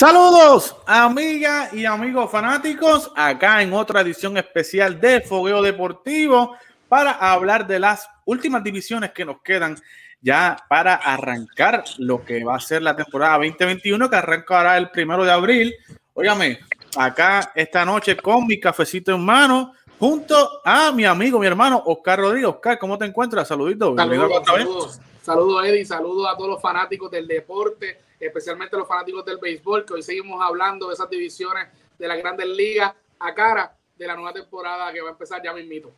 Saludos, 0.00 0.74
amigas 0.86 1.74
y 1.74 1.84
amigos 1.84 2.30
fanáticos, 2.30 3.12
acá 3.14 3.60
en 3.60 3.74
otra 3.74 4.00
edición 4.00 4.38
especial 4.38 4.98
de 4.98 5.20
Fogueo 5.20 5.60
Deportivo 5.60 6.56
para 6.88 7.10
hablar 7.10 7.66
de 7.66 7.78
las 7.78 8.08
últimas 8.24 8.64
divisiones 8.64 9.10
que 9.10 9.26
nos 9.26 9.42
quedan 9.42 9.76
ya 10.22 10.56
para 10.70 10.94
arrancar 10.94 11.84
lo 11.98 12.24
que 12.24 12.42
va 12.42 12.56
a 12.56 12.60
ser 12.60 12.80
la 12.80 12.96
temporada 12.96 13.36
2021 13.36 14.08
que 14.08 14.16
arrancará 14.16 14.78
el 14.78 14.88
primero 14.88 15.22
de 15.22 15.32
abril. 15.32 15.74
Óigame, 16.14 16.60
acá 16.96 17.52
esta 17.54 17.84
noche 17.84 18.16
con 18.16 18.46
mi 18.46 18.58
cafecito 18.58 19.14
en 19.14 19.22
mano 19.22 19.74
junto 19.98 20.62
a 20.64 20.92
mi 20.92 21.04
amigo, 21.04 21.38
mi 21.38 21.46
hermano 21.46 21.82
Oscar 21.84 22.20
Rodríguez. 22.20 22.48
Oscar, 22.48 22.78
¿cómo 22.78 22.96
te 22.96 23.04
encuentras? 23.04 23.48
Saluditos. 23.48 23.94
Saludos, 23.94 24.46
saludos, 24.46 25.00
saludos 25.22 25.66
Eddie, 25.66 25.84
saludos 25.84 26.26
a 26.32 26.38
todos 26.38 26.52
los 26.52 26.62
fanáticos 26.62 27.10
del 27.10 27.26
deporte 27.26 28.09
especialmente 28.20 28.76
los 28.76 28.86
fanáticos 28.86 29.24
del 29.24 29.38
béisbol, 29.38 29.84
que 29.84 29.94
hoy 29.94 30.02
seguimos 30.02 30.40
hablando 30.42 30.88
de 30.88 30.94
esas 30.94 31.08
divisiones 31.08 31.68
de 31.98 32.06
las 32.06 32.18
grandes 32.18 32.46
ligas 32.46 32.92
a 33.18 33.34
cara 33.34 33.74
de 33.96 34.06
la 34.06 34.14
nueva 34.14 34.32
temporada 34.32 34.92
que 34.92 35.00
va 35.00 35.08
a 35.08 35.12
empezar 35.12 35.42
ya 35.42 35.52
mismito. 35.52 35.92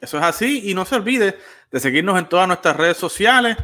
Eso 0.00 0.18
es 0.18 0.24
así 0.24 0.70
y 0.70 0.74
no 0.74 0.84
se 0.84 0.96
olvide 0.96 1.38
de 1.70 1.80
seguirnos 1.80 2.18
en 2.18 2.28
todas 2.28 2.46
nuestras 2.46 2.76
redes 2.76 2.96
sociales, 2.96 3.56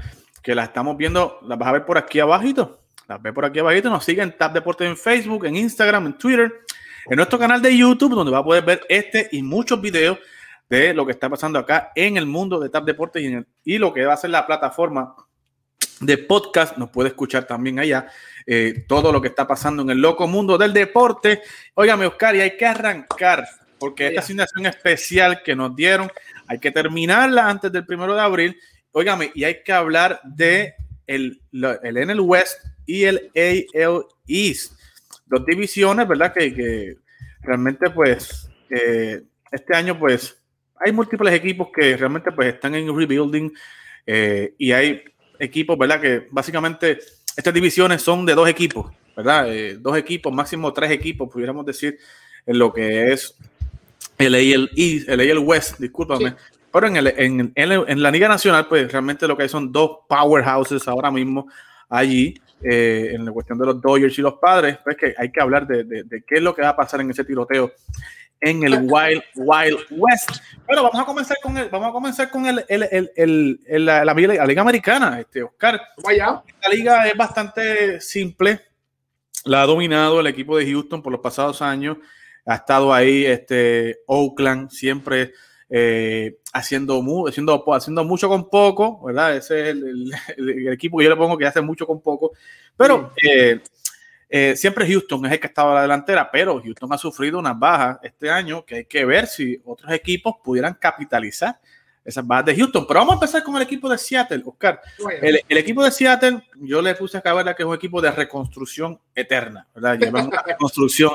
que 0.42 0.54
las 0.54 0.68
estamos 0.68 0.96
viendo, 0.96 1.38
las 1.42 1.58
vas 1.58 1.68
a 1.68 1.72
ver 1.72 1.84
por 1.84 1.98
aquí 1.98 2.20
abajito, 2.20 2.80
las 3.06 3.20
ves 3.20 3.32
por 3.32 3.44
aquí 3.44 3.58
abajito, 3.58 3.90
nos 3.90 4.04
siguen 4.04 4.30
en 4.30 4.36
Tap 4.36 4.52
Deportes 4.52 4.86
en 4.86 4.96
Facebook, 4.96 5.46
en 5.46 5.56
Instagram, 5.56 6.06
en 6.06 6.18
Twitter, 6.18 6.60
en 7.06 7.16
nuestro 7.16 7.38
canal 7.38 7.60
de 7.60 7.76
YouTube, 7.76 8.14
donde 8.14 8.32
va 8.32 8.38
a 8.38 8.44
poder 8.44 8.64
ver 8.64 8.86
este 8.88 9.28
y 9.32 9.42
muchos 9.42 9.80
videos 9.80 10.18
de 10.68 10.92
lo 10.92 11.06
que 11.06 11.12
está 11.12 11.28
pasando 11.28 11.58
acá 11.58 11.92
en 11.94 12.16
el 12.16 12.26
mundo 12.26 12.60
de 12.60 12.68
Tap 12.68 12.84
Deportes 12.84 13.22
y 13.64 13.78
lo 13.78 13.92
que 13.92 14.04
va 14.04 14.14
a 14.14 14.18
ser 14.18 14.30
la 14.30 14.46
plataforma 14.46 15.14
de 16.00 16.18
podcast, 16.18 16.76
nos 16.76 16.90
puede 16.90 17.08
escuchar 17.08 17.46
también 17.46 17.78
allá 17.78 18.08
eh, 18.46 18.84
todo 18.86 19.12
lo 19.12 19.20
que 19.20 19.28
está 19.28 19.46
pasando 19.46 19.82
en 19.82 19.90
el 19.90 19.98
loco 19.98 20.26
mundo 20.26 20.56
del 20.56 20.72
deporte. 20.72 21.42
Óigame, 21.74 22.06
Oscar, 22.06 22.36
y 22.36 22.40
hay 22.40 22.56
que 22.56 22.66
arrancar, 22.66 23.46
porque 23.78 24.08
esta 24.08 24.20
asignación 24.20 24.66
especial 24.66 25.42
que 25.42 25.54
nos 25.54 25.74
dieron, 25.74 26.10
hay 26.46 26.58
que 26.58 26.70
terminarla 26.70 27.48
antes 27.48 27.70
del 27.72 27.84
primero 27.84 28.14
de 28.14 28.20
abril. 28.20 28.56
Óigame, 28.92 29.32
y 29.34 29.44
hay 29.44 29.62
que 29.62 29.72
hablar 29.72 30.20
de 30.24 30.74
el, 31.06 31.40
el 31.52 32.06
NL 32.06 32.20
West 32.20 32.64
y 32.86 33.04
el 33.04 33.30
AL 33.34 34.06
East. 34.26 34.72
Dos 35.26 35.44
divisiones, 35.44 36.08
¿verdad? 36.08 36.32
Que, 36.32 36.96
realmente, 37.42 37.90
pues, 37.90 38.50
eh, 38.70 39.22
este 39.50 39.76
año, 39.76 39.98
pues, 39.98 40.40
hay 40.76 40.92
múltiples 40.92 41.34
equipos 41.34 41.68
que 41.74 41.96
realmente, 41.96 42.32
pues, 42.32 42.54
están 42.54 42.74
en 42.74 42.96
rebuilding 42.96 43.52
eh, 44.06 44.54
y 44.56 44.72
hay 44.72 45.04
equipos, 45.38 45.78
¿verdad? 45.78 46.00
Que 46.00 46.28
básicamente 46.30 46.98
estas 47.36 47.54
divisiones 47.54 48.02
son 48.02 48.26
de 48.26 48.34
dos 48.34 48.48
equipos, 48.48 48.92
¿verdad? 49.16 49.52
Eh, 49.52 49.76
dos 49.78 49.96
equipos, 49.96 50.32
máximo 50.32 50.72
tres 50.72 50.90
equipos, 50.90 51.30
pudiéramos 51.30 51.64
decir, 51.64 51.98
en 52.46 52.58
lo 52.58 52.72
que 52.72 53.12
es 53.12 53.36
el 54.18 54.34
AL, 54.34 54.70
el 54.74 55.30
AL 55.30 55.38
West, 55.38 55.78
discúlpame. 55.78 56.34
Pero 56.72 56.86
en, 56.86 56.96
el, 56.96 57.06
en, 57.16 57.52
en, 57.54 58.02
la 58.02 58.10
Liga 58.10 58.28
Nacional, 58.28 58.66
pues 58.68 58.90
realmente 58.90 59.26
lo 59.26 59.36
que 59.36 59.44
hay 59.44 59.48
son 59.48 59.72
dos 59.72 59.98
powerhouses 60.08 60.86
ahora 60.86 61.10
mismo 61.10 61.48
allí, 61.88 62.34
eh, 62.62 63.12
en 63.14 63.24
la 63.24 63.32
cuestión 63.32 63.58
de 63.58 63.66
los 63.66 63.80
Dodgers 63.80 64.18
y 64.18 64.22
los 64.22 64.34
padres, 64.34 64.78
pues 64.84 64.96
que 64.96 65.14
hay 65.16 65.30
que 65.30 65.40
hablar 65.40 65.66
de, 65.66 65.84
de, 65.84 66.02
de, 66.04 66.22
qué 66.22 66.36
es 66.36 66.42
lo 66.42 66.54
que 66.54 66.62
va 66.62 66.70
a 66.70 66.76
pasar 66.76 67.00
en 67.00 67.10
ese 67.10 67.24
tiroteo 67.24 67.72
en 68.40 68.62
el 68.62 68.74
Wild 68.82 69.22
Wild 69.36 69.78
West. 69.90 70.30
Pero 70.66 70.82
vamos 70.82 71.00
a 71.00 71.04
comenzar 71.04 71.36
con 71.42 71.56
el, 71.56 71.68
vamos 71.68 71.88
a 71.88 71.92
comenzar 71.92 72.30
con 72.30 72.46
el, 72.46 72.64
el, 72.68 73.10
el, 73.16 73.84
la, 73.84 74.04
la, 74.04 74.14
liga 74.14 74.62
americana, 74.62 75.20
este 75.20 75.42
Oscar. 75.42 75.80
Vaya. 76.02 76.42
La 76.62 76.68
liga 76.68 77.06
es 77.06 77.16
bastante 77.16 78.00
simple. 78.00 78.60
La 79.44 79.62
ha 79.62 79.66
dominado 79.66 80.20
el 80.20 80.26
equipo 80.26 80.56
de 80.56 80.70
Houston 80.70 81.02
por 81.02 81.12
los 81.12 81.20
pasados 81.20 81.62
años. 81.62 81.96
Ha 82.46 82.56
estado 82.56 82.92
ahí 82.92 83.26
este 83.26 84.00
Oakland 84.06 84.70
siempre 84.70 85.32
eh, 85.70 86.38
haciendo, 86.54 87.02
haciendo, 87.28 87.64
haciendo 87.74 88.04
mucho 88.04 88.28
con 88.28 88.48
poco, 88.48 89.04
¿verdad? 89.04 89.36
Ese 89.36 89.70
es 89.70 89.76
el, 89.76 90.72
equipo 90.72 90.98
que 90.98 91.04
yo 91.04 91.10
le 91.10 91.16
pongo 91.16 91.36
que 91.36 91.46
hace 91.46 91.60
mucho 91.60 91.86
con 91.86 92.00
poco. 92.00 92.32
Pero 92.76 93.12
eh, 93.22 93.60
eh, 94.28 94.54
siempre 94.56 94.86
Houston 94.86 95.24
es 95.26 95.32
el 95.32 95.40
que 95.40 95.46
estaba 95.46 95.72
a 95.72 95.74
la 95.76 95.82
delantera, 95.82 96.30
pero 96.30 96.60
Houston 96.62 96.92
ha 96.92 96.98
sufrido 96.98 97.38
unas 97.38 97.58
bajas 97.58 97.98
este 98.02 98.30
año 98.30 98.64
que 98.64 98.76
hay 98.76 98.84
que 98.84 99.04
ver 99.04 99.26
si 99.26 99.60
otros 99.64 99.90
equipos 99.92 100.34
pudieran 100.44 100.74
capitalizar 100.74 101.58
esas 102.04 102.26
bajas 102.26 102.46
de 102.46 102.56
Houston. 102.56 102.86
Pero 102.86 103.00
vamos 103.00 103.12
a 103.12 103.16
empezar 103.16 103.42
con 103.42 103.56
el 103.56 103.62
equipo 103.62 103.88
de 103.88 103.96
Seattle, 103.96 104.42
Oscar. 104.44 104.80
El, 105.22 105.40
equipo 105.56 105.82
de 105.82 105.90
Seattle, 105.90 106.42
yo 106.56 106.82
le 106.82 106.94
puse 106.94 107.16
acá, 107.16 107.32
¿verdad? 107.32 107.56
Que 107.56 107.62
es 107.62 107.66
un 107.66 107.74
equipo 107.74 108.02
de 108.02 108.10
reconstrucción 108.10 109.00
eterna, 109.14 109.66
¿verdad? 109.74 109.98
Llevamos 109.98 110.28
una 110.28 110.42
reconstrucción 110.46 111.12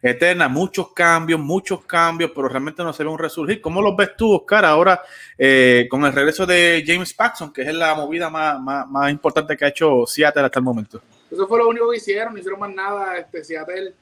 eterna, 0.00 0.48
muchos 0.48 0.92
cambios, 0.92 1.40
muchos 1.40 1.84
cambios, 1.84 2.30
pero 2.34 2.48
realmente 2.48 2.82
no 2.82 2.94
se 2.94 3.04
ve 3.04 3.10
un 3.10 3.18
resurgir. 3.18 3.60
¿Cómo 3.60 3.82
los 3.82 3.94
ves 3.94 4.16
tú, 4.16 4.32
Oscar, 4.32 4.64
ahora 4.64 5.02
eh, 5.36 5.86
con 5.90 6.04
el 6.06 6.12
regreso 6.14 6.46
de 6.46 6.82
James 6.86 7.12
Paxson, 7.12 7.52
que 7.52 7.62
es 7.62 7.74
la 7.74 7.94
movida 7.94 8.30
más, 8.30 8.58
más, 8.58 8.88
más 8.88 9.10
importante 9.10 9.54
que 9.56 9.66
ha 9.66 9.68
hecho 9.68 10.06
Seattle 10.06 10.44
hasta 10.44 10.60
el 10.60 10.64
momento? 10.64 11.02
Eso 11.30 11.46
fue 11.46 11.58
lo 11.58 11.68
único 11.68 11.90
que 11.90 11.96
hicieron, 11.98 12.32
no 12.32 12.38
hicieron 12.38 12.60
más 12.60 12.72
nada. 12.72 13.18
Este, 13.18 13.44
Seattle, 13.44 13.94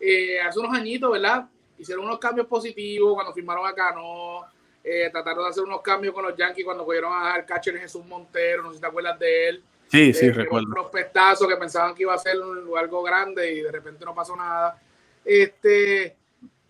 eh, 0.00 0.40
hace 0.40 0.58
unos 0.58 0.76
añitos, 0.76 1.10
¿verdad? 1.10 1.46
Hicieron 1.78 2.04
unos 2.04 2.18
cambios 2.18 2.46
positivos 2.46 3.14
cuando 3.14 3.32
firmaron 3.32 3.66
a 3.66 3.74
Cano. 3.74 4.44
Eh, 4.82 5.08
trataron 5.10 5.44
de 5.44 5.50
hacer 5.50 5.64
unos 5.64 5.82
cambios 5.82 6.14
con 6.14 6.24
los 6.24 6.36
Yankees 6.36 6.64
cuando 6.64 6.84
cogieron 6.84 7.12
a 7.12 7.44
catcher 7.44 7.78
Jesús 7.78 8.04
Montero, 8.06 8.62
no 8.62 8.70
sé 8.70 8.76
si 8.76 8.80
te 8.80 8.86
acuerdas 8.86 9.18
de 9.18 9.48
él. 9.48 9.64
Sí, 9.88 10.12
sí, 10.12 10.26
eh, 10.26 10.32
recuerdo. 10.32 10.66
Un 10.68 10.74
prospectazo 10.74 11.48
que 11.48 11.56
pensaban 11.56 11.94
que 11.94 12.02
iba 12.02 12.14
a 12.14 12.18
ser 12.18 12.36
algo 12.36 13.02
grande 13.02 13.52
y 13.52 13.60
de 13.62 13.72
repente 13.72 14.04
no 14.04 14.14
pasó 14.14 14.36
nada. 14.36 14.80
Este, 15.24 16.16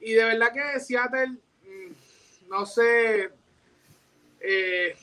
y 0.01 0.13
de 0.13 0.25
verdad 0.25 0.53
que 0.53 0.81
Seattle, 0.81 1.37
mm, 1.63 2.49
no 2.49 2.65
sé, 2.65 3.31
eh, 4.41 4.97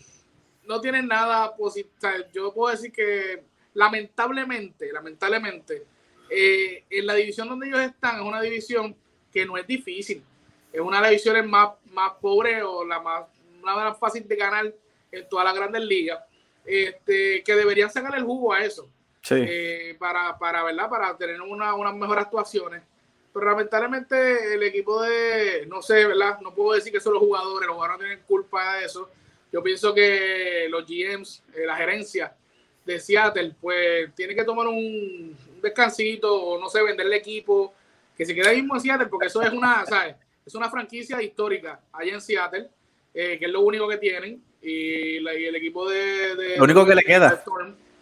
no 0.66 0.81
tienen 0.81 1.07
nada 1.07 1.56
positivo. 1.56 1.94
yo 2.33 2.53
puedo 2.53 2.72
decir 2.72 2.91
que 2.91 3.44
lamentablemente, 3.75 4.91
lamentablemente, 4.91 5.86
eh, 6.30 6.84
en 6.90 7.06
la 7.06 7.13
división 7.13 7.47
donde 7.47 7.68
ellos 7.68 7.81
están 7.81 8.16
es 8.16 8.22
una 8.22 8.41
división 8.41 8.96
que 9.31 9.46
no 9.46 9.58
es 9.58 9.68
difícil. 9.68 10.24
Es 10.74 10.81
una 10.81 10.97
de 10.97 11.02
las 11.03 11.12
divisiones 11.12 11.46
más, 11.46 11.69
más 11.91 12.13
pobres 12.19 12.63
o 12.63 12.84
la 12.84 13.00
más, 13.00 13.25
una 13.62 13.75
más 13.75 14.00
fácil 14.00 14.28
de 14.28 14.36
ganar 14.36 14.74
en 15.12 15.30
todas 15.30 15.46
las 15.46 15.56
grandes 15.56 15.84
ligas. 15.84 16.19
Este, 16.66 17.44
que 17.44 17.56
deberían 17.56 17.91
sacar 17.91 18.16
el 18.16 18.24
jugo 18.24 18.52
a 18.53 18.63
eso. 18.63 18.90
Eh, 19.30 19.96
para, 20.00 20.38
para, 20.38 20.63
¿verdad? 20.63 20.90
para 20.90 21.18
tener 21.18 21.42
una, 21.42 21.75
unas 21.75 21.96
mejores 21.96 22.25
actuaciones. 22.25 22.81
Pero 23.34 23.46
lamentablemente 23.47 24.53
el 24.53 24.63
equipo 24.63 25.02
de, 25.02 25.66
no 25.68 25.81
sé, 25.81 26.06
¿verdad? 26.06 26.40
No 26.40 26.53
puedo 26.53 26.74
decir 26.74 26.92
que 26.92 27.02
son 27.02 27.13
los 27.13 27.22
jugadores, 27.22 27.68
los 27.68 27.75
jugadores 27.75 28.00
no 28.00 28.07
tienen 28.07 28.25
culpa 28.25 28.78
de 28.78 28.86
eso. 28.86 29.09
Yo 29.52 29.62
pienso 29.62 29.94
que 29.94 30.68
los 30.69 30.86
GMs, 30.86 31.44
eh, 31.54 31.66
la 31.66 31.75
gerencia, 31.75 32.36
de 32.86 33.00
Seattle, 33.00 33.56
pues 33.60 34.14
tiene 34.16 34.36
que 34.36 34.44
tomar 34.44 34.68
un, 34.68 35.36
descansito 35.62 36.34
o 36.34 36.60
no 36.60 36.70
sé, 36.70 36.82
venderle 36.84 37.18
equipo, 37.18 37.74
que 38.16 38.26
se 38.26 38.34
quede 38.34 38.56
mismo 38.56 38.76
en 38.76 38.82
Seattle, 38.82 39.08
porque 39.08 39.28
eso 39.28 39.42
es 39.42 39.52
una, 39.52 39.86
¿sabes? 39.88 40.16
Es 40.46 40.54
una 40.56 40.70
franquicia 40.70 41.22
histórica 41.22 41.80
allá 41.92 42.14
en 42.14 42.22
Seattle, 42.22 42.70
eh, 43.14 43.38
que 43.40 43.46
es 43.46 43.52
lo 43.52 43.62
único 43.62 43.88
que 43.88 43.98
tienen. 43.98 44.42
Y, 44.62 45.18
el 45.18 45.56
equipo 45.56 45.88
de, 45.88 46.56
Lo 46.58 46.64
único 46.64 46.86
que 46.86 46.96
le 46.96 47.04
queda. 47.04 47.44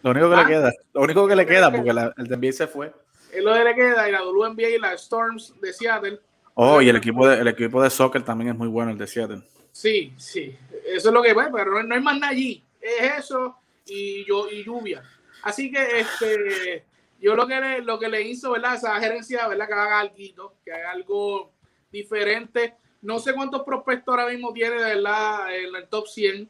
lo 0.02 0.12
único 0.12 0.30
que 0.30 0.36
le 0.36 0.42
ah. 0.42 0.48
queda. 0.48 0.72
Lo 0.94 1.02
único 1.02 1.28
que 1.28 1.36
le 1.36 1.46
queda, 1.46 1.72
porque 1.72 1.90
el 1.90 2.28
de 2.28 2.38
NBA 2.38 2.52
se 2.54 2.68
fue. 2.68 2.94
Es 3.34 3.44
lo 3.44 3.54
que 3.54 3.64
le 3.64 3.76
queda, 3.76 4.08
y 4.08 4.12
la 4.12 4.24
WNBA 4.24 4.70
y 4.70 4.78
la 4.80 4.94
Storms 4.94 5.60
de 5.60 5.74
Seattle. 5.74 6.20
Oh, 6.54 6.82
y 6.82 6.88
el 6.88 6.96
equipo 6.96 7.28
de, 7.28 7.40
el 7.40 7.48
equipo 7.48 7.82
de 7.82 7.90
soccer 7.90 8.24
también 8.24 8.52
es 8.52 8.56
muy 8.56 8.68
bueno, 8.68 8.92
el 8.92 8.98
de 8.98 9.08
Seattle. 9.08 9.42
Sí, 9.72 10.14
sí. 10.18 10.56
Eso 10.86 11.10
es 11.10 11.14
lo 11.14 11.22
que 11.22 11.34
va, 11.34 11.50
pero 11.52 11.84
no 11.84 11.96
hay 11.96 12.02
más 12.02 12.18
nada 12.18 12.32
allí. 12.32 12.64
Es 12.80 13.26
eso 13.26 13.58
y, 13.86 14.26
yo, 14.26 14.50
y 14.50 14.64
lluvia. 14.64 15.04
Así 15.44 15.72
que 15.72 16.00
este, 16.00 16.86
yo 17.20 17.36
lo 17.36 17.48
que 17.48 17.60
le, 17.60 17.82
lo 17.82 18.00
que 18.00 18.10
le 18.10 18.22
hizo, 18.22 18.52
¿verdad? 18.52 18.76
Esa 18.76 19.00
gerencia, 19.00 19.48
¿verdad? 19.48 19.68
Que 19.68 19.74
haga 19.74 20.00
algo, 20.00 20.56
que 20.64 20.72
haga 20.72 20.92
algo 20.92 21.52
diferente. 21.92 22.76
No 23.02 23.20
sé 23.20 23.34
cuántos 23.34 23.64
prospectos 23.64 24.14
ahora 24.14 24.32
mismo 24.32 24.54
tiene, 24.54 24.76
¿verdad? 24.76 25.56
En 25.56 25.76
el 25.76 25.88
top 25.88 26.08
100. 26.08 26.50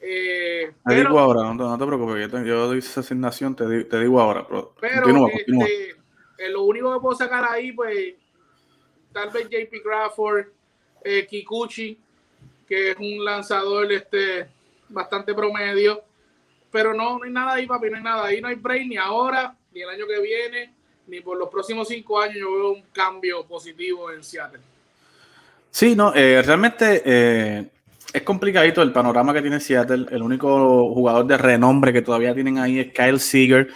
Eh, 0.00 0.72
te 0.86 0.94
digo 0.94 1.18
ahora, 1.18 1.54
no, 1.54 1.78
te 1.78 1.86
preocupes, 1.86 2.30
yo, 2.30 2.42
yo 2.44 2.66
doy 2.66 2.78
esa 2.78 3.00
asignación, 3.00 3.56
te, 3.56 3.84
te, 3.84 4.00
digo 4.00 4.20
ahora. 4.20 4.46
Pero, 4.46 4.74
pero 4.78 5.28
este, 5.28 5.96
eh, 6.38 6.50
lo 6.50 6.64
único 6.64 6.92
que 6.92 7.00
puedo 7.00 7.16
sacar 7.16 7.44
ahí, 7.50 7.72
pues, 7.72 8.14
tal 9.12 9.30
vez 9.30 9.48
JP 9.48 9.82
Crawford, 9.82 10.46
eh, 11.02 11.26
Kikuchi, 11.26 11.98
que 12.68 12.90
es 12.90 12.96
un 12.98 13.24
lanzador 13.24 13.90
este, 13.90 14.48
bastante 14.88 15.34
promedio 15.34 16.05
pero 16.76 16.92
no, 16.92 17.16
no 17.18 17.24
hay 17.24 17.30
nada 17.30 17.54
ahí, 17.54 17.66
papi, 17.66 17.88
no 17.88 17.96
hay 17.96 18.02
nada 18.02 18.26
ahí, 18.26 18.38
no 18.38 18.48
hay 18.48 18.56
break 18.56 18.86
ni 18.86 18.98
ahora, 18.98 19.56
ni 19.72 19.80
el 19.80 19.88
año 19.88 20.06
que 20.06 20.20
viene, 20.20 20.74
ni 21.06 21.20
por 21.22 21.38
los 21.38 21.48
próximos 21.48 21.88
cinco 21.88 22.20
años 22.20 22.36
yo 22.36 22.52
veo 22.52 22.72
un 22.72 22.82
cambio 22.92 23.46
positivo 23.46 24.12
en 24.12 24.22
Seattle. 24.22 24.60
Sí, 25.70 25.96
no, 25.96 26.14
eh, 26.14 26.42
realmente 26.42 27.02
eh, 27.02 27.66
es 28.12 28.22
complicadito 28.24 28.82
el 28.82 28.92
panorama 28.92 29.32
que 29.32 29.40
tiene 29.40 29.58
Seattle. 29.58 30.04
El 30.10 30.20
único 30.20 30.92
jugador 30.92 31.26
de 31.26 31.38
renombre 31.38 31.94
que 31.94 32.02
todavía 32.02 32.34
tienen 32.34 32.58
ahí 32.58 32.78
es 32.78 32.92
Kyle 32.92 33.20
Seager, 33.20 33.68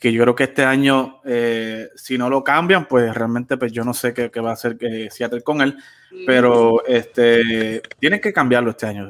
que 0.00 0.12
yo 0.12 0.24
creo 0.24 0.34
que 0.34 0.44
este 0.44 0.64
año, 0.64 1.20
eh, 1.24 1.88
si 1.94 2.18
no 2.18 2.28
lo 2.28 2.42
cambian, 2.42 2.88
pues 2.88 3.14
realmente 3.14 3.58
pues 3.58 3.70
yo 3.70 3.84
no 3.84 3.94
sé 3.94 4.12
qué, 4.12 4.28
va 4.40 4.50
a 4.50 4.54
hacer 4.54 4.76
que 4.76 5.08
Seattle 5.08 5.42
con 5.42 5.60
él, 5.60 5.76
pero 6.26 6.84
este, 6.84 7.80
tienen 8.00 8.20
que 8.20 8.32
cambiarlo 8.32 8.70
este 8.70 8.86
año, 8.86 9.08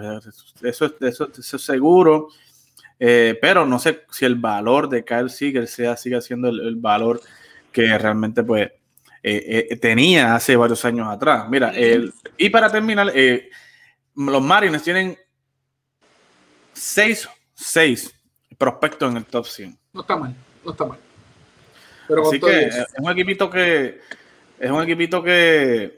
eso, 0.62 0.94
eso, 1.00 1.30
eso 1.38 1.56
es 1.56 1.62
seguro. 1.62 2.28
Eh, 3.00 3.36
pero 3.40 3.66
no 3.66 3.78
sé 3.78 4.02
si 4.10 4.24
el 4.26 4.34
valor 4.34 4.88
de 4.88 5.04
Kyle 5.04 5.30
Seager 5.30 5.66
sea, 5.66 5.96
sigue 5.96 6.20
siendo 6.20 6.48
el, 6.48 6.76
valor 6.76 7.20
que 7.72 7.96
realmente 7.98 8.42
pues 8.42 8.70
eh, 9.22 9.76
tenía 9.80 10.34
hace 10.34 10.54
varios 10.54 10.84
años 10.84 11.08
atrás. 11.08 11.48
Mira, 11.48 11.72
y 12.36 12.50
para 12.50 12.70
terminar, 12.70 13.12
los 14.14 14.42
Marines 14.42 14.82
tienen 14.82 15.18
seis, 16.72 17.28
seis 17.54 18.14
prospectos 18.58 19.10
en 19.10 19.16
el 19.16 19.24
top 19.24 19.46
100. 19.46 19.78
No 19.92 20.02
está 20.02 20.16
mal, 20.16 20.34
no 20.64 20.70
está 20.70 20.84
mal. 20.84 20.98
Pero 22.06 22.28
Así 22.28 22.38
que 22.38 22.66
es 22.66 22.86
un 22.98 23.10
equipito 23.10 23.48
que 23.48 24.00
es 24.58 24.70
un 24.70 24.82
equipito 24.82 25.22
que, 25.22 25.96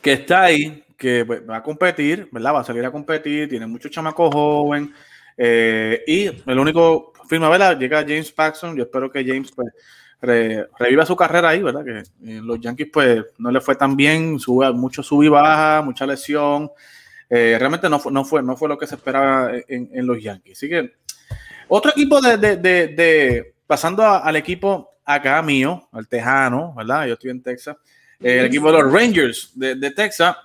que 0.00 0.12
está 0.14 0.44
ahí, 0.44 0.82
que 0.96 1.24
pues, 1.26 1.48
va 1.48 1.56
a 1.56 1.62
competir, 1.62 2.28
¿verdad? 2.32 2.54
Va 2.54 2.60
a 2.60 2.64
salir 2.64 2.84
a 2.86 2.90
competir, 2.90 3.48
tiene 3.48 3.66
muchos 3.66 3.90
chamacos 3.90 4.32
jóvenes. 4.32 4.90
Eh, 5.36 6.02
y 6.06 6.26
el 6.50 6.58
único 6.58 7.12
firma, 7.28 7.48
¿verdad? 7.48 7.78
Llega 7.78 8.00
James 8.00 8.32
Paxson. 8.32 8.76
Yo 8.76 8.84
espero 8.84 9.10
que 9.10 9.24
James 9.24 9.52
pues, 9.52 9.68
reviva 10.20 11.04
su 11.04 11.16
carrera 11.16 11.50
ahí, 11.50 11.62
¿verdad? 11.62 11.84
Que 11.84 11.98
eh, 11.98 12.40
los 12.42 12.60
Yankees 12.60 12.88
pues 12.92 13.24
no 13.38 13.50
le 13.50 13.60
fue 13.60 13.76
tan 13.76 13.96
bien, 13.96 14.38
sube, 14.38 14.72
mucho 14.72 15.02
sub 15.02 15.22
y 15.22 15.28
baja, 15.28 15.82
mucha 15.82 16.06
lesión. 16.06 16.70
Eh, 17.28 17.56
realmente 17.58 17.88
no 17.88 17.98
fue, 17.98 18.12
no, 18.12 18.24
fue, 18.24 18.42
no 18.42 18.56
fue 18.56 18.68
lo 18.68 18.78
que 18.78 18.86
se 18.86 18.94
esperaba 18.94 19.50
en, 19.68 20.06
los 20.06 20.22
Yankees. 20.22 20.58
Así 20.58 20.68
que 20.68 20.94
otro 21.68 21.90
equipo 21.90 22.20
de, 22.20 22.36
de, 22.36 22.56
de, 22.56 23.54
pasando 23.66 24.04
al 24.04 24.36
equipo 24.36 24.96
acá 25.04 25.40
mío, 25.42 25.88
al 25.92 26.08
Tejano, 26.08 26.74
¿verdad? 26.76 27.06
Yo 27.06 27.14
estoy 27.14 27.30
en 27.30 27.42
Texas. 27.42 27.76
Eh, 28.20 28.40
el 28.40 28.46
equipo 28.46 28.72
de 28.72 28.82
los 28.82 28.92
Rangers 28.92 29.52
de, 29.54 29.90
Texas 29.90 30.36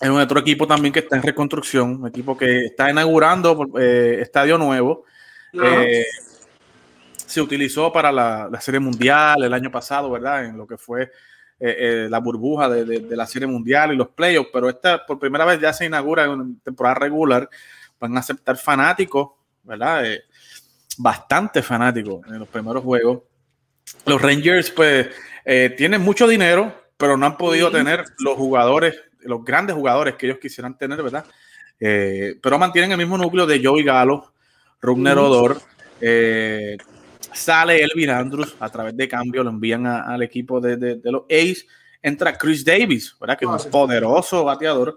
es 0.00 0.08
un 0.08 0.20
otro 0.20 0.40
equipo 0.40 0.66
también 0.66 0.92
que 0.92 1.00
está 1.00 1.16
en 1.16 1.22
reconstrucción, 1.22 2.00
un 2.02 2.08
equipo 2.08 2.36
que 2.36 2.66
está 2.66 2.90
inaugurando 2.90 3.66
eh, 3.78 4.18
estadio 4.20 4.58
nuevo. 4.58 5.04
se 7.26 7.40
utilizó 7.40 7.92
para 7.92 8.12
la, 8.12 8.48
la, 8.50 8.60
Serie 8.60 8.80
Mundial 8.80 9.42
el 9.42 9.52
año 9.52 9.70
pasado, 9.70 10.10
¿verdad? 10.10 10.44
En 10.44 10.56
lo 10.56 10.66
que 10.66 10.76
fue 10.76 11.10
eh, 11.58 11.76
eh, 11.78 12.08
la 12.10 12.18
burbuja 12.18 12.68
de, 12.68 13.16
la 13.16 13.26
Serie 13.26 13.48
Mundial 13.48 13.90
y 13.90 13.96
los 13.96 14.08
playoffs, 14.08 14.50
pero 14.52 14.68
esta 14.68 15.06
por 15.06 15.18
primera 15.18 15.46
vez 15.46 15.58
ya 15.58 15.72
se 15.72 15.86
inaugura 15.86 16.24
en 16.24 16.60
temporada 16.60 16.96
regular. 16.96 17.48
Van 17.98 18.14
a 18.14 18.20
aceptar 18.20 18.58
fanáticos, 18.58 19.30
¿verdad? 19.62 20.04
Eh, 20.04 20.24
bastante 20.98 21.62
fanáticos 21.62 22.26
en 22.26 22.40
los 22.40 22.48
primeros 22.48 22.82
juegos. 22.82 23.22
Los 24.04 24.20
Rangers, 24.20 24.70
pues, 24.70 25.08
tienen 25.76 26.02
mucho 26.02 26.28
dinero, 26.28 26.74
pero 26.98 27.16
no 27.16 27.24
han 27.24 27.38
podido 27.38 27.70
tener 27.70 28.04
los 28.18 28.36
jugadores, 28.36 29.00
los 29.26 29.44
grandes 29.44 29.76
jugadores 29.76 30.14
que 30.14 30.26
ellos 30.26 30.38
quisieran 30.40 30.76
tener, 30.76 31.02
¿verdad? 31.02 31.24
pero 31.78 32.58
mantienen 32.58 32.92
el 32.92 32.96
mismo 32.96 33.18
núcleo 33.18 33.44
de 33.44 33.62
Joey 33.62 33.84
Galo, 33.84 34.32
Rugner 34.80 35.18
Odor, 35.18 35.60
Sale 37.36 37.82
Elvin 37.82 38.10
Andrews 38.10 38.56
a 38.58 38.70
través 38.70 38.96
de 38.96 39.08
cambio, 39.08 39.44
lo 39.44 39.50
envían 39.50 39.86
al 39.86 40.22
equipo 40.22 40.60
de, 40.60 41.00
los 41.04 41.24
A's. 41.30 41.66
Entra 42.02 42.36
Chris 42.36 42.64
Davis, 42.64 43.16
¿verdad? 43.20 43.38
Que 43.38 43.44
es 43.44 43.50
un 43.50 43.56
ah, 43.56 43.70
poderoso 43.70 44.44
bateador. 44.44 44.96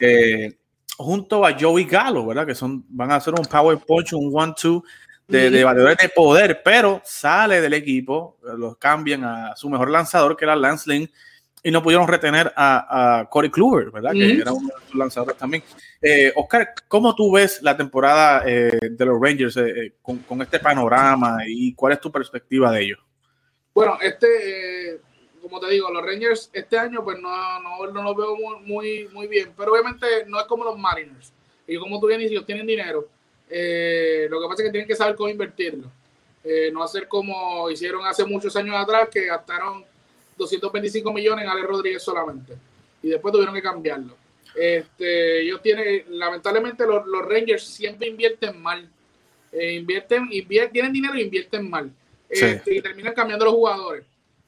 Eh, 0.00 0.56
junto 0.96 1.44
a 1.44 1.56
Joey 1.58 1.84
Gallo, 1.84 2.26
¿verdad? 2.26 2.46
Que 2.46 2.54
son, 2.54 2.84
van 2.88 3.12
a 3.12 3.16
hacer 3.16 3.34
un 3.34 3.44
power 3.44 3.78
punch, 3.78 4.14
un 4.14 4.30
one-two 4.32 4.82
de, 5.28 5.50
de, 5.50 5.64
bateadores 5.64 5.98
de 5.98 6.08
poder, 6.08 6.62
pero 6.64 7.02
sale 7.04 7.60
del 7.60 7.74
equipo, 7.74 8.38
los 8.56 8.76
cambian 8.78 9.24
a 9.24 9.56
su 9.56 9.68
mejor 9.68 9.90
lanzador, 9.90 10.36
que 10.36 10.44
era 10.44 10.56
Lance 10.56 10.90
Lynn, 10.90 11.10
y 11.66 11.72
no 11.72 11.82
pudieron 11.82 12.06
retener 12.06 12.52
a, 12.54 13.26
Corey 13.28 13.50
Kluber, 13.50 13.90
¿verdad? 13.90 14.12
Que 14.12 14.34
era 14.40 14.52
uno 14.52 14.68
de 14.68 14.86
sus 14.86 14.94
lanzadores 14.94 15.36
también. 15.36 15.64
Eh, 16.00 16.32
Oscar, 16.36 16.72
¿cómo 16.86 17.12
tú 17.16 17.32
ves 17.32 17.60
la 17.60 17.76
temporada 17.76 18.44
eh, 18.46 18.78
de 18.88 19.04
los 19.04 19.20
Rangers 19.20 19.56
eh, 19.56 19.94
con, 20.00 20.40
este 20.42 20.60
panorama 20.60 21.38
y 21.44 21.74
cuál 21.74 21.94
es 21.94 22.00
tu 22.00 22.12
perspectiva 22.12 22.70
de 22.70 22.84
ellos? 22.84 23.00
Bueno, 23.74 23.98
este, 24.00 25.00
como 25.42 25.58
te 25.58 25.68
digo, 25.68 25.90
los 25.90 26.06
Rangers 26.06 26.50
este 26.52 26.78
año 26.78 27.02
pues 27.02 27.18
no, 27.18 27.60
no, 27.60 27.90
no 27.90 28.02
los 28.04 28.16
veo 28.16 28.36
muy, 28.60 29.08
muy, 29.08 29.26
bien, 29.26 29.50
pero 29.56 29.72
obviamente 29.72 30.06
no 30.28 30.38
es 30.38 30.46
como 30.46 30.62
los 30.62 30.78
Mariners. 30.78 31.32
Y 31.66 31.78
como 31.78 31.98
tú 31.98 32.06
bien 32.06 32.20
dices, 32.20 32.30
ellos 32.30 32.46
tienen 32.46 32.68
dinero. 32.68 33.08
lo 33.48 34.40
que 34.40 34.48
pasa 34.48 34.62
es 34.62 34.68
que 34.68 34.70
tienen 34.70 34.86
que 34.86 34.94
saber 34.94 35.16
cómo 35.16 35.30
invertirlo. 35.30 35.90
no 36.72 36.84
hacer 36.84 37.08
como 37.08 37.68
hicieron 37.70 38.06
hace 38.06 38.24
muchos 38.24 38.54
años 38.54 38.76
atrás, 38.76 39.08
que 39.10 39.26
gastaron 39.26 39.84
225 40.36 41.12
millones 41.12 41.44
en 41.44 41.50
Ale 41.50 41.62
Rodríguez 41.62 42.02
solamente. 42.02 42.54
Y 43.02 43.08
después 43.08 43.32
tuvieron 43.32 43.54
que 43.54 43.62
cambiarlo. 43.62 44.16
Este, 44.54 45.42
ellos 45.42 45.60
tienen, 45.60 46.04
lamentablemente 46.08 46.86
los, 46.86 47.04
Rangers 47.26 47.64
siempre 47.64 48.08
invierten 48.08 48.60
mal. 48.60 48.88
Eh, 49.52 49.74
invierten, 49.74 50.28
tienen 50.72 50.92
dinero 50.92 51.14
e 51.14 51.22
invierten 51.22 51.68
mal. 51.68 51.90
Este, 52.28 52.74
y 52.74 52.82
terminan 52.82 53.14
cambiando 53.14 53.44
los 53.44 53.54
jugadores. 53.54 54.04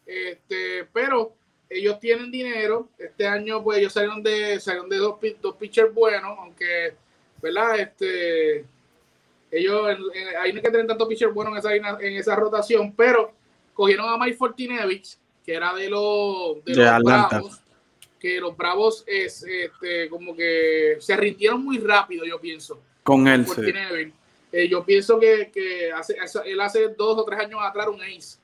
Este, 0.06 0.86
pero 0.92 1.34
ellos 1.68 2.00
tienen 2.00 2.30
dinero. 2.30 2.88
Este 2.98 3.26
año, 3.26 3.62
pues 3.62 3.78
ellos 3.78 3.92
salieron 3.92 4.22
de, 4.22 4.58
salieron 4.60 4.88
de 4.88 4.96
dos, 4.96 5.16
dos 5.40 5.56
pitchers 5.56 5.92
buenos, 5.92 6.38
aunque, 6.38 6.94
¿verdad? 7.42 7.78
Este, 7.78 8.64
ellos, 9.50 9.88
ahí 10.40 10.52
no 10.52 10.56
hay 10.56 10.62
que 10.62 10.70
tener 10.70 10.86
tantos 10.86 11.08
pitchers 11.08 11.34
buenos 11.34 11.52
en 11.52 11.58
esa, 11.58 11.98
en 12.00 12.16
esa 12.16 12.34
rotación, 12.34 12.92
pero 12.94 13.32
cogieron 13.74 14.08
a 14.08 14.18
Mike 14.18 14.36
Fortinevich, 14.36 15.16
que 15.48 15.54
era 15.54 15.72
de 15.72 15.88
los, 15.88 16.62
de, 16.62 16.74
los 16.74 17.02
Bravos, 17.02 17.60
que 18.20 18.38
los 18.38 18.54
Bravos 18.54 19.02
es, 19.06 19.42
este, 19.44 20.10
como 20.10 20.36
que 20.36 20.98
se 21.00 21.16
rindieron 21.16 21.64
muy 21.64 21.78
rápido, 21.78 22.26
yo 22.26 22.38
pienso. 22.38 22.82
Con 23.02 23.26
él, 23.26 23.46
eh, 24.52 24.68
yo 24.68 24.84
pienso 24.84 25.18
que, 25.18 25.50
que 25.50 25.90
hace, 25.90 26.18
él 26.44 26.60
hace 26.60 26.88
dos 26.88 27.16
o 27.16 27.24
tres 27.24 27.40
años 27.40 27.60
atrás 27.62 27.88
un 27.88 28.02
ace. 28.02 28.36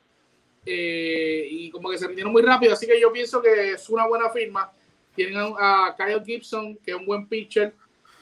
Eh, 0.64 1.46
y 1.50 1.70
como 1.70 1.90
que 1.90 1.98
se 1.98 2.06
rindieron 2.06 2.32
muy 2.32 2.40
rápido, 2.40 2.72
así 2.72 2.86
que 2.86 2.98
yo 2.98 3.12
pienso 3.12 3.42
que 3.42 3.72
es 3.72 3.90
una 3.90 4.06
buena 4.06 4.30
firma. 4.30 4.72
Tienen 5.14 5.36
a, 5.58 5.94
Kyle 5.98 6.24
Gibson, 6.24 6.74
que 6.76 6.92
es 6.92 6.96
un 6.96 7.04
buen 7.04 7.28
pitcher. 7.28 7.74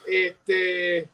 Este, 0.05 1.07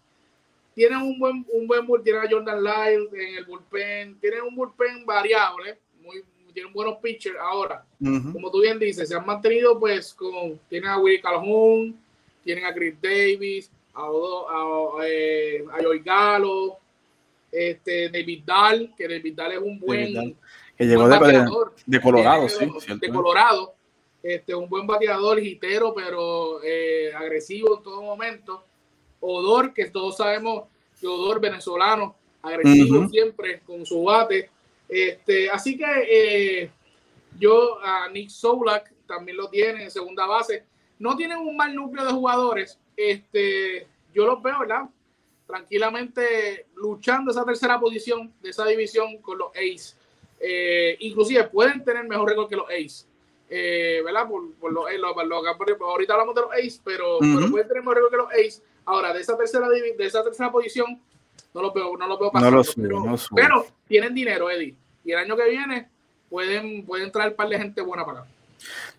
tienen 0.73 0.97
un 1.03 1.19
buen, 1.19 1.45
un 1.53 1.67
buen 1.67 1.85
tienen 2.03 2.23
a 2.23 2.27
Jordan 2.27 2.63
Lyle 2.63 3.09
en 3.13 3.37
el 3.37 3.45
bullpen, 3.45 4.19
tienen 4.19 4.41
un 4.41 4.55
bullpen 4.55 5.05
variable, 5.05 5.77
muy, 6.01 6.23
tienen 6.53 6.73
buenos 6.73 6.97
pitchers 6.97 7.37
ahora. 7.39 7.83
Como 7.99 8.51
tú 8.51 8.61
bien 8.61 8.79
dices, 8.79 9.09
se 9.09 9.15
han 9.15 9.25
mantenido 9.25 9.79
pues 9.79 10.13
con, 10.13 10.59
tienen 10.69 10.89
a 10.89 10.97
Willie 10.97 11.21
Calhoun, 11.21 11.99
tienen 12.43 12.65
a 12.65 12.73
Chris 12.73 12.95
Davis, 13.01 13.71
a, 13.93 14.03
a, 14.03 15.05
eh, 15.05 15.63
a, 15.71 15.83
Joey 15.83 15.99
Galo, 15.99 16.77
este, 17.51 18.09
David 18.09 18.43
Dahl, 18.45 18.93
que 18.97 19.07
David 19.07 19.33
Dahl 19.35 19.51
es 19.53 19.59
un 19.59 19.79
buen... 19.79 20.37
Que 20.77 20.85
llegó 20.85 21.09
de, 21.09 21.45
de, 21.85 22.01
Colorado, 22.01 22.47
sí. 22.47 22.65
De, 23.01 23.09
Colorado. 23.09 23.73
Este, 24.23 24.55
un 24.55 24.69
buen 24.69 24.87
bateador, 24.87 25.39
gitero, 25.41 25.93
pero 25.93 26.63
eh, 26.63 27.11
agresivo 27.13 27.77
en 27.77 27.83
todo 27.83 28.01
momento. 28.01 28.63
Odor, 29.19 29.73
que 29.73 29.89
todos 29.89 30.15
sabemos 30.15 30.63
que 30.99 31.07
Odor 31.07 31.41
venezolano, 31.41 32.15
agresivo 32.41 33.07
siempre 33.09 33.59
con 33.65 33.85
su 33.85 34.03
bate. 34.03 34.49
Este, 34.89 35.49
así 35.51 35.77
que 35.77 35.85
eh, 35.85 36.71
yo 37.39 37.79
a 37.81 38.09
Nick 38.09 38.29
Solak 38.29 38.91
también 39.05 39.37
lo 39.37 39.47
tiene 39.47 39.83
en 39.83 39.91
segunda 39.91 40.25
base. 40.25 40.65
No 40.97 41.15
tienen 41.15 41.37
un 41.37 41.55
mal 41.55 41.73
núcleo 41.73 42.05
de 42.05 42.11
jugadores. 42.11 42.79
Este, 42.97 43.87
yo 44.13 44.25
los 44.25 44.41
veo, 44.41 44.59
¿verdad? 44.59 44.89
Tranquilamente 45.47 46.65
luchando 46.75 47.31
esa 47.31 47.45
tercera 47.45 47.79
posición 47.79 48.33
de 48.41 48.49
esa 48.49 48.65
división 48.65 49.19
con 49.19 49.37
los 49.37 49.49
Ace. 49.51 49.95
Eh, 50.39 50.97
inclusive 50.99 51.45
pueden 51.45 51.83
tener 51.83 52.07
mejor 52.07 52.29
récord 52.29 52.49
que 52.49 52.55
los 52.55 52.69
Ace. 52.69 53.05
Eh, 53.49 54.01
¿Verdad? 54.03 54.27
Por, 54.27 54.53
por, 54.55 54.71
lo, 54.71 54.85
ahorita 54.87 56.13
hablamos 56.13 56.35
de 56.35 56.41
los 56.41 56.51
Ace, 56.51 56.81
pero, 56.83 57.19
pueden 57.19 57.67
tener 57.67 57.83
mejor 57.83 57.95
récord 57.95 58.11
que 58.11 58.17
los 58.17 58.31
Ace. 58.31 58.63
Ahora, 58.85 59.13
de 59.13 59.21
esa 59.21 59.37
tercera, 59.37 59.69
de 59.69 59.95
esa 59.99 60.23
tercera 60.23 60.51
posición, 60.51 61.01
no 61.53 61.61
lo 61.61 61.73
veo, 61.73 61.97
no 61.97 62.07
lo 62.07 62.17
veo 62.17 62.31
pasando. 62.31 62.63
pero, 63.35 63.65
tienen 63.87 64.13
dinero, 64.13 64.49
Eddie. 64.49 64.75
Y 65.03 65.11
el 65.11 65.19
año 65.19 65.35
que 65.35 65.49
viene 65.49 65.89
pueden, 66.29 66.85
pueden 66.85 67.11
traer 67.11 67.31
un 67.31 67.35
par 67.35 67.49
de 67.49 67.57
gente 67.57 67.81
buena 67.81 68.05
para 68.05 68.19
acá. 68.19 68.29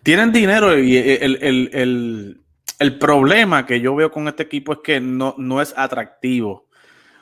Tienen 0.03 0.31
dinero 0.31 0.77
y 0.77 0.97
el, 0.97 2.37
problema 2.99 3.65
que 3.65 3.79
yo 3.79 3.95
veo 3.95 4.11
con 4.11 4.27
este 4.27 4.43
equipo 4.43 4.73
es 4.73 4.79
que 4.83 4.99
no, 4.99 5.35
no 5.37 5.61
es 5.61 5.73
atractivo. 5.77 6.65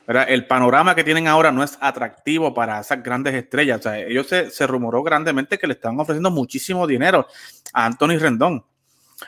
El 0.07 0.47
panorama 0.47 0.95
que 0.95 1.03
tienen 1.03 1.27
ahora 1.27 1.51
no 1.51 1.63
es 1.63 1.77
atractivo 1.79 2.53
para 2.53 2.79
esas 2.79 3.03
grandes 3.03 3.35
estrellas. 3.35 3.79
O 3.79 3.83
sea, 3.83 3.99
ellos 3.99 4.25
se, 4.25 4.49
se 4.49 4.65
rumoró 4.65 5.03
grandemente 5.03 5.59
que 5.59 5.67
le 5.67 5.73
estaban 5.73 5.99
ofreciendo 5.99 6.31
muchísimo 6.31 6.87
dinero 6.87 7.27
a 7.73 7.85
Anthony 7.85 8.17
Rendón. 8.17 8.63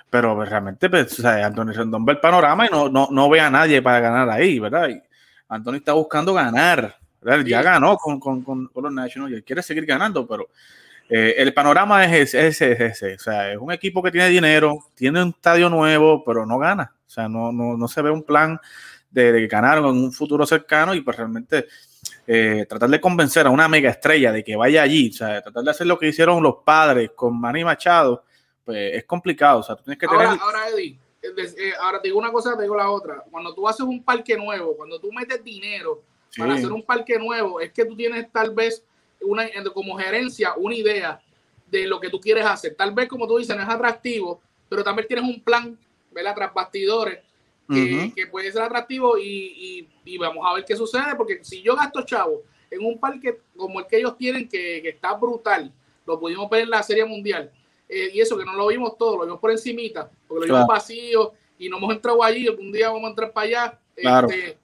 Pero 0.09 0.43
realmente, 0.43 0.89
pues, 0.89 1.19
o 1.19 1.21
sea, 1.21 1.45
Anthony 1.45 1.73
Rendón 1.73 2.05
ve 2.05 2.13
el 2.13 2.19
panorama 2.19 2.65
y 2.65 2.69
no, 2.69 2.89
no, 2.89 3.09
no 3.11 3.29
ve 3.29 3.41
a 3.41 3.49
nadie 3.49 3.81
para 3.81 3.99
ganar 3.99 4.29
ahí, 4.29 4.57
¿verdad? 4.57 4.89
Anthony 5.51 5.75
está 5.75 5.93
buscando 5.93 6.33
ganar, 6.33 6.97
Ya 7.45 7.61
ganó 7.61 7.97
con, 7.97 8.19
con, 8.19 8.41
con, 8.41 8.69
los 8.73 8.91
Nationals 8.91 9.37
y 9.37 9.41
quiere 9.43 9.61
seguir 9.61 9.85
ganando, 9.85 10.25
pero 10.25 10.49
eh, 11.09 11.35
el 11.37 11.53
panorama 11.53 12.05
es 12.05 12.33
ese, 12.33 12.71
ese, 12.85 13.15
O 13.15 13.19
sea, 13.19 13.51
es 13.51 13.57
un 13.57 13.71
equipo 13.71 14.01
que 14.01 14.11
tiene 14.11 14.29
dinero, 14.29 14.79
tiene 14.95 15.21
un 15.21 15.29
estadio 15.29 15.69
nuevo, 15.69 16.23
pero 16.23 16.45
no 16.45 16.57
gana. 16.57 16.93
O 17.05 17.09
sea, 17.09 17.27
no, 17.27 17.51
no, 17.51 17.75
no 17.75 17.87
se 17.89 18.01
ve 18.01 18.09
un 18.09 18.23
plan 18.23 18.57
de, 19.09 19.45
ganar 19.47 19.79
en 19.79 19.85
un 19.85 20.13
futuro 20.13 20.45
cercano 20.45 20.95
y 20.95 21.01
pues 21.01 21.17
realmente 21.17 21.67
eh, 22.25 22.65
tratar 22.69 22.89
de 22.89 23.01
convencer 23.01 23.45
a 23.45 23.49
una 23.49 23.67
mega 23.67 23.89
estrella 23.89 24.31
de 24.31 24.45
que 24.45 24.55
vaya 24.55 24.83
allí, 24.83 25.09
o 25.09 25.13
sea, 25.13 25.41
tratar 25.41 25.65
de 25.65 25.71
hacer 25.71 25.85
lo 25.85 25.99
que 25.99 26.07
hicieron 26.07 26.41
los 26.41 26.55
padres 26.63 27.11
con 27.13 27.37
Manny 27.37 27.65
Machado, 27.65 28.23
pues 28.63 28.95
es 28.95 29.03
complicado. 29.03 29.59
O 29.59 29.63
sea, 29.63 29.75
tú 29.75 29.83
tienes 29.83 29.99
que 29.99 30.05
ahora, 30.05 30.29
Ahora, 30.41 30.69
Eddie, 30.73 30.97
ahora 31.79 32.01
te 32.01 32.07
digo 32.07 32.19
una 32.19 32.31
cosa, 32.31 32.55
te 32.55 32.63
digo 32.63 32.75
la 32.75 32.89
otra. 32.89 33.23
Cuando 33.29 33.53
tú 33.53 33.67
haces 33.67 33.81
un 33.81 34.03
parque 34.03 34.35
nuevo, 34.37 34.75
cuando 34.75 34.99
tú 34.99 35.11
metes 35.11 35.43
dinero 35.43 36.01
para 36.37 36.53
hacer 36.53 36.71
un 36.71 36.83
parque 36.83 37.19
nuevo, 37.19 37.59
es 37.59 37.71
que 37.71 37.85
tú 37.85 37.95
tienes 37.95 38.31
tal 38.31 38.53
vez 38.53 38.83
una, 39.21 39.47
como 39.73 39.97
gerencia 39.97 40.53
una 40.55 40.75
idea 40.75 41.21
de 41.67 41.87
lo 41.87 41.99
que 41.99 42.09
tú 42.09 42.19
quieres 42.19 42.45
hacer. 42.45 42.75
Tal 42.75 42.93
vez, 42.93 43.07
como 43.07 43.27
tú 43.27 43.37
dices, 43.37 43.55
no 43.55 43.61
es 43.61 43.69
atractivo, 43.69 44.41
pero 44.67 44.83
también 44.83 45.07
tienes 45.07 45.25
un 45.25 45.41
plan, 45.41 45.77
¿verdad? 46.11 46.35
Tras 46.35 46.53
bastidores, 46.53 47.19
que, 47.69 48.27
puede 48.29 48.51
ser 48.51 48.63
atractivo 48.63 49.17
y, 49.17 49.87
vamos 50.19 50.45
a 50.45 50.53
ver 50.55 50.65
qué 50.65 50.75
sucede, 50.75 51.15
porque 51.15 51.43
si 51.43 51.61
yo 51.61 51.75
gasto 51.75 52.03
chavo 52.03 52.43
en 52.69 52.85
un 52.85 52.99
parque 52.99 53.39
como 53.55 53.79
el 53.79 53.87
que 53.87 53.97
ellos 53.97 54.17
tienen, 54.17 54.47
que, 54.47 54.77
está 54.87 55.13
brutal, 55.13 55.71
lo 56.05 56.19
pudimos 56.19 56.49
ver 56.49 56.63
en 56.63 56.69
la 56.69 56.83
Serie 56.83 57.05
Mundial, 57.05 57.51
eh, 57.93 58.09
y 58.13 58.21
eso 58.21 58.37
que 58.37 58.45
no 58.45 58.53
lo 58.53 58.67
vimos 58.67 58.97
todo, 58.97 59.17
lo 59.17 59.25
vimos 59.25 59.39
por 59.41 59.51
encimita, 59.51 60.09
porque 60.25 60.47
lo 60.47 60.53
vimos 60.53 60.67
vacío 60.67 61.33
y 61.59 61.67
no 61.67 61.77
hemos 61.77 61.93
entrado 61.93 62.23
allí, 62.23 62.47
algún 62.47 62.71
día 62.71 62.89
vamos 62.89 63.03
a 63.03 63.09
entrar 63.09 63.33
para 63.33 63.47
allá. 63.47 63.79
Este, 63.93 64.57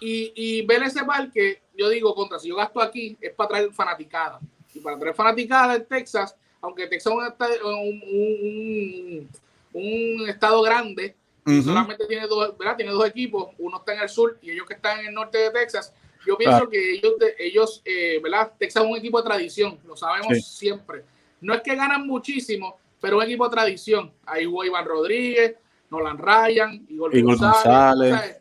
y, 0.00 0.32
y 0.34 0.66
ver 0.66 0.82
ese 0.82 1.02
parque, 1.02 1.62
yo 1.74 1.88
digo, 1.88 2.14
contra, 2.14 2.38
si 2.38 2.50
yo 2.50 2.56
gasto 2.56 2.82
aquí, 2.82 3.16
es 3.22 3.32
para 3.32 3.48
traer 3.48 3.72
fanaticada. 3.72 4.38
Y 4.74 4.80
para 4.80 4.98
traer 4.98 5.14
fanaticada 5.14 5.76
en 5.76 5.86
Texas, 5.86 6.36
aunque 6.60 6.86
Texas 6.88 7.10
es 7.40 7.62
un, 7.62 9.28
un, 9.72 10.28
estado 10.28 10.60
grande, 10.60 11.16
solamente 11.64 12.06
tiene 12.06 12.26
dos, 12.26 12.56
¿verdad? 12.58 12.76
Tiene 12.76 12.92
dos 12.92 13.06
equipos, 13.06 13.48
uno 13.56 13.78
está 13.78 13.94
en 13.94 14.00
el 14.02 14.10
sur 14.10 14.38
y 14.42 14.50
ellos 14.50 14.66
que 14.66 14.74
están 14.74 15.00
en 15.00 15.06
el 15.06 15.14
norte 15.14 15.38
de 15.38 15.50
Texas. 15.52 15.94
Yo 16.26 16.36
pienso 16.36 16.68
que 16.68 16.96
ellos, 16.96 17.14
ellos 17.38 17.82
eh, 17.86 18.20
¿verdad? 18.22 18.52
Texas 18.58 18.84
es 18.84 18.90
un 18.90 18.98
equipo 18.98 19.22
de 19.22 19.26
tradición, 19.26 19.78
lo 19.86 19.96
sabemos 19.96 20.46
siempre. 20.46 21.02
No 21.40 21.54
es 21.54 21.62
que 21.62 21.76
ganan 21.76 22.06
muchísimo, 22.06 22.78
pero 23.00 23.18
un 23.18 23.24
equipo 23.24 23.44
de 23.44 23.50
tradición. 23.50 24.12
Ahí 24.26 24.46
hubo 24.46 24.64
Iván 24.64 24.84
Rodríguez, 24.84 25.56
Nolan 25.90 26.18
Ryan, 26.18 26.86
Igor, 26.88 27.22
González. 27.22 28.40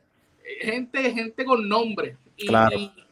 gente, 0.62 1.12
gente 1.12 1.46
con 1.46 1.68
nombre. 1.68 2.18
Y, 2.36 2.48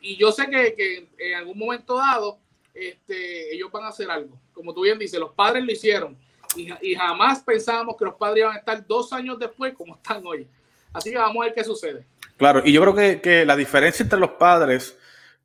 y, 0.02 0.18
yo 0.18 0.32
sé 0.32 0.48
que, 0.50 0.76
que, 0.76 1.10
en 1.18 1.36
algún 1.36 1.58
momento 1.58 1.98
dado 1.98 2.40
este, 2.74 3.56
ellos 3.56 3.72
van 3.72 3.86
a 3.86 3.88
hacer 3.88 4.12
algo. 4.12 4.40
Como 4.54 4.74
tú 4.74 4.82
bien 4.82 5.00
dices, 5.00 5.20
los 5.20 5.32
padres 5.32 5.64
lo 5.64 5.72
hicieron 5.72 6.18
y, 6.56 6.96
jamás 6.96 7.42
pensábamos 7.42 7.96
que 7.98 8.06
los 8.06 8.16
padres 8.16 8.44
iban 8.44 8.56
a 8.56 8.60
estar 8.60 8.86
dos 8.86 9.12
años 9.14 9.40
después 9.40 9.74
como 9.74 9.96
están 9.96 10.26
hoy. 10.26 10.48
Así 10.94 11.12
que 11.12 11.18
vamos 11.18 11.42
a 11.42 11.46
ver 11.46 11.54
qué 11.54 11.64
sucede. 11.64 12.06
Claro, 12.38 12.62
y 12.64 12.72
yo 12.72 12.82
creo 12.82 12.96
que, 12.96 13.22
que 13.22 13.46
la 13.46 13.56
diferencia 13.56 14.04
entre 14.04 14.20
los 14.20 14.32
padres 14.32 14.98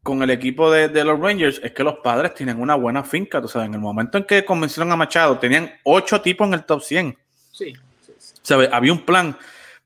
con 0.02 0.23
el 0.23 0.30
equipo 0.30 0.71
de, 0.71 0.88
de, 0.88 1.04
los 1.04 1.21
Rangers 1.21 1.61
es 1.62 1.73
que 1.73 1.85
los 1.85 1.97
padres 1.99 2.35
tienen 2.35 2.61
una 2.61 2.75
buena 2.75 3.04
finca. 3.04 3.40
Tú 3.40 3.49
sabes, 3.49 3.69
en 3.69 3.75
el 3.75 3.80
momento 3.80 4.19
en 4.19 4.25
que 4.25 4.45
convencieron 4.45 4.90
a 4.92 4.97
Machado, 4.97 5.38
tenían 5.38 5.71
ocho 5.85 6.21
tipos 6.21 6.49
en 6.49 6.54
el 6.54 6.64
top 6.64 6.83
100. 6.83 7.19
Sí. 7.52 7.75
sí, 8.42 8.54
Había 8.73 8.92
un 8.92 9.04
plan, 9.04 9.37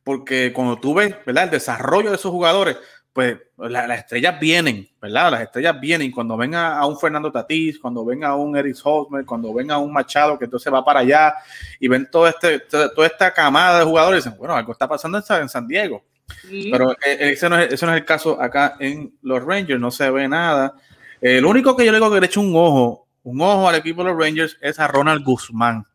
porque 0.04 0.52
cuando 0.52 0.78
tú 0.78 0.94
ves 0.94 1.14
¿verdad? 1.26 1.44
el 1.44 1.50
desarrollo 1.50 2.10
de 2.10 2.16
esos 2.16 2.30
jugadores, 2.30 2.76
pues 3.14 3.38
las 3.56 3.98
estrellas 3.98 4.40
vienen, 4.40 4.88
¿verdad? 5.00 5.30
Las 5.30 5.42
estrellas 5.42 5.78
vienen 5.80 6.10
cuando 6.10 6.36
venga 6.36 6.76
a 6.76 6.84
un 6.84 6.98
Fernando 6.98 7.30
Tatís, 7.30 7.78
cuando 7.78 8.04
venga 8.04 8.28
a 8.28 8.34
un 8.34 8.56
Eric 8.56 8.76
Hosmer, 8.82 9.24
cuando 9.24 9.54
venga 9.54 9.76
a 9.76 9.78
un 9.78 9.92
Machado 9.92 10.36
que 10.36 10.46
entonces 10.46 10.72
va 10.72 10.84
para 10.84 11.00
allá 11.00 11.34
y 11.78 11.86
ven 11.86 12.08
todo 12.10 12.26
este, 12.26 12.58
toda 12.58 13.06
esta 13.06 13.32
camada 13.32 13.78
de 13.78 13.84
jugadores 13.84 14.24
dicen, 14.24 14.36
bueno, 14.36 14.54
algo 14.54 14.72
está 14.72 14.88
pasando 14.88 15.22
en 15.40 15.48
San 15.48 15.68
Diego. 15.68 16.02
Pero 16.48 16.92
eh, 16.92 17.32
ese 17.32 17.48
no, 17.48 17.58
es, 17.58 17.82
el 17.82 18.04
caso 18.04 18.40
acá 18.40 18.76
en 18.80 19.14
los 19.22 19.42
Rangers, 19.44 19.80
no 19.80 19.90
se 19.90 20.10
ve 20.10 20.28
nada. 20.28 20.74
El 21.20 21.44
único 21.44 21.76
que 21.76 21.84
yo 21.84 21.92
le 21.92 21.98
digo 21.98 22.12
que 22.12 22.20
le 22.20 22.26
echo 22.26 22.40
un 22.40 22.54
ojo, 22.54 23.06
un 23.22 23.40
ojo 23.40 23.68
al 23.68 23.76
equipo 23.76 24.02
de 24.02 24.10
los 24.10 24.18
Rangers 24.18 24.58
es 24.60 24.78
a 24.78 24.88
Ronald 24.88 25.24
Guzmán. 25.24 25.86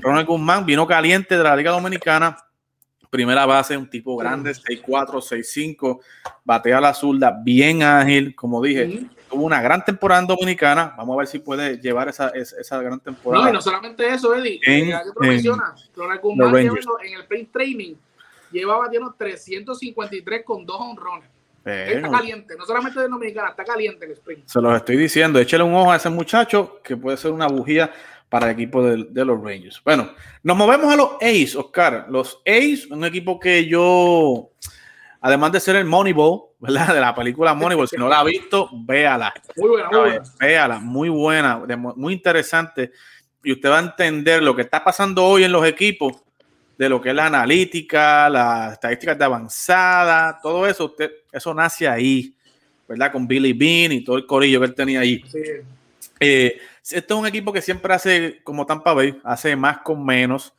Ronald 0.00 0.26
Guzmán 0.26 0.64
vino 0.64 0.86
caliente 0.86 1.36
de 1.36 1.42
la 1.42 1.56
Liga 1.56 1.72
Dominicana 1.72 2.36
primera 3.12 3.44
base, 3.44 3.76
un 3.76 3.90
tipo 3.90 4.16
grande, 4.16 4.52
6'4, 4.52 5.20
6'5, 5.20 6.00
batea 6.44 6.80
la 6.80 6.94
zurda, 6.94 7.30
bien 7.44 7.82
ágil, 7.82 8.34
como 8.34 8.62
dije, 8.62 9.06
tuvo 9.28 9.44
una 9.44 9.60
gran 9.60 9.84
temporada 9.84 10.22
en 10.22 10.28
Dominicana, 10.28 10.94
vamos 10.96 11.12
a 11.14 11.18
ver 11.18 11.26
si 11.26 11.38
puede 11.38 11.76
llevar 11.76 12.08
esa, 12.08 12.30
esa, 12.30 12.80
gran 12.80 12.98
temporada. 13.00 13.44
No, 13.44 13.50
y 13.50 13.52
no 13.52 13.60
solamente 13.60 14.08
eso, 14.08 14.34
Eddie, 14.34 14.58
en, 14.64 14.92
eh, 14.92 14.96
en, 15.20 15.30
en 15.30 17.14
el 17.14 17.26
print 17.28 17.52
training 17.52 17.94
lleva 18.52 18.76
batiendo 18.76 19.14
353 19.16 20.44
con 20.44 20.64
dos 20.66 20.80
honrones. 20.80 21.28
Está 21.64 22.10
caliente, 22.10 22.56
no 22.58 22.66
solamente 22.66 23.00
de 23.00 23.08
Dominicana, 23.08 23.50
está 23.50 23.64
caliente 23.64 24.04
el 24.04 24.12
sprint. 24.12 24.48
Se 24.48 24.60
los 24.60 24.74
estoy 24.74 24.96
diciendo, 24.96 25.38
échale 25.38 25.62
un 25.62 25.74
ojo 25.74 25.92
a 25.92 25.96
ese 25.96 26.10
muchacho 26.10 26.80
que 26.82 26.96
puede 26.96 27.16
ser 27.16 27.30
una 27.30 27.46
bujía 27.46 27.92
para 28.28 28.46
el 28.46 28.52
equipo 28.52 28.82
de, 28.82 29.24
los 29.24 29.40
Rangers. 29.42 29.80
Bueno, 29.84 30.10
nos 30.42 30.56
movemos 30.56 30.92
a 30.92 30.96
los 30.96 31.10
A's, 31.20 31.54
Oscar. 31.54 32.06
Los 32.08 32.40
A's, 32.46 32.86
un 32.90 33.04
equipo 33.04 33.38
que 33.38 33.66
yo, 33.66 34.50
además 35.20 35.52
de 35.52 35.60
ser 35.60 35.76
el 35.76 35.84
Moneyball, 35.84 36.44
¿verdad? 36.58 36.94
De 36.94 37.00
la 37.00 37.14
película 37.14 37.54
Moneyball, 37.54 37.88
si 37.88 37.96
no 37.96 38.08
la 38.08 38.20
ha 38.20 38.24
visto, 38.24 38.70
véala. 38.72 39.32
Muy 39.56 39.68
buena, 39.68 39.88
muy 39.90 39.98
buena. 40.00 40.22
Véala, 40.40 40.78
muy 40.80 41.08
buena, 41.10 41.62
muy 41.94 42.14
interesante. 42.14 42.90
Y 43.44 43.52
usted 43.52 43.68
va 43.68 43.78
a 43.78 43.82
entender 43.82 44.42
lo 44.42 44.56
que 44.56 44.62
está 44.62 44.82
pasando 44.82 45.24
hoy 45.24 45.44
en 45.44 45.52
los 45.52 45.66
equipos, 45.66 46.14
de 46.76 46.88
lo 46.88 47.00
que 47.00 47.10
es 47.10 47.14
la 47.14 47.26
analítica, 47.26 48.28
las 48.28 48.72
estadísticas 48.72 49.18
de 49.18 49.24
avanzada, 49.24 50.38
todo 50.42 50.66
eso, 50.66 50.86
usted, 50.86 51.10
eso 51.30 51.54
nace 51.54 51.86
ahí, 51.86 52.34
¿verdad? 52.88 53.12
Con 53.12 53.26
Billy 53.26 53.52
Bean 53.52 53.92
y 53.92 54.04
todo 54.04 54.16
el 54.16 54.26
corillo 54.26 54.60
que 54.60 54.66
él 54.66 54.74
tenía 54.74 55.00
ahí. 55.00 55.22
Sí. 55.30 55.38
Eh, 56.20 56.58
este 56.82 57.14
es 57.14 57.18
un 57.18 57.26
equipo 57.26 57.52
que 57.52 57.62
siempre 57.62 57.92
hace, 57.94 58.40
como 58.42 58.66
Tampa 58.66 58.92
Bay, 58.92 59.18
hace 59.24 59.56
más 59.56 59.78
con 59.78 60.04
menos. 60.04 60.52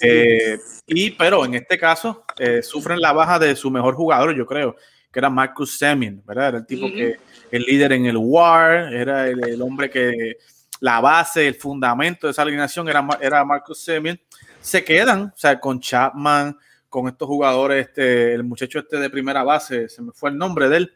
Eh, 0.00 0.58
y, 0.86 1.10
pero 1.10 1.44
en 1.44 1.54
este 1.54 1.78
caso, 1.78 2.24
eh, 2.38 2.62
sufren 2.62 3.00
la 3.00 3.12
baja 3.12 3.38
de 3.38 3.54
su 3.56 3.70
mejor 3.70 3.94
jugador, 3.94 4.34
yo 4.34 4.46
creo, 4.46 4.76
que 5.12 5.18
era 5.18 5.28
Marcus 5.28 5.78
Semien, 5.78 6.22
¿verdad? 6.24 6.48
Era 6.48 6.58
el 6.58 6.66
tipo 6.66 6.86
que, 6.88 7.16
el 7.50 7.62
líder 7.62 7.92
en 7.92 8.06
el 8.06 8.16
WAR, 8.16 8.92
era 8.94 9.28
el, 9.28 9.60
hombre 9.60 9.90
que, 9.90 10.38
la 10.80 11.00
base, 11.00 11.46
el 11.46 11.54
fundamento 11.54 12.26
de 12.26 12.30
esa 12.32 12.42
alineación 12.42 12.88
era, 12.88 13.06
era 13.20 13.44
Marcus 13.44 13.80
Semien. 13.80 14.20
Se 14.66 14.82
quedan, 14.82 15.32
o 15.32 15.38
sea, 15.38 15.60
con 15.60 15.78
Chapman, 15.78 16.58
con 16.88 17.06
estos 17.06 17.28
jugadores, 17.28 17.86
este, 17.86 18.34
el 18.34 18.42
muchacho 18.42 18.80
este 18.80 18.96
de 18.96 19.08
primera 19.08 19.44
base, 19.44 19.88
se 19.88 20.02
me 20.02 20.10
fue 20.10 20.30
el 20.30 20.38
nombre 20.38 20.68
de 20.68 20.78
él, 20.78 20.92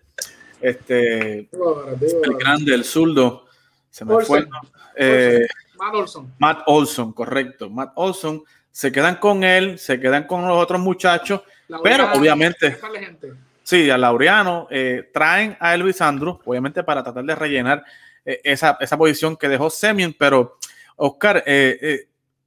este, 0.61 1.39
el 1.39 2.37
grande, 2.37 2.75
el 2.75 2.83
zurdo, 2.83 3.45
se 3.89 4.05
me 4.05 4.25
fue. 4.25 4.45
Eh, 4.97 5.47
Matt 5.79 5.95
Olson. 5.95 6.35
Matt 6.41 6.63
Olson, 6.67 7.13
correcto. 7.13 7.71
Matt 7.71 7.93
Olson. 7.95 8.43
Se 8.73 8.91
quedan 8.91 9.17
con 9.17 9.45
él, 9.45 9.79
se 9.79 10.01
quedan 10.01 10.27
con 10.27 10.49
los 10.49 10.61
otros 10.61 10.81
muchachos, 10.81 11.43
pero 11.81 12.11
obviamente. 12.15 12.77
Sí, 13.63 13.89
a 13.89 13.97
Laureano 13.97 14.67
eh, 14.69 15.11
traen 15.15 15.57
a 15.61 15.77
Elvis 15.77 16.01
Andrew, 16.01 16.41
obviamente 16.45 16.83
para 16.83 17.05
tratar 17.05 17.23
de 17.23 17.37
rellenar 17.37 17.85
eh, 18.25 18.41
esa, 18.43 18.77
posición 18.99 19.37
que 19.37 19.49
dejó 19.49 19.71
Semien, 19.71 20.13
pero 20.19 20.59
Oscar, 20.97 21.45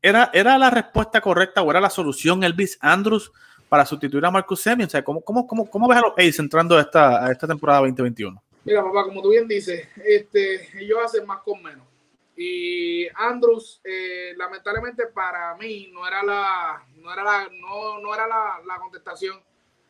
¿era, 0.03 0.29
¿era 0.33 0.57
la 0.57 0.69
respuesta 0.69 1.21
correcta 1.21 1.63
o 1.63 1.71
era 1.71 1.81
la 1.81 1.89
solución 1.89 2.43
Elvis 2.43 2.77
Andrews 2.81 3.31
para 3.69 3.85
sustituir 3.85 4.23
a 4.25 4.31
Marcus 4.31 4.61
Semien? 4.61 4.87
O 4.87 4.89
sea, 4.89 5.03
¿cómo, 5.03 5.21
cómo, 5.21 5.47
cómo, 5.47 5.87
ves 5.87 5.97
a 5.97 6.01
los 6.01 6.13
A's 6.17 6.37
entrando 6.37 6.77
a 6.77 6.81
esta, 6.81 7.31
esta 7.31 7.47
temporada 7.47 7.79
2021? 7.79 8.43
Mira, 8.65 8.83
papá, 8.83 9.05
como 9.05 9.21
tú 9.21 9.29
bien 9.29 9.47
dices, 9.47 9.87
este, 10.05 10.77
ellos 10.79 10.99
hacen 11.03 11.25
más 11.25 11.39
con 11.39 11.63
menos. 11.63 11.87
Y 12.35 13.07
Andrews, 13.15 13.79
eh, 13.83 14.33
lamentablemente 14.35 15.07
para 15.07 15.55
mí, 15.55 15.89
no 15.93 16.05
era 16.07 16.23
la, 16.23 16.83
no 16.97 17.13
era 17.13 17.23
la, 17.23 17.49
no, 17.51 17.99
no 17.99 18.13
era 18.13 18.27
la, 18.27 18.59
la, 18.65 18.77
contestación 18.79 19.39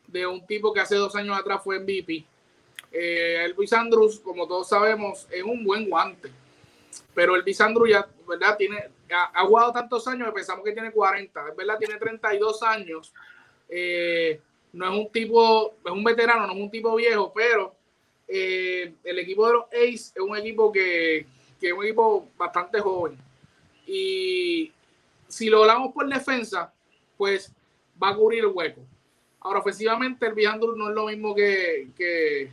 de 0.08 0.28
un 0.28 0.46
tipo 0.46 0.74
que 0.74 0.82
hace 0.82 0.96
dos 0.96 1.16
años 1.16 1.38
atrás 1.38 1.62
fue 1.64 1.80
MVP. 1.80 2.26
Eh, 2.92 3.46
Elvis 3.46 3.74
Andrews, 3.74 4.20
como 4.20 4.48
todos 4.48 4.70
sabemos, 4.70 5.28
es 5.32 5.44
un 5.44 5.64
buen 5.64 5.90
guante. 5.90 6.32
Pero 7.16 7.36
Elvis 7.36 7.62
Andrews 7.62 7.90
ya, 7.90 8.08
¿verdad? 8.28 8.58
Tiene, 8.58 8.90
ha, 9.14 9.46
jugado 9.46 9.72
tantos 9.72 10.08
años 10.08 10.28
que 10.28 10.34
pensamos 10.34 10.64
que 10.64 10.72
tiene 10.72 10.92
40. 10.92 11.50
Es 11.50 11.56
verdad, 11.56 11.78
tiene 11.78 11.96
32 11.98 12.64
años. 12.64 13.14
Eh, 13.70 14.40
no 14.74 14.92
es 14.92 15.00
un 15.00 15.12
tipo, 15.12 15.76
es 15.86 15.92
un 15.92 16.04
veterano, 16.04 16.48
no 16.48 16.54
es 16.54 16.60
un 16.60 16.72
tipo 16.72 16.96
viejo, 16.96 17.32
pero 17.34 17.76
eh, 18.28 18.94
el 19.04 19.20
equipo 19.20 19.48
de 19.48 19.54
los 19.54 19.66
Ace 19.68 20.12
es 20.16 20.20
un 20.20 20.36
equipo 20.36 20.72
que, 20.72 21.26
es 21.62 21.74
un 21.74 21.84
equipo 21.84 22.30
bastante 22.38 22.80
joven. 22.80 23.18
Y 23.86 24.72
si 25.28 25.50
lo 25.50 25.62
hablamos 25.62 25.94
por 25.94 26.08
defensa, 26.08 26.74
pues 27.18 27.52
va 28.02 28.10
a 28.10 28.16
cubrir 28.16 28.40
el 28.40 28.48
hueco. 28.48 28.82
Ahora, 29.40 29.60
ofensivamente, 29.60 30.26
el 30.26 30.34
Vijandur 30.34 30.78
no 30.78 30.90
es 30.90 30.96
lo 30.96 31.06
mismo 31.08 31.36
que, 31.36 31.90
que, 31.96 32.50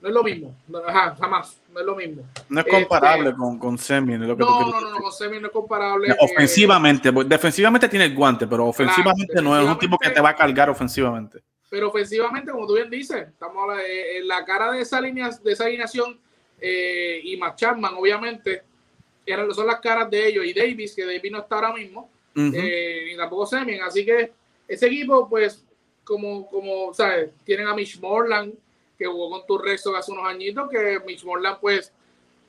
No 0.00 0.08
es 0.08 0.14
lo 0.14 0.22
mismo. 0.22 0.56
Ajá, 0.86 1.14
jamás. 1.20 1.60
No 1.72 1.80
es 1.80 1.86
lo 1.86 1.94
mismo. 1.94 2.22
No 2.48 2.60
es 2.60 2.66
comparable 2.66 3.28
este, 3.28 3.38
con, 3.38 3.58
con 3.58 3.78
Semin. 3.78 4.20
no, 4.20 4.34
no, 4.34 4.80
no, 4.80 4.98
con 4.98 5.12
Semin 5.12 5.42
no 5.42 5.48
es 5.48 5.52
comparable. 5.52 6.16
ofensivamente, 6.18 7.12
pues, 7.12 7.28
defensivamente 7.28 7.88
tiene 7.88 8.06
el 8.06 8.14
guante, 8.14 8.46
pero 8.46 8.66
ofensivamente 8.66 9.42
no 9.42 9.58
es 9.60 9.66
un 9.66 9.78
tipo 9.78 9.98
que 9.98 10.10
te 10.10 10.20
va 10.20 10.30
a 10.30 10.36
cargar 10.36 10.70
ofensivamente. 10.70 11.40
Pero 11.68 11.88
ofensivamente, 11.88 12.50
como 12.50 12.66
tú 12.66 12.74
bien 12.74 12.90
dices, 12.90 13.28
estamos 13.28 13.78
en 13.86 14.26
la 14.26 14.44
cara 14.44 14.72
de 14.72 14.80
esa, 14.80 15.00
línea, 15.00 15.30
de 15.30 15.52
esa 15.52 15.64
alineación 15.64 16.18
eh, 16.60 17.20
y 17.22 17.36
Matt 17.36 17.56
Chapman, 17.56 17.94
obviamente, 17.94 18.62
eran, 19.24 19.52
son 19.54 19.66
las 19.66 19.80
caras 19.80 20.10
de 20.10 20.28
ellos 20.28 20.44
y 20.44 20.52
Davis, 20.52 20.94
que 20.94 21.04
Davis 21.04 21.30
no 21.30 21.38
está 21.38 21.56
ahora 21.56 21.72
mismo, 21.72 22.10
eh, 22.34 23.10
y 23.12 23.16
tampoco 23.16 23.46
Semin. 23.46 23.82
Así 23.82 24.04
que 24.04 24.32
ese 24.66 24.86
equipo, 24.86 25.28
pues, 25.28 25.64
como, 26.02 26.48
como, 26.48 26.92
¿sabes? 26.92 27.30
Tienen 27.44 27.68
a 27.68 27.74
Mitch 27.74 28.00
Morland, 28.00 28.54
que 29.00 29.06
jugó 29.06 29.30
con 29.30 29.46
tu 29.46 29.56
resto 29.56 29.96
hace 29.96 30.12
unos 30.12 30.26
añitos, 30.26 30.68
que 30.68 31.00
Mitch 31.06 31.24
Morland, 31.24 31.58
pues, 31.58 31.90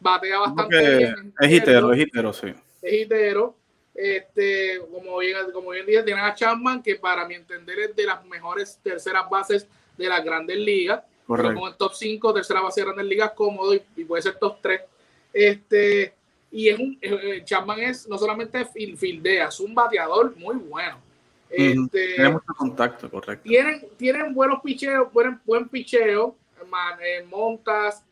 batea 0.02 0.40
bastante 0.40 0.98
bien. 0.98 1.34
Es 1.40 1.50
hitero, 1.50 1.94
es 1.94 2.00
hitero, 2.02 2.34
sí. 2.34 2.48
Es 2.82 2.94
hitero. 2.94 3.56
Este, 3.96 4.82
como 4.92 5.18
bien, 5.20 5.38
como 5.54 5.70
bien 5.70 5.86
dije, 5.86 6.04
tienen 6.04 6.26
a 6.26 6.36
Chapman, 6.36 6.84
que 6.84 6.98
para 6.98 7.26
mi 7.26 7.36
entender 7.36 7.80
es 7.80 7.96
de 7.96 8.06
las 8.06 8.26
mejores 8.26 8.78
terceras 8.84 9.30
bases 9.30 9.66
de 9.98 10.10
las 10.10 10.26
grandes 10.26 10.58
ligas. 10.58 11.02
Correcto. 11.26 11.54
Como 11.54 11.70
el 11.70 11.76
top 11.76 11.94
5, 11.94 12.34
tercera 12.34 12.60
base 12.60 12.82
de 12.82 12.86
grandes 12.86 13.06
ligas, 13.06 13.32
cómodo 13.32 13.74
y, 13.74 14.04
puede 14.04 14.22
ser 14.22 14.36
top 14.36 14.58
3. 14.62 14.82
Este, 15.32 16.14
y 16.52 16.68
es 16.68 16.78
un, 16.78 16.98
eh, 17.02 17.44
Chapman 17.46 17.80
es 17.80 18.10
no 18.10 18.18
solamente 18.18 18.66
fildea, 18.66 19.48
es 19.48 19.60
un 19.62 19.74
bateador 19.74 20.36
muy 20.36 20.58
bueno. 20.58 21.00
Este, 21.50 22.16
Tiene 22.16 22.30
mucho 22.32 22.54
contacto, 22.58 23.10
correcto. 23.10 23.44
Tienen, 23.48 23.86
tienen 23.98 24.34
buenos 24.34 24.62
picheos, 24.62 25.12
buen, 25.14 25.40
buen 25.46 25.70
picheo, 25.70 26.36
man, 26.68 27.00
eh, 27.02 27.24
montas, 27.30 28.04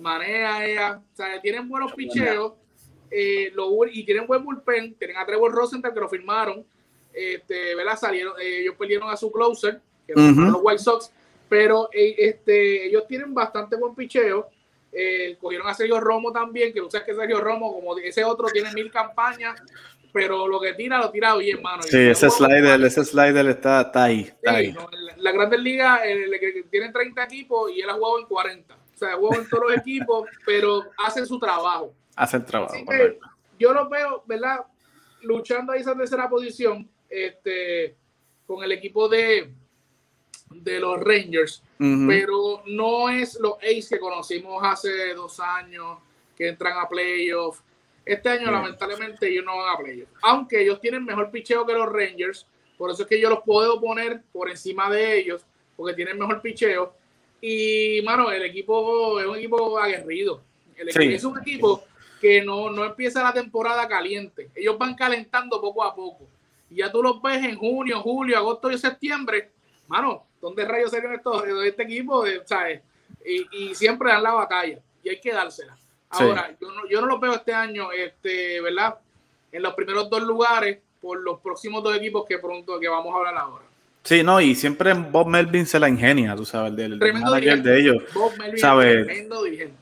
manea, 0.00 0.64
ella, 0.64 1.00
o 1.12 1.16
sea, 1.16 1.40
tienen 1.40 1.68
buenos 1.68 1.92
picheos 1.92 2.52
eh, 3.10 3.52
y 3.92 4.04
tienen 4.04 4.26
buen 4.26 4.44
bullpen. 4.44 4.94
Tienen 4.94 5.16
a 5.16 5.26
Trevor 5.26 5.52
Rosenthal 5.52 5.94
que 5.94 6.00
lo 6.00 6.08
firmaron. 6.08 6.64
Este, 7.12 7.74
¿verdad? 7.76 7.96
Salieron, 7.96 8.34
eh, 8.40 8.60
ellos 8.62 8.74
perdieron 8.76 9.08
a 9.08 9.16
su 9.16 9.30
closer, 9.30 9.80
que 10.06 10.14
son 10.14 10.50
los 10.50 10.60
White 10.62 10.82
Sox, 10.82 11.12
pero 11.48 11.88
eh, 11.92 12.16
este, 12.18 12.88
ellos 12.88 13.06
tienen 13.06 13.32
bastante 13.32 13.76
buen 13.76 13.94
picheo. 13.94 14.48
cogieron 15.40 15.68
a 15.68 15.74
Sergio 15.74 16.00
Romo 16.00 16.32
también, 16.32 16.72
que 16.72 16.80
tú 16.80 16.90
sabes 16.90 17.06
que 17.06 17.14
Sergio 17.14 17.40
Romo, 17.40 17.72
como 17.72 17.96
ese 17.98 18.24
otro, 18.24 18.48
tiene 18.48 18.72
mil 18.72 18.90
campañas, 18.90 19.62
pero 20.14 20.48
lo 20.48 20.58
que 20.58 20.72
tira, 20.72 20.98
lo 20.98 21.10
tira 21.10 21.36
bien, 21.36 21.60
mano. 21.60 21.82
Sí, 21.82 21.98
ese 21.98 22.30
slider, 22.30 22.82
ese 22.82 23.04
slider 23.04 23.46
está, 23.48 23.82
está 23.82 24.04
ahí. 24.04 24.32
ahí. 24.46 24.74
la, 25.18 25.32
Grandes 25.32 25.60
Ligas 25.60 26.00
tienen 26.70 26.90
30 26.92 27.24
equipos 27.24 27.70
y 27.70 27.82
él 27.82 27.90
ha 27.90 27.94
jugado 27.94 28.20
en 28.20 28.26
40. 28.26 28.74
O 28.74 28.78
sea, 28.96 29.16
jugado 29.16 29.42
en 29.42 29.48
todos 29.50 29.64
los 29.64 29.76
equipos, 29.76 30.28
pero 30.46 30.84
hacen 30.96 31.26
su 31.26 31.38
trabajo 31.38 31.92
hace 32.16 32.36
el 32.38 32.44
trabajo. 32.44 32.74
yo 33.58 33.72
lo 33.72 33.88
veo, 33.88 34.22
¿verdad? 34.26 34.60
Luchando 35.22 35.72
ahí 35.72 35.80
esa 35.80 35.96
tercera 35.96 36.28
posición 36.28 36.88
este, 37.08 37.96
con 38.46 38.62
el 38.62 38.72
equipo 38.72 39.08
de, 39.08 39.50
de 40.50 40.80
los 40.80 41.00
Rangers, 41.00 41.62
pero 41.78 42.62
no 42.66 43.08
es 43.08 43.38
los 43.40 43.54
Ace 43.58 43.86
que 43.90 43.98
conocimos 43.98 44.62
hace 44.64 45.14
dos 45.14 45.40
años 45.40 45.98
que 46.36 46.48
entran 46.48 46.78
a 46.78 46.88
playoffs. 46.88 47.62
Este 48.04 48.28
año, 48.28 48.50
lamentablemente, 48.50 49.28
ellos 49.28 49.44
no 49.44 49.56
van 49.56 49.74
a 49.74 49.78
playoffs. 49.78 50.12
Aunque 50.22 50.62
ellos 50.62 50.80
tienen 50.80 51.04
mejor 51.04 51.30
picheo 51.30 51.64
que 51.66 51.72
los 51.72 51.90
Rangers, 51.90 52.46
por 52.76 52.90
eso 52.90 53.02
es 53.02 53.08
que 53.08 53.20
yo 53.20 53.30
los 53.30 53.42
puedo 53.42 53.80
poner 53.80 54.22
por 54.32 54.50
encima 54.50 54.90
de 54.90 55.18
ellos, 55.18 55.46
porque 55.76 55.94
tienen 55.94 56.18
mejor 56.18 56.42
picheo. 56.42 56.94
Y, 57.40 58.00
mano, 58.04 58.30
el 58.30 58.42
equipo 58.42 59.20
es 59.20 59.26
un 59.26 59.36
equipo 59.36 59.78
aguerrido. 59.78 60.42
El 60.76 60.88
Es 60.88 61.24
un 61.24 61.38
equipo 61.38 61.84
que 62.20 62.42
no, 62.42 62.70
no 62.70 62.84
empieza 62.84 63.22
la 63.22 63.32
temporada 63.32 63.86
caliente. 63.86 64.50
Ellos 64.54 64.78
van 64.78 64.94
calentando 64.94 65.60
poco 65.60 65.84
a 65.84 65.94
poco. 65.94 66.26
Y 66.70 66.76
ya 66.76 66.90
tú 66.90 67.02
los 67.02 67.20
ves 67.20 67.44
en 67.44 67.56
junio, 67.56 68.00
julio, 68.00 68.38
agosto 68.38 68.70
y 68.70 68.78
septiembre. 68.78 69.50
Mano, 69.86 70.24
¿dónde 70.40 70.64
rayos 70.64 70.90
serían 70.90 71.14
estos, 71.14 71.44
este 71.46 71.82
equipo? 71.82 72.24
¿sabes? 72.44 72.80
Y, 73.24 73.74
siempre 73.74 74.10
dan 74.10 74.22
la 74.22 74.32
batalla. 74.32 74.78
Y 75.02 75.10
hay 75.10 75.20
que 75.20 75.32
dársela. 75.32 75.76
Ahora, 76.22 76.54
yo, 76.60 76.70
no, 76.70 76.88
yo 76.88 77.00
no 77.00 77.06
lo 77.06 77.18
veo 77.18 77.34
este 77.34 77.52
año, 77.52 77.92
este, 77.92 78.60
¿verdad? 78.60 78.96
En 79.52 79.62
los 79.62 79.74
primeros 79.74 80.08
dos 80.10 80.22
lugares 80.22 80.78
por 81.00 81.20
los 81.20 81.40
próximos 81.40 81.82
dos 81.82 81.96
equipos 81.96 82.24
que 82.26 82.38
pronto 82.38 82.78
que 82.80 82.88
vamos 82.88 83.14
a 83.14 83.18
hablar 83.18 83.36
ahora. 83.36 83.64
Sí, 84.04 84.22
no, 84.22 84.38
y 84.38 84.54
siempre 84.54 84.92
Bob 84.92 85.28
Melvin 85.28 85.64
se 85.64 85.80
la 85.80 85.88
ingenia, 85.88 86.36
tú 86.36 86.44
sabes, 86.44 86.76
del, 86.76 86.98
manager 86.98 87.62
de 87.62 87.80
ellos. 87.80 88.02
Bob 88.12 88.32
Melvin 88.38 88.58
¿sabes? 88.58 89.06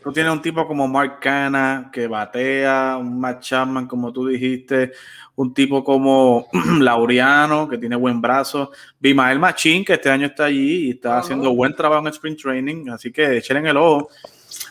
Tú 0.01 0.13
tienes 0.13 0.33
un 0.33 0.41
tipo 0.41 0.65
como 0.65 0.87
Mark 0.87 1.19
Cana 1.21 1.91
que 1.93 2.07
batea, 2.07 2.99
un 3.01 3.19
Matt 3.19 3.41
Chapman, 3.41 3.89
como 3.89 4.13
tú 4.13 4.29
dijiste, 4.29 4.93
un 5.35 5.53
tipo 5.53 5.83
como 5.83 6.47
Laureano 6.81 7.69
que 7.69 7.79
tiene 7.79 7.97
buen 7.97 8.21
brazo, 8.21 8.71
Bimael 9.01 9.41
Machín 9.41 9.85
que 9.85 9.95
este 9.95 10.09
año 10.09 10.27
está 10.27 10.45
allí 10.45 10.87
y 10.87 10.91
está 10.91 11.19
haciendo 11.19 11.53
buen 11.53 11.75
trabajo 11.75 12.07
en 12.07 12.13
Spring 12.13 12.37
Training, 12.37 12.91
así 12.91 13.11
que 13.11 13.39
echen 13.39 13.57
en 13.57 13.67
el 13.67 13.77
ojo 13.77 14.09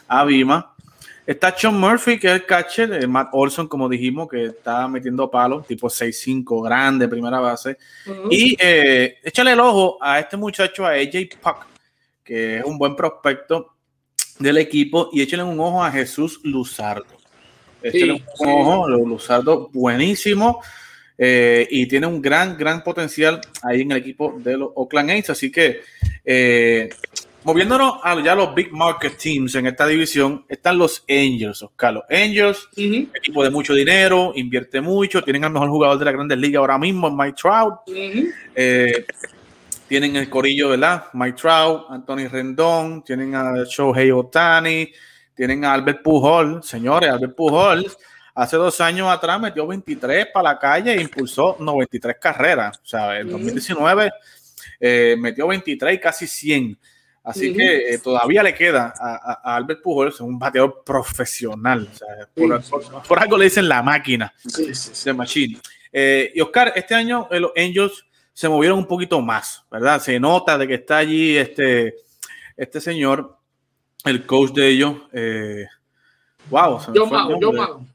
a 0.07 0.23
Bima. 0.23 0.70
Está 1.31 1.55
Sean 1.57 1.79
Murphy, 1.79 2.19
que 2.19 2.27
es 2.27 2.33
el 2.33 2.45
catcher, 2.45 2.91
eh, 2.91 3.07
Matt 3.07 3.29
Olson, 3.31 3.65
como 3.65 3.87
dijimos, 3.87 4.27
que 4.27 4.47
está 4.47 4.85
metiendo 4.89 5.31
palos, 5.31 5.65
tipo 5.65 5.89
6'5, 5.89 6.61
grande, 6.61 7.07
primera 7.07 7.39
base. 7.39 7.77
Y 8.29 8.57
eh, 8.59 9.17
échale 9.23 9.53
el 9.53 9.59
ojo 9.61 9.97
a 10.01 10.19
este 10.19 10.35
muchacho, 10.35 10.85
a 10.85 10.89
AJ 10.89 11.37
Puck, 11.41 11.67
que 12.21 12.57
es 12.57 12.65
un 12.65 12.77
buen 12.77 12.97
prospecto 12.97 13.75
del 14.39 14.57
equipo, 14.57 15.09
y 15.13 15.21
échale 15.21 15.43
un 15.43 15.57
ojo 15.57 15.81
a 15.81 15.89
Jesús 15.89 16.41
Luzardo. 16.43 17.05
Échale 17.81 18.11
un 18.11 18.49
ojo, 18.49 18.89
Luzardo, 18.89 19.69
buenísimo. 19.71 20.61
Eh, 21.17 21.65
y 21.71 21.85
tiene 21.85 22.07
un 22.07 22.21
gran, 22.21 22.57
gran 22.57 22.83
potencial 22.83 23.39
ahí 23.63 23.83
en 23.83 23.91
el 23.91 23.99
equipo 23.99 24.35
de 24.37 24.57
los 24.57 24.71
Oakland 24.75 25.11
A's. 25.11 25.29
Así 25.29 25.49
que 25.49 25.79
moviéndonos 27.43 27.95
a 28.03 28.21
ya 28.21 28.35
los 28.35 28.53
big 28.53 28.71
market 28.71 29.17
teams 29.17 29.55
en 29.55 29.67
esta 29.67 29.87
división, 29.87 30.45
están 30.47 30.77
los 30.77 31.03
Angels, 31.09 31.63
Oscar. 31.63 31.93
Los 31.93 32.03
Angels, 32.09 32.69
equipo 32.75 33.43
de 33.43 33.49
mucho 33.49 33.73
dinero, 33.73 34.33
invierte 34.35 34.81
mucho, 34.81 35.23
tienen 35.23 35.43
al 35.45 35.51
mejor 35.51 35.69
jugador 35.69 35.97
de 35.99 36.05
la 36.05 36.11
Grandes 36.11 36.37
Ligas 36.37 36.59
ahora 36.59 36.77
mismo, 36.77 37.09
Mike 37.09 37.37
Trout. 37.41 37.79
Eh, 38.55 39.05
tienen 39.87 40.15
el 40.15 40.29
corillo, 40.29 40.69
¿verdad? 40.69 41.05
Mike 41.13 41.37
Trout, 41.41 41.85
Anthony 41.89 42.27
Rendón, 42.29 43.03
tienen 43.03 43.35
a 43.35 43.63
Shohei 43.65 44.11
Otani, 44.11 44.91
tienen 45.35 45.65
a 45.65 45.73
Albert 45.73 46.01
Pujol. 46.01 46.63
Señores, 46.63 47.09
Albert 47.09 47.35
Pujol 47.35 47.85
hace 48.33 48.57
dos 48.57 48.79
años 48.81 49.09
atrás 49.09 49.39
metió 49.39 49.67
23 49.67 50.27
para 50.33 50.53
la 50.53 50.59
calle 50.59 50.93
e 50.93 51.01
impulsó 51.01 51.57
93 51.59 52.17
carreras. 52.19 52.79
O 52.83 52.85
sea, 52.85 53.19
en 53.19 53.29
2019 53.29 54.11
eh, 54.79 55.15
metió 55.19 55.47
23 55.47 55.95
y 55.95 55.99
casi 55.99 56.27
100. 56.27 56.77
Así 57.23 57.53
que 57.53 57.93
eh, 57.93 57.99
todavía 57.99 58.41
le 58.41 58.53
queda 58.53 58.93
a, 58.99 59.55
Albert 59.55 59.81
Pujols 59.81 60.19
un 60.21 60.39
bateador 60.39 60.83
profesional. 60.83 61.87
por, 63.07 63.19
algo 63.19 63.37
le 63.37 63.45
dicen 63.45 63.67
la 63.67 63.83
máquina 63.83 64.33
de 65.05 65.13
Machine. 65.13 65.59
Eh, 65.93 66.31
y 66.33 66.41
Oscar, 66.41 66.73
este 66.75 66.95
año 66.95 67.27
eh, 67.29 67.39
los 67.39 67.51
Angels 67.55 68.05
se 68.33 68.49
movieron 68.49 68.79
un 68.79 68.87
poquito 68.87 69.21
más, 69.21 69.63
¿verdad? 69.69 70.01
Se 70.01 70.19
nota 70.19 70.57
de 70.57 70.67
que 70.67 70.75
está 70.75 70.97
allí 70.97 71.37
este, 71.37 71.95
este 72.57 72.81
señor, 72.81 73.37
el 74.05 74.25
coach 74.25 74.53
de 74.53 74.67
ellos. 74.69 74.95
wow, 76.49 76.79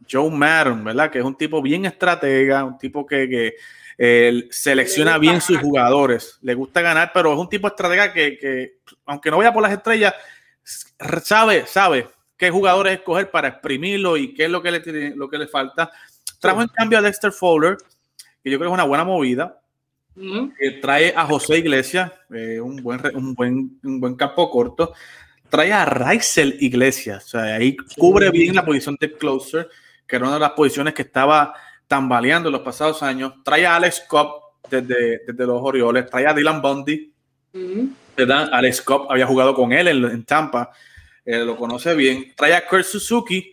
Joe, 0.09 0.31
Madden, 0.31 0.85
¿verdad? 0.85 1.11
Que 1.11 1.19
es 1.19 1.25
un 1.25 1.37
tipo 1.37 1.61
bien 1.61 1.85
estratega, 1.85 2.65
un 2.65 2.79
tipo 2.79 3.05
que 3.05 3.55
él 3.99 4.49
selecciona 4.51 5.17
bien 5.19 5.41
sus 5.41 5.59
jugadores, 5.59 6.39
le 6.43 6.55
gusta 6.55 6.83
ganar, 6.83 7.13
pero 7.15 7.33
es 7.33 7.39
un 7.39 7.49
tipo 7.49 7.67
de 7.67 7.73
estratega 7.73 8.13
que, 8.13 8.79
aunque 9.07 9.31
no 9.31 9.39
vaya 9.39 9.53
por 9.53 9.63
las 9.63 9.73
estrellas, 9.73 10.15
sabe, 11.23 11.67
sabe 11.67 12.07
qué 12.37 12.51
jugadores 12.51 12.95
escoger 12.95 13.31
para 13.31 13.49
exprimirlo 13.49 14.17
y 14.17 14.35
qué 14.35 14.45
es 14.45 14.51
lo 14.51 14.63
que 14.63 14.71
le, 14.71 15.17
lo 15.17 15.29
que 15.29 15.39
le 15.39 15.47
falta. 15.47 15.91
Trajo 16.39 16.61
en 16.61 16.69
cambio 16.69 16.99
a 16.99 17.03
Dexter 17.03 17.33
Fowler, 17.33 17.79
que 18.43 18.51
yo 18.51 18.59
creo 18.59 18.71
que 18.71 18.75
es 18.75 18.75
una 18.75 18.85
buena 18.85 19.05
movida. 19.05 19.61
que 20.15 20.73
trae 20.83 21.15
a 21.17 21.25
José 21.25 21.59
Iglesias, 21.59 22.13
eh, 22.35 22.61
un, 22.61 22.77
buen, 22.83 23.01
un, 23.15 23.35
buen, 23.35 23.81
un 23.83 24.01
buen 24.01 24.15
campo 24.15 24.51
corto. 24.51 24.93
Trae 25.49 25.73
a 25.73 25.87
Raisel 25.87 26.57
Iglesias, 26.61 27.25
o 27.25 27.29
sea, 27.29 27.55
ahí 27.55 27.77
cubre 27.97 28.31
bien 28.31 28.55
la 28.55 28.65
posición 28.65 28.97
de 29.01 29.13
closer, 29.13 29.71
que 30.07 30.17
era 30.17 30.27
una 30.27 30.35
de 30.35 30.41
las 30.41 30.51
posiciones 30.51 30.93
que 30.93 31.03
estaba 31.03 31.55
tambaleando 31.87 32.49
en 32.49 32.55
los 32.55 32.63
pasados 32.63 33.03
años. 33.03 33.35
Trae 33.45 33.67
a 33.67 33.77
Alex 33.77 34.05
Cobb 34.09 34.41
desde, 34.69 35.21
los 35.47 35.61
Orioles, 35.63 36.07
trae 36.11 36.27
a 36.27 36.35
Dylan 36.35 36.61
Bundy, 36.61 37.13
¿verdad? 38.17 38.49
Alex 38.53 38.83
Cobb 38.83 39.11
había 39.11 39.27
jugado 39.27 39.55
con 39.55 39.73
él 39.73 39.89
en, 39.89 40.25
Tampa, 40.25 40.71
eh, 41.25 41.45
lo 41.45 41.57
conoce 41.57 41.95
bien. 41.95 42.33
Trae 42.37 42.55
a 42.55 42.67
Kurt 42.67 42.85
Suzuki, 42.85 43.53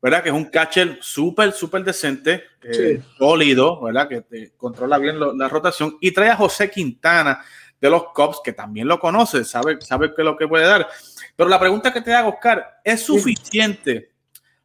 ¿verdad? 0.00 0.22
Que 0.22 0.28
es 0.28 0.34
un 0.34 0.46
catcher 0.46 0.98
súper, 1.00 1.52
súper 1.52 1.84
decente, 1.84 2.44
eh, 2.62 3.00
sólido, 3.18 3.80
¿verdad? 3.82 4.08
Que 4.08 4.52
controla 4.56 4.98
bien 4.98 5.18
la 5.38 5.48
rotación. 5.48 5.96
Y 6.00 6.12
trae 6.12 6.30
a 6.30 6.36
José 6.36 6.70
Quintana 6.70 7.42
de 7.80 7.90
los 7.90 8.12
Cubs, 8.12 8.40
que 8.44 8.52
también 8.52 8.86
lo 8.86 9.00
conoce, 9.00 9.44
sabe, 9.44 9.80
sabe 9.80 10.14
qué 10.14 10.22
es 10.22 10.24
lo 10.24 10.36
que 10.36 10.46
puede 10.46 10.66
dar. 10.66 10.88
Pero 11.34 11.48
la 11.48 11.58
pregunta 11.58 11.92
que 11.92 12.00
te 12.00 12.14
hago, 12.14 12.28
Oscar, 12.30 12.80
¿es 12.84 13.02
suficiente 13.02 14.11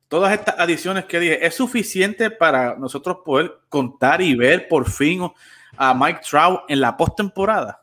todas 0.08 0.34
estas 0.34 0.56
adiciones 0.58 1.06
que 1.06 1.20
dije? 1.20 1.46
¿Es 1.46 1.56
suficiente 1.56 2.30
para 2.30 2.76
nosotros 2.76 3.18
poder 3.24 3.58
contar 3.70 4.22
y 4.22 4.36
ver 4.36 4.68
por 4.68 4.90
fin 4.90 5.30
a 5.78 5.94
Mike 5.94 6.22
Trout 6.30 6.62
en 6.68 6.82
la 6.82 6.96
postemporada? 6.96 7.82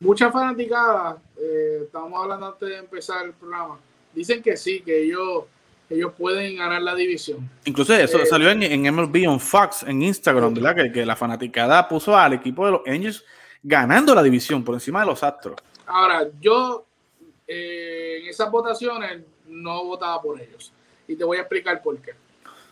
Muchas 0.00 0.32
fanaticadas, 0.32 1.16
eh, 1.36 1.80
estábamos 1.84 2.22
hablando 2.22 2.46
antes 2.46 2.68
de 2.68 2.76
empezar 2.76 3.26
el 3.26 3.32
programa, 3.32 3.78
dicen 4.14 4.42
que 4.42 4.56
sí, 4.56 4.80
que 4.80 5.02
ellos 5.02 5.44
ellos 5.90 6.12
pueden 6.18 6.56
ganar 6.58 6.82
la 6.82 6.94
división. 6.94 7.48
Incluso 7.64 7.94
eso 7.94 8.18
eh, 8.18 8.26
salió 8.26 8.50
en, 8.50 8.62
en, 8.62 8.94
MLB 8.94 9.26
on 9.26 9.40
Fox, 9.40 9.84
en 9.84 10.02
Instagram, 10.02 10.52
¿verdad? 10.52 10.76
Que, 10.76 10.92
que, 10.92 11.06
la 11.06 11.16
fanaticada 11.16 11.88
puso 11.88 12.14
al 12.14 12.34
equipo 12.34 12.66
de 12.66 12.72
los 12.72 12.82
Angels 12.86 13.24
ganando 13.62 14.14
la 14.14 14.22
división 14.22 14.62
por 14.62 14.74
encima 14.74 15.00
de 15.00 15.06
los 15.06 15.22
Astros. 15.22 15.56
Ahora, 15.86 16.28
yo 16.40 16.84
eh, 17.46 18.18
en 18.20 18.28
esas 18.28 18.50
votaciones 18.50 19.22
no 19.46 19.84
votaba 19.84 20.20
por 20.20 20.40
ellos. 20.40 20.72
Y 21.08 21.16
te 21.16 21.24
voy 21.24 21.38
a 21.38 21.40
explicar 21.40 21.82
por 21.82 22.00
qué. 22.00 22.12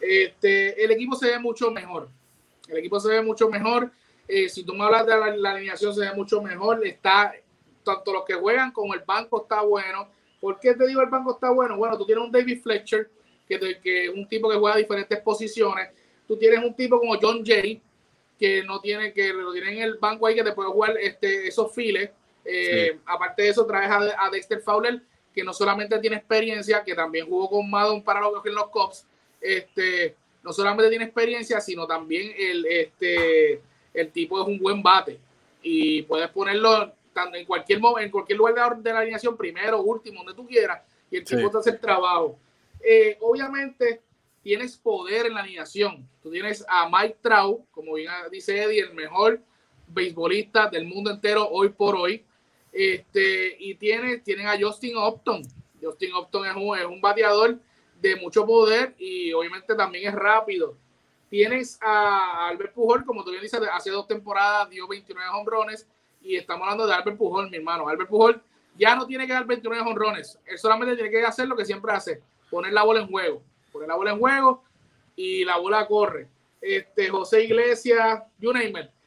Este, 0.00 0.84
el 0.84 0.92
equipo 0.92 1.16
se 1.16 1.30
ve 1.30 1.38
mucho 1.40 1.72
mejor. 1.72 2.08
El 2.68 2.78
equipo 2.78 3.00
se 3.00 3.08
ve 3.08 3.22
mucho 3.22 3.48
mejor. 3.48 3.90
Eh, 4.28 4.48
si 4.48 4.62
tú 4.62 4.74
me 4.74 4.84
hablas 4.84 5.06
de 5.06 5.16
la, 5.16 5.36
la, 5.36 5.50
alineación, 5.52 5.92
se 5.92 6.02
ve 6.02 6.12
mucho 6.12 6.40
mejor. 6.40 6.86
Está, 6.86 7.34
tanto 7.82 8.12
los 8.12 8.24
que 8.24 8.34
juegan 8.34 8.70
como 8.70 8.94
el 8.94 9.00
banco 9.00 9.42
está 9.42 9.62
bueno. 9.62 10.08
¿Por 10.40 10.60
qué 10.60 10.74
te 10.74 10.86
digo 10.86 11.00
el 11.00 11.08
banco 11.08 11.32
está 11.32 11.50
bueno? 11.50 11.76
Bueno, 11.76 11.96
tú 11.96 12.06
tienes 12.06 12.24
un 12.24 12.30
David 12.30 12.60
Fletcher, 12.62 13.10
que, 13.48 13.58
que 13.82 14.04
es 14.04 14.10
un 14.10 14.28
tipo 14.28 14.48
que 14.50 14.56
juega 14.56 14.76
diferentes 14.76 15.20
posiciones. 15.20 15.90
Tú 16.28 16.36
tienes 16.36 16.62
un 16.62 16.74
tipo 16.74 16.98
como 16.98 17.18
John 17.20 17.42
Jay, 17.44 17.80
que 18.38 18.62
no 18.64 18.80
tiene, 18.80 19.12
que 19.12 19.32
lo 19.32 19.52
tiene 19.52 19.72
en 19.72 19.82
el 19.82 19.94
banco 19.94 20.26
ahí, 20.26 20.34
que 20.34 20.44
te 20.44 20.52
puede 20.52 20.70
jugar 20.70 20.96
este, 21.00 21.48
esos 21.48 21.74
files. 21.74 22.10
Eh, 22.44 22.98
aparte 23.06 23.42
de 23.42 23.48
eso, 23.48 23.66
traes 23.66 23.90
a, 23.90 24.30
Dexter 24.30 24.60
Fowler, 24.60 25.02
que 25.36 25.44
no 25.44 25.52
solamente 25.52 25.98
tiene 25.98 26.16
experiencia, 26.16 26.82
que 26.82 26.94
también 26.94 27.26
jugó 27.26 27.50
con 27.50 27.68
Madon 27.68 28.02
para 28.02 28.22
los, 28.22 28.44
en 28.46 28.54
los 28.54 28.70
Cops. 28.70 29.06
Este, 29.38 30.16
no 30.42 30.50
solamente 30.50 30.88
tiene 30.88 31.04
experiencia, 31.04 31.60
sino 31.60 31.86
también 31.86 32.32
el, 32.38 32.64
este, 32.64 33.60
el 33.92 34.10
tipo 34.12 34.40
es 34.40 34.48
un 34.48 34.58
buen 34.58 34.82
bate. 34.82 35.20
Y 35.62 36.00
puedes 36.04 36.30
ponerlo 36.30 36.90
en 37.34 37.44
cualquier, 37.44 37.80
en 38.00 38.10
cualquier 38.10 38.38
lugar 38.38 38.78
de 38.78 38.92
la 38.94 39.00
alineación, 39.00 39.36
primero, 39.36 39.82
último, 39.82 40.24
donde 40.24 40.32
tú 40.32 40.48
quieras, 40.48 40.80
y 41.10 41.18
el 41.18 41.24
tipo 41.24 41.50
te 41.50 41.58
hace 41.58 41.70
el 41.70 41.80
trabajo. 41.80 42.38
Eh, 42.80 43.18
obviamente, 43.20 44.00
tienes 44.42 44.78
poder 44.78 45.26
en 45.26 45.34
la 45.34 45.40
alineación. 45.40 46.08
Tú 46.22 46.30
tienes 46.30 46.64
a 46.66 46.88
Mike 46.88 47.18
Trout, 47.20 47.60
como 47.72 47.92
bien 47.92 48.10
dice 48.30 48.62
Eddie, 48.62 48.80
el 48.80 48.94
mejor 48.94 49.38
beisbolista 49.88 50.70
del 50.70 50.86
mundo 50.86 51.10
entero 51.10 51.46
hoy 51.46 51.68
por 51.68 51.94
hoy. 51.94 52.24
Este, 52.76 53.56
y 53.58 53.74
tiene, 53.76 54.18
tienen 54.18 54.46
a 54.48 54.58
Justin 54.60 54.98
Upton. 54.98 55.40
Justin 55.80 56.14
Upton 56.14 56.46
es 56.46 56.54
un, 56.54 56.78
es 56.78 56.84
un 56.84 57.00
bateador 57.00 57.58
de 58.02 58.16
mucho 58.16 58.44
poder 58.44 58.94
y 58.98 59.32
obviamente 59.32 59.74
también 59.74 60.08
es 60.08 60.14
rápido. 60.14 60.76
Tienes 61.30 61.78
a 61.80 62.48
Albert 62.48 62.74
Pujol, 62.74 63.06
como 63.06 63.24
tú 63.24 63.30
bien 63.30 63.42
dices, 63.42 63.58
hace 63.72 63.90
dos 63.90 64.06
temporadas 64.06 64.68
dio 64.68 64.86
29 64.86 65.26
hombrones 65.30 65.86
y 66.20 66.36
estamos 66.36 66.64
hablando 66.64 66.86
de 66.86 66.92
Albert 66.92 67.16
Pujol, 67.16 67.48
mi 67.48 67.56
hermano. 67.56 67.88
Albert 67.88 68.10
Pujol 68.10 68.42
ya 68.76 68.94
no 68.94 69.06
tiene 69.06 69.26
que 69.26 69.32
dar 69.32 69.46
29 69.46 69.82
honrones, 69.88 70.38
él 70.44 70.58
solamente 70.58 70.94
tiene 70.96 71.10
que 71.10 71.24
hacer 71.24 71.48
lo 71.48 71.56
que 71.56 71.64
siempre 71.64 71.92
hace, 71.92 72.20
poner 72.50 72.74
la 72.74 72.82
bola 72.82 73.00
en 73.00 73.08
juego, 73.08 73.42
poner 73.72 73.88
la 73.88 73.94
bola 73.94 74.10
en 74.10 74.18
juego 74.18 74.62
y 75.16 75.46
la 75.46 75.56
bola 75.56 75.86
corre. 75.86 76.28
Este, 76.60 77.08
José 77.08 77.44
Iglesias, 77.44 78.22
you 78.38 78.52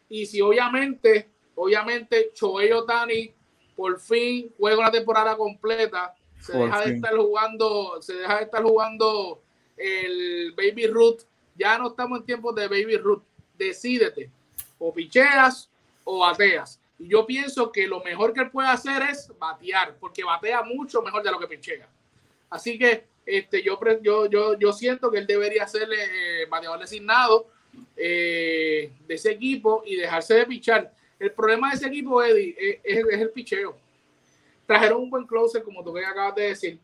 Y 0.09 0.25
si 0.25 0.41
obviamente, 0.41 1.29
obviamente, 1.53 2.31
Choey 2.33 2.71
Otani 2.71 3.35
por 3.79 3.97
fin 3.97 4.53
juega 4.57 4.77
una 4.77 4.91
temporada 4.91 5.37
completa, 5.37 6.13
se 6.41 6.57
deja 6.57 6.81
de 6.81 6.95
estar 6.95 7.15
jugando, 7.15 8.01
se 8.01 8.13
deja 8.13 8.35
de 8.35 8.43
estar 8.43 8.61
jugando 8.61 9.41
el 9.77 10.51
Baby 10.51 10.87
Root. 10.87 11.21
Ya 11.55 11.77
no 11.77 11.87
estamos 11.87 12.19
en 12.19 12.25
tiempos 12.25 12.53
de 12.55 12.67
Baby 12.67 12.97
Root. 12.97 13.23
Decídete, 13.57 14.29
o 14.79 14.93
picheas 14.93 15.69
o 16.03 16.19
bateas. 16.19 16.77
Y 16.97 17.07
yo 17.07 17.25
pienso 17.25 17.71
que 17.71 17.87
lo 17.87 18.03
mejor 18.03 18.33
que 18.33 18.41
él 18.41 18.51
puede 18.51 18.67
hacer 18.67 19.01
es 19.03 19.31
batear, 19.39 19.95
porque 19.97 20.25
batea 20.25 20.61
mucho 20.63 21.01
mejor 21.01 21.23
de 21.23 21.31
lo 21.31 21.39
que 21.39 21.47
pichea. 21.47 21.87
Así 22.49 22.77
que 22.77 23.05
este, 23.25 23.63
yo, 23.63 23.79
yo, 24.01 24.25
yo, 24.25 24.59
yo 24.59 24.73
siento 24.73 25.09
que 25.09 25.19
él 25.19 25.25
debería 25.25 25.65
ser 25.69 25.87
eh, 25.89 26.45
bateador 26.49 26.81
designado 26.81 27.47
eh, 27.95 28.91
de 29.07 29.15
ese 29.15 29.31
equipo 29.31 29.83
y 29.85 29.95
dejarse 29.95 30.33
de 30.33 30.45
pichar. 30.45 30.98
El 31.19 31.31
problema 31.33 31.69
de 31.69 31.75
ese 31.75 31.87
equipo, 31.87 32.23
Eddie, 32.23 32.81
es, 32.83 32.97
el 32.97 33.29
picheo. 33.31 33.77
Trajeron 34.65 35.03
un 35.03 35.09
buen 35.09 35.27
closer, 35.27 35.63
como 35.63 35.83
tú 35.83 35.95
acabas 35.97 36.35
de 36.35 36.43
decir, 36.43 36.79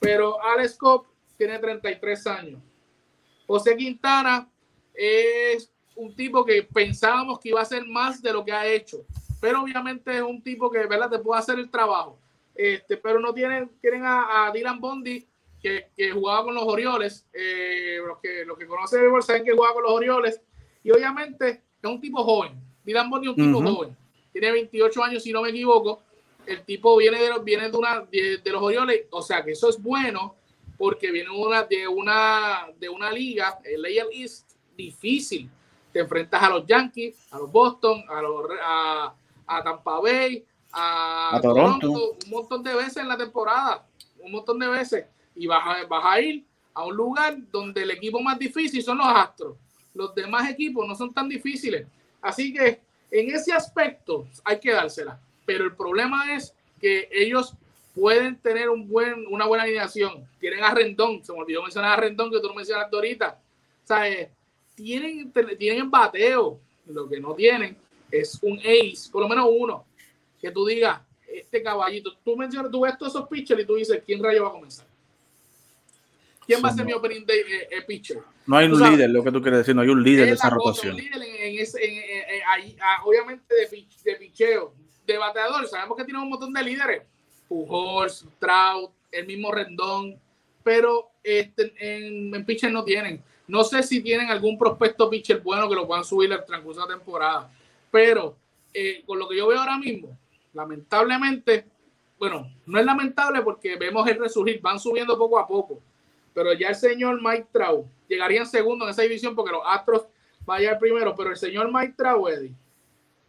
pero 0.00 0.42
Alex 0.42 0.76
Cobb 0.76 1.06
tiene 1.36 1.58
33 1.58 2.26
años. 2.26 2.60
José 3.46 3.76
Quintana 3.76 4.48
es 4.94 5.72
un 5.96 6.14
tipo 6.14 6.44
que 6.44 6.62
pensábamos 6.62 7.38
que 7.38 7.50
iba 7.50 7.60
a 7.60 7.62
hacer 7.62 7.86
más 7.86 8.20
de 8.20 8.32
lo 8.32 8.44
que 8.44 8.52
ha 8.52 8.66
hecho 8.66 9.04
pero 9.42 9.60
obviamente 9.60 10.14
es 10.14 10.22
un 10.22 10.40
tipo 10.40 10.70
que 10.70 10.86
¿verdad? 10.86 11.10
te 11.10 11.18
puede 11.18 11.40
hacer 11.40 11.58
el 11.58 11.68
trabajo. 11.68 12.16
Este, 12.54 12.96
pero 12.96 13.18
no 13.18 13.34
tienen, 13.34 13.68
tienen 13.80 14.04
a, 14.04 14.52
Dylan 14.54 14.80
Bondi, 14.80 15.26
que, 15.60 15.88
que, 15.96 16.12
jugaba 16.12 16.44
con 16.44 16.54
los 16.54 16.62
Orioles. 16.62 17.26
Eh, 17.32 17.98
los, 18.06 18.18
que, 18.18 18.44
los 18.44 18.56
que 18.56 18.68
conocen 18.68 19.00
saben 19.20 19.42
que 19.42 19.50
jugaba 19.50 19.74
con 19.74 19.82
los 19.82 19.92
Orioles. 19.92 20.40
Y 20.84 20.92
obviamente 20.92 21.60
es 21.82 21.90
un 21.90 22.00
tipo 22.00 22.22
joven. 22.22 22.52
Dylan 22.84 23.10
Bondi 23.10 23.28
es 23.28 23.36
un 23.36 23.44
tipo 23.44 23.62
joven. 23.62 23.96
Tiene 24.32 24.52
28 24.52 25.04
años, 25.04 25.22
si 25.22 25.32
no 25.32 25.42
me 25.42 25.50
equivoco. 25.50 26.02
El 26.46 26.62
tipo 26.62 26.96
viene 26.96 27.18
de, 27.18 27.30
viene 27.42 27.70
de, 27.70 27.76
una, 27.76 28.00
de, 28.00 28.40
los 28.46 28.62
Orioles. 28.62 29.06
O 29.10 29.22
sea 29.22 29.44
que 29.44 29.52
eso 29.52 29.68
es 29.68 29.80
bueno 29.80 30.34
porque 30.76 31.10
viene 31.12 31.30
una, 31.30 31.62
de, 31.62 31.86
una, 31.86 32.66
de 32.78 32.88
una 32.88 33.12
liga, 33.12 33.58
el 33.64 33.84
AL 33.84 34.08
East, 34.12 34.50
difícil. 34.76 35.48
Te 35.92 36.00
enfrentas 36.00 36.42
a 36.42 36.48
los 36.50 36.66
Yankees, 36.66 37.16
a 37.30 37.38
los 37.38 37.52
Boston, 37.52 38.02
a 38.08 38.22
los, 38.22 38.46
a, 38.64 39.14
a 39.46 39.62
Tampa 39.62 40.00
Bay, 40.00 40.44
a, 40.72 41.38
Toronto. 41.40 42.16
un 42.24 42.30
montón 42.30 42.62
de 42.62 42.74
veces 42.74 42.96
en 42.96 43.08
la 43.08 43.16
temporada, 43.16 43.86
un 44.18 44.32
montón 44.32 44.58
de 44.58 44.68
veces. 44.68 45.04
Y 45.36 45.46
vas 45.46 45.62
a, 45.64 45.86
vas 45.86 46.04
a 46.04 46.20
ir 46.20 46.44
a 46.74 46.84
un 46.84 46.96
lugar 46.96 47.36
donde 47.50 47.82
el 47.82 47.90
equipo 47.90 48.20
más 48.20 48.38
difícil 48.38 48.82
son 48.82 48.98
los 48.98 49.06
Astros. 49.06 49.56
Los 49.94 50.14
demás 50.14 50.48
equipos 50.48 50.86
no 50.88 50.94
son 50.94 51.12
tan 51.12 51.28
difíciles. 51.28 51.86
Así 52.22 52.52
que 52.52 52.80
en 53.10 53.34
ese 53.34 53.52
aspecto 53.52 54.26
hay 54.44 54.58
que 54.58 54.72
dársela. 54.72 55.20
Pero 55.44 55.64
el 55.64 55.74
problema 55.76 56.34
es 56.34 56.54
que 56.80 57.08
ellos 57.12 57.54
pueden 57.94 58.36
tener 58.36 58.70
un 58.70 58.88
buen, 58.88 59.26
una 59.28 59.46
buena 59.46 59.64
alineación. 59.64 60.26
Tienen 60.40 60.64
a 60.64 60.72
Rendón, 60.72 61.22
se 61.24 61.32
me 61.32 61.40
olvidó 61.40 61.62
mencionar 61.62 61.98
a 61.98 62.00
Rendón 62.00 62.30
que 62.30 62.40
tú 62.40 62.48
lo 62.48 62.54
mencionaste 62.54 62.96
ahorita. 62.96 63.38
O 63.84 63.86
sea, 63.86 64.08
eh, 64.08 64.30
tienen, 64.74 65.32
tienen 65.58 65.90
bateo, 65.90 66.58
lo 66.86 67.08
que 67.08 67.20
no 67.20 67.34
tienen 67.34 67.76
es 68.10 68.38
un 68.42 68.58
ace, 68.58 69.10
por 69.10 69.22
lo 69.22 69.28
menos 69.28 69.48
uno, 69.50 69.84
que 70.40 70.50
tú 70.50 70.66
digas, 70.66 71.00
este 71.26 71.62
caballito, 71.62 72.12
tú 72.24 72.36
mencionas, 72.36 72.70
tú 72.70 72.82
ves 72.82 72.96
todos 72.98 73.14
esos 73.14 73.28
pitchers 73.28 73.62
y 73.62 73.66
tú 73.66 73.74
dices, 73.74 74.02
¿quién 74.04 74.22
rayo 74.22 74.42
va 74.42 74.48
a 74.48 74.52
comenzar? 74.52 74.86
¿Quién 76.46 76.62
va 76.64 76.68
a 76.70 76.74
ser 76.74 76.84
mi 76.84 76.92
opening 76.92 77.24
de 77.24 77.40
eh, 77.40 77.68
eh, 77.70 77.82
pitcher? 77.82 78.18
No 78.46 78.56
hay 78.56 78.66
un 78.66 78.80
líder, 78.80 79.10
lo 79.10 79.22
que 79.22 79.30
tú 79.30 79.40
quieres 79.40 79.58
decir, 79.58 79.74
no 79.74 79.82
hay 79.82 79.88
un 79.88 80.02
líder 80.02 80.26
de 80.26 80.32
esa 80.32 80.50
rotación. 80.50 80.96
obviamente 83.04 83.54
de, 83.54 83.86
de 84.04 84.16
picheo, 84.16 84.74
de 85.06 85.18
bateador, 85.18 85.66
sabemos 85.68 85.96
que 85.96 86.04
tiene 86.04 86.20
un 86.20 86.28
montón 86.28 86.52
de 86.52 86.62
líderes, 86.62 87.02
Pujols, 87.48 88.26
Trout, 88.38 88.92
el 89.10 89.26
mismo 89.26 89.52
Rendón, 89.52 90.18
pero 90.62 91.10
este, 91.22 91.72
en, 91.78 92.34
en 92.34 92.44
pitcher 92.44 92.72
no 92.72 92.84
tienen. 92.84 93.22
No 93.48 93.64
sé 93.64 93.82
si 93.82 94.02
tienen 94.02 94.30
algún 94.30 94.56
prospecto 94.56 95.10
pitcher 95.10 95.40
bueno 95.40 95.68
que 95.68 95.74
lo 95.74 95.86
puedan 95.86 96.04
subir 96.04 96.32
al 96.32 96.44
transcurso 96.44 96.80
de 96.80 96.88
la 96.88 96.94
temporada. 96.96 97.50
Pero 97.90 98.36
eh, 98.72 99.02
con 99.04 99.18
lo 99.18 99.28
que 99.28 99.36
yo 99.36 99.46
veo 99.48 99.58
ahora 99.58 99.78
mismo, 99.78 100.16
lamentablemente, 100.54 101.66
bueno, 102.18 102.50
no 102.66 102.78
es 102.78 102.86
lamentable 102.86 103.42
porque 103.42 103.76
vemos 103.76 104.08
el 104.08 104.18
resurgir, 104.18 104.60
van 104.60 104.78
subiendo 104.80 105.18
poco 105.18 105.38
a 105.38 105.46
poco. 105.46 105.80
Pero 106.34 106.52
ya 106.54 106.68
el 106.68 106.74
señor 106.74 107.20
Mike 107.22 107.48
Trout 107.52 107.86
llegaría 108.08 108.40
en 108.40 108.46
segundo 108.46 108.84
en 108.84 108.90
esa 108.90 109.02
división 109.02 109.34
porque 109.34 109.52
los 109.52 109.62
Astros 109.64 110.06
vayan 110.44 110.78
primero. 110.78 111.14
Pero 111.14 111.30
el 111.30 111.36
señor 111.36 111.70
Mike 111.72 111.94
Trout, 111.96 112.30
Eddie, 112.30 112.54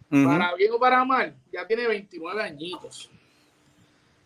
para 0.10 0.56
bien 0.56 0.72
o 0.72 0.80
para 0.80 1.04
mal, 1.04 1.36
ya 1.52 1.66
tiene 1.68 1.88
29 1.88 2.42
añitos. 2.42 3.10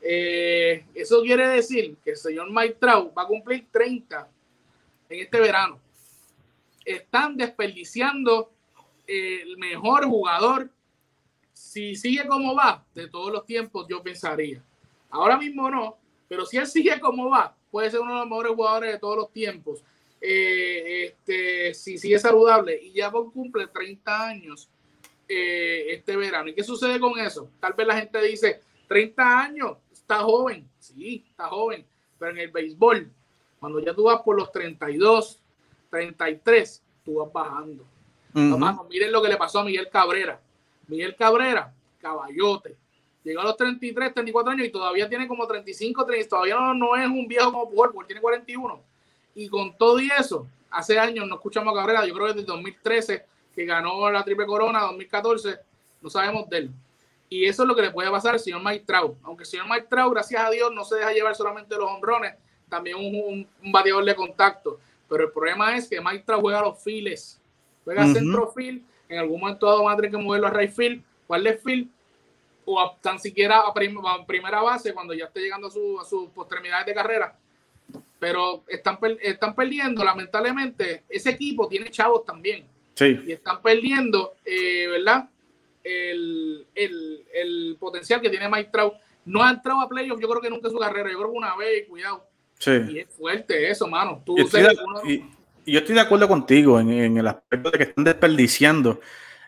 Eh, 0.02 0.86
eso 0.94 1.22
quiere 1.22 1.48
decir 1.48 1.98
que 2.04 2.12
el 2.12 2.18
señor 2.18 2.52
Mike 2.52 2.78
Trout 2.80 3.18
va 3.18 3.24
a 3.24 3.28
cumplir 3.28 3.68
30 3.72 4.28
en 5.10 5.20
este 5.20 5.40
verano. 5.40 5.80
Están 6.86 7.36
desperdiciando 7.36 8.52
el 9.06 9.58
mejor 9.58 10.06
jugador, 10.06 10.70
si 11.54 11.96
sigue 11.96 12.28
como 12.28 12.56
va, 12.56 12.84
de 12.94 13.08
todos 13.08 13.32
los 13.32 13.46
tiempos, 13.46 13.88
yo 13.90 14.04
pensaría. 14.04 14.62
Ahora 15.10 15.38
mismo 15.38 15.70
no, 15.70 15.98
pero 16.28 16.46
si 16.46 16.58
él 16.58 16.68
sigue 16.68 17.00
como 17.00 17.30
va, 17.30 17.56
puede 17.78 17.92
ser 17.92 18.00
uno 18.00 18.14
de 18.14 18.20
los 18.22 18.28
mejores 18.28 18.54
jugadores 18.54 18.92
de 18.94 18.98
todos 18.98 19.18
los 19.18 19.32
tiempos. 19.32 19.84
Eh, 20.20 21.06
este, 21.06 21.76
si 21.76 22.00
sigue 22.00 22.18
saludable 22.18 22.76
y 22.82 22.92
ya 22.92 23.12
cumple 23.12 23.68
30 23.68 24.28
años, 24.28 24.68
eh, 25.30 25.86
este 25.90 26.16
verano. 26.16 26.50
¿Y 26.50 26.56
qué 26.56 26.64
sucede 26.64 27.00
con 27.00 27.20
eso? 27.20 27.52
Tal 27.60 27.74
vez 27.74 27.86
la 27.86 28.00
gente 28.00 28.20
dice, 28.24 28.62
30 28.88 29.40
años, 29.40 29.78
está 29.94 30.24
joven. 30.24 30.68
Sí, 30.80 31.24
está 31.30 31.50
joven. 31.50 31.86
Pero 32.18 32.32
en 32.32 32.40
el 32.40 32.50
béisbol, 32.50 33.12
cuando 33.60 33.80
ya 33.80 33.94
tú 33.94 34.06
vas 34.06 34.24
por 34.24 34.36
los 34.36 34.52
32, 34.52 35.40
33, 35.92 36.82
tú 37.06 37.20
vas 37.20 37.32
bajando. 37.32 37.86
miren 38.90 39.12
lo 39.12 39.22
que 39.22 39.30
le 39.30 39.38
pasó 39.38 39.60
a 39.60 39.64
Miguel 39.64 39.88
Cabrera. 39.92 40.42
Miguel 40.88 41.16
Cabrera, 41.16 41.72
caballote. 42.02 42.76
Llegó 43.28 43.42
a 43.42 43.44
los 43.44 43.58
33, 43.58 44.14
34 44.14 44.54
años 44.54 44.68
y 44.68 44.70
todavía 44.70 45.10
tiene 45.10 45.28
como 45.28 45.46
35, 45.46 46.06
30, 46.06 46.30
todavía 46.30 46.56
no, 46.74 46.96
es 46.96 47.08
un 47.08 47.28
viejo 47.28 47.52
como 47.52 47.70
Pujol, 47.70 47.92
porque 47.92 48.08
tiene 48.08 48.22
41. 48.22 48.82
Y 49.36 49.50
con 49.50 49.78
todo 49.78 50.00
y 50.00 50.10
eso, 50.18 50.48
hace 50.70 50.98
años 50.98 51.28
no 51.28 51.36
escuchamos 51.36 51.74
a 51.74 51.78
Cabrera, 51.78 52.06
yo 52.06 52.14
creo 52.14 52.28
que 52.28 52.34
desde 52.36 52.48
2013 52.48 53.26
que 53.54 53.66
ganó 53.66 54.10
la 54.10 54.24
triple 54.24 54.46
corona, 54.46 54.80
2014, 54.80 55.58
no 56.02 56.10
sabemos 56.10 56.50
de 56.50 56.58
él. 56.58 56.72
Y 57.28 57.44
eso 57.44 57.64
es 57.64 57.68
lo 57.68 57.76
que 57.76 57.82
le 57.82 57.92
puede 57.92 58.10
pasar 58.10 58.36
al 58.36 58.40
señor 58.40 58.62
Mike 58.64 58.86
Trout. 58.88 59.18
Aunque 59.24 59.44
el 59.44 59.50
señor 59.50 59.66
Mike 59.70 59.88
Trout, 59.90 60.14
gracias 60.14 60.42
a 60.42 60.50
Dios, 60.50 60.72
no 60.74 60.86
se 60.86 60.96
deja 60.96 61.12
llevar 61.12 61.36
solamente 61.36 61.76
los 61.76 61.92
honrones, 61.92 62.34
también 62.70 62.96
un, 62.96 63.46
un, 63.62 63.72
bateador 63.74 64.06
de 64.06 64.16
contacto. 64.16 64.80
Pero 65.10 65.26
el 65.26 65.32
problema 65.34 65.76
es 65.76 65.90
que 65.90 66.00
Mike 66.00 66.24
Trout 66.26 66.42
juega 66.42 66.60
a 66.60 66.64
los 66.64 66.82
files, 66.82 67.42
juega 67.84 68.04
a 68.04 68.08
centro 68.08 68.54
field, 68.54 68.82
en 69.10 69.20
algún 69.20 69.42
momento 69.42 69.66
dado 69.66 69.84
va 69.84 69.92
a 69.92 69.96
tener 69.98 70.12
que 70.12 70.18
moverlo 70.18 70.48
a 70.48 70.52
right 70.52 70.72
field 70.72 71.04
al 71.30 71.44
left 71.44 71.64
field, 71.64 71.90
o 72.70 72.98
tan 73.02 73.18
siquiera 73.18 73.62
a, 73.62 73.74
primera 73.74 74.62
base 74.62 74.94
cuando 74.94 75.14
ya 75.14 75.26
esté 75.26 75.40
llegando 75.40 75.68
a, 75.68 75.72
su, 75.72 76.00
a 76.00 76.06
sus 76.06 76.30
postremidades 76.30 76.86
de 76.86 76.94
carrera. 76.94 77.36
Pero 78.20 78.64
están, 78.68 79.00
están 79.22 79.56
perdiendo, 79.56 80.04
lamentablemente, 80.04 81.04
ese 81.08 81.30
equipo 81.30 81.68
tiene 81.68 81.90
chavos 81.90 82.26
también 82.26 82.66
y 83.06 83.32
están 83.32 83.62
perdiendo, 83.62 84.34
eh, 84.44 84.88
¿verdad? 84.90 85.30
El, 85.84 86.66
potencial 87.80 88.20
que 88.20 88.30
tiene 88.30 88.50
Mike 88.50 88.70
Trout. 88.72 88.96
No 89.26 89.44
ha 89.44 89.52
entrado 89.52 89.82
a 89.82 89.88
playoffs, 89.90 90.22
yo 90.22 90.28
creo 90.28 90.42
que 90.42 90.50
nunca 90.50 90.68
en 90.68 90.74
su 90.74 90.80
carrera. 90.80 91.10
Yo 91.10 91.18
creo 91.18 91.32
que 91.32 91.38
una 91.38 91.56
vez, 91.56 91.88
cuidado. 91.88 92.26
Sí. 92.60 92.72
Y 92.90 93.00
es 93.00 93.08
fuerte 93.14 93.70
eso, 93.70 93.88
mano. 93.88 94.24
y, 95.06 95.24
yo 95.66 95.80
estoy 95.80 95.96
de 95.96 96.02
acuerdo 96.02 96.28
contigo 96.28 96.80
en, 96.80 97.18
el 97.18 97.28
aspecto 97.28 97.72
de 97.72 97.78
que 97.78 97.84
están 97.84 98.06
desperdiciando 98.06 99.02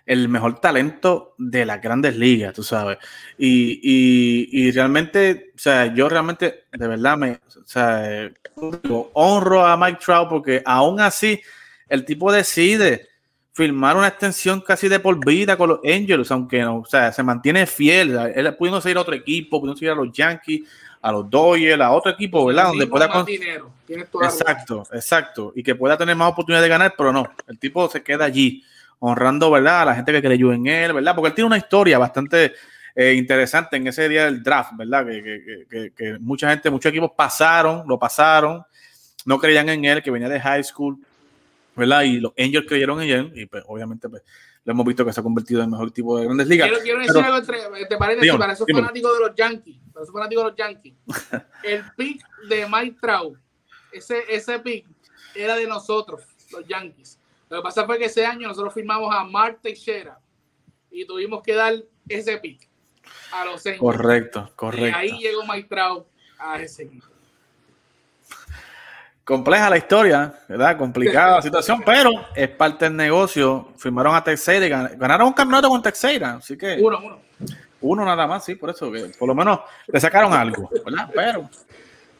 el 0.05 0.29
mejor 0.29 0.59
talento 0.59 1.35
de 1.37 1.65
las 1.65 1.81
grandes 1.81 2.17
ligas, 2.17 2.53
tú 2.53 2.63
sabes. 2.63 2.97
Y, 3.37 4.71
realmente, 4.71 5.51
o 5.55 5.59
sea, 5.59 5.93
yo 5.93 6.09
realmente, 6.09 6.65
de 6.71 6.87
verdad, 6.87 7.17
me, 7.17 7.31
o 7.33 7.65
sea, 7.65 8.29
honro 9.13 9.65
a 9.65 9.77
Mike 9.77 9.99
Trout 10.03 10.29
porque 10.29 10.61
aún 10.65 10.99
así 10.99 11.41
el 11.87 12.05
tipo 12.05 12.31
decide 12.31 13.07
firmar 13.53 13.97
una 13.97 14.07
extensión 14.07 14.61
casi 14.61 14.87
de 14.87 14.99
por 14.99 15.23
vida 15.25 15.57
con 15.57 15.69
los 15.69 15.79
Angels, 15.83 16.31
aunque 16.31 16.61
no, 16.61 16.77
o 16.77 16.85
sea, 16.85 17.11
se 17.11 17.23
mantiene 17.23 17.65
fiel. 17.65 18.17
Él 18.33 18.55
pudiendo 18.55 18.79
seguir 18.79 18.97
a 18.97 19.01
otro 19.01 19.13
equipo, 19.13 19.59
pudiendo 19.59 19.77
seguir 19.77 19.91
a 19.91 19.95
los 19.95 20.11
Yankees, 20.13 20.61
a 21.01 21.11
los 21.11 21.29
Dodgers, 21.29 21.81
a 21.81 21.91
otro 21.91 22.11
equipo, 22.11 22.45
¿verdad? 22.45 22.67
Donde 22.67 22.87
pueda 22.87 23.09
con... 23.09 23.25
dinero. 23.25 23.71
Exacto, 23.87 24.83
exacto. 24.93 25.51
Y 25.55 25.63
que 25.63 25.75
pueda 25.75 25.97
tener 25.97 26.15
más 26.15 26.31
oportunidad 26.31 26.61
de 26.61 26.69
ganar, 26.69 26.93
pero 26.97 27.11
no. 27.11 27.29
El 27.47 27.57
tipo 27.57 27.89
se 27.89 28.03
queda 28.03 28.25
allí, 28.25 28.63
honrando, 28.99 29.49
¿verdad? 29.51 29.83
A 29.83 29.85
la 29.85 29.95
gente 29.95 30.11
que 30.11 30.21
creyó 30.21 30.53
en 30.53 30.67
él, 30.67 30.93
¿verdad? 30.93 31.15
Porque 31.15 31.29
él 31.29 31.35
tiene 31.35 31.47
una 31.47 31.57
historia 31.57 31.97
bastante 31.97 32.53
eh, 32.95 33.13
interesante 33.13 33.77
en 33.77 33.87
ese 33.87 34.07
día 34.09 34.25
del 34.25 34.43
draft, 34.43 34.73
¿verdad? 34.77 35.05
Que, 35.05 35.65
que, 35.69 35.91
que, 35.95 36.19
mucha 36.19 36.49
gente, 36.49 36.69
muchos 36.69 36.89
equipos 36.89 37.11
pasaron, 37.15 37.83
lo 37.87 37.97
pasaron, 37.97 38.63
no 39.25 39.39
creían 39.39 39.69
en 39.69 39.85
él, 39.85 40.03
que 40.03 40.11
venía 40.11 40.29
de 40.29 40.39
high 40.39 40.63
school 40.63 40.99
¿verdad? 41.79 42.03
Y 42.03 42.19
los 42.19 42.33
Angels 42.37 42.65
creyeron 42.67 43.01
en 43.01 43.09
él 43.09 43.31
y 43.35 43.45
pues 43.45 43.63
obviamente 43.67 44.09
pues, 44.09 44.21
lo 44.65 44.73
hemos 44.73 44.85
visto 44.85 45.05
que 45.05 45.13
se 45.13 45.21
ha 45.21 45.23
convertido 45.23 45.61
en 45.61 45.65
el 45.65 45.71
mejor 45.71 45.91
tipo 45.91 46.17
de 46.19 46.25
grandes 46.25 46.47
ligas. 46.47 46.69
Quiero, 46.83 46.99
decir 46.99 47.17
algo 47.17 47.37
entre, 47.37 47.85
te 47.87 47.97
parece, 47.97 48.37
para 48.37 48.53
esos 48.53 48.67
fanáticos 48.71 49.13
de 49.17 49.25
los 49.25 49.35
Yankees, 49.35 49.77
para 49.93 50.03
esos 50.03 50.13
fanáticos 50.13 50.43
de 50.43 50.49
los 50.49 50.57
Yankees, 50.57 50.93
el 51.63 51.83
pick 51.95 52.21
de 52.49 52.67
Mike 52.69 52.97
Trout, 53.01 53.37
ese, 53.91 54.23
ese 54.29 54.59
pick 54.59 54.85
era 55.33 55.55
de 55.55 55.67
nosotros, 55.67 56.21
los 56.51 56.67
Yankees. 56.67 57.18
Lo 57.49 57.57
que 57.57 57.63
pasa 57.63 57.85
fue 57.85 57.97
que 57.97 58.05
ese 58.05 58.25
año 58.25 58.47
nosotros 58.47 58.73
firmamos 58.73 59.13
a 59.13 59.23
Mark 59.23 59.59
Teixeira 59.61 60.19
y 60.91 61.05
tuvimos 61.05 61.41
que 61.41 61.53
dar 61.53 61.73
ese 62.07 62.37
pick 62.37 62.69
a 63.31 63.45
los 63.45 63.65
Angels. 63.65 63.79
Correcto, 63.79 64.51
correcto. 64.55 64.87
Y 64.87 64.91
ahí 64.91 65.19
llegó 65.19 65.45
Mike 65.45 65.67
Trout 65.67 66.07
a 66.37 66.61
ese 66.61 66.83
equipo 66.83 67.07
compleja 69.29 69.69
la 69.69 69.77
historia, 69.77 70.33
¿verdad? 70.47 70.75
Complicada 70.75 71.35
la 71.35 71.41
situación, 71.43 71.83
pero 71.85 72.09
es 72.35 72.49
parte 72.49 72.85
del 72.85 72.95
negocio. 72.95 73.67
Firmaron 73.77 74.15
a 74.15 74.23
Texeira 74.23 74.65
y 74.65 74.97
ganaron 74.97 75.27
un 75.27 75.33
campeonato 75.33 75.69
con 75.69 75.83
Texeira, 75.83 76.33
así 76.37 76.57
que. 76.57 76.79
Uno, 76.81 76.97
uno. 76.97 77.19
Uno 77.81 78.03
nada 78.03 78.27
más, 78.27 78.43
sí, 78.43 78.55
por 78.55 78.71
eso 78.71 78.91
que 78.91 79.11
por 79.17 79.27
lo 79.27 79.35
menos 79.35 79.59
le 79.87 79.99
sacaron 80.01 80.33
algo, 80.33 80.69
¿verdad? 80.83 81.09
Pero 81.13 81.49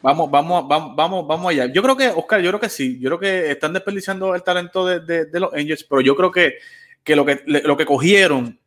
vamos, 0.02 0.30
vamos, 0.30 0.68
vamos, 0.68 0.96
vamos, 0.96 1.26
vamos 1.26 1.50
allá. 1.50 1.66
Yo 1.66 1.82
creo 1.82 1.96
que, 1.96 2.08
Oscar, 2.08 2.40
yo 2.40 2.50
creo 2.50 2.60
que 2.60 2.68
sí. 2.68 2.98
Yo 3.00 3.10
creo 3.10 3.18
que 3.18 3.50
están 3.50 3.72
desperdiciando 3.72 4.34
el 4.34 4.42
talento 4.42 4.86
de, 4.86 5.28
los 5.32 5.52
Angels, 5.52 5.84
pero 5.84 6.00
yo 6.00 6.16
creo 6.16 6.30
que, 6.30 6.54
que, 7.02 7.16
lo 7.16 7.24
que 7.24 7.42
lo 7.46 7.76
que 7.76 7.86
cogieron, 7.86 8.58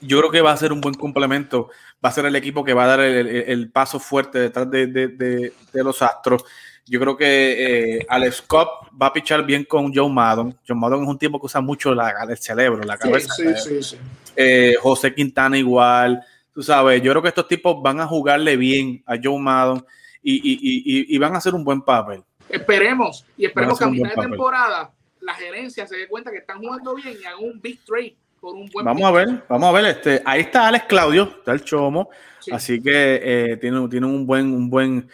yo 0.00 0.18
creo 0.18 0.30
que 0.30 0.40
va 0.40 0.52
a 0.52 0.56
ser 0.56 0.72
un 0.72 0.80
buen 0.80 0.94
complemento. 0.94 1.70
Va 2.04 2.10
a 2.10 2.12
ser 2.12 2.26
el 2.26 2.36
equipo 2.36 2.64
que 2.64 2.74
va 2.74 2.84
a 2.84 2.88
dar 2.88 3.00
el, 3.00 3.26
el 3.26 3.70
paso 3.70 3.98
fuerte 3.98 4.38
detrás 4.38 4.70
de 4.70 5.52
los 5.72 6.02
Astros. 6.02 6.44
Yo 6.88 7.00
creo 7.00 7.16
que 7.16 7.96
eh, 7.98 8.06
Alex 8.08 8.42
Cobb 8.42 8.68
va 9.00 9.08
a 9.08 9.12
pichar 9.12 9.44
bien 9.44 9.64
con 9.64 9.92
Joe 9.92 10.08
Maddon. 10.08 10.56
Joe 10.66 10.76
Maddon 10.76 11.02
es 11.02 11.08
un 11.08 11.18
tipo 11.18 11.40
que 11.40 11.46
usa 11.46 11.60
mucho 11.60 11.92
la, 11.92 12.14
el 12.28 12.38
cerebro, 12.38 12.84
la 12.84 12.96
cabeza. 12.96 13.34
Sí, 13.34 13.44
sí, 13.56 13.82
sí, 13.82 13.96
eh, 14.36 14.76
José 14.80 15.12
Quintana 15.12 15.58
igual. 15.58 16.22
Tú 16.54 16.62
sabes, 16.62 17.02
yo 17.02 17.10
creo 17.10 17.22
que 17.22 17.28
estos 17.28 17.48
tipos 17.48 17.82
van 17.82 18.00
a 18.00 18.06
jugarle 18.06 18.56
bien 18.56 19.02
a 19.04 19.16
Joe 19.20 19.38
Maddon 19.38 19.84
y, 20.28 21.18
van 21.18 21.34
a 21.34 21.38
hacer 21.38 21.54
un 21.54 21.64
buen 21.64 21.82
papel. 21.82 22.22
Esperemos, 22.48 23.24
y 23.36 23.46
esperemos 23.46 23.78
que 23.78 23.84
a 23.84 23.88
mitad 23.88 24.10
de 24.10 24.22
temporada 24.22 24.92
la 25.20 25.34
gerencia 25.34 25.86
se 25.86 25.96
dé 25.96 26.08
cuenta 26.08 26.30
que 26.30 26.38
están 26.38 26.58
jugando 26.58 26.94
bien 26.94 27.16
y 27.20 27.24
hagan 27.24 27.42
un 27.42 27.60
big 27.60 27.84
trade 27.84 28.14
por 28.40 28.54
un 28.54 28.68
buen 28.70 28.84
Vamos 28.84 29.02
a 29.02 29.10
ver, 29.10 29.44
vamos 29.48 29.68
a 29.68 29.72
ver. 29.72 29.84
Este, 29.86 30.22
ahí 30.24 30.42
está 30.42 30.68
Alex 30.68 30.84
Claudio, 30.86 31.24
está 31.38 31.52
el 31.52 31.64
Chomo, 31.64 32.10
así 32.52 32.80
que 32.80 33.20
eh, 33.22 33.56
tiene, 33.56 33.88
tiene 33.88 34.06
un 34.06 34.26
buen, 34.26 34.52
un 34.52 34.70
buen 34.70 35.08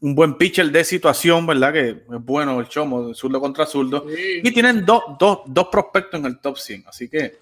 un 0.00 0.14
buen 0.14 0.34
pitcher 0.34 0.70
de 0.70 0.84
situación, 0.84 1.46
¿verdad? 1.46 1.72
Que 1.72 1.88
es 1.88 2.24
bueno 2.24 2.60
el 2.60 2.68
chomo, 2.68 3.14
zurdo 3.14 3.40
contra 3.40 3.66
zurdo. 3.66 4.06
Y 4.08 4.50
tienen 4.52 4.84
dos, 4.84 5.02
prospectos 5.70 6.20
en 6.20 6.26
el 6.26 6.38
top 6.38 6.58
100. 6.58 6.84
Así 6.86 7.08
que 7.08 7.38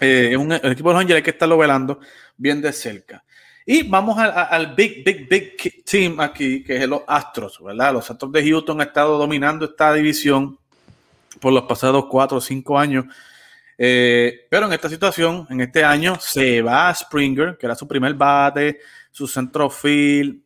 eh, 0.00 0.36
un, 0.36 0.52
el 0.52 0.72
equipo 0.72 0.90
de 0.90 0.94
los 0.94 1.00
Angels 1.00 1.16
hay 1.16 1.22
que 1.22 1.30
estarlo 1.30 1.58
velando 1.58 2.00
bien 2.36 2.60
de 2.60 2.72
cerca. 2.72 3.24
Y 3.68 3.82
vamos 3.82 4.16
al, 4.16 4.76
big, 4.76 5.04
big, 5.04 5.28
big 5.28 5.84
team 5.84 6.20
aquí, 6.20 6.62
que 6.62 6.76
es 6.76 6.88
los 6.88 7.02
Astros, 7.04 7.60
¿verdad? 7.60 7.94
Los 7.94 8.08
Astros 8.08 8.30
de 8.30 8.48
Houston 8.48 8.80
han 8.80 8.86
estado 8.86 9.18
dominando 9.18 9.64
esta 9.64 9.92
división 9.92 10.56
por 11.40 11.52
los 11.52 11.64
pasados 11.64 12.06
cuatro 12.08 12.38
o 12.38 12.40
cinco 12.40 12.78
años. 12.78 13.06
Eh, 13.76 14.46
pero 14.48 14.66
en 14.66 14.72
esta 14.72 14.88
situación, 14.88 15.48
en 15.50 15.62
este 15.62 15.82
año, 15.82 16.16
se 16.20 16.62
va 16.62 16.88
a 16.88 16.94
Springer, 16.94 17.58
que 17.58 17.66
era 17.66 17.74
su 17.74 17.88
primer 17.88 18.14
bate, 18.14 18.78
su 19.10 19.26
centro 19.26 19.68
field, 19.68 20.40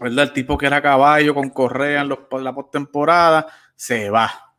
¿verdad? 0.00 0.24
El 0.24 0.32
tipo 0.32 0.58
que 0.58 0.66
era 0.66 0.82
caballo 0.82 1.32
con 1.34 1.50
correa 1.50 2.00
en, 2.00 2.08
los, 2.08 2.18
la 2.32 2.52
postemporada, 2.52 3.46
se 3.76 4.10
va. 4.10 4.54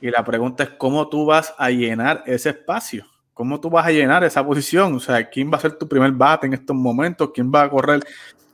Y 0.00 0.10
la 0.10 0.24
pregunta 0.24 0.64
es, 0.64 0.70
¿cómo 0.70 1.06
tú 1.10 1.26
vas 1.26 1.54
a 1.58 1.68
llenar 1.68 2.22
ese 2.24 2.48
espacio? 2.48 3.06
¿Cómo 3.36 3.60
tú 3.60 3.68
vas 3.68 3.86
a 3.86 3.90
llenar 3.90 4.24
esa 4.24 4.42
posición? 4.42 4.94
O 4.94 4.98
sea, 4.98 5.28
¿quién 5.28 5.52
va 5.52 5.58
a 5.58 5.60
ser 5.60 5.76
tu 5.76 5.86
primer 5.86 6.10
bate 6.12 6.46
en 6.46 6.54
estos 6.54 6.74
momentos? 6.74 7.32
¿Quién 7.34 7.52
va 7.54 7.64
a 7.64 7.68
correr 7.68 8.00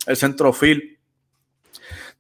el 0.09 0.16
centrofield 0.16 0.83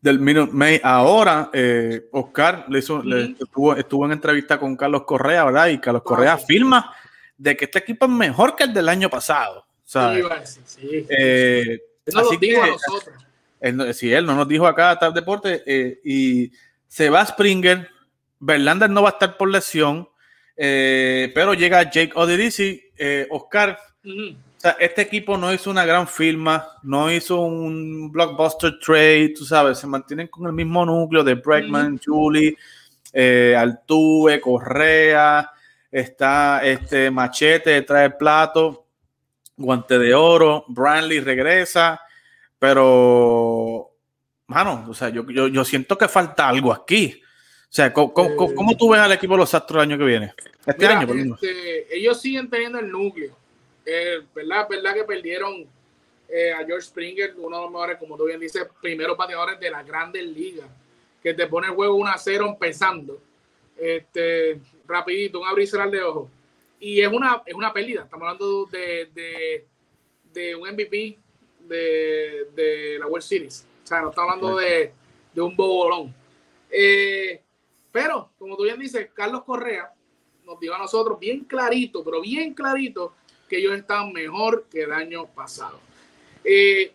del 0.00 0.20
Minute 0.20 0.52
May? 0.52 0.80
Ahora, 0.84 1.50
eh, 1.52 2.08
Oscar 2.12 2.66
le 2.68 2.78
hizo, 2.78 3.02
estuvo, 3.36 4.06
en 4.06 4.12
entrevista 4.12 4.60
con 4.60 4.76
Carlos 4.76 5.02
Correa, 5.02 5.44
¿verdad? 5.46 5.66
Y 5.70 5.78
Carlos 5.80 6.04
Correa 6.04 6.34
afirma 6.34 6.94
de 7.36 7.56
que 7.56 7.64
este 7.64 7.80
equipo 7.80 8.06
es 8.06 8.12
mejor 8.12 8.54
que 8.54 8.62
el 8.62 8.72
del 8.72 8.88
año 8.88 9.10
pasado. 9.10 9.66
Sí, 9.82 9.98
sí, 10.64 11.06
eh, 11.08 11.80
así 12.14 12.38
que, 12.38 12.56
nosotros 12.56 13.96
si 13.96 14.14
él 14.14 14.24
no 14.24 14.36
nos 14.36 14.46
dijo 14.46 14.68
acá 14.68 14.96
tal 15.00 15.12
deporte, 15.12 15.64
eh, 15.66 16.00
y 16.04 16.52
se 16.86 17.10
va 17.10 17.26
Springer, 17.26 17.88
Verlander 18.38 18.88
no 18.88 19.02
va 19.02 19.08
a 19.08 19.12
estar 19.14 19.36
por 19.36 19.50
lesión, 19.50 20.08
eh, 20.64 21.32
pero 21.34 21.54
llega 21.54 21.90
Jake 21.90 22.12
Odirisi, 22.14 22.80
eh, 22.96 23.26
Oscar. 23.30 23.76
este 24.78 25.02
equipo 25.02 25.36
no 25.36 25.52
hizo 25.52 25.70
una 25.70 25.84
gran 25.84 26.06
firma, 26.06 26.68
no 26.84 27.10
hizo 27.10 27.40
un 27.40 28.12
blockbuster 28.12 28.78
trade, 28.78 29.34
tú 29.36 29.44
sabes, 29.44 29.78
se 29.78 29.88
mantienen 29.88 30.28
con 30.28 30.46
el 30.46 30.52
mismo 30.52 30.86
núcleo 30.86 31.24
de 31.24 31.34
Bregman, 31.34 31.98
Julie, 32.04 32.56
Altuve, 33.56 34.40
Correa, 34.40 35.50
está 35.90 36.60
este 36.64 37.10
Machete 37.10 37.82
trae 37.82 38.10
plato, 38.10 38.86
Guante 39.56 39.98
de 39.98 40.14
Oro, 40.14 40.64
Branley 40.68 41.18
regresa, 41.18 42.00
pero, 42.58 43.90
mano, 44.46 44.86
o 44.88 44.94
sea, 44.94 45.08
yo, 45.08 45.28
yo, 45.28 45.64
siento 45.64 45.98
que 45.98 46.08
falta 46.08 46.48
algo 46.48 46.72
aquí. 46.72 47.21
O 47.72 47.74
sea, 47.74 47.90
¿cómo, 47.90 48.12
cómo, 48.12 48.76
tú 48.76 48.90
ves 48.90 49.00
al 49.00 49.12
equipo 49.12 49.32
de 49.32 49.38
los 49.38 49.54
Astros 49.54 49.82
el 49.82 49.90
año 49.90 49.98
que 49.98 50.04
viene? 50.04 50.34
Este 50.66 50.84
año, 50.84 51.06
por 51.06 51.16
este, 51.16 51.96
ellos 51.96 52.20
siguen 52.20 52.50
teniendo 52.50 52.78
el 52.78 52.90
núcleo. 52.92 53.34
Eh, 53.86 54.20
¿verdad? 54.34 54.66
¿Verdad 54.68 54.92
que 54.92 55.04
perdieron 55.04 55.66
eh, 56.28 56.52
a 56.52 56.66
George 56.66 56.82
Springer, 56.88 57.32
uno 57.38 57.56
de 57.56 57.62
los 57.62 57.72
mejores, 57.72 57.96
como 57.96 58.18
tú 58.18 58.26
bien 58.26 58.38
dices, 58.38 58.66
primeros 58.82 59.16
bateadores 59.16 59.58
de 59.58 59.70
la 59.70 59.82
grandes 59.82 60.22
ligas, 60.22 60.68
que 61.22 61.32
te 61.32 61.46
pone 61.46 61.68
el 61.68 61.72
juego 61.72 61.94
1 61.94 62.10
a 62.10 62.18
0 62.18 62.46
empezando. 62.46 63.18
Este, 63.78 64.60
rapidito, 64.86 65.40
un 65.40 65.48
abrir 65.48 65.66
y 65.66 65.90
de 65.90 66.02
ojos. 66.02 66.28
Y 66.78 67.00
es 67.00 67.08
una, 67.08 67.42
es 67.46 67.54
una 67.54 67.72
pérdida. 67.72 68.02
Estamos 68.02 68.26
hablando 68.26 68.66
de, 68.66 69.08
de, 69.14 69.66
de 70.30 70.54
un 70.54 70.68
MVP 70.68 71.18
de, 71.60 72.48
de, 72.54 72.98
la 72.98 73.06
World 73.06 73.24
Series. 73.24 73.66
O 73.82 73.86
sea, 73.86 74.02
no 74.02 74.10
estamos 74.10 74.30
hablando 74.30 74.58
de, 74.58 74.92
de 75.32 75.40
un 75.40 75.56
bobolón. 75.56 76.14
Eh, 76.70 77.40
pero, 77.92 78.30
como 78.38 78.56
tú 78.56 78.64
bien 78.64 78.78
dices, 78.80 79.10
Carlos 79.14 79.44
Correa 79.44 79.92
nos 80.44 80.58
dijo 80.58 80.74
a 80.74 80.78
nosotros 80.78 81.18
bien 81.20 81.44
clarito, 81.44 82.02
pero 82.02 82.20
bien 82.20 82.54
clarito, 82.54 83.14
que 83.48 83.58
ellos 83.58 83.74
están 83.74 84.12
mejor 84.12 84.64
que 84.70 84.82
el 84.82 84.92
año 84.92 85.26
pasado. 85.26 85.78
Eh, 86.42 86.90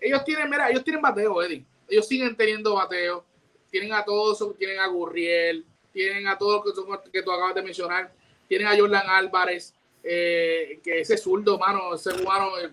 ellos 0.00 0.24
tienen, 0.24 0.48
mira, 0.48 0.70
ellos 0.70 0.84
tienen 0.84 1.02
bateo, 1.02 1.42
Eddie. 1.42 1.64
Ellos 1.88 2.06
siguen 2.06 2.36
teniendo 2.36 2.74
bateo. 2.74 3.24
Tienen 3.68 3.92
a 3.92 4.04
todos, 4.04 4.56
tienen 4.56 4.78
a 4.78 4.86
Gurriel, 4.86 5.66
tienen 5.92 6.28
a 6.28 6.38
todos 6.38 6.62
que, 6.64 7.10
que 7.10 7.22
tú 7.22 7.32
acabas 7.32 7.56
de 7.56 7.62
mencionar. 7.62 8.12
Tienen 8.46 8.68
a 8.68 8.78
Jordan 8.78 9.08
Álvarez, 9.08 9.74
eh, 10.02 10.78
que 10.82 11.00
ese 11.00 11.18
zurdo, 11.18 11.58
mano, 11.58 11.94
ese 11.94 12.12
humano, 12.12 12.52
eh, 12.58 12.70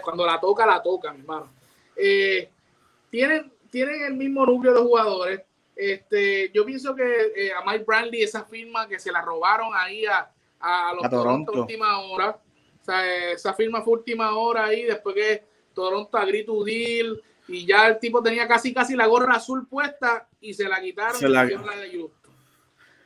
cuando 0.00 0.24
la 0.24 0.40
toca, 0.40 0.64
la 0.64 0.80
toca, 0.80 1.12
mi 1.12 1.20
hermano. 1.20 1.50
tienen, 3.10 3.52
tienen 3.70 4.04
el 4.04 4.14
mismo 4.14 4.46
núcleo 4.46 4.72
de 4.72 4.80
jugadores. 4.80 5.40
Este, 5.80 6.50
yo 6.52 6.66
pienso 6.66 6.92
que 6.92 7.52
a 7.56 7.64
Mike 7.64 7.84
Brantley, 7.84 8.22
esa 8.22 8.44
firma 8.44 8.88
que 8.88 8.98
se 8.98 9.12
la 9.12 9.22
robaron 9.22 9.70
ahí 9.72 10.04
a, 10.06 10.28
a 10.58 10.92
los 10.92 11.08
Toronto 11.08 11.52
última 11.52 12.00
hora, 12.00 12.36
esa 13.32 13.54
firma 13.54 13.82
fue 13.82 13.94
última 13.94 14.36
hora 14.36 14.64
ahí, 14.64 14.82
después 14.82 15.14
que 15.14 15.44
Toronto 15.72 16.18
agritó 16.18 16.64
deal 16.64 17.22
y 17.46 17.64
ya 17.64 17.86
el 17.86 18.00
tipo 18.00 18.20
tenía 18.20 18.48
casi 18.48 18.74
casi 18.74 18.96
la 18.96 19.06
gorra 19.06 19.36
azul 19.36 19.68
puesta 19.68 20.28
y 20.40 20.52
se 20.52 20.68
la 20.68 20.80
quitaron 20.80 21.20
se 21.20 21.28
la... 21.28 21.46
de 21.46 22.10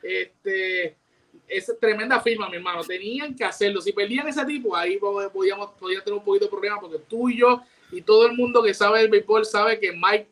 Este, 0.03 0.97
es 1.47 1.73
tremenda 1.79 2.21
firma, 2.21 2.49
mi 2.49 2.57
hermano. 2.57 2.83
Tenían 2.83 3.37
que 3.37 3.45
hacerlo. 3.45 3.83
Si 3.83 3.93
perdían 3.93 4.27
ese 4.29 4.45
tipo, 4.47 4.75
ahí 4.75 4.97
podíamos, 4.97 5.73
podíamos 5.73 6.05
tener 6.05 6.19
un 6.19 6.25
poquito 6.25 6.47
de 6.47 6.51
problema 6.51 6.81
porque 6.81 6.99
tú 6.99 7.29
y 7.29 7.39
yo 7.39 7.63
y 7.91 8.01
todo 8.01 8.27
el 8.27 8.33
mundo 8.33 8.63
que 8.63 8.73
sabe 8.73 9.03
el 9.03 9.11
béisbol 9.11 9.45
sabe 9.45 9.79
que 9.79 9.93
Mike, 9.93 10.29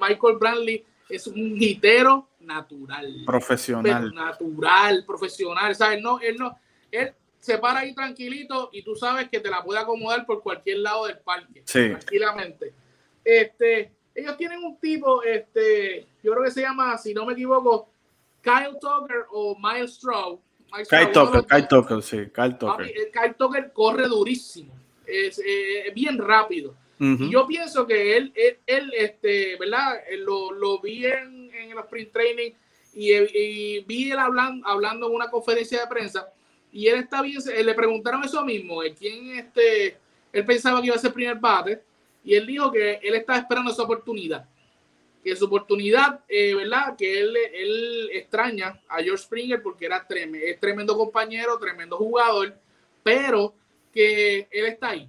Michael 0.00 0.36
Brantley 0.38 0.84
es 1.14 1.26
un 1.26 1.60
hitero 1.60 2.28
natural. 2.40 3.22
Profesional. 3.26 4.12
natural, 4.14 5.04
profesional. 5.06 5.74
¿sabes? 5.74 6.02
No, 6.02 6.20
él 6.20 6.36
no, 6.38 6.58
él 6.90 7.12
se 7.38 7.58
para 7.58 7.80
ahí 7.80 7.94
tranquilito 7.94 8.70
y 8.72 8.82
tú 8.82 8.94
sabes 8.94 9.28
que 9.28 9.40
te 9.40 9.50
la 9.50 9.62
puede 9.62 9.80
acomodar 9.80 10.24
por 10.24 10.42
cualquier 10.42 10.78
lado 10.78 11.06
del 11.06 11.18
parque. 11.18 11.62
Tranquilamente. 11.62 12.72
Este, 13.22 13.92
ellos 14.14 14.36
tienen 14.36 14.62
un 14.62 14.78
tipo, 14.78 15.22
este, 15.22 16.06
yo 16.22 16.32
creo 16.32 16.44
que 16.44 16.50
se 16.50 16.62
llama, 16.62 16.96
si 16.98 17.12
no 17.12 17.26
me 17.26 17.32
equivoco, 17.32 17.90
Kyle 18.42 18.78
Tucker 18.80 19.26
o 19.30 19.56
Miles 19.58 19.92
Straw. 19.92 20.40
Kyle 20.88 21.12
Tucker, 21.12 21.44
Kyle 21.44 21.68
Tucker, 21.68 22.02
sí, 22.02 22.16
Kyle 22.34 22.56
Tucker. 22.58 22.86
Kyle 23.12 23.34
Tucker 23.38 23.72
corre 23.72 24.08
durísimo, 24.08 24.74
es 25.06 25.38
eh, 25.38 25.92
bien 25.94 26.18
rápido. 26.18 26.74
Y 26.98 27.30
yo 27.30 27.46
pienso 27.46 27.86
que 27.86 28.16
él, 28.16 28.32
él, 28.66 28.92
este, 28.96 29.56
¿verdad? 29.56 30.00
Lo, 30.18 30.52
lo 30.52 30.80
vi 30.80 31.06
en, 31.06 31.50
en 31.52 31.70
el 31.72 31.78
sprint 31.78 32.12
training 32.12 32.52
y, 32.94 33.80
vi 33.80 34.10
él 34.10 34.18
hablando, 34.18 34.66
hablando 34.66 35.08
en 35.08 35.14
una 35.14 35.28
conferencia 35.28 35.80
de 35.80 35.86
prensa 35.86 36.28
y 36.74 36.88
él 36.88 37.00
está 37.00 37.22
bien, 37.22 37.40
le 37.64 37.74
preguntaron 37.74 38.24
eso 38.24 38.44
mismo, 38.44 38.80
quién 38.98 39.38
este, 39.38 39.96
él 40.32 40.44
pensaba 40.44 40.80
que 40.80 40.88
iba 40.88 40.96
a 40.96 40.98
ser 40.98 41.12
primer 41.12 41.38
bate, 41.38 41.80
y 42.24 42.34
él 42.34 42.44
dijo 42.46 42.72
que 42.72 42.98
él 43.00 43.14
estaba 43.14 43.38
esperando 43.38 43.70
esa 43.70 43.84
oportunidad, 43.84 44.48
que 45.22 45.36
su 45.36 45.44
oportunidad, 45.44 46.20
eh, 46.28 46.52
¿verdad? 46.52 46.96
Que 46.96 47.20
él, 47.20 47.36
él 47.36 48.10
extraña 48.12 48.80
a 48.88 49.00
George 49.00 49.22
Springer 49.22 49.62
porque 49.62 49.86
era 49.86 50.04
tremendo, 50.04 50.44
es 50.44 50.58
tremendo 50.58 50.96
compañero, 50.96 51.56
tremendo 51.58 51.96
jugador, 51.96 52.58
pero 53.04 53.54
que 53.92 54.48
él 54.50 54.66
está 54.66 54.88
ahí, 54.88 55.08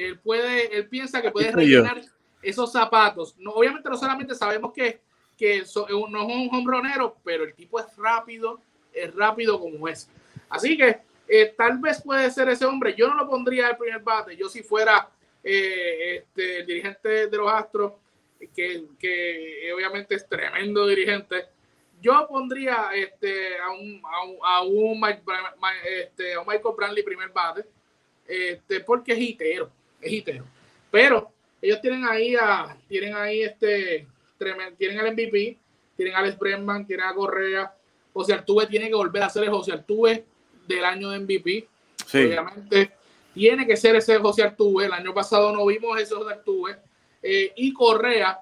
que 0.00 0.06
él 0.06 0.18
puede, 0.18 0.76
él 0.76 0.88
piensa 0.88 1.20
que 1.20 1.30
puede 1.30 1.52
rellenar 1.52 2.00
esos 2.42 2.72
zapatos. 2.72 3.36
No, 3.38 3.50
obviamente 3.52 3.88
no 3.88 3.96
solamente 3.96 4.34
sabemos 4.34 4.72
que, 4.72 5.00
que 5.36 5.58
no 5.78 5.86
es 5.86 5.92
un 5.92 6.48
hombronero, 6.52 7.16
pero 7.22 7.44
el 7.44 7.54
tipo 7.54 7.78
es 7.78 7.86
rápido, 7.96 8.60
es 8.92 9.14
rápido 9.14 9.60
como 9.60 9.86
es. 9.88 10.08
Así 10.48 10.76
que 10.76 11.00
eh, 11.28 11.54
tal 11.56 11.78
vez 11.78 12.00
puede 12.02 12.30
ser 12.30 12.48
ese 12.48 12.64
hombre. 12.64 12.94
Yo 12.96 13.08
no 13.08 13.14
lo 13.14 13.28
pondría 13.28 13.68
el 13.68 13.76
primer 13.76 14.00
bate. 14.00 14.36
Yo 14.36 14.48
si 14.48 14.62
fuera 14.62 15.08
eh, 15.44 16.16
este, 16.16 16.60
el 16.60 16.66
dirigente 16.66 17.26
de 17.26 17.36
los 17.36 17.52
Astros, 17.52 17.92
que, 18.54 18.86
que, 18.98 19.70
obviamente 19.74 20.14
es 20.14 20.26
tremendo 20.26 20.86
dirigente, 20.86 21.44
yo 22.00 22.26
pondría 22.26 22.88
este, 22.94 23.58
a, 23.58 23.70
un, 23.70 24.00
a, 24.42 24.62
un, 24.62 25.04
este, 25.84 26.34
a 26.34 26.40
Michael 26.40 26.74
Brantley 26.74 27.02
primer 27.02 27.28
bate, 27.28 27.66
este, 28.26 28.80
porque 28.80 29.12
es 29.12 29.18
hitero, 29.18 29.70
es 30.00 30.12
hitero. 30.12 30.44
Pero 30.90 31.30
ellos 31.60 31.80
tienen 31.80 32.04
ahí 32.04 32.34
a, 32.34 32.76
tienen 32.88 33.14
ahí 33.14 33.42
este, 33.42 34.06
tremendo, 34.38 34.76
tienen 34.76 34.98
al 34.98 35.12
MVP, 35.12 35.58
tienen 35.96 36.14
a 36.14 36.18
Alex 36.18 36.38
Bregman, 36.38 36.86
tienen 36.86 37.06
a 37.06 37.14
Correa, 37.14 37.74
José 38.12 38.32
Altuve 38.32 38.66
tiene 38.66 38.88
que 38.88 38.94
volver 38.94 39.22
a 39.22 39.30
ser 39.30 39.44
el 39.44 39.50
José 39.50 39.72
Altuve 39.72 40.24
del 40.66 40.84
año 40.84 41.10
de 41.10 41.20
MVP. 41.20 41.68
Obviamente 42.12 42.92
tiene 43.34 43.66
que 43.66 43.76
ser 43.76 43.96
ese 43.96 44.18
José 44.18 44.42
Artube. 44.42 44.86
El 44.86 44.92
año 44.92 45.14
pasado 45.14 45.52
no 45.52 45.66
vimos 45.66 46.00
ese 46.00 46.14
José 46.14 46.34
Artube. 46.34 46.76
Eh, 47.22 47.52
y 47.56 47.72
Correa, 47.72 48.40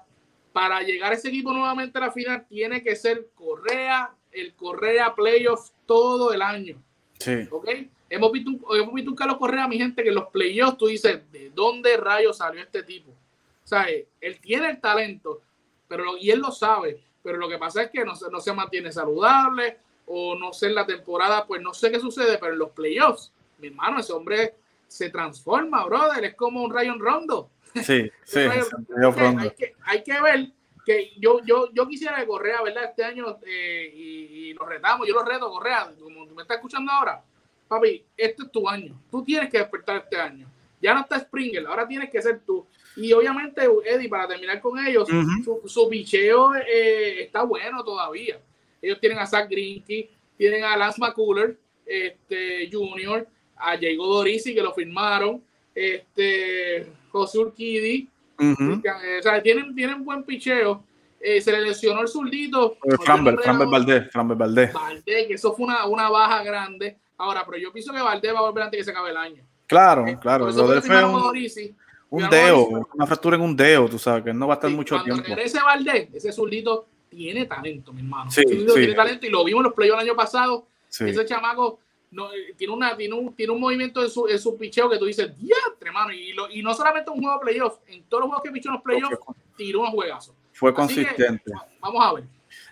para 0.51 0.81
llegar 0.81 1.11
a 1.11 1.15
ese 1.15 1.29
equipo 1.29 1.51
nuevamente 1.51 1.97
a 1.97 2.01
la 2.01 2.11
final, 2.11 2.45
tiene 2.47 2.81
que 2.81 2.95
ser 2.95 3.29
Correa, 3.35 4.11
el 4.31 4.53
Correa 4.55 5.13
Playoffs 5.13 5.73
todo 5.85 6.33
el 6.33 6.41
año. 6.41 6.81
Sí. 7.19 7.47
¿Ok? 7.51 7.69
Hemos 8.09 8.31
visto, 8.31 8.49
un, 8.49 8.63
hemos 8.77 8.93
visto 8.93 9.11
un 9.11 9.15
Carlos 9.15 9.37
Correa, 9.37 9.67
mi 9.67 9.77
gente, 9.77 10.03
que 10.03 10.09
en 10.09 10.15
los 10.15 10.29
playoffs 10.29 10.77
tú 10.77 10.87
dices, 10.87 11.31
¿de 11.31 11.51
dónde 11.51 11.95
rayos 11.97 12.37
salió 12.37 12.61
este 12.61 12.83
tipo? 12.83 13.11
O 13.11 13.67
sea, 13.67 13.87
él 13.87 14.39
tiene 14.41 14.69
el 14.69 14.81
talento, 14.81 15.41
pero 15.87 16.17
y 16.17 16.31
él 16.31 16.39
lo 16.39 16.51
sabe, 16.51 16.99
pero 17.21 17.37
lo 17.37 17.47
que 17.47 17.57
pasa 17.57 17.83
es 17.83 17.91
que 17.91 18.03
no, 18.03 18.13
no 18.31 18.39
se 18.39 18.53
mantiene 18.53 18.91
saludable, 18.91 19.77
o 20.11 20.35
no 20.35 20.51
sé 20.53 20.67
en 20.67 20.75
la 20.75 20.87
temporada, 20.87 21.45
pues 21.45 21.61
no 21.61 21.73
sé 21.73 21.91
qué 21.91 21.99
sucede, 21.99 22.39
pero 22.39 22.53
en 22.53 22.59
los 22.59 22.71
playoffs, 22.71 23.31
mi 23.59 23.67
hermano, 23.67 23.99
ese 23.99 24.11
hombre 24.11 24.55
se 24.87 25.11
transforma, 25.11 25.85
brother, 25.85 26.25
es 26.25 26.35
como 26.35 26.63
un 26.63 26.73
Rayon 26.73 26.99
Rondo. 26.99 27.51
Sí, 27.75 28.09
sí, 28.23 28.39
hay, 28.39 29.51
que, 29.51 29.75
hay 29.83 30.03
que 30.03 30.19
ver 30.19 30.47
que 30.83 31.11
yo, 31.17 31.41
yo, 31.45 31.71
yo 31.71 31.87
quisiera 31.87 32.17
que 32.17 32.25
Correa, 32.25 32.63
¿verdad? 32.63 32.85
Este 32.85 33.03
año, 33.03 33.37
eh, 33.45 33.91
y, 33.93 34.53
lo 34.55 34.65
retamos, 34.65 35.07
yo 35.07 35.13
lo 35.13 35.23
reto, 35.23 35.51
Correa, 35.51 35.91
como 36.01 36.25
me 36.25 36.41
estás 36.41 36.57
escuchando 36.57 36.91
ahora, 36.91 37.23
papi, 37.69 38.03
este 38.17 38.43
es 38.43 38.51
tu 38.51 38.67
año, 38.67 38.99
tú 39.09 39.23
tienes 39.23 39.49
que 39.49 39.59
despertar 39.59 39.97
este 39.97 40.17
año. 40.17 40.47
Ya 40.81 40.93
no 40.93 41.01
está 41.01 41.19
Springer, 41.19 41.67
ahora 41.67 41.87
tienes 41.87 42.09
que 42.09 42.21
ser 42.21 42.41
tú. 42.45 42.65
Y 42.95 43.11
obviamente, 43.13 43.61
Eddie, 43.85 44.09
para 44.09 44.27
terminar 44.27 44.59
con 44.61 44.79
ellos, 44.79 45.07
su, 45.43 45.61
su, 45.65 45.89
picheo 45.89 46.55
eh, 46.55 47.23
está 47.23 47.43
bueno 47.43 47.83
todavía. 47.83 48.39
Ellos 48.81 48.99
tienen 48.99 49.19
a 49.19 49.27
Zach 49.27 49.49
Greinke, 49.49 50.09
tienen 50.37 50.63
a 50.63 50.77
Lance 50.77 50.99
McCuller, 50.99 51.57
este, 51.85 52.69
Junior, 52.71 53.27
a 53.57 53.75
Diego 53.75 54.07
Dorisi, 54.07 54.55
que 54.55 54.63
lo 54.63 54.73
firmaron, 54.73 55.43
este, 55.75 56.87
José 57.11 57.39
Urquidi. 57.39 58.09
o 58.37 59.21
sea, 59.21 59.41
tienen, 59.43 59.75
tienen 59.75 60.03
buen 60.03 60.23
picheo. 60.23 60.83
Eh, 61.21 61.41
se 61.41 61.51
le 61.51 61.61
lesionó 61.61 62.01
el 62.01 62.07
zurdito. 62.07 62.77
Framber, 63.03 63.37
Framber 63.39 63.67
Valdés, 63.67 64.09
Valdés. 64.13 64.73
Valdés, 64.73 65.27
que 65.27 65.33
eso 65.33 65.53
fue 65.53 65.65
una, 65.65 65.85
una, 65.85 66.09
baja 66.09 66.43
grande. 66.43 66.97
Ahora, 67.19 67.45
pero 67.45 67.57
yo 67.57 67.71
pienso 67.71 67.93
que 67.93 68.01
Valdés 68.01 68.33
va 68.33 68.39
a 68.39 68.43
volver 68.43 68.63
antes 68.63 68.79
que 68.79 68.83
se 68.85 68.91
acabe 68.91 69.11
el 69.11 69.17
año. 69.17 69.43
Claro, 69.67 70.07
eh, 70.07 70.17
claro. 70.19 70.49
Lo 70.49 70.67
de 70.69 70.81
fue 70.81 71.03
un, 71.03 72.23
un 72.23 72.29
dedo, 72.29 72.87
una 72.93 73.05
fractura 73.05 73.35
en 73.35 73.43
un 73.43 73.55
dedo, 73.55 73.87
tú 73.89 73.99
sabes, 73.99 74.23
que 74.23 74.33
no 74.33 74.47
va 74.47 74.53
a 74.53 74.55
estar 74.55 74.71
mucho 74.71 74.95
cuando 74.95 75.15
tiempo. 75.15 75.27
Regrese 75.27 75.61
Valdés, 75.61 76.09
ese 76.13 76.31
zurdito 76.31 76.87
tiene 77.09 77.45
talento, 77.45 77.91
mi 77.91 78.01
hermano. 78.01 78.31
Tiene 78.33 78.93
talento 78.93 79.27
y 79.27 79.29
lo 79.29 79.43
vimos 79.43 79.59
en 79.59 79.63
los 79.65 79.73
playoffs 79.73 80.01
el 80.01 80.09
año 80.09 80.15
pasado. 80.15 80.65
Ese 80.89 81.25
chamaco 81.25 81.79
no, 82.11 82.33
eh, 82.33 82.53
tiene, 82.55 82.73
una, 82.73 82.95
tiene, 82.95 83.13
un, 83.13 83.35
tiene 83.35 83.51
un 83.51 83.59
movimiento 83.59 84.01
en 84.01 84.09
su, 84.09 84.25
en 84.27 84.39
su 84.39 84.57
picheo 84.57 84.89
que 84.89 84.97
tú 84.97 85.05
dices, 85.05 85.37
diantre, 85.37 85.89
hermano. 85.89 86.13
Y, 86.13 86.31
lo, 86.31 86.49
y 86.49 86.63
no 86.63 86.73
solamente 86.73 87.11
un 87.11 87.19
juego 87.19 87.37
de 87.37 87.41
playoffs, 87.41 87.79
en 87.87 88.03
todos 88.03 88.21
los 88.21 88.29
juegos 88.29 88.43
que 88.43 88.51
pichó 88.51 88.69
en 88.69 88.75
los 88.75 88.81
playoffs, 88.81 89.17
tiró 89.57 89.81
un 89.81 89.91
juegazo. 89.91 90.33
Fue 90.53 90.73
consistente. 90.73 91.51
vamos 91.81 92.05
a 92.05 92.13
ver. 92.13 92.23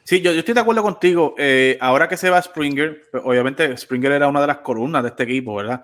Sí, 0.08 0.22
yo, 0.22 0.32
yo, 0.32 0.40
estoy 0.40 0.54
de 0.54 0.62
acuerdo 0.62 0.84
contigo. 0.84 1.36
Eh, 1.38 1.78
ahora 1.82 2.08
que 2.08 2.16
se 2.16 2.30
va 2.30 2.42
Springer, 2.42 3.10
pues, 3.12 3.24
obviamente 3.26 3.76
Springer 3.76 4.14
era 4.14 4.30
una 4.30 4.40
de 4.40 4.48
las 4.48 4.60
columnas 4.60 5.04
de 5.04 5.10
este 5.10 5.24
equipo, 5.24 5.56
¿verdad? 5.56 5.84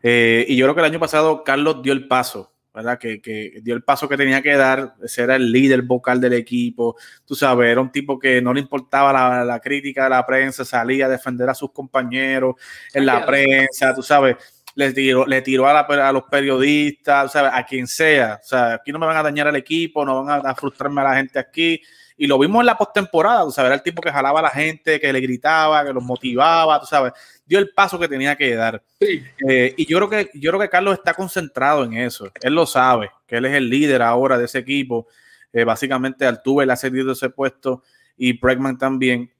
Eh, 0.00 0.44
y 0.46 0.54
yo 0.54 0.66
creo 0.66 0.76
que 0.76 0.80
el 0.80 0.86
año 0.86 1.00
pasado 1.00 1.42
Carlos 1.42 1.82
dio 1.82 1.92
el 1.92 2.06
paso 2.06 2.54
¿verdad? 2.72 2.98
Que, 2.98 3.20
que, 3.20 3.60
dio 3.62 3.74
el 3.74 3.82
paso 3.82 4.08
que 4.08 4.16
tenía 4.16 4.42
que 4.42 4.56
dar, 4.56 4.94
ese 5.02 5.22
era 5.22 5.36
el 5.36 5.50
líder 5.50 5.82
vocal 5.82 6.20
del 6.20 6.34
equipo, 6.34 6.96
tú 7.24 7.36
sabes, 7.36 7.70
era 7.70 7.80
un 7.80 7.92
tipo 7.92 8.18
que 8.18 8.42
no 8.42 8.52
le 8.52 8.60
importaba 8.60 9.12
la, 9.12 9.44
la 9.44 9.60
crítica 9.60 10.04
de 10.04 10.10
la 10.10 10.26
prensa, 10.26 10.64
salía 10.64 11.06
a 11.06 11.08
defender 11.08 11.48
a 11.48 11.54
sus 11.54 11.70
compañeros 11.70 12.56
en 12.92 13.06
la 13.06 13.24
prensa, 13.24 13.94
tú 13.94 14.02
sabes, 14.02 14.36
le 14.74 14.92
tiró, 14.92 15.24
le 15.24 15.40
tiró 15.42 15.68
a, 15.68 15.72
la, 15.72 16.08
a 16.08 16.12
los 16.12 16.24
periodistas, 16.24 17.30
¿sabes? 17.30 17.52
a 17.54 17.64
quien 17.64 17.86
sea, 17.86 18.40
o 18.42 18.46
sea, 18.46 18.74
aquí 18.74 18.90
no 18.90 18.98
me 18.98 19.06
van 19.06 19.18
a 19.18 19.22
dañar 19.22 19.46
el 19.46 19.56
equipo, 19.56 20.04
no 20.04 20.24
van 20.24 20.44
a, 20.44 20.50
a 20.50 20.54
frustrarme 20.56 21.00
a 21.00 21.04
la 21.04 21.16
gente 21.16 21.38
aquí, 21.38 21.80
y 22.16 22.26
lo 22.26 22.38
vimos 22.38 22.60
en 22.60 22.66
la 22.66 22.78
postemporada, 22.78 23.44
tú 23.44 23.50
sabes, 23.50 23.68
era 23.68 23.74
el 23.76 23.82
tipo 23.82 24.00
que 24.00 24.12
jalaba 24.12 24.38
a 24.38 24.42
la 24.42 24.50
gente, 24.50 25.00
que 25.00 25.12
le 25.12 25.20
gritaba, 25.20 25.84
que 25.84 25.92
los 25.92 26.02
motivaba, 26.02 26.78
tú 26.80 26.86
sabes, 26.86 27.12
dio 27.44 27.58
el 27.58 27.70
paso 27.70 27.98
que 27.98 28.08
tenía 28.08 28.36
que 28.36 28.54
dar. 28.54 28.82
Eh, 29.00 29.74
y 29.76 29.86
yo 29.86 29.98
creo 29.98 30.10
que 30.10 30.30
yo 30.34 30.50
creo 30.50 30.60
que 30.60 30.68
Carlos 30.68 30.94
está 30.94 31.14
concentrado 31.14 31.84
en 31.84 31.94
eso. 31.94 32.30
Él 32.40 32.54
lo 32.54 32.66
sabe, 32.66 33.10
que 33.26 33.36
él 33.36 33.46
es 33.46 33.54
el 33.54 33.68
líder 33.68 34.02
ahora 34.02 34.38
de 34.38 34.44
ese 34.44 34.58
equipo. 34.58 35.08
Eh, 35.52 35.64
básicamente 35.64 36.26
Altuve 36.26 36.66
le 36.66 36.72
ha 36.72 36.76
cedido 36.76 37.12
ese 37.12 37.30
puesto 37.30 37.82
y 38.16 38.38
Bregman 38.38 38.78
también. 38.78 39.32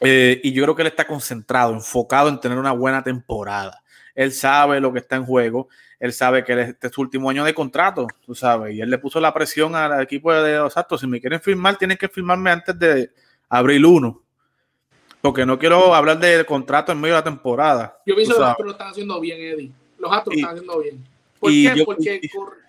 Eh, 0.00 0.40
y 0.42 0.52
yo 0.52 0.62
creo 0.62 0.74
que 0.74 0.82
él 0.82 0.88
está 0.88 1.06
concentrado, 1.06 1.74
enfocado 1.74 2.30
en 2.30 2.40
tener 2.40 2.56
una 2.56 2.72
buena 2.72 3.02
temporada. 3.02 3.82
Él 4.14 4.32
sabe 4.32 4.80
lo 4.80 4.92
que 4.92 5.00
está 5.00 5.16
en 5.16 5.26
juego 5.26 5.68
él 6.00 6.12
sabe 6.14 6.42
que 6.42 6.58
este 6.58 6.86
es 6.86 6.92
su 6.92 7.02
último 7.02 7.28
año 7.28 7.44
de 7.44 7.52
contrato, 7.52 8.06
tú 8.24 8.34
sabes, 8.34 8.74
y 8.74 8.80
él 8.80 8.88
le 8.88 8.98
puso 8.98 9.20
la 9.20 9.34
presión 9.34 9.76
al 9.76 10.02
equipo 10.02 10.32
de, 10.32 10.56
los 10.56 10.74
Astros, 10.76 11.02
si 11.02 11.06
me 11.06 11.20
quieren 11.20 11.40
firmar, 11.40 11.76
tienen 11.76 11.98
que 11.98 12.08
firmarme 12.08 12.50
antes 12.50 12.76
de 12.78 13.10
abril 13.50 13.84
1, 13.84 14.22
porque 15.20 15.44
no 15.44 15.58
quiero 15.58 15.94
hablar 15.94 16.18
de 16.18 16.44
contrato 16.46 16.90
en 16.90 17.00
medio 17.00 17.14
de 17.14 17.20
la 17.20 17.24
temporada. 17.24 17.98
Yo 18.06 18.16
pienso 18.16 18.32
que 18.32 18.40
los 18.40 18.48
Astros 18.48 18.66
lo 18.66 18.72
están 18.72 18.88
haciendo 18.88 19.20
bien, 19.20 19.38
Eddie. 19.40 19.70
Los 19.98 20.10
Astros 20.10 20.34
lo 20.34 20.40
están 20.40 20.50
haciendo 20.52 20.78
bien. 20.80 21.04
¿Por 21.38 21.50
qué? 21.50 21.82
Porque 21.84 22.20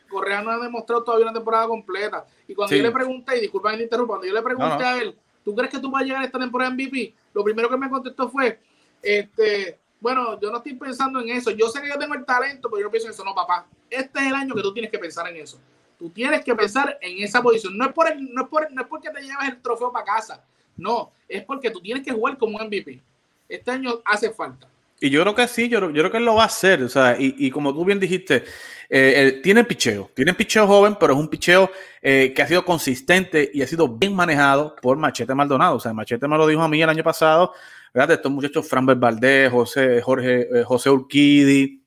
Correa 0.10 0.42
no 0.42 0.52
ha 0.52 0.60
demostrado 0.60 1.02
todavía 1.04 1.28
una 1.28 1.34
temporada 1.34 1.68
completa. 1.68 2.26
Y 2.46 2.54
cuando 2.54 2.76
yo 2.76 2.84
le 2.84 2.92
pregunté, 2.92 3.38
y 3.38 3.42
disculpa 3.42 3.76
que 3.76 3.84
interrumpa, 3.84 4.16
cuando 4.16 4.28
yo 4.28 4.34
le 4.34 4.42
pregunté 4.42 4.84
a 4.84 5.02
él, 5.02 5.16
¿tú 5.44 5.56
crees 5.56 5.72
que 5.72 5.80
tú 5.80 5.90
vas 5.90 6.02
a 6.02 6.06
llegar 6.06 6.22
a 6.22 6.26
esta 6.26 6.38
temporada 6.38 6.70
en 6.70 6.76
MVP? 6.76 7.14
Lo 7.34 7.46
primero 7.46 7.70
que 7.70 7.78
me 7.78 7.90
contestó 7.90 8.30
fue, 8.30 8.60
este, 9.02 9.80
bueno, 10.02 10.40
yo 10.42 10.50
no 10.50 10.58
estoy 10.58 10.74
pensando 10.74 11.22
en 11.22 11.30
eso. 11.30 11.52
Yo 11.52 11.70
sé 11.70 11.80
que 11.80 11.88
yo 11.88 11.98
tengo 11.98 12.16
el 12.16 12.26
talento, 12.26 12.70
pero 12.70 12.80
yo 12.80 12.86
no 12.86 12.92
pienso 12.92 13.08
en 13.08 13.14
eso. 13.14 13.24
No, 13.24 13.36
papá. 13.36 13.68
Este 13.88 14.20
es 14.20 14.26
el 14.26 14.34
año 14.34 14.56
que 14.56 14.62
tú 14.62 14.74
tienes 14.74 14.92
que 14.92 14.98
pensar 14.98 15.30
en 15.30 15.38
eso. 15.38 15.60
Tú 16.00 16.10
tienes 16.10 16.44
que 16.44 16.56
pensar 16.56 16.98
en 17.00 17.24
esa 17.24 17.42
posición. 17.44 17.78
No 17.78 17.86
es, 17.86 17.94
por 17.94 18.08
no 18.20 18.42
es, 18.42 18.50
por, 18.50 18.72
no 18.72 18.82
es 18.82 18.88
porque 18.88 19.12
te 19.12 19.22
llevas 19.22 19.48
el 19.48 19.62
trofeo 19.62 19.92
para 19.92 20.04
casa. 20.04 20.44
No, 20.76 21.12
es 21.30 21.44
porque 21.44 21.70
tú 21.70 21.80
tienes 21.80 22.04
que 22.04 22.12
jugar 22.12 22.36
como 22.40 22.58
un 22.58 22.66
MVP. 22.66 23.00
Este 23.48 23.70
año 23.70 24.02
hace 24.04 24.32
falta. 24.32 24.68
Y 25.00 25.12
yo 25.12 25.22
creo 25.22 25.36
que 25.36 25.48
sí, 25.48 25.70
yo, 25.70 25.80
yo 25.80 25.92
creo 25.92 26.12
que 26.12 26.18
él 26.18 26.26
lo 26.26 26.36
va 26.36 26.44
a 26.44 26.48
hacer. 26.48 26.82
O 26.82 26.90
sea, 26.90 27.16
y, 27.20 27.36
y 27.38 27.52
como 27.52 27.72
tú 27.72 27.86
bien 27.86 28.00
dijiste, 28.00 28.44
eh, 28.90 29.40
tiene 29.44 29.64
picheo. 29.64 30.10
Tiene 30.16 30.34
picheo 30.34 30.66
joven, 30.66 30.98
pero 31.00 31.14
es 31.14 31.20
un 31.20 31.28
picheo 31.28 31.70
eh, 32.02 32.34
que 32.36 32.42
ha 32.42 32.48
sido 32.48 32.66
consistente 32.66 33.52
y 33.54 33.62
ha 33.62 33.68
sido 33.68 33.88
bien 33.88 34.16
manejado 34.16 34.76
por 34.82 34.98
Machete 34.98 35.36
Maldonado. 35.36 35.76
O 35.76 35.80
sea, 35.80 35.94
Machete 35.94 36.28
me 36.28 36.38
lo 36.38 36.48
dijo 36.48 36.64
a 36.64 36.68
mí 36.68 36.82
el 36.82 36.90
año 36.90 37.04
pasado 37.04 37.54
de 37.94 38.14
estos 38.14 38.32
muchachos, 38.32 38.68
Fran 38.68 38.86
Valdés, 38.86 39.52
José, 39.52 40.02
Jorge, 40.02 40.42
eh, 40.42 40.64
José 40.64 40.90
Urquidi, 40.90 41.84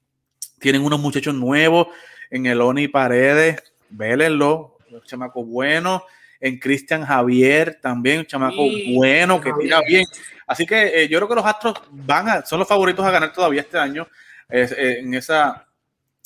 tienen 0.60 0.82
unos 0.82 1.00
muchachos 1.00 1.34
nuevos 1.34 1.88
en 2.30 2.46
el 2.46 2.60
Oni 2.60 2.88
Paredes, 2.88 3.62
vélenlo, 3.90 4.78
chamaco 5.04 5.44
bueno, 5.44 6.04
en 6.40 6.58
Cristian 6.58 7.04
Javier 7.04 7.78
también, 7.80 8.20
un 8.20 8.26
chamaco 8.26 8.62
bueno, 8.94 9.40
que 9.40 9.52
tira 9.60 9.80
bien. 9.86 10.04
Así 10.46 10.66
que 10.66 11.02
eh, 11.02 11.08
yo 11.08 11.18
creo 11.18 11.28
que 11.28 11.34
los 11.36 11.46
Astros 11.46 11.82
van 11.90 12.28
a, 12.28 12.44
son 12.44 12.58
los 12.58 12.68
favoritos 12.68 13.04
a 13.04 13.10
ganar 13.10 13.32
todavía 13.32 13.62
este 13.62 13.78
año 13.78 14.06
eh, 14.48 14.98
en, 15.00 15.14
esa, 15.14 15.66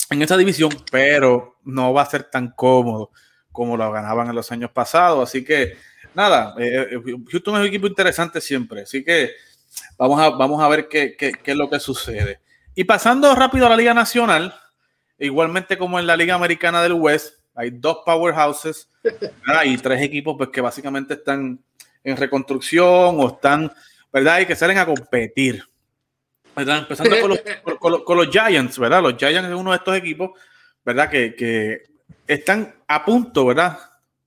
en 0.09 0.21
esa 0.21 0.35
división, 0.35 0.71
pero 0.91 1.59
no 1.63 1.93
va 1.93 2.01
a 2.01 2.09
ser 2.09 2.25
tan 2.25 2.51
cómodo 2.51 3.11
como 3.51 3.77
lo 3.77 3.91
ganaban 3.91 4.27
en 4.27 4.35
los 4.35 4.51
años 4.51 4.71
pasados. 4.71 5.29
Así 5.29 5.43
que 5.43 5.77
nada, 6.13 6.53
Houston 7.31 7.55
es 7.55 7.61
un 7.61 7.67
equipo 7.67 7.87
interesante 7.87 8.41
siempre. 8.41 8.81
Así 8.81 9.03
que 9.03 9.31
Vamos 9.97 10.19
a, 10.19 10.29
vamos 10.29 10.61
a 10.61 10.67
ver 10.67 10.87
qué, 10.87 11.15
qué, 11.17 11.31
qué, 11.31 11.51
es 11.51 11.57
lo 11.57 11.69
que 11.69 11.79
sucede. 11.79 12.39
Y 12.75 12.85
pasando 12.85 13.33
rápido 13.35 13.65
a 13.65 13.69
la 13.69 13.77
Liga 13.77 13.93
Nacional, 13.93 14.55
igualmente 15.17 15.77
como 15.77 15.99
en 15.99 16.07
la 16.07 16.15
Liga 16.15 16.35
Americana 16.35 16.81
del 16.81 16.93
West, 16.93 17.39
hay 17.55 17.71
dos 17.71 17.99
powerhouses 18.05 18.89
y 19.65 19.77
tres 19.77 20.01
equipos 20.01 20.35
pues, 20.37 20.49
que 20.49 20.61
básicamente 20.61 21.15
están 21.15 21.59
en 22.03 22.17
reconstrucción 22.17 23.19
o 23.19 23.27
están, 23.27 23.71
¿verdad? 24.13 24.39
Y 24.39 24.45
que 24.45 24.55
salen 24.55 24.77
a 24.77 24.85
competir. 24.85 25.63
¿verdad? 26.55 26.79
Empezando 26.79 27.19
con 27.19 27.29
los, 27.29 27.41
con, 27.79 28.03
con 28.03 28.17
los, 28.17 28.29
Giants, 28.29 28.79
¿verdad? 28.79 29.01
Los 29.01 29.17
Giants 29.17 29.49
es 29.49 29.55
uno 29.55 29.71
de 29.71 29.77
estos 29.77 29.95
equipos, 29.95 30.31
¿verdad? 30.85 31.09
Que, 31.09 31.35
que 31.35 31.83
están 32.27 32.75
a 32.87 33.03
punto, 33.03 33.45
¿verdad? 33.45 33.77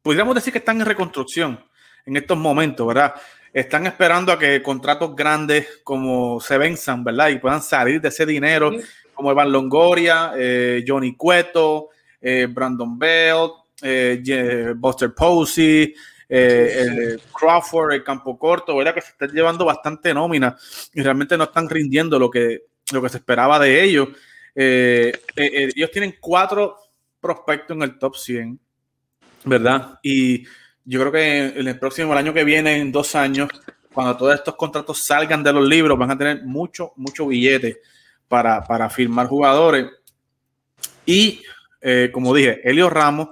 Podríamos 0.02 0.34
decir 0.34 0.52
que 0.52 0.58
están 0.58 0.80
en 0.80 0.86
reconstrucción 0.86 1.64
en 2.04 2.16
estos 2.16 2.36
momentos, 2.36 2.86
¿verdad? 2.86 3.14
Están 3.52 3.86
esperando 3.86 4.32
a 4.32 4.38
que 4.38 4.62
contratos 4.62 5.14
grandes 5.14 5.80
como 5.84 6.40
se 6.40 6.56
venzan, 6.56 7.04
¿verdad? 7.04 7.28
Y 7.28 7.38
puedan 7.38 7.62
salir 7.62 8.00
de 8.00 8.08
ese 8.08 8.24
dinero, 8.24 8.72
como 9.12 9.30
Evan 9.30 9.52
Longoria, 9.52 10.32
eh, 10.36 10.84
Johnny 10.86 11.14
Cueto, 11.16 11.90
eh, 12.20 12.46
Brandon 12.48 12.98
Bell, 12.98 13.50
eh, 13.82 14.72
Buster 14.74 15.14
Posey, 15.14 15.94
Crawford, 17.38 17.92
el 17.92 18.02
campo 18.02 18.38
corto, 18.38 18.76
¿verdad? 18.76 18.94
Que 18.94 19.02
se 19.02 19.10
están 19.10 19.30
llevando 19.30 19.66
bastante 19.66 20.14
nómina 20.14 20.56
y 20.94 21.02
realmente 21.02 21.36
no 21.36 21.44
están 21.44 21.68
rindiendo 21.68 22.18
lo 22.18 22.30
que, 22.30 22.62
lo 22.90 23.02
que 23.02 23.08
se 23.10 23.18
esperaba 23.18 23.58
de 23.58 23.82
ellos. 23.82 24.08
ellos 24.54 25.90
tienen 25.90 26.16
cuatro 26.18 26.76
prospectos 27.20 27.76
en 27.76 27.82
el 27.82 27.98
top 27.98 28.16
100, 28.16 28.58
¿verdad? 29.44 29.98
Y 30.02 30.44
yo 30.84 31.00
creo 31.00 31.12
que 31.12 31.60
en 31.60 31.68
el 31.68 31.78
próximo, 31.78 32.12
el 32.12 32.18
año 32.18 32.34
que 32.34 32.44
viene, 32.44 32.78
en 32.78 32.90
dos 32.90 33.14
años, 33.14 33.48
cuando 33.92 34.16
todos 34.16 34.34
estos 34.34 34.56
contratos 34.56 35.02
salgan 35.02 35.42
de 35.42 35.52
los 35.52 35.66
libros, 35.66 35.98
van 35.98 36.10
a 36.10 36.18
tener 36.18 36.42
mucho, 36.44 36.92
mucho 36.96 37.26
billete 37.26 37.80
para, 38.26 38.62
para 38.64 38.88
firmar 38.90 39.26
jugadores. 39.26 39.86
Y 41.06 41.42
eh, 41.80 42.10
como 42.12 42.34
dije, 42.34 42.60
Elio 42.68 42.88
Ramos, 42.90 43.28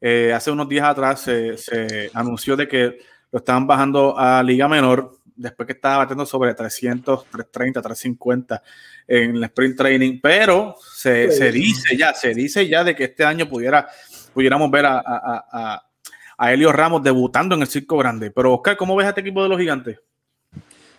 eh, 0.00 0.32
hace 0.34 0.50
unos 0.50 0.68
días 0.68 0.86
atrás 0.86 1.20
se, 1.20 2.10
anunció 2.14 2.56
de 2.56 2.68
que 2.68 2.98
lo 3.30 3.38
estaban 3.38 3.66
bajando 3.66 4.18
a 4.18 4.42
Liga 4.42 4.68
Menor, 4.68 5.18
después 5.34 5.66
que 5.66 5.72
estaba 5.72 5.98
batiendo 5.98 6.26
sobre 6.26 6.54
300, 6.54 7.24
330, 7.24 7.80
350 7.80 8.62
en 9.08 9.36
el 9.36 9.44
sprint 9.44 9.76
training, 9.76 10.20
pero 10.20 10.76
se, 10.94 11.32
se 11.32 11.50
dice 11.50 11.96
ya, 11.96 12.12
se 12.14 12.34
dice 12.34 12.68
ya 12.68 12.84
de 12.84 12.94
que 12.94 13.04
este 13.04 13.24
año 13.24 13.48
pudiera, 13.48 13.88
pudiéramos 14.34 14.70
ver 14.70 14.86
a 14.86 15.82
Elio 16.50 16.72
Ramos 16.72 17.02
debutando 17.02 17.54
en 17.54 17.60
el 17.60 17.68
Circo 17.68 17.98
Grande. 17.98 18.30
Pero 18.30 18.54
Oscar, 18.54 18.76
¿cómo 18.76 18.96
ves 18.96 19.06
a 19.06 19.10
este 19.10 19.20
equipo 19.20 19.42
de 19.42 19.48
los 19.48 19.58
gigantes? 19.58 20.00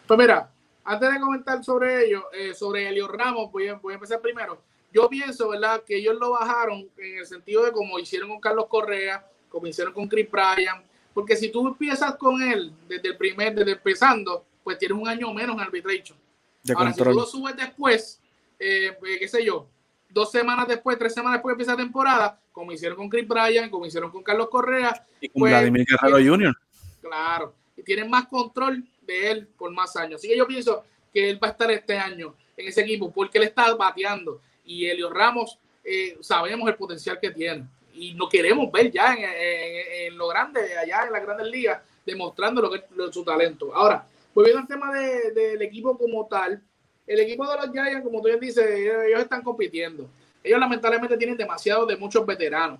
Pues 0.05 0.17
mira, 0.17 0.51
antes 0.83 1.11
de 1.11 1.19
comentar 1.19 1.63
sobre 1.63 2.05
ello, 2.05 2.25
eh, 2.31 2.53
sobre 2.53 2.87
Elio 2.87 3.07
Ramos, 3.07 3.51
voy 3.51 3.67
a, 3.67 3.73
voy 3.75 3.93
a 3.93 3.95
empezar 3.95 4.21
primero. 4.21 4.61
Yo 4.93 5.09
pienso, 5.09 5.49
¿verdad?, 5.49 5.83
que 5.83 5.97
ellos 5.97 6.15
lo 6.19 6.31
bajaron 6.31 6.87
en 6.97 7.17
el 7.17 7.25
sentido 7.25 7.65
de 7.65 7.71
como 7.71 7.97
hicieron 7.97 8.29
con 8.29 8.39
Carlos 8.39 8.67
Correa, 8.67 9.25
como 9.49 9.67
hicieron 9.67 9.93
con 9.93 10.07
Chris 10.07 10.29
Bryan, 10.29 10.83
porque 11.13 11.35
si 11.35 11.51
tú 11.51 11.67
empiezas 11.67 12.15
con 12.15 12.41
él 12.41 12.71
desde 12.87 13.09
el 13.09 13.17
primer, 13.17 13.55
desde 13.55 13.71
empezando, 13.71 14.45
pues 14.63 14.77
tienes 14.77 14.97
un 14.97 15.07
año 15.07 15.33
menos 15.33 15.55
en 15.55 15.61
arbitration. 15.61 16.17
De 16.63 16.73
Ahora, 16.73 16.93
si 16.93 17.03
tú 17.03 17.11
lo 17.11 17.25
subes 17.25 17.55
después, 17.55 18.21
eh, 18.59 18.95
pues, 18.99 19.19
qué 19.19 19.27
sé 19.27 19.43
yo, 19.43 19.67
dos 20.13 20.31
semanas 20.31 20.67
después, 20.67 20.97
tres 20.97 21.13
semanas 21.13 21.37
después 21.37 21.51
que 21.51 21.61
empieza 21.61 21.71
la 21.71 21.83
temporada, 21.83 22.39
como 22.51 22.71
hicieron 22.71 22.97
con 22.97 23.09
Chris 23.09 23.27
Bryan, 23.27 23.69
como 23.69 23.85
hicieron 23.85 24.11
con 24.11 24.23
Carlos 24.23 24.49
Correa. 24.49 25.05
Y 25.19 25.29
con 25.29 25.41
pues, 25.41 25.51
Vladimir 25.51 25.85
Guerrero 25.89 26.31
Jr. 26.31 26.55
Claro, 27.01 27.55
y 27.75 27.83
tienen 27.83 28.09
más 28.09 28.27
control 28.27 28.83
de 29.01 29.31
él 29.31 29.47
por 29.57 29.71
más 29.71 29.95
años. 29.95 30.21
Así 30.21 30.27
que 30.27 30.37
yo 30.37 30.47
pienso 30.47 30.83
que 31.11 31.29
él 31.29 31.43
va 31.43 31.47
a 31.47 31.51
estar 31.51 31.69
este 31.71 31.97
año 31.97 32.35
en 32.55 32.67
ese 32.67 32.81
equipo 32.81 33.11
porque 33.11 33.37
él 33.37 33.45
está 33.45 33.73
bateando 33.75 34.41
y 34.63 34.85
Elio 34.85 35.09
Ramos 35.09 35.59
eh, 35.83 36.17
sabemos 36.21 36.69
el 36.69 36.75
potencial 36.75 37.19
que 37.19 37.31
tiene 37.31 37.65
y 37.93 38.13
lo 38.13 38.27
queremos 38.29 38.71
ver 38.71 38.91
ya 38.91 39.15
en, 39.15 40.17
lo 40.17 40.27
grande, 40.27 40.77
allá 40.77 41.05
en 41.05 41.13
las 41.13 41.21
grandes 41.21 41.47
ligas, 41.47 41.81
demostrando 42.05 42.61
lo 42.61 42.71
que 42.71 42.77
es 42.77 42.83
su 43.11 43.23
talento. 43.23 43.73
Ahora, 43.75 44.07
volviendo 44.33 44.61
al 44.61 44.67
tema 44.67 44.91
del 44.93 45.61
equipo 45.61 45.97
como 45.97 46.25
tal, 46.25 46.61
el 47.05 47.19
equipo 47.19 47.47
de 47.47 47.57
los 47.57 47.71
Giants, 47.71 48.03
como 48.03 48.21
tú 48.21 48.27
bien 48.27 48.39
dices, 48.39 48.65
ellos 48.69 49.21
están 49.21 49.41
compitiendo. 49.41 50.09
Ellos 50.43 50.59
lamentablemente 50.59 51.17
tienen 51.17 51.37
demasiado 51.37 51.85
de 51.85 51.97
muchos 51.97 52.25
veteranos. 52.25 52.79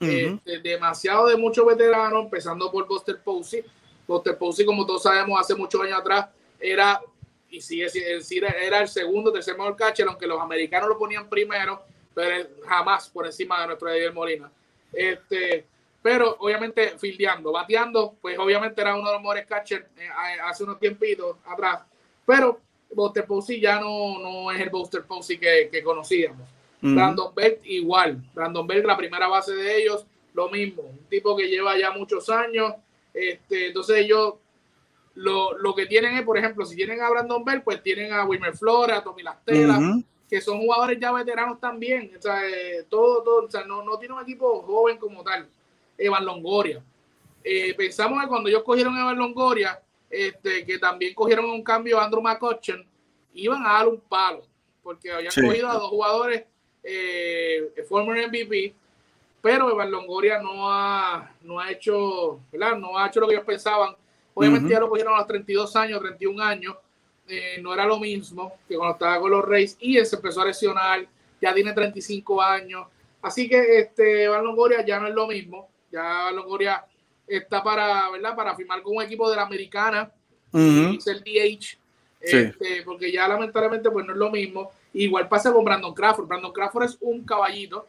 Este, 0.00 0.60
demasiado 0.60 1.26
de 1.28 1.36
muchos 1.36 1.66
veteranos, 1.66 2.24
empezando 2.24 2.70
por 2.70 2.86
Buster 2.86 3.20
Posey. 3.22 3.64
Buster 4.06 4.36
Posey, 4.38 4.64
como 4.64 4.86
todos 4.86 5.02
sabemos, 5.02 5.38
hace 5.38 5.54
muchos 5.54 5.80
años 5.82 6.00
atrás 6.00 6.26
era 6.58 7.00
y 7.50 7.60
sigue 7.60 7.88
era 8.64 8.80
el 8.80 8.88
segundo, 8.88 9.32
tercer 9.32 9.56
mejor 9.56 9.76
catcher, 9.76 10.06
aunque 10.06 10.26
los 10.26 10.40
americanos 10.40 10.88
lo 10.88 10.98
ponían 10.98 11.28
primero, 11.28 11.82
pero 12.14 12.48
jamás 12.66 13.08
por 13.08 13.26
encima 13.26 13.60
de 13.60 13.66
nuestro 13.66 13.88
David 13.88 14.12
Molina. 14.12 14.50
Este, 14.92 15.66
pero 16.00 16.36
obviamente 16.38 16.96
fildeando, 16.98 17.52
bateando, 17.52 18.14
pues 18.20 18.38
obviamente 18.38 18.80
era 18.80 18.94
uno 18.94 19.06
de 19.08 19.12
los 19.14 19.20
mejores 19.20 19.46
catchers 19.46 19.84
eh, 19.98 20.08
hace 20.44 20.64
unos 20.64 20.78
tiempitos 20.78 21.36
atrás. 21.44 21.82
Pero 22.24 22.60
Buster 22.92 23.24
Posey 23.26 23.60
ya 23.60 23.80
no, 23.80 24.18
no 24.18 24.50
es 24.50 24.60
el 24.60 24.70
Buster 24.70 25.04
Posey 25.04 25.38
que, 25.38 25.68
que 25.70 25.82
conocíamos. 25.82 26.48
Brandon 26.80 27.34
Bell 27.34 27.58
igual. 27.64 28.22
Brandon 28.34 28.66
Bell, 28.66 28.86
la 28.86 28.96
primera 28.96 29.28
base 29.28 29.54
de 29.54 29.82
ellos, 29.82 30.06
lo 30.34 30.48
mismo. 30.48 30.82
Un 30.82 31.06
tipo 31.08 31.36
que 31.36 31.48
lleva 31.48 31.78
ya 31.78 31.90
muchos 31.90 32.28
años. 32.30 32.74
Este, 33.12 33.68
entonces 33.68 33.98
ellos 33.98 34.34
lo, 35.14 35.56
lo, 35.58 35.74
que 35.74 35.86
tienen 35.86 36.16
es, 36.16 36.22
por 36.22 36.38
ejemplo, 36.38 36.64
si 36.64 36.76
tienen 36.76 37.02
a 37.02 37.10
Brandon 37.10 37.44
Bell, 37.44 37.62
pues 37.62 37.82
tienen 37.82 38.12
a 38.12 38.24
Wilmer 38.24 38.56
Flores, 38.56 38.96
a 38.96 39.02
Tommy 39.02 39.22
Lastela, 39.22 40.00
que 40.28 40.40
son 40.40 40.58
jugadores 40.58 40.98
ya 41.00 41.12
veteranos 41.12 41.60
también. 41.60 42.12
O 42.18 42.22
sea, 42.22 42.48
eh, 42.48 42.86
todo, 42.88 43.22
todo, 43.22 43.46
o 43.46 43.50
sea, 43.50 43.64
no, 43.64 43.82
no 43.82 43.98
tiene 43.98 44.14
un 44.14 44.22
equipo 44.22 44.62
joven 44.62 44.96
como 44.96 45.22
tal. 45.22 45.48
Evan 45.98 46.24
Longoria. 46.24 46.82
Eh, 47.44 47.74
pensamos 47.74 48.20
que 48.22 48.28
cuando 48.28 48.48
ellos 48.48 48.62
cogieron 48.62 48.96
a 48.96 49.00
Evan 49.00 49.18
Longoria, 49.18 49.80
este, 50.10 50.66
que 50.66 50.78
también 50.78 51.14
cogieron 51.14 51.48
un 51.48 51.62
cambio 51.62 52.00
a 52.00 52.04
Andrew 52.04 52.20
McCutcheon, 52.20 52.84
iban 53.34 53.64
a 53.64 53.74
dar 53.74 53.88
un 53.88 54.00
palo, 54.00 54.42
porque 54.82 55.10
habían 55.10 55.32
cogido 55.32 55.68
a 55.68 55.74
dos 55.74 55.88
jugadores 55.88 56.44
eh, 56.82 57.72
former 57.88 58.26
MVP, 58.28 58.74
pero 59.40 59.70
Evan 59.70 59.90
Longoria 59.90 60.40
no 60.42 60.70
ha, 60.70 61.32
no 61.42 61.60
ha 61.60 61.70
hecho, 61.70 62.40
¿verdad? 62.52 62.76
No 62.76 62.98
ha 62.98 63.06
hecho 63.06 63.20
lo 63.20 63.28
que 63.28 63.34
ellos 63.34 63.46
pensaban. 63.46 63.94
Obviamente 64.34 64.70
ya 64.70 64.80
lo 64.80 64.88
cogieron 64.88 65.14
a 65.14 65.18
los 65.18 65.26
32 65.26 65.76
años, 65.76 66.00
31 66.00 66.42
años, 66.42 66.76
eh, 67.28 67.58
no 67.62 67.72
era 67.72 67.84
lo 67.84 67.98
mismo 68.00 68.54
que 68.68 68.76
cuando 68.76 68.94
estaba 68.94 69.20
con 69.20 69.30
los 69.30 69.44
Reyes 69.44 69.76
y 69.80 70.04
se 70.04 70.16
empezó 70.16 70.40
a 70.42 70.46
lesionar, 70.46 71.06
ya 71.40 71.54
tiene 71.54 71.72
35 71.72 72.42
años. 72.42 72.86
Así 73.22 73.48
que 73.48 73.78
este 73.78 74.24
Evan 74.24 74.44
Longoria 74.44 74.84
ya 74.84 74.98
no 74.98 75.06
es 75.06 75.14
lo 75.14 75.26
mismo, 75.26 75.68
ya 75.92 76.22
Evan 76.22 76.36
Longoria 76.36 76.84
está 77.30 77.62
para, 77.62 78.10
¿verdad? 78.10 78.34
Para 78.34 78.56
firmar 78.56 78.82
con 78.82 78.96
un 78.96 79.02
equipo 79.02 79.30
de 79.30 79.36
la 79.36 79.42
americana, 79.42 80.10
es 80.52 81.06
el 81.06 81.22
DH, 81.22 81.78
este, 82.20 82.82
porque 82.84 83.12
ya 83.12 83.28
lamentablemente 83.28 83.90
pues 83.90 84.04
no 84.04 84.12
es 84.12 84.18
lo 84.18 84.30
mismo. 84.30 84.70
Igual 84.92 85.28
pasa 85.28 85.52
con 85.52 85.64
Brandon 85.64 85.94
Crawford. 85.94 86.26
Brandon 86.26 86.52
Crawford 86.52 86.84
es 86.84 86.98
un 87.00 87.24
caballito, 87.24 87.86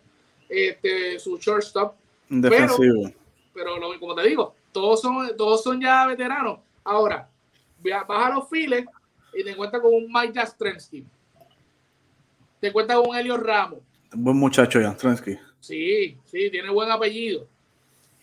este, 0.48 1.20
su 1.20 1.38
shortstop. 1.38 1.96
Defensivo. 2.30 3.12
Pero, 3.54 3.76
pero 3.76 4.00
como 4.00 4.16
te 4.16 4.28
digo, 4.28 4.56
todos 4.72 5.02
son, 5.02 5.36
todos 5.36 5.64
son 5.64 5.82
ya 5.82 6.06
veteranos. 6.06 6.60
Ahora, 6.84 7.28
baja 8.08 8.30
los 8.36 8.48
files 8.50 8.86
y 9.34 9.44
te 9.44 9.52
encuentras 9.52 9.82
con 9.82 9.94
un 9.94 10.12
Mike 10.12 10.39
Jastrensky. 10.39 11.04
Te 12.60 12.68
encuentras 12.68 13.00
con 13.00 13.10
un 13.10 13.16
Helio 13.16 13.38
Ramos. 13.38 13.80
Buen 14.14 14.38
muchacho 14.38 14.80
Jastrensky. 14.80 15.38
Sí, 15.60 16.18
sí, 16.26 16.50
tiene 16.52 16.70
buen 16.70 16.92
apellido. 16.92 17.48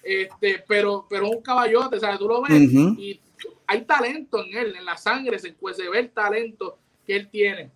Este, 0.08 0.64
pero, 0.66 1.06
pero 1.06 1.28
un 1.28 1.42
caballote, 1.42 2.00
¿sabes? 2.00 2.18
Tú 2.18 2.26
lo 2.26 2.40
ves 2.40 2.72
y 2.98 3.20
hay 3.66 3.82
talento 3.82 4.42
en 4.42 4.56
él, 4.56 4.74
en 4.74 4.86
la 4.86 4.96
sangre 4.96 5.38
se, 5.38 5.54
se 5.74 5.88
ve 5.90 5.98
el 5.98 6.08
talento 6.08 6.78
que 7.06 7.14
él 7.14 7.28
tiene. 7.28 7.70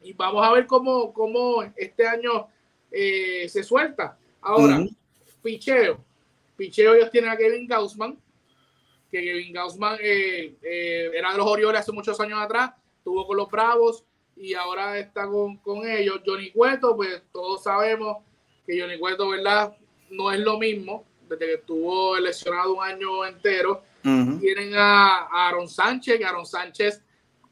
Y 0.00 0.12
vamos 0.12 0.46
a 0.46 0.52
ver 0.52 0.68
cómo, 0.68 1.12
cómo 1.12 1.64
este 1.74 2.06
año 2.06 2.46
eh, 2.92 3.48
se 3.48 3.64
suelta. 3.64 4.16
Ahora, 4.40 4.86
picheo. 5.42 5.98
Picheo 6.56 6.94
ellos 6.94 7.10
tienen 7.10 7.30
a 7.30 7.36
Kevin 7.36 7.66
Gaussman, 7.66 8.16
que 9.10 9.20
Kevin 9.20 9.52
Gaussman 9.52 9.98
eh, 10.00 10.54
eh, 10.62 11.10
era 11.12 11.32
de 11.32 11.38
los 11.38 11.46
Orioles 11.48 11.80
hace 11.80 11.90
muchos 11.90 12.20
años 12.20 12.38
atrás, 12.40 12.70
estuvo 12.98 13.26
con 13.26 13.36
los 13.36 13.50
Bravos 13.50 14.04
y 14.36 14.54
ahora 14.54 14.96
está 14.96 15.26
con, 15.26 15.56
con 15.56 15.84
ellos. 15.88 16.20
Johnny 16.24 16.52
Cueto, 16.52 16.94
pues 16.94 17.20
todos 17.32 17.64
sabemos 17.64 18.18
que 18.64 18.80
Johnny 18.80 18.96
Cueto, 18.96 19.30
¿verdad? 19.30 19.76
No 20.08 20.30
es 20.30 20.38
lo 20.38 20.56
mismo 20.56 21.08
desde 21.28 21.46
que 21.46 21.54
estuvo 21.54 22.18
lesionado 22.18 22.74
un 22.74 22.82
año 22.82 23.24
entero. 23.24 23.82
Tienen 24.02 24.72
a, 24.74 25.26
Aaron 25.48 25.68
Sánchez, 25.68 26.18
que 26.18 26.24
Aaron 26.24 26.46
Sánchez 26.46 27.02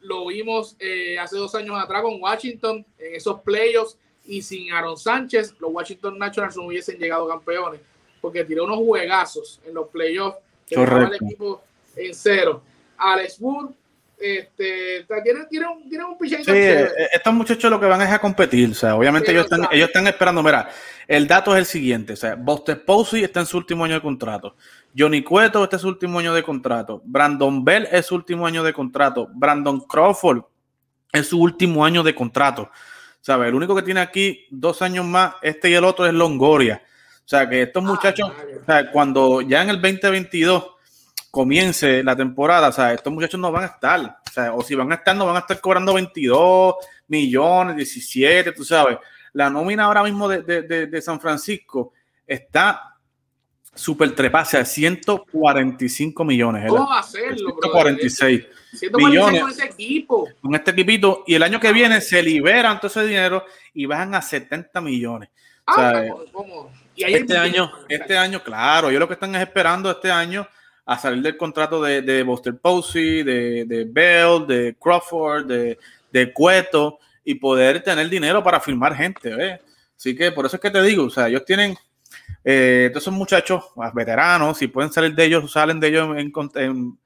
lo 0.00 0.26
vimos 0.26 0.76
eh, 0.78 1.18
hace 1.18 1.36
dos 1.36 1.54
años 1.54 1.76
atrás 1.78 2.02
con 2.02 2.20
Washington 2.20 2.86
en 2.98 3.14
esos 3.14 3.40
playoffs 3.40 3.98
y 4.24 4.40
sin 4.40 4.72
Aaron 4.72 4.96
Sánchez 4.96 5.54
los 5.58 5.72
Washington 5.72 6.18
Nationals 6.18 6.56
no 6.56 6.64
hubiesen 6.64 6.98
llegado 6.98 7.28
campeones 7.28 7.80
porque 8.20 8.44
tiró 8.44 8.64
unos 8.64 8.78
juegazos 8.78 9.60
en 9.66 9.74
los 9.74 9.88
playoffs 9.88 10.38
que 10.66 10.76
el 10.76 11.14
equipo 11.14 11.62
en 11.94 12.14
cero. 12.14 12.62
Alex 12.96 13.36
Wood 13.40 13.70
este, 14.18 15.06
tienen, 15.22 15.46
tienen, 15.48 15.68
un, 15.68 15.88
tienen 15.88 16.06
un 16.06 16.16
Sí, 16.18 16.34
eh, 16.46 16.88
estos 17.12 17.34
muchachos 17.34 17.70
lo 17.70 17.78
que 17.78 17.86
van 17.86 18.00
es 18.00 18.10
a 18.10 18.18
competir. 18.18 18.70
O 18.70 18.74
sea, 18.74 18.96
obviamente 18.96 19.30
ellos, 19.30 19.44
están, 19.44 19.68
ellos 19.70 19.88
están 19.88 20.06
esperando. 20.06 20.42
Mira, 20.42 20.68
el 21.06 21.26
dato 21.26 21.52
es 21.54 21.58
el 21.58 21.66
siguiente: 21.66 22.14
o 22.14 22.16
sea, 22.16 22.34
Buster 22.34 22.84
Posey 22.84 23.24
está 23.24 23.40
en 23.40 23.46
su 23.46 23.58
último 23.58 23.84
año 23.84 23.94
de 23.94 24.00
contrato. 24.00 24.56
Johnny 24.96 25.22
Cueto 25.22 25.64
está 25.64 25.76
en 25.76 25.80
su 25.80 25.88
último 25.88 26.18
año 26.18 26.32
de 26.32 26.42
contrato. 26.42 27.02
Brandon 27.04 27.62
Bell 27.64 27.88
es 27.92 28.06
su 28.06 28.14
último 28.14 28.46
año 28.46 28.62
de 28.62 28.72
contrato. 28.72 29.28
Brandon 29.34 29.80
Crawford 29.80 30.42
es 31.12 31.28
su 31.28 31.40
último 31.40 31.84
año 31.84 32.02
de 32.02 32.14
contrato. 32.14 32.70
¿Sabes? 33.20 33.48
El 33.48 33.54
único 33.54 33.74
que 33.74 33.82
tiene 33.82 34.00
aquí 34.00 34.46
dos 34.50 34.80
años 34.82 35.04
más, 35.04 35.34
este 35.42 35.68
y 35.68 35.74
el 35.74 35.84
otro 35.84 36.06
es 36.06 36.14
Longoria. 36.14 36.82
O 37.18 37.28
sea, 37.28 37.48
que 37.48 37.62
estos 37.62 37.82
ah, 37.84 37.86
muchachos, 37.86 38.30
o 38.30 38.64
sea, 38.64 38.90
cuando 38.92 39.40
ya 39.42 39.62
en 39.62 39.70
el 39.70 39.82
2022 39.82 40.75
comience 41.36 42.02
la 42.02 42.16
temporada, 42.16 42.68
o 42.68 42.72
sea, 42.72 42.94
estos 42.94 43.12
muchachos 43.12 43.38
no 43.38 43.52
van 43.52 43.64
a 43.64 43.66
estar, 43.66 44.00
o 44.00 44.32
sea, 44.32 44.54
o 44.54 44.62
si 44.62 44.74
van 44.74 44.90
a 44.90 44.94
estar, 44.94 45.14
no 45.14 45.26
van 45.26 45.36
a 45.36 45.40
estar 45.40 45.60
cobrando 45.60 45.92
22 45.92 46.76
millones, 47.08 47.76
17, 47.76 48.52
tú 48.52 48.64
sabes. 48.64 48.96
La 49.34 49.50
nómina 49.50 49.84
ahora 49.84 50.02
mismo 50.02 50.30
de, 50.30 51.02
San 51.02 51.20
Francisco 51.20 51.92
está 52.26 52.96
súper 53.74 54.14
trepada, 54.14 54.44
o 54.44 54.46
sea, 54.46 54.64
145 54.64 56.24
millones. 56.24 56.70
¿Cómo 56.70 56.88
va 56.88 56.96
a 56.96 57.00
hacerlo, 57.00 57.50
146 57.60 58.44
millones 58.94 59.42
con, 59.42 59.50
ese 59.50 59.64
equipo. 59.66 60.28
con 60.40 60.54
este 60.54 60.70
equipito, 60.70 61.22
y 61.26 61.34
el 61.34 61.42
año 61.42 61.60
que 61.60 61.70
viene 61.70 62.00
se 62.00 62.22
liberan 62.22 62.78
todo 62.78 62.86
ese 62.86 63.04
dinero 63.04 63.44
y 63.74 63.84
bajan 63.84 64.14
a 64.14 64.22
70 64.22 64.80
millones. 64.80 65.28
Ah, 65.66 66.02
¿Y 66.94 67.04
este 67.04 67.36
año, 67.36 67.70
este 67.90 68.16
año, 68.16 68.42
claro, 68.42 68.88
ellos 68.88 69.00
lo 69.00 69.06
que 69.06 69.14
están 69.14 69.34
es 69.34 69.42
esperando 69.42 69.90
este 69.90 70.10
año 70.10 70.48
a 70.86 70.96
salir 70.96 71.20
del 71.20 71.36
contrato 71.36 71.82
de, 71.82 72.00
de 72.00 72.22
Buster 72.22 72.56
Posey, 72.56 73.24
de, 73.24 73.64
de, 73.64 73.84
Bell, 73.84 74.46
de 74.46 74.76
Crawford, 74.80 75.44
de, 75.44 75.78
de 76.12 76.32
Cueto 76.32 77.00
y 77.24 77.34
poder 77.34 77.82
tener 77.82 78.08
dinero 78.08 78.42
para 78.42 78.60
firmar 78.60 78.94
gente. 78.94 79.34
¿ves? 79.34 79.60
Así 79.96 80.14
que 80.14 80.30
por 80.30 80.46
eso 80.46 80.56
es 80.56 80.62
que 80.62 80.70
te 80.70 80.80
digo, 80.82 81.04
o 81.04 81.10
sea, 81.10 81.26
ellos 81.26 81.44
tienen, 81.44 81.76
eh, 82.44 82.88
todos 82.92 83.02
son 83.02 83.14
muchachos 83.14 83.64
veteranos, 83.92 84.58
si 84.58 84.68
pueden 84.68 84.92
salir 84.92 85.12
de 85.12 85.24
ellos, 85.24 85.50
salen 85.50 85.80
de 85.80 85.88
ellos 85.88 86.16
en, 86.16 86.96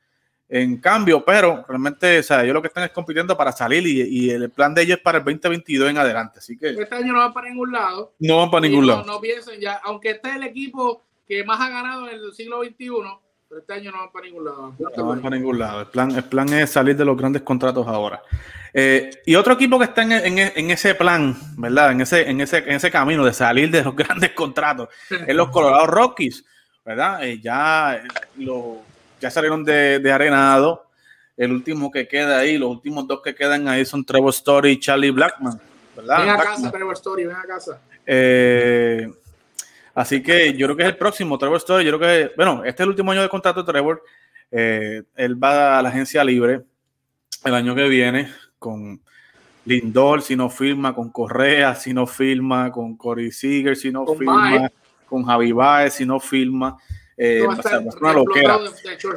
en, 0.50 0.76
cambio, 0.76 1.24
pero 1.24 1.64
realmente, 1.66 2.18
o 2.18 2.22
sea, 2.22 2.42
ellos 2.42 2.52
lo 2.52 2.60
que 2.60 2.68
están 2.68 2.84
es 2.84 2.90
compitiendo 2.90 3.34
para 3.34 3.50
salir 3.50 3.86
y, 3.86 4.02
y, 4.02 4.30
el 4.30 4.50
plan 4.50 4.74
de 4.74 4.82
ellos 4.82 4.98
es 4.98 5.02
para 5.02 5.18
el 5.18 5.24
2022 5.24 5.88
en 5.88 5.96
adelante. 5.96 6.40
Así 6.40 6.54
que 6.58 6.68
este 6.68 6.94
año 6.96 7.14
no 7.14 7.20
van 7.20 7.32
para 7.32 7.48
ningún 7.48 7.72
lado. 7.72 8.12
No 8.18 8.36
van 8.36 8.50
para 8.50 8.66
ningún 8.68 8.86
lado. 8.86 9.04
No 9.04 9.22
piensen 9.22 9.58
ya, 9.58 9.80
aunque 9.84 10.10
este 10.10 10.28
es 10.28 10.36
el 10.36 10.42
equipo 10.42 11.02
que 11.26 11.44
más 11.44 11.58
ha 11.60 11.70
ganado 11.70 12.06
en 12.08 12.16
el 12.16 12.34
siglo 12.34 12.62
XXI 12.62 12.90
pero 13.50 13.62
este 13.62 13.72
año 13.72 13.90
no 13.90 13.98
van 13.98 14.12
para 14.12 14.26
ningún 14.26 14.44
lado. 14.44 14.74
No 14.78 15.06
van 15.06 15.20
para 15.20 15.36
ningún 15.36 15.58
lado. 15.58 15.80
El 15.80 15.86
plan, 15.88 16.12
el 16.12 16.22
plan 16.22 16.48
es 16.52 16.70
salir 16.70 16.96
de 16.96 17.04
los 17.04 17.16
grandes 17.16 17.42
contratos 17.42 17.84
ahora. 17.88 18.22
Eh, 18.72 19.10
y 19.26 19.34
otro 19.34 19.54
equipo 19.54 19.76
que 19.76 19.86
está 19.86 20.02
en, 20.02 20.70
ese 20.70 20.94
plan, 20.94 21.36
¿verdad? 21.56 21.90
En 21.90 22.00
ese, 22.00 22.30
en, 22.30 22.40
ese, 22.40 22.58
en 22.58 22.74
ese 22.76 22.92
camino 22.92 23.24
de 23.24 23.32
salir 23.32 23.68
de 23.68 23.82
los 23.82 23.96
grandes 23.96 24.30
contratos, 24.34 24.88
es 25.10 25.34
los 25.34 25.50
Colorado 25.50 25.88
Rockies, 25.88 26.44
¿verdad? 26.84 27.24
Eh, 27.24 27.40
ya, 27.40 27.96
eh, 27.96 28.02
lo, 28.36 28.82
ya 29.20 29.32
salieron 29.32 29.64
de, 29.64 29.98
de, 29.98 30.12
arenado. 30.12 30.86
El 31.36 31.50
último 31.50 31.90
que 31.90 32.06
queda 32.06 32.38
ahí, 32.38 32.56
los 32.56 32.70
últimos 32.70 33.08
dos 33.08 33.20
que 33.20 33.34
quedan 33.34 33.66
ahí 33.66 33.84
son 33.84 34.04
Trevor 34.04 34.30
Story 34.30 34.70
y 34.70 34.78
Charlie 34.78 35.10
Blackman, 35.10 35.60
¿verdad? 35.96 36.20
Ven 36.20 36.28
a 36.28 36.38
casa, 36.38 36.70
Trevor 36.70 36.94
Story, 36.94 37.24
ven 37.24 37.34
a 37.34 37.42
casa. 37.42 37.80
Eh, 38.06 39.08
Así 39.94 40.22
que 40.22 40.54
yo 40.54 40.66
creo 40.66 40.76
que 40.76 40.82
es 40.84 40.88
el 40.90 40.96
próximo, 40.96 41.38
Trevor 41.38 41.58
Story. 41.58 41.84
Yo 41.84 41.98
creo 41.98 42.28
que, 42.28 42.34
bueno, 42.36 42.62
este 42.64 42.82
es 42.82 42.84
el 42.84 42.90
último 42.90 43.12
año 43.12 43.22
de 43.22 43.28
contrato 43.28 43.62
de 43.62 43.72
Trevor. 43.72 44.02
Eh, 44.50 45.02
él 45.16 45.42
va 45.42 45.78
a 45.78 45.82
la 45.82 45.88
agencia 45.88 46.24
libre 46.24 46.62
el 47.44 47.54
año 47.54 47.74
que 47.74 47.88
viene 47.88 48.30
con 48.58 49.00
Lindor, 49.64 50.22
si 50.22 50.36
no 50.36 50.50
firma, 50.50 50.94
con 50.94 51.10
Correa, 51.10 51.74
si 51.74 51.92
no 51.92 52.06
firma, 52.06 52.72
con 52.72 52.96
Corey 52.96 53.30
Seager, 53.30 53.76
si 53.76 53.90
no 53.90 54.06
firma, 54.06 54.70
con 55.06 55.24
Javi 55.24 55.52
Baez, 55.52 55.94
si 55.94 56.06
no 56.06 56.18
firma. 56.18 56.76
Eh, 57.16 57.42
una 58.00 58.12
loquera. 58.14 58.58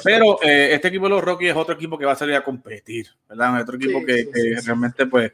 Pero 0.04 0.38
eh, 0.42 0.72
este 0.74 0.90
equipo 0.90 1.06
de 1.06 1.12
los 1.12 1.24
Rockies 1.24 1.52
es 1.52 1.56
otro 1.56 1.76
equipo 1.76 1.98
que 1.98 2.06
va 2.06 2.12
a 2.12 2.18
salir 2.18 2.36
a 2.36 2.44
competir, 2.44 3.08
¿verdad? 3.30 3.62
Otro 3.62 3.78
equipo 3.78 4.04
que, 4.06 4.28
realmente, 4.66 5.06
pues, 5.06 5.32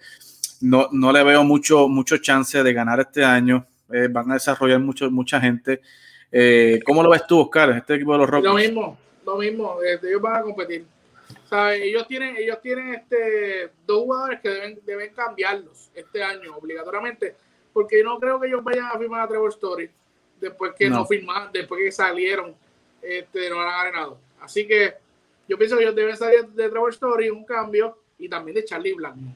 no, 0.61 0.87
no 0.91 1.11
le 1.11 1.23
veo 1.23 1.43
mucho, 1.43 1.87
mucho 1.87 2.17
chance 2.17 2.61
de 2.61 2.73
ganar 2.73 2.99
este 2.99 3.25
año. 3.25 3.65
Eh, 3.91 4.07
van 4.09 4.31
a 4.31 4.35
desarrollar 4.35 4.79
mucho, 4.79 5.09
mucha 5.09 5.39
gente. 5.39 5.81
Eh, 6.31 6.79
¿Cómo 6.85 7.01
lo 7.01 7.09
ves 7.09 7.25
tú, 7.25 7.39
Oscar, 7.39 7.71
este 7.71 7.95
equipo 7.95 8.13
de 8.13 8.19
los 8.19 8.29
Rockies? 8.29 8.51
Lo 8.51 8.55
mismo, 8.55 8.97
lo 9.25 9.37
mismo, 9.37 9.81
este, 9.81 10.09
ellos 10.09 10.21
van 10.21 10.35
a 10.35 10.41
competir. 10.41 10.85
Ellos 11.51 12.07
tienen, 12.07 12.37
ellos 12.37 12.61
tienen 12.61 12.93
este, 12.93 13.71
dos 13.85 14.03
jugadores 14.03 14.39
que 14.39 14.49
deben, 14.49 14.79
deben 14.85 15.13
cambiarlos 15.13 15.89
este 15.95 16.23
año 16.23 16.55
obligatoriamente, 16.55 17.35
porque 17.73 18.03
no 18.03 18.19
creo 18.19 18.39
que 18.39 18.47
ellos 18.47 18.63
vayan 18.63 18.85
a 18.85 18.99
firmar 18.99 19.21
a 19.21 19.27
Trevor 19.27 19.49
Story 19.49 19.89
después 20.39 20.73
que 20.77 20.89
no, 20.89 21.05
firmaron, 21.05 21.51
después 21.51 21.81
que 21.83 21.91
salieron, 21.91 22.55
este, 23.01 23.49
no 23.49 23.61
han 23.61 23.91
ganado. 23.91 24.19
Así 24.39 24.67
que 24.67 24.93
yo 25.47 25.57
pienso 25.57 25.75
que 25.75 25.83
ellos 25.83 25.95
deben 25.95 26.15
salir 26.15 26.47
de 26.47 26.69
Trevor 26.69 26.91
Story, 26.91 27.29
un 27.29 27.45
cambio, 27.45 27.97
y 28.17 28.29
también 28.29 28.55
de 28.55 28.65
Charlie 28.65 28.93
Blackmon. 28.93 29.35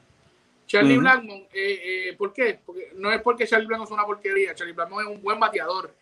Charlie 0.74 0.98
Blackmon, 0.98 1.46
eh, 1.52 2.08
eh, 2.08 2.14
¿por 2.16 2.32
qué? 2.32 2.58
Porque 2.64 2.92
no 2.96 3.12
es 3.12 3.22
porque 3.22 3.46
Charlie 3.46 3.66
Blackmon 3.66 3.86
es 3.86 3.92
una 3.92 4.04
porquería, 4.04 4.54
Charlie 4.54 4.72
Blackmon 4.72 5.02
es 5.04 5.08
un 5.16 5.22
buen 5.22 5.38
bateador, 5.38 5.94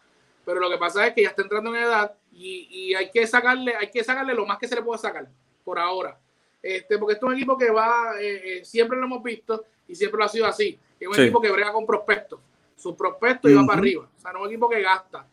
pero 0.45 0.61
lo 0.61 0.71
que 0.71 0.79
pasa 0.79 1.07
es 1.07 1.15
que 1.15 1.23
ya 1.23 1.29
está 1.29 1.43
entrando 1.43 1.75
en 1.75 1.83
edad 1.83 2.15
y, 2.33 2.69
y 2.71 2.95
hay 2.95 3.11
que 3.11 3.27
sacarle, 3.27 3.75
hay 3.77 3.91
que 3.91 4.03
sacarle 4.03 4.35
lo 4.35 4.47
más 4.47 4.59
que 4.59 4.67
se 4.67 4.75
le 4.75 4.83
pueda 4.83 4.99
sacar 4.99 5.29
por 5.65 5.79
ahora. 5.79 6.19
Este, 6.63 6.97
porque 6.99 7.15
esto 7.15 7.27
es 7.27 7.33
un 7.33 7.37
equipo 7.37 7.59
que 7.59 7.71
va, 7.71 8.15
eh, 8.21 8.63
siempre 8.65 8.97
lo 8.97 9.05
hemos 9.05 9.23
visto 9.23 9.65
y 9.89 9.95
siempre 9.95 10.19
lo 10.19 10.25
ha 10.25 10.29
sido 10.29 10.47
así. 10.47 10.79
Es 10.99 11.09
un 11.09 11.21
equipo 11.21 11.41
que 11.41 11.51
brega 11.51 11.73
con 11.73 11.85
prospectos. 11.85 12.41
Sus 12.77 12.95
prospectos 12.95 13.51
y 13.51 13.55
va 13.55 13.67
para 13.67 13.79
arriba. 13.79 14.09
O 14.17 14.21
sea, 14.21 14.33
no 14.33 14.39
es 14.39 14.45
un 14.45 14.51
equipo 14.53 14.69
que 14.69 14.81
gasta, 14.81 15.27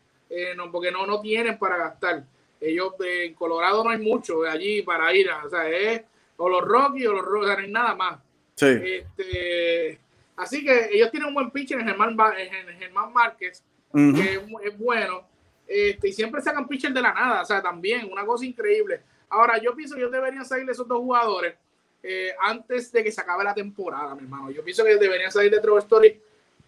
no, 0.56 0.70
porque 0.70 0.92
no, 0.92 1.06
no 1.06 1.20
tienen 1.20 1.58
para 1.58 1.76
gastar. 1.76 2.24
Ellos 2.60 2.94
en 3.00 3.34
Colorado 3.34 3.82
no 3.82 3.90
hay 3.90 3.98
mucho 3.98 4.42
de 4.42 4.50
allí 4.50 4.82
para 4.82 5.12
ir. 5.14 5.30
o 5.30 5.48
sea, 5.48 5.68
es 5.68 6.02
o 6.36 6.48
los 6.48 6.62
Rockies 6.62 7.06
o 7.06 7.12
los 7.12 7.24
Rockies, 7.24 7.56
no 7.56 7.58
hay 7.58 7.70
nada 7.70 7.94
más. 7.94 8.20
Sí. 8.60 8.66
Este, 8.66 9.98
así 10.36 10.62
que 10.62 10.90
ellos 10.92 11.10
tienen 11.10 11.28
un 11.28 11.34
buen 11.34 11.50
pitcher 11.50 11.80
en 11.80 11.86
Germán, 11.86 12.14
en 12.36 12.78
Germán 12.78 13.10
Márquez, 13.10 13.64
que 13.90 14.34
es, 14.34 14.40
es, 14.64 14.78
bueno. 14.78 15.22
Este, 15.66 16.08
y 16.08 16.12
siempre 16.12 16.42
sacan 16.42 16.68
pitcher 16.68 16.92
de 16.92 17.00
la 17.00 17.14
nada. 17.14 17.40
O 17.40 17.44
sea, 17.46 17.62
también 17.62 18.06
una 18.12 18.26
cosa 18.26 18.44
increíble. 18.44 19.00
Ahora, 19.30 19.58
yo 19.58 19.74
pienso 19.74 19.94
que 19.94 20.02
ellos 20.02 20.12
deberían 20.12 20.44
salir 20.44 20.66
de 20.66 20.72
esos 20.72 20.86
dos 20.86 20.98
jugadores 20.98 21.54
eh, 22.02 22.32
antes 22.38 22.92
de 22.92 23.02
que 23.02 23.10
se 23.10 23.20
acabe 23.22 23.44
la 23.44 23.54
temporada, 23.54 24.14
mi 24.14 24.24
hermano. 24.24 24.50
Yo 24.50 24.62
pienso 24.62 24.84
que 24.84 24.96
deberían 24.96 25.32
salir 25.32 25.50
de 25.50 25.60
Trevor 25.60 25.80
Story 25.80 26.20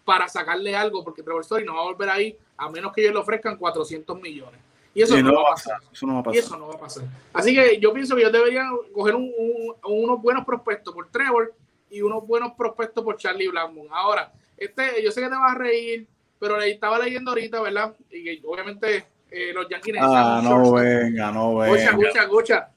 para 0.03 0.27
sacarle 0.27 0.75
algo, 0.75 1.03
porque 1.03 1.21
Trevor 1.21 1.41
Story 1.41 1.63
no 1.63 1.75
va 1.75 1.81
a 1.81 1.85
volver 1.85 2.09
ahí 2.09 2.35
a 2.57 2.69
menos 2.71 2.91
que 2.91 3.01
ellos 3.01 3.13
le 3.13 3.19
ofrezcan 3.19 3.57
400 3.57 4.19
millones. 4.19 4.59
Y 4.95 5.01
eso, 5.03 5.19
no, 5.21 5.33
va 5.33 5.49
a 5.49 5.53
pasar. 5.53 5.81
Eso 5.91 6.05
no 6.07 6.13
va 6.15 6.19
a 6.19 6.23
pasar. 6.23 6.35
Y 6.35 6.39
eso 6.39 6.57
no 6.57 6.67
va 6.67 6.73
a 6.73 6.79
pasar. 6.79 7.03
Así 7.33 7.53
que 7.53 7.79
yo 7.79 7.93
pienso 7.93 8.15
que 8.15 8.21
ellos 8.21 8.33
deberían 8.33 8.69
coger 8.93 9.15
unos 9.15 10.21
buenos 10.21 10.43
prospectos 10.43 10.93
por 10.93 11.09
Trevor 11.09 11.53
y 11.93 12.01
unos 12.01 12.25
buenos 12.25 12.53
prospectos 12.53 13.03
por 13.03 13.17
Charlie 13.17 13.47
Blackmon. 13.47 13.87
Ahora, 13.91 14.31
este, 14.57 15.01
yo 15.03 15.11
sé 15.11 15.21
que 15.21 15.29
te 15.29 15.35
vas 15.35 15.55
a 15.55 15.57
reír, 15.57 16.07
pero 16.39 16.59
le 16.59 16.71
estaba 16.71 16.97
leyendo 16.97 17.31
ahorita, 17.31 17.61
¿verdad? 17.61 17.93
Y 18.09 18.23
que 18.23 18.41
obviamente 18.45 19.05
eh, 19.29 19.53
los 19.53 19.69
Yankees 19.69 19.95
Ah, 19.99 20.41
no 20.43 20.73
venga, 20.73 21.31
no 21.31 21.57
venga. 21.57 21.75
Escucha, 21.75 21.91
escucha, 21.91 22.23
escucha. 22.23 22.69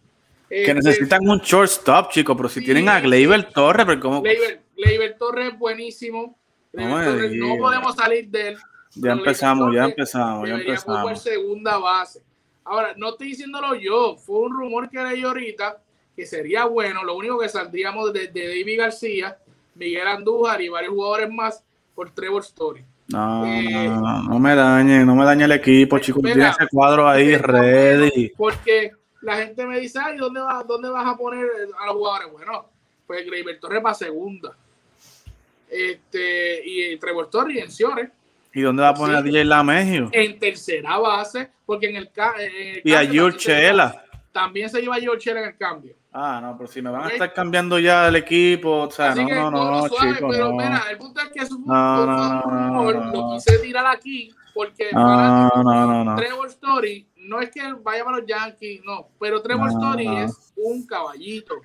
que 0.50 0.60
este, 0.60 0.74
necesitan 0.74 1.26
un 1.26 1.38
shortstop, 1.38 2.10
chicos, 2.10 2.36
pero 2.36 2.48
si 2.50 2.62
tienen 2.62 2.90
a 2.90 3.00
Gleyber 3.00 3.50
Torres, 3.52 3.86
pero 3.86 4.00
¿cómo? 4.00 4.22
Gleyber, 4.22 5.16
Torres 5.18 5.52
es 5.54 5.58
buenísimo. 5.58 6.38
No, 6.74 7.02
no, 7.02 7.56
podemos 7.56 7.96
salir 7.96 8.28
de 8.28 8.48
él. 8.48 8.58
Ya 8.96 9.12
empezamos, 9.12 9.74
ya 9.74 9.84
empezamos, 9.84 10.48
ya 10.48 10.54
empezamos. 10.56 11.22
segunda 11.22 11.78
base. 11.78 12.22
Ahora, 12.64 12.92
no 12.96 13.10
estoy 13.10 13.28
diciéndolo 13.28 13.74
yo, 13.76 14.16
fue 14.16 14.40
un 14.40 14.52
rumor 14.52 14.90
que 14.90 15.02
leí 15.02 15.22
ahorita 15.22 15.78
que 16.16 16.26
sería 16.26 16.64
bueno. 16.64 17.04
Lo 17.04 17.14
único 17.14 17.38
que 17.38 17.48
saldríamos 17.48 18.12
de, 18.12 18.28
de 18.28 18.48
David 18.48 18.78
García, 18.78 19.36
Miguel 19.74 20.08
Andújar 20.08 20.62
y 20.62 20.68
varios 20.68 20.94
jugadores 20.94 21.30
más 21.30 21.62
por 21.94 22.10
Trevor 22.10 22.42
Story. 22.42 22.84
No, 23.08 23.46
eh, 23.46 23.88
no, 23.88 24.22
no, 24.24 24.38
me 24.40 24.54
dañe, 24.56 25.04
no 25.04 25.14
me 25.14 25.24
dañe 25.24 25.44
el 25.44 25.52
equipo, 25.52 25.98
chicos. 25.98 26.22
Tiene 26.22 26.48
ese 26.48 26.66
cuadro 26.68 27.08
ahí 27.08 27.36
ready. 27.36 28.32
Porque 28.36 28.92
la 29.20 29.36
gente 29.36 29.64
me 29.64 29.78
dice, 29.78 30.00
ay, 30.02 30.16
¿dónde, 30.16 30.40
va, 30.40 30.64
¿dónde 30.66 30.88
vas 30.88 31.06
a 31.06 31.16
poner 31.16 31.46
a 31.78 31.86
los 31.86 31.94
jugadores? 31.94 32.32
Bueno, 32.32 32.66
pues 33.06 33.24
Gleyber 33.24 33.60
Torres 33.60 33.82
para 33.82 33.94
segunda. 33.94 34.56
Este, 35.70 36.62
y 36.64 36.96
Trevor 36.96 37.30
Torres 37.30 37.62
en 37.62 37.70
Ciores. 37.70 38.08
¿Y 38.52 38.62
dónde 38.62 38.82
va 38.82 38.88
a 38.88 38.94
poner 38.94 39.16
a 39.16 39.22
DJ 39.22 39.44
Lamegio? 39.44 40.08
En 40.12 40.38
tercera 40.38 40.98
base, 40.98 41.50
porque 41.64 41.90
en 41.90 41.96
el, 41.96 42.10
Y 42.82 42.92
a 42.92 43.36
Chela. 43.36 44.04
También 44.32 44.68
se 44.68 44.80
lleva 44.80 44.96
a 44.96 45.18
Chela 45.18 45.40
en 45.40 45.48
el 45.48 45.56
cambio. 45.56 45.94
Ah, 46.18 46.40
no, 46.40 46.56
pero 46.56 46.66
si 46.66 46.80
me 46.80 46.88
van 46.88 47.04
a 47.04 47.08
estar 47.08 47.30
cambiando 47.34 47.78
ya 47.78 48.08
el 48.08 48.16
equipo, 48.16 48.84
o 48.84 48.90
sea, 48.90 49.14
no, 49.14 49.50
no, 49.50 49.50
no, 49.50 49.86
chicos, 49.86 50.30
pero 50.30 50.50
mira, 50.50 50.84
el 50.90 50.96
punto 50.96 51.20
es 51.20 51.28
que 51.28 51.40
es 51.40 51.50
un 51.50 51.66
no, 51.66 52.06
no, 52.06 52.90
lo 52.90 53.34
quise 53.34 53.58
tirar 53.58 53.84
aquí 53.84 54.34
porque 54.54 54.88
no, 54.92 55.50
no, 55.62 56.04
no, 56.04 56.16
Trevor 56.16 56.48
Story 56.48 57.06
no 57.16 57.42
es 57.42 57.50
que 57.50 57.60
vaya 57.82 58.02
para 58.02 58.16
los 58.16 58.26
Yankees, 58.26 58.80
no, 58.82 59.10
pero 59.20 59.42
Trevor 59.42 59.68
Story 59.68 60.06
es 60.16 60.54
un 60.56 60.86
caballito. 60.86 61.56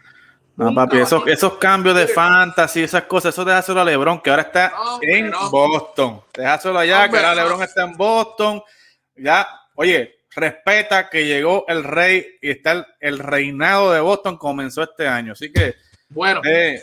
No, 0.58 0.74
papi, 0.74 0.98
esos, 0.98 1.26
esos, 1.28 1.54
cambios 1.54 1.96
de 1.96 2.08
fantasy, 2.08 2.84
esas 2.84 3.04
cosas, 3.04 3.34
eso 3.34 3.46
déjaselo 3.46 3.80
a 3.80 3.86
LeBron, 3.86 4.20
que 4.20 4.32
ahora 4.32 4.42
está 4.42 4.74
en 5.02 5.32
Boston. 5.50 6.24
Déjaselo 6.34 6.78
allá, 6.78 7.10
que 7.10 7.16
ahora 7.16 7.36
LeBron 7.36 7.64
está 7.64 7.84
en 7.84 7.96
Boston. 7.96 8.62
Ya, 9.16 9.48
oye, 9.76 10.21
respeta 10.34 11.10
que 11.10 11.26
llegó 11.26 11.66
el 11.68 11.84
rey 11.84 12.38
y 12.42 12.52
está 12.52 12.88
el, 13.00 13.20
reinado 13.20 13.92
de 13.92 14.00
Boston 14.00 14.38
comenzó 14.38 14.84
este 14.84 15.08
año. 15.08 15.34
Así 15.34 15.52
que, 15.52 15.76
bueno, 16.10 16.42
eh, 16.46 16.82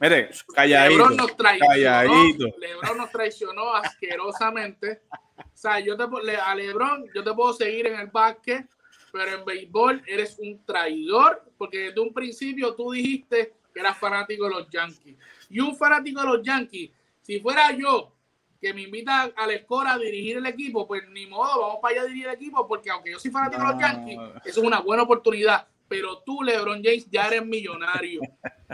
mire, 0.00 0.30
calladito. 0.54 0.98
Lebron 0.98 1.16
nos 1.16 1.36
traicionó, 1.36 2.54
Lebron 2.58 2.98
nos 2.98 3.10
traicionó 3.10 3.74
asquerosamente. 3.74 5.02
O 5.38 5.42
sea, 5.54 5.80
yo 5.80 5.96
te, 5.96 6.36
a 6.36 6.54
Lebron 6.54 7.06
yo 7.14 7.22
te 7.22 7.32
puedo 7.32 7.52
seguir 7.52 7.86
en 7.86 8.00
el 8.00 8.06
básquet, 8.08 8.66
pero 9.12 9.38
en 9.38 9.44
béisbol 9.44 10.02
eres 10.06 10.36
un 10.38 10.64
traidor 10.64 11.42
porque 11.58 11.78
desde 11.78 12.00
un 12.00 12.12
principio 12.12 12.74
tú 12.74 12.92
dijiste 12.92 13.54
que 13.72 13.80
eras 13.80 13.98
fanático 13.98 14.44
de 14.44 14.50
los 14.50 14.70
Yankees. 14.70 15.16
Y 15.50 15.60
un 15.60 15.76
fanático 15.76 16.20
de 16.20 16.26
los 16.26 16.42
Yankees, 16.42 16.90
si 17.22 17.40
fuera 17.40 17.72
yo, 17.72 18.12
que 18.60 18.72
me 18.74 18.82
invita 18.82 19.30
a 19.36 19.46
la 19.46 19.54
escuela 19.54 19.94
a 19.94 19.98
dirigir 19.98 20.38
el 20.38 20.46
equipo, 20.46 20.86
pues 20.86 21.02
ni 21.10 21.26
modo, 21.26 21.60
vamos 21.60 21.78
para 21.80 21.94
allá 21.94 22.02
a 22.02 22.06
dirigir 22.06 22.28
el 22.28 22.34
equipo, 22.34 22.66
porque 22.66 22.90
aunque 22.90 23.12
yo 23.12 23.18
soy 23.18 23.30
fanático 23.30 23.62
de 23.62 23.72
los 23.72 23.80
Yankees, 23.80 24.18
eso 24.44 24.60
es 24.60 24.66
una 24.66 24.80
buena 24.80 25.02
oportunidad. 25.02 25.66
Pero 25.88 26.18
tú, 26.18 26.42
LeBron 26.42 26.82
James, 26.82 27.08
ya 27.10 27.28
eres 27.28 27.46
millonario. 27.46 28.20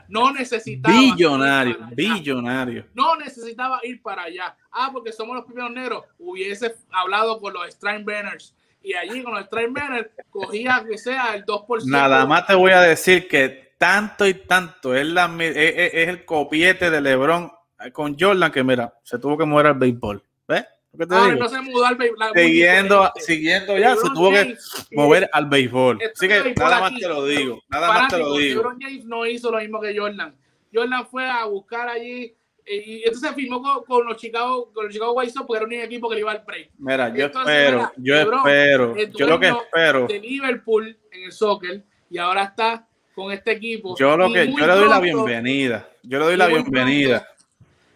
No 0.09 0.33
necesitaba. 0.33 0.97
Billonario, 0.97 1.76
billonario. 1.95 2.87
No 2.95 3.16
necesitaba 3.16 3.80
ir 3.83 4.01
para 4.01 4.22
allá. 4.22 4.57
Ah, 4.70 4.91
porque 4.93 5.12
somos 5.12 5.37
los 5.37 5.45
primeros 5.45 5.70
negros. 5.72 6.05
Hubiese 6.18 6.74
hablado 6.91 7.39
con 7.41 7.53
los 7.53 7.70
Steinbrenners. 7.70 8.55
Y 8.83 8.95
allí 8.95 9.22
con 9.22 9.35
los 9.35 9.45
Steinbrenners 9.45 10.09
cogía 10.30 10.85
que 10.89 10.97
sea 10.97 11.35
el 11.35 11.45
2%. 11.45 11.85
Nada 11.85 12.24
más 12.24 12.47
te 12.47 12.55
voy 12.55 12.72
a 12.72 12.80
decir 12.80 13.28
que 13.28 13.74
tanto 13.76 14.26
y 14.26 14.35
tanto 14.35 14.95
es, 14.95 15.07
la, 15.07 15.26
es, 15.41 15.57
es 15.57 16.09
el 16.09 16.24
copiete 16.24 16.91
de 16.91 17.01
LeBron 17.01 17.53
con 17.91 18.16
Jordan 18.18 18.53
que 18.53 18.62
mira, 18.62 18.95
se 19.03 19.18
tuvo 19.18 19.37
que 19.37 19.45
mover 19.45 19.66
al 19.66 19.74
béisbol. 19.74 20.22
¿Ves? 20.47 20.64
Ah, 21.11 21.35
no 21.39 21.49
se 21.49 21.61
mudó 21.62 21.87
al 21.87 21.97
béisbol. 21.97 22.33
Siguiendo, 22.35 23.12
siguiendo 23.16 23.78
ya, 23.78 23.97
se 23.97 24.09
tuvo 24.14 24.30
que 24.30 24.57
mover 24.93 25.28
al 25.33 25.47
béisbol. 25.47 25.99
Así 26.14 26.28
que 26.28 26.55
nada 26.55 26.80
más 26.80 26.95
te 26.95 27.09
lo 27.09 27.24
digo. 27.24 27.62
Nada 27.68 27.89
más 27.89 28.09
te 28.09 28.18
lo 28.18 28.37
digo. 28.37 28.62
LeBron 28.62 28.80
James 28.80 29.05
no 29.07 29.26
hizo 29.26 29.51
lo 29.51 29.59
mismo 29.59 29.80
que 29.80 29.99
Jordan. 29.99 30.35
Jordan 30.72 31.07
fue 31.07 31.28
a 31.28 31.45
buscar 31.47 31.89
allí 31.89 32.35
y 32.64 33.03
entonces 33.05 33.33
firmó 33.35 33.61
con, 33.61 33.85
con, 33.85 34.07
los 34.07 34.16
Chicago 34.16 34.70
con 34.72 34.85
los 34.85 34.93
Chicago 34.93 35.12
White 35.12 35.33
Sox 35.33 35.47
porque 35.47 35.64
era 35.64 35.66
un 35.66 35.72
equipo 35.72 36.09
que 36.09 36.14
le 36.14 36.20
iba 36.20 36.33
al 36.33 36.43
break. 36.47 36.70
Mira, 36.78 37.14
yo 37.14 37.26
espero, 37.26 37.93
yo 37.97 38.14
espero, 38.16 38.97
yo 38.97 39.26
lo 39.26 39.41
que 39.41 39.49
espero 39.49 40.07
de 40.07 40.20
Liverpool 40.20 40.97
en 41.11 41.24
el 41.24 41.33
soccer 41.33 41.83
y 42.09 42.18
ahora 42.18 42.45
está 42.45 42.87
con 43.14 43.33
este 43.33 43.53
equipo. 43.53 43.97
Yo 43.99 44.16
lo 44.16 44.33
que 44.33 44.47
yo 44.53 44.66
le 44.66 44.74
doy 44.74 44.89
la 44.89 45.01
bienvenida. 45.01 45.89
Yo 46.03 46.18
le 46.18 46.24
doy 46.24 46.37
la 46.37 46.47
bienvenida 46.47 47.26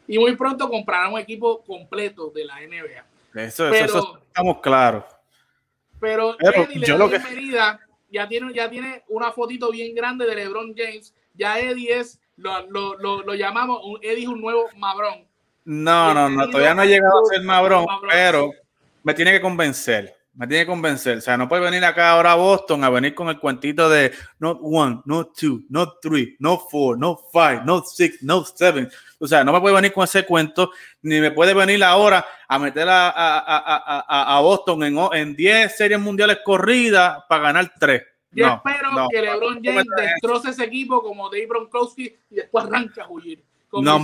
y 0.09 0.19
muy 0.19 0.37
pronto 0.37 0.69
comprarán 0.69 1.13
un 1.13 1.19
equipo 1.19 1.65
completo 1.65 2.31
de 2.35 2.45
la 2.45 2.57
NBA. 2.61 3.43
Eso, 3.43 3.69
eso, 3.69 4.19
estamos 4.27 4.61
claros. 4.61 5.05
Pero, 6.01 6.37
Eddie 6.39 6.79
le 6.79 6.99
da 6.99 7.07
bienvenida, 7.07 7.81
ya 8.11 8.29
tiene, 8.29 8.53
ya 8.55 8.71
tiene 8.71 9.05
una 9.09 9.33
fotito 9.33 9.71
bien 9.71 9.95
grande 9.95 10.27
de 10.27 10.35
LeBron 10.35 10.75
James. 10.77 11.15
Ya 11.35 11.59
Eddie 11.59 11.99
es, 11.99 12.21
lo, 12.37 12.67
lo, 12.69 13.23
lo, 13.23 13.35
llamamos, 13.35 13.81
Eddie 14.03 14.25
es 14.25 14.29
un 14.29 14.41
nuevo 14.41 14.67
Mabrón. 14.77 15.27
No, 15.65 16.15
no, 16.15 16.29
no, 16.29 16.49
todavía 16.49 16.75
no 16.75 16.83
ha 16.83 16.87
llegado 16.87 17.21
a 17.21 17.35
ser 17.35 17.43
Mabrón, 17.43 17.87
pero 18.11 18.51
me 19.03 19.15
tiene 19.15 19.33
que 19.33 19.41
convencer. 19.41 20.15
Me 20.35 20.47
tiene 20.47 20.65
que 20.65 20.71
convencer. 20.71 21.17
O 21.17 21.21
sea, 21.23 21.39
no 21.39 21.49
puede 21.49 21.63
venir 21.63 21.83
acá 21.85 22.11
ahora 22.11 22.33
a 22.33 22.35
Boston 22.37 22.85
a 22.85 22.91
venir 22.91 23.15
con 23.15 23.29
el 23.29 23.39
cuentito 23.39 23.89
de 23.89 24.13
not 24.39 24.59
one, 24.61 25.01
not 25.07 25.35
two, 25.35 25.63
not 25.71 26.01
three, 26.03 26.37
no 26.39 26.59
four, 26.59 26.99
no 26.99 27.19
five, 27.33 27.63
no 27.65 27.83
six, 27.83 28.23
no 28.23 28.45
seven. 28.45 28.91
O 29.19 29.27
sea, 29.27 29.43
no 29.45 29.53
me 29.53 29.61
puede 29.61 29.75
venir 29.75 29.93
con 29.93 30.05
ese 30.05 30.25
cuento, 30.25 30.71
ni 31.03 31.21
me 31.21 31.31
puede 31.31 31.55
venir 31.55 31.83
ahora 31.83 32.25
a 32.49 32.59
meter 32.59 32.89
a, 32.89 33.11
a, 33.11 34.37
a, 34.37 34.41
Boston 34.41 34.85
en, 34.85 34.99
en 35.13 35.35
10 35.35 35.77
series 35.77 35.99
mundiales 35.99 36.39
corridas 36.45 37.25
para 37.29 37.45
ganar 37.45 37.73
3. 37.79 38.03
Yo 38.33 38.47
espero 38.47 39.09
que 39.11 39.23
LeBron 39.23 39.61
James 39.65 39.87
destroce 39.97 40.51
ese 40.51 40.65
equipo 40.65 41.03
como 41.03 41.31
Dave 41.31 41.47
Bronkowski 41.47 42.15
y 42.31 42.35
después 42.35 42.65
arranque 42.67 43.01
a 43.01 43.09
huir. 43.09 43.43
No, 43.73 43.99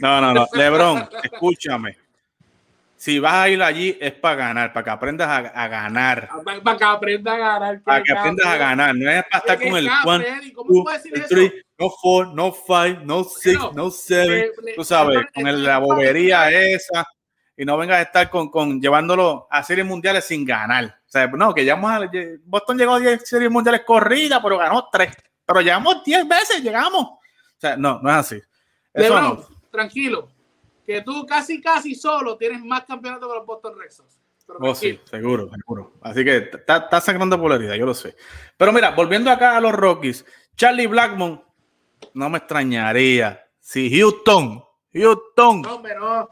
no, 0.00 0.20
no, 0.20 0.32
no. 0.32 0.46
LeBron, 0.54 1.08
escúchame 1.24 1.96
si 3.00 3.18
vas 3.18 3.32
a 3.32 3.48
ir 3.48 3.62
allí 3.62 3.96
es 3.98 4.12
para 4.12 4.34
ganar, 4.34 4.74
para 4.74 4.84
que 4.84 4.90
aprendas 4.90 5.26
a, 5.26 5.68
ganar. 5.68 6.28
Ah, 6.30 6.42
para, 6.62 6.76
que 6.76 6.84
aprendas 6.84 7.32
a 7.32 7.38
ganar. 7.38 7.80
Para 7.80 8.02
que 8.02 8.12
aprendas 8.12 8.46
a 8.46 8.56
ganar, 8.58 8.94
no 8.94 9.10
es 9.10 9.24
para 9.24 9.38
estar 9.38 9.58
con 9.58 9.78
el 9.78 9.88
one, 10.04 10.26
no 11.80 11.90
four, 11.90 12.34
no 12.34 12.52
five, 12.52 13.00
no 13.04 13.24
six, 13.24 13.58
no 13.74 13.90
seven, 13.90 14.50
tú 14.76 14.84
sabes, 14.84 15.24
con 15.34 15.64
la 15.64 15.78
bobería 15.78 16.50
esa, 16.50 17.06
y 17.56 17.64
no 17.64 17.78
vengas 17.78 17.98
a 17.98 18.02
estar 18.02 18.30
con, 18.30 18.50
con 18.50 18.80
llevándolo 18.80 19.48
a 19.50 19.62
series 19.62 19.86
mundiales 19.86 20.26
sin 20.26 20.44
ganar. 20.44 20.84
O 20.84 21.10
sea, 21.10 21.26
no, 21.26 21.54
que 21.54 21.62
llegamos 21.62 21.90
a, 21.90 22.10
Boston 22.44 22.78
llegó 22.78 22.94
a 22.94 23.00
10 23.00 23.28
series 23.28 23.50
mundiales 23.50 23.82
corridas, 23.84 24.40
pero 24.42 24.58
ganó 24.58 24.88
3. 24.92 25.16
Pero 25.44 25.60
llegamos 25.60 26.04
10 26.04 26.28
veces, 26.28 26.62
llegamos. 26.62 27.02
O 27.02 27.20
sea, 27.58 27.76
no, 27.76 27.98
no 28.00 28.10
es 28.10 28.16
así. 28.16 28.40
Eso 28.92 29.48
tranquilo, 29.70 30.28
que 30.84 31.00
tú 31.02 31.24
casi, 31.24 31.60
casi 31.60 31.94
solo 31.94 32.36
tienes 32.36 32.62
más 32.62 32.84
campeonatos 32.84 33.28
que 33.28 33.34
los 33.36 33.46
Boston 33.46 33.78
Red 33.78 33.90
Sox. 33.90 34.18
Oh, 34.58 34.74
sí, 34.74 34.98
seguro, 35.04 35.48
seguro. 35.48 35.92
Así 36.02 36.24
que 36.24 36.36
está, 36.38 36.78
está 36.78 37.00
sacando 37.00 37.40
polaridad, 37.40 37.74
yo 37.74 37.86
lo 37.86 37.94
sé. 37.94 38.16
Pero 38.56 38.72
mira, 38.72 38.90
volviendo 38.90 39.30
acá 39.30 39.56
a 39.56 39.60
los 39.60 39.72
Rockies, 39.72 40.24
Charlie 40.56 40.88
Blackmon, 40.88 41.40
no 42.14 42.30
me 42.30 42.38
extrañaría 42.38 43.46
si 43.60 43.90
Houston, 43.98 44.64
Houston. 44.92 45.62
No, 45.62 45.82
pero... 45.82 46.28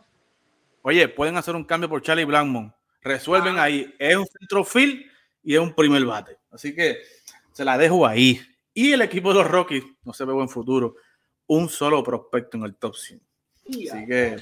Oye, 0.83 1.09
pueden 1.09 1.37
hacer 1.37 1.55
un 1.55 1.65
cambio 1.65 1.89
por 1.89 2.03
Charlie 2.03 2.25
Blackmon. 2.25 2.75
Resuelven 3.03 3.59
ah. 3.59 3.65
ahí. 3.65 3.95
Es 3.99 4.17
un 4.17 4.27
centrofield 4.27 5.05
y 5.43 5.55
es 5.55 5.61
un 5.61 5.75
primer 5.75 6.05
bate. 6.05 6.39
Así 6.51 6.75
que 6.75 6.99
se 7.53 7.65
la 7.65 7.79
dejo 7.79 8.07
ahí. 8.07 8.41
Y 8.75 8.93
el 8.93 9.03
equipo 9.03 9.31
de 9.31 9.43
los 9.43 9.51
Rockies 9.51 9.85
no 10.05 10.13
se 10.13 10.25
ve 10.25 10.33
buen 10.33 10.49
futuro. 10.49 10.97
Un 11.47 11.69
solo 11.69 12.03
prospecto 12.03 12.57
en 12.57 12.65
el 12.65 12.77
top 12.77 12.95
100. 12.95 13.21
Así 13.69 14.07
que 14.07 14.37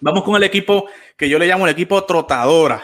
vamos 0.00 0.22
con 0.22 0.36
el 0.36 0.42
equipo 0.44 0.88
que 1.16 1.28
yo 1.28 1.38
le 1.38 1.46
llamo 1.46 1.66
el 1.66 1.72
equipo 1.72 2.04
trotadora. 2.04 2.82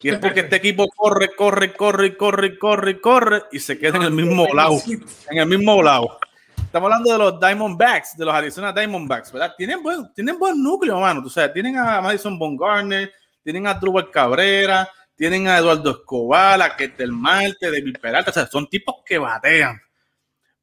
Y 0.00 0.10
es 0.10 0.18
porque 0.18 0.40
este 0.40 0.56
equipo 0.56 0.88
corre, 0.88 1.34
corre, 1.34 1.74
corre, 1.74 2.16
corre, 2.16 2.58
corre, 2.58 3.00
corre 3.00 3.42
y 3.52 3.58
se 3.58 3.78
queda 3.78 3.96
en 3.96 4.04
el 4.04 4.12
mismo 4.12 4.46
lado. 4.54 4.80
En 5.30 5.38
el 5.38 5.46
mismo 5.46 5.82
lado. 5.82 6.18
Estamos 6.68 6.92
hablando 6.92 7.10
de 7.10 7.18
los 7.18 7.40
Diamondbacks, 7.40 8.14
de 8.14 8.26
los 8.26 8.34
Arizona 8.34 8.74
Diamondbacks, 8.74 9.32
¿verdad? 9.32 9.54
Tienen 9.56 9.82
buen, 9.82 10.12
tienen 10.12 10.38
buen 10.38 10.62
núcleo, 10.62 11.00
mano. 11.00 11.22
O 11.24 11.30
sea, 11.30 11.50
tienen 11.50 11.78
a 11.78 11.98
Madison 12.02 12.38
Bumgarner, 12.38 13.10
tienen 13.42 13.66
a 13.66 13.72
Drupal 13.72 14.10
Cabrera, 14.10 14.86
tienen 15.16 15.48
a 15.48 15.56
Eduardo 15.56 15.92
Escobar, 15.92 16.60
a 16.60 16.76
Ketel 16.76 17.10
Marte, 17.10 17.70
David 17.70 17.96
Peralta, 17.98 18.32
o 18.32 18.34
sea, 18.34 18.46
son 18.46 18.68
tipos 18.68 18.96
que 19.02 19.16
batean. 19.16 19.80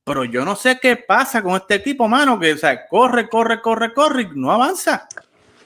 Pero 0.03 0.25
yo 0.25 0.45
no 0.45 0.55
sé 0.55 0.77
qué 0.79 0.95
pasa 0.95 1.41
con 1.41 1.55
este 1.55 1.73
equipo, 1.73 2.07
mano, 2.07 2.39
que 2.39 2.53
o 2.53 2.57
sea, 2.57 2.85
corre, 2.85 3.27
corre, 3.27 3.59
corre, 3.59 3.91
corre 3.91 4.21
y 4.21 4.27
no 4.35 4.51
avanza. 4.51 5.07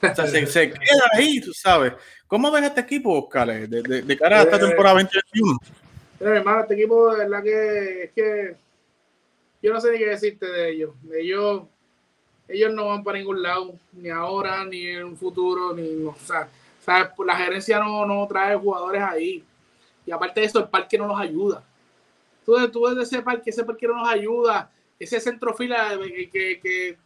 O 0.02 0.14
sea, 0.14 0.26
se, 0.26 0.70
queda 0.70 1.04
ahí, 1.12 1.42
tú 1.42 1.52
sabes. 1.52 1.92
¿Cómo 2.26 2.50
ves 2.50 2.64
este 2.64 2.80
equipo, 2.80 3.12
Oscar, 3.12 3.68
de, 3.68 3.82
de, 3.82 4.16
cara 4.16 4.38
a 4.38 4.42
esta 4.44 4.56
eh, 4.56 4.60
temporada 4.60 4.94
2021? 4.94 5.58
Mira, 6.20 6.36
hermano, 6.36 6.60
este 6.62 6.74
equipo, 6.76 7.14
de 7.14 7.18
verdad 7.18 7.42
que 7.42 8.04
es 8.04 8.12
que 8.12 8.69
yo 9.62 9.72
no 9.72 9.80
sé 9.80 9.92
ni 9.92 9.98
qué 9.98 10.06
decirte 10.06 10.46
de 10.46 10.70
ellos. 10.70 10.94
Ellos, 11.14 11.62
ellos 12.48 12.72
no 12.72 12.88
van 12.88 13.04
para 13.04 13.18
ningún 13.18 13.42
lado, 13.42 13.74
ni 13.92 14.08
ahora, 14.08 14.64
ni 14.64 14.86
en 14.86 15.04
un 15.04 15.16
futuro, 15.16 15.74
ni, 15.74 16.04
o 16.04 16.14
sea, 16.24 16.48
la 17.24 17.36
gerencia 17.36 17.78
no, 17.78 18.06
no 18.06 18.26
trae 18.26 18.56
jugadores 18.56 19.02
ahí. 19.02 19.44
Y 20.06 20.10
aparte 20.10 20.40
de 20.40 20.46
eso, 20.46 20.58
el 20.58 20.68
parque 20.68 20.98
no 20.98 21.06
nos 21.06 21.20
ayuda. 21.20 21.62
Tú, 22.44 22.56
tú 22.70 22.82
ves 22.82 23.08
ese 23.08 23.22
parque, 23.22 23.50
ese 23.50 23.64
parque 23.64 23.86
no 23.86 23.94
nos 23.94 24.08
ayuda. 24.08 24.70
Ese 24.98 25.20
centrofila 25.20 25.98
que, 26.32 26.60
que, 26.60 26.98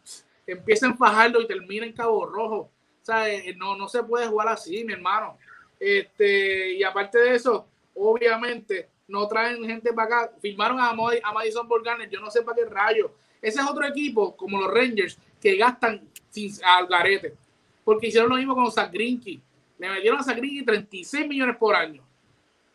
empieza 0.47 0.85
en 0.85 0.97
Fajardo 0.97 1.41
y 1.41 1.47
termina 1.47 1.85
en 1.85 1.93
Cabo 1.93 2.25
Rojo. 2.25 2.57
O 2.57 3.05
sea, 3.05 3.29
eh, 3.29 3.53
no, 3.55 3.75
no 3.77 3.87
se 3.87 4.03
puede 4.03 4.27
jugar 4.27 4.47
así, 4.47 4.83
mi 4.83 4.93
hermano. 4.93 5.37
Este, 5.79 6.73
y 6.73 6.83
aparte 6.83 7.19
de 7.19 7.35
eso, 7.35 7.67
obviamente, 7.93 8.89
no 9.07 9.27
traen 9.27 9.63
gente 9.63 9.93
para 9.93 10.23
acá. 10.23 10.31
Firmaron 10.41 10.79
a, 10.79 10.89
a 10.89 11.33
Madison 11.33 11.67
Borganes, 11.67 12.09
yo 12.09 12.19
no 12.19 12.29
sé 12.31 12.41
para 12.41 12.55
qué 12.55 12.65
rayo. 12.65 13.11
Ese 13.41 13.59
es 13.59 13.65
otro 13.67 13.85
equipo, 13.85 14.35
como 14.35 14.59
los 14.59 14.73
Rangers, 14.73 15.17
que 15.39 15.55
gastan 15.55 16.01
sin, 16.29 16.51
al 16.63 16.87
garete. 16.87 17.35
Porque 17.83 18.07
hicieron 18.07 18.29
lo 18.29 18.37
mismo 18.37 18.55
con 18.55 18.71
Zagrinki. 18.71 19.41
Le 19.77 19.89
metieron 19.89 20.19
a 20.19 20.23
Sangrinki 20.23 20.63
36 20.63 21.27
millones 21.27 21.57
por 21.57 21.75
año. 21.75 22.01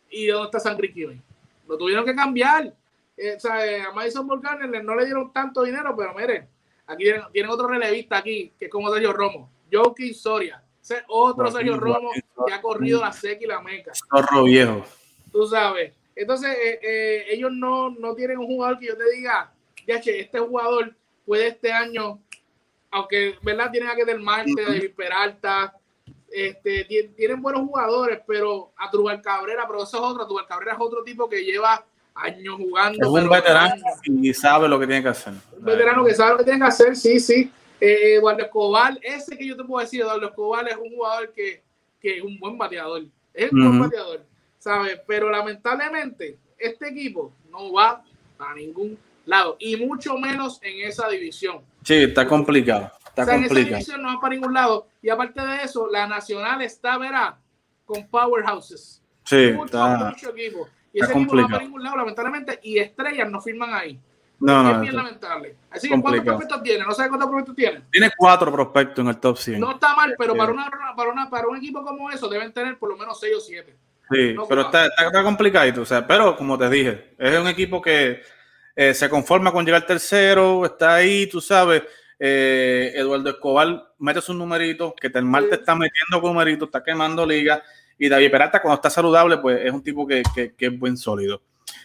¿Y 0.09 0.27
dónde 0.27 0.45
está 0.45 0.59
Sangrinki 0.59 1.05
hoy? 1.05 1.21
Lo 1.67 1.77
tuvieron 1.77 2.05
que 2.05 2.15
cambiar. 2.15 2.73
Eh, 3.17 3.35
o 3.35 3.39
sea, 3.39 3.65
eh, 3.65 3.81
a 3.81 3.91
Madison 3.91 4.27
Volcanes 4.27 4.83
no 4.83 4.95
le 4.95 5.05
dieron 5.05 5.31
tanto 5.33 5.63
dinero, 5.63 5.95
pero 5.95 6.13
miren, 6.13 6.47
aquí 6.87 7.05
tienen, 7.31 7.49
otro 7.51 7.67
relevista 7.67 8.17
aquí, 8.17 8.53
que 8.57 8.65
es 8.65 8.71
como 8.71 8.91
Sergio 8.91 9.13
Romo. 9.13 9.49
Joaquín 9.71 10.13
Soria. 10.13 10.63
Ese 10.81 11.03
otro 11.07 11.51
Sergio 11.51 11.77
Romo 11.77 12.11
que 12.45 12.53
ha 12.53 12.61
corrido 12.61 12.99
la 13.01 13.11
seca 13.11 13.43
y 13.43 13.47
la 13.47 13.61
meca. 13.61 13.91
Zorro 13.93 14.43
viejo. 14.43 14.85
Tú 15.31 15.45
sabes. 15.45 15.93
Entonces, 16.21 16.55
eh, 16.55 17.25
ellos 17.29 17.51
no, 17.51 17.89
no 17.89 18.13
tienen 18.13 18.37
un 18.37 18.45
jugador 18.45 18.77
que 18.77 18.87
yo 18.87 18.97
te 18.97 19.09
diga, 19.11 19.51
ya 19.87 19.95
este 19.95 20.39
jugador 20.39 20.93
puede 21.25 21.47
este 21.47 21.71
año, 21.71 22.19
aunque, 22.91 23.35
¿verdad? 23.41 23.71
Tienen 23.71 23.89
a 23.89 23.95
que 23.95 24.05
del 24.05 24.21
Marte, 24.21 24.93
Peralta, 24.95 25.75
este, 26.29 26.85
tienen 27.15 27.41
buenos 27.41 27.63
jugadores, 27.63 28.19
pero 28.27 28.71
a 28.77 28.89
Trubal 28.91 29.21
Cabrera, 29.21 29.65
pero 29.67 29.83
eso 29.83 29.97
es 29.97 30.03
otro, 30.03 30.25
Trubal 30.27 30.45
Cabrera 30.45 30.73
es 30.73 30.79
otro 30.79 31.03
tipo 31.03 31.27
que 31.27 31.43
lleva 31.43 31.83
años 32.13 32.55
jugando. 32.57 32.99
Es 33.01 33.23
un 33.23 33.29
veterano 33.29 33.75
y 34.05 34.33
sabe 34.33 34.67
lo 34.67 34.79
que 34.79 34.85
tiene 34.85 35.01
que 35.01 35.09
hacer. 35.09 35.33
Un 35.57 35.65
veterano 35.65 36.05
que 36.05 36.13
sabe 36.13 36.31
lo 36.33 36.37
que 36.37 36.43
tiene 36.43 36.59
que 36.59 36.65
hacer, 36.65 36.95
sí, 36.95 37.19
sí. 37.19 37.51
Eh, 37.79 38.15
Eduardo 38.17 38.43
Escobar, 38.43 38.99
ese 39.01 39.35
que 39.35 39.47
yo 39.47 39.57
te 39.57 39.63
puedo 39.63 39.83
decir, 39.83 40.01
Eduardo 40.01 40.27
Escobar 40.27 40.67
es 40.69 40.77
un 40.77 40.95
jugador 40.95 41.31
que, 41.33 41.63
que 41.99 42.17
es 42.17 42.23
un 42.23 42.39
buen 42.39 42.57
bateador. 42.57 43.05
Es 43.33 43.51
un 43.51 43.59
buen 43.59 43.79
bateador, 43.79 44.23
¿sabes? 44.61 45.01
Pero 45.07 45.29
lamentablemente, 45.29 46.37
este 46.57 46.89
equipo 46.89 47.33
no 47.49 47.73
va 47.73 48.03
a 48.37 48.53
ningún 48.53 48.97
lado, 49.25 49.57
y 49.59 49.75
mucho 49.75 50.17
menos 50.17 50.59
en 50.61 50.87
esa 50.87 51.09
división. 51.09 51.61
Sí, 51.83 51.95
está 51.95 52.27
complicado. 52.27 52.91
Está 53.07 53.25
complicado. 53.25 53.97
no 53.97 54.15
va 54.15 54.21
para 54.21 54.35
ningún 54.35 54.53
lado. 54.53 54.87
Y 55.01 55.09
aparte 55.09 55.41
de 55.41 55.63
eso, 55.63 55.87
la 55.91 56.07
Nacional 56.07 56.61
está, 56.61 56.97
verá, 56.97 57.37
con 57.85 58.07
powerhouses. 58.07 59.01
Sí, 59.25 59.51
mucho, 59.51 59.65
está, 59.65 60.09
mucho 60.11 60.29
equipo. 60.29 60.69
Y 60.93 61.01
ese 61.01 61.11
equipo 61.11 61.35
no 61.35 61.43
va 61.43 61.49
para 61.49 61.63
ningún 61.63 61.83
lado, 61.83 61.97
lamentablemente, 61.97 62.59
y 62.61 62.77
estrellas 62.77 63.29
no 63.29 63.41
firman 63.41 63.73
ahí. 63.73 63.99
No, 64.39 64.63
no. 64.63 64.71
Es 64.71 64.81
bien 64.81 64.95
lamentable. 64.95 65.55
Así 65.69 65.87
que, 65.87 65.99
¿cuántos 65.99 66.23
prospectos 66.23 66.63
tiene? 66.63 66.85
No 66.85 66.93
sé 66.93 67.07
cuántos 67.09 67.29
prospectos 67.29 67.55
tiene. 67.55 67.81
Tiene 67.91 68.11
cuatro 68.15 68.51
prospectos 68.51 68.99
en 69.03 69.09
el 69.09 69.17
top 69.17 69.37
100. 69.37 69.59
No 69.59 69.71
está 69.71 69.95
mal, 69.95 70.15
pero 70.17 70.35
para, 70.35 70.51
una, 70.51 70.69
para, 70.95 71.11
una, 71.11 71.29
para 71.29 71.47
un 71.47 71.57
equipo 71.57 71.83
como 71.83 72.09
eso 72.11 72.27
deben 72.27 72.51
tener 72.51 72.77
por 72.77 72.89
lo 72.89 72.97
menos 72.97 73.19
seis 73.19 73.35
o 73.37 73.39
siete. 73.39 73.75
Sí, 74.11 74.35
pero 74.49 74.61
está, 74.61 74.87
está, 74.87 75.23
complicado. 75.23 75.81
O 75.81 75.85
sea, 75.85 76.05
pero 76.05 76.35
como 76.35 76.57
te 76.57 76.69
dije, 76.69 77.15
es 77.17 77.39
un 77.39 77.47
equipo 77.47 77.81
que 77.81 78.21
eh, 78.75 78.93
se 78.93 79.09
conforma 79.09 79.51
con 79.51 79.65
llegar 79.65 79.85
tercero, 79.85 80.65
está 80.65 80.95
ahí, 80.95 81.27
tú 81.27 81.39
sabes. 81.39 81.83
Eh, 82.19 82.91
Eduardo 82.95 83.29
Escobar 83.31 83.93
mete 83.97 84.21
su 84.21 84.33
numerito, 84.33 84.93
que 84.93 85.07
el 85.07 85.49
te 85.49 85.55
está 85.55 85.75
metiendo 85.75 86.21
con 86.21 86.33
numerito, 86.33 86.65
está 86.65 86.83
quemando 86.83 87.25
liga. 87.25 87.63
Y 87.97 88.09
David 88.09 88.31
Peralta, 88.31 88.61
cuando 88.61 88.75
está 88.75 88.89
saludable, 88.89 89.37
pues 89.37 89.61
es 89.63 89.71
un 89.71 89.83
tipo 89.83 90.05
que, 90.05 90.23
es 90.35 90.79
buen 90.79 90.97
sólido. 90.97 91.41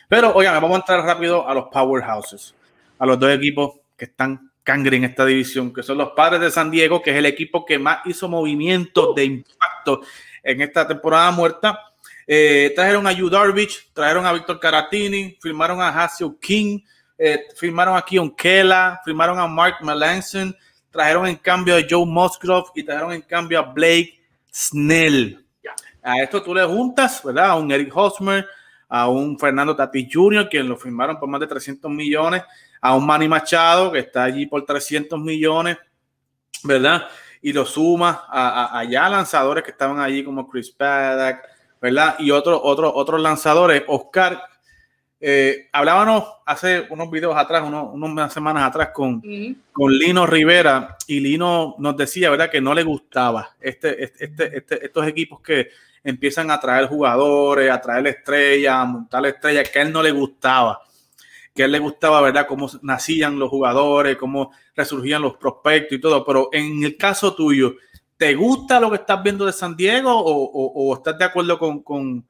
Pero, 0.08 0.32
oigan, 0.34 0.54
vamos 0.54 0.76
a 0.76 0.80
entrar 0.80 1.04
rápido 1.04 1.46
a 1.48 1.54
los 1.54 1.66
powerhouses, 1.66 2.54
a 2.98 3.06
los 3.06 3.18
dos 3.18 3.30
equipos 3.30 3.80
que 3.96 4.06
están 4.06 4.50
cangre 4.62 4.96
en 4.96 5.04
esta 5.04 5.24
división, 5.24 5.72
que 5.72 5.82
son 5.82 5.98
los 5.98 6.10
padres 6.10 6.40
de 6.40 6.50
San 6.50 6.70
Diego, 6.70 7.00
que 7.00 7.10
es 7.10 7.16
el 7.16 7.26
equipo 7.26 7.64
que 7.64 7.78
más 7.78 8.00
hizo 8.04 8.28
movimientos 8.28 9.14
de 9.14 9.24
impacto 9.24 10.00
en 10.42 10.60
esta 10.60 10.88
temporada 10.88 11.30
muerta. 11.30 11.80
Eh, 12.26 12.72
trajeron 12.74 13.06
a 13.06 13.12
Yu 13.12 13.30
Darvish, 13.30 13.92
trajeron 13.92 14.26
a 14.26 14.32
Víctor 14.32 14.58
Caratini, 14.58 15.38
firmaron 15.40 15.80
a 15.80 15.88
Hasio 15.88 16.36
King, 16.40 16.80
eh, 17.16 17.46
firmaron 17.56 17.96
a 17.96 18.02
Keon 18.02 18.34
Kela, 18.34 19.00
firmaron 19.04 19.38
a 19.38 19.46
Mark 19.46 19.76
Melanson, 19.82 20.54
trajeron 20.90 21.26
en 21.26 21.36
cambio 21.36 21.76
a 21.76 21.80
Joe 21.88 22.04
Musgrove 22.04 22.70
y 22.74 22.82
trajeron 22.82 23.12
en 23.12 23.22
cambio 23.22 23.60
a 23.60 23.62
Blake 23.62 24.20
Snell. 24.52 25.42
A 26.02 26.22
esto 26.22 26.40
tú 26.42 26.54
le 26.54 26.64
juntas, 26.64 27.20
¿verdad? 27.24 27.50
A 27.50 27.56
un 27.56 27.70
Eric 27.70 27.90
Hosmer, 27.94 28.46
a 28.88 29.08
un 29.08 29.36
Fernando 29.38 29.74
Tatis 29.74 30.08
Jr., 30.12 30.48
quien 30.48 30.68
lo 30.68 30.76
firmaron 30.76 31.18
por 31.18 31.28
más 31.28 31.40
de 31.40 31.48
300 31.48 31.90
millones, 31.90 32.42
a 32.80 32.94
un 32.94 33.04
Manny 33.04 33.28
Machado, 33.28 33.90
que 33.90 33.98
está 33.98 34.24
allí 34.24 34.46
por 34.46 34.64
300 34.64 35.18
millones, 35.20 35.76
¿verdad? 36.62 37.08
Y 37.42 37.52
lo 37.52 37.66
sumas 37.66 38.18
a, 38.28 38.84
ya 38.88 39.08
lanzadores 39.08 39.64
que 39.64 39.72
estaban 39.72 39.98
allí 39.98 40.22
como 40.22 40.48
Chris 40.48 40.70
Paddock, 40.70 41.40
¿verdad? 41.86 42.16
Y 42.18 42.32
otros 42.32 42.60
otros 42.62 42.92
otros 42.94 43.20
lanzadores. 43.20 43.84
Oscar, 43.86 44.42
eh, 45.20 45.68
hablábamos 45.72 46.24
hace 46.44 46.84
unos 46.90 47.08
videos 47.10 47.36
atrás, 47.36 47.62
unos, 47.64 47.90
unas 47.92 48.32
semanas 48.32 48.64
atrás 48.64 48.90
con, 48.92 49.22
con 49.72 49.92
Lino 49.92 50.26
Rivera 50.26 50.96
y 51.06 51.20
Lino 51.20 51.76
nos 51.78 51.96
decía, 51.96 52.30
¿verdad? 52.30 52.50
Que 52.50 52.60
no 52.60 52.74
le 52.74 52.82
gustaba 52.82 53.50
este, 53.60 54.02
este, 54.02 54.24
este, 54.24 54.56
este 54.56 54.84
estos 54.84 55.06
equipos 55.06 55.40
que 55.40 55.68
empiezan 56.02 56.50
a 56.50 56.58
traer 56.58 56.88
jugadores, 56.88 57.70
a 57.70 57.80
traer 57.80 58.08
estrellas, 58.08 58.74
a 58.74 58.84
montar 58.84 59.24
estrellas, 59.26 59.70
que 59.70 59.78
a 59.78 59.82
él 59.82 59.92
no 59.92 60.02
le 60.02 60.10
gustaba. 60.10 60.82
Que 61.54 61.62
a 61.62 61.66
él 61.66 61.72
le 61.72 61.78
gustaba, 61.78 62.20
¿verdad? 62.20 62.46
Cómo 62.46 62.68
nacían 62.82 63.38
los 63.38 63.48
jugadores, 63.48 64.16
cómo 64.16 64.50
resurgían 64.74 65.22
los 65.22 65.36
prospectos 65.36 65.96
y 65.96 66.00
todo. 66.00 66.24
Pero 66.24 66.50
en 66.52 66.82
el 66.84 66.96
caso 66.96 67.34
tuyo, 67.34 67.76
¿Te 68.16 68.34
gusta 68.34 68.80
lo 68.80 68.88
que 68.90 68.96
estás 68.96 69.22
viendo 69.22 69.44
de 69.44 69.52
San 69.52 69.76
Diego 69.76 70.10
o, 70.10 70.94
estás 70.94 71.18
de 71.18 71.24
acuerdo 71.24 71.58
con, 71.58 72.24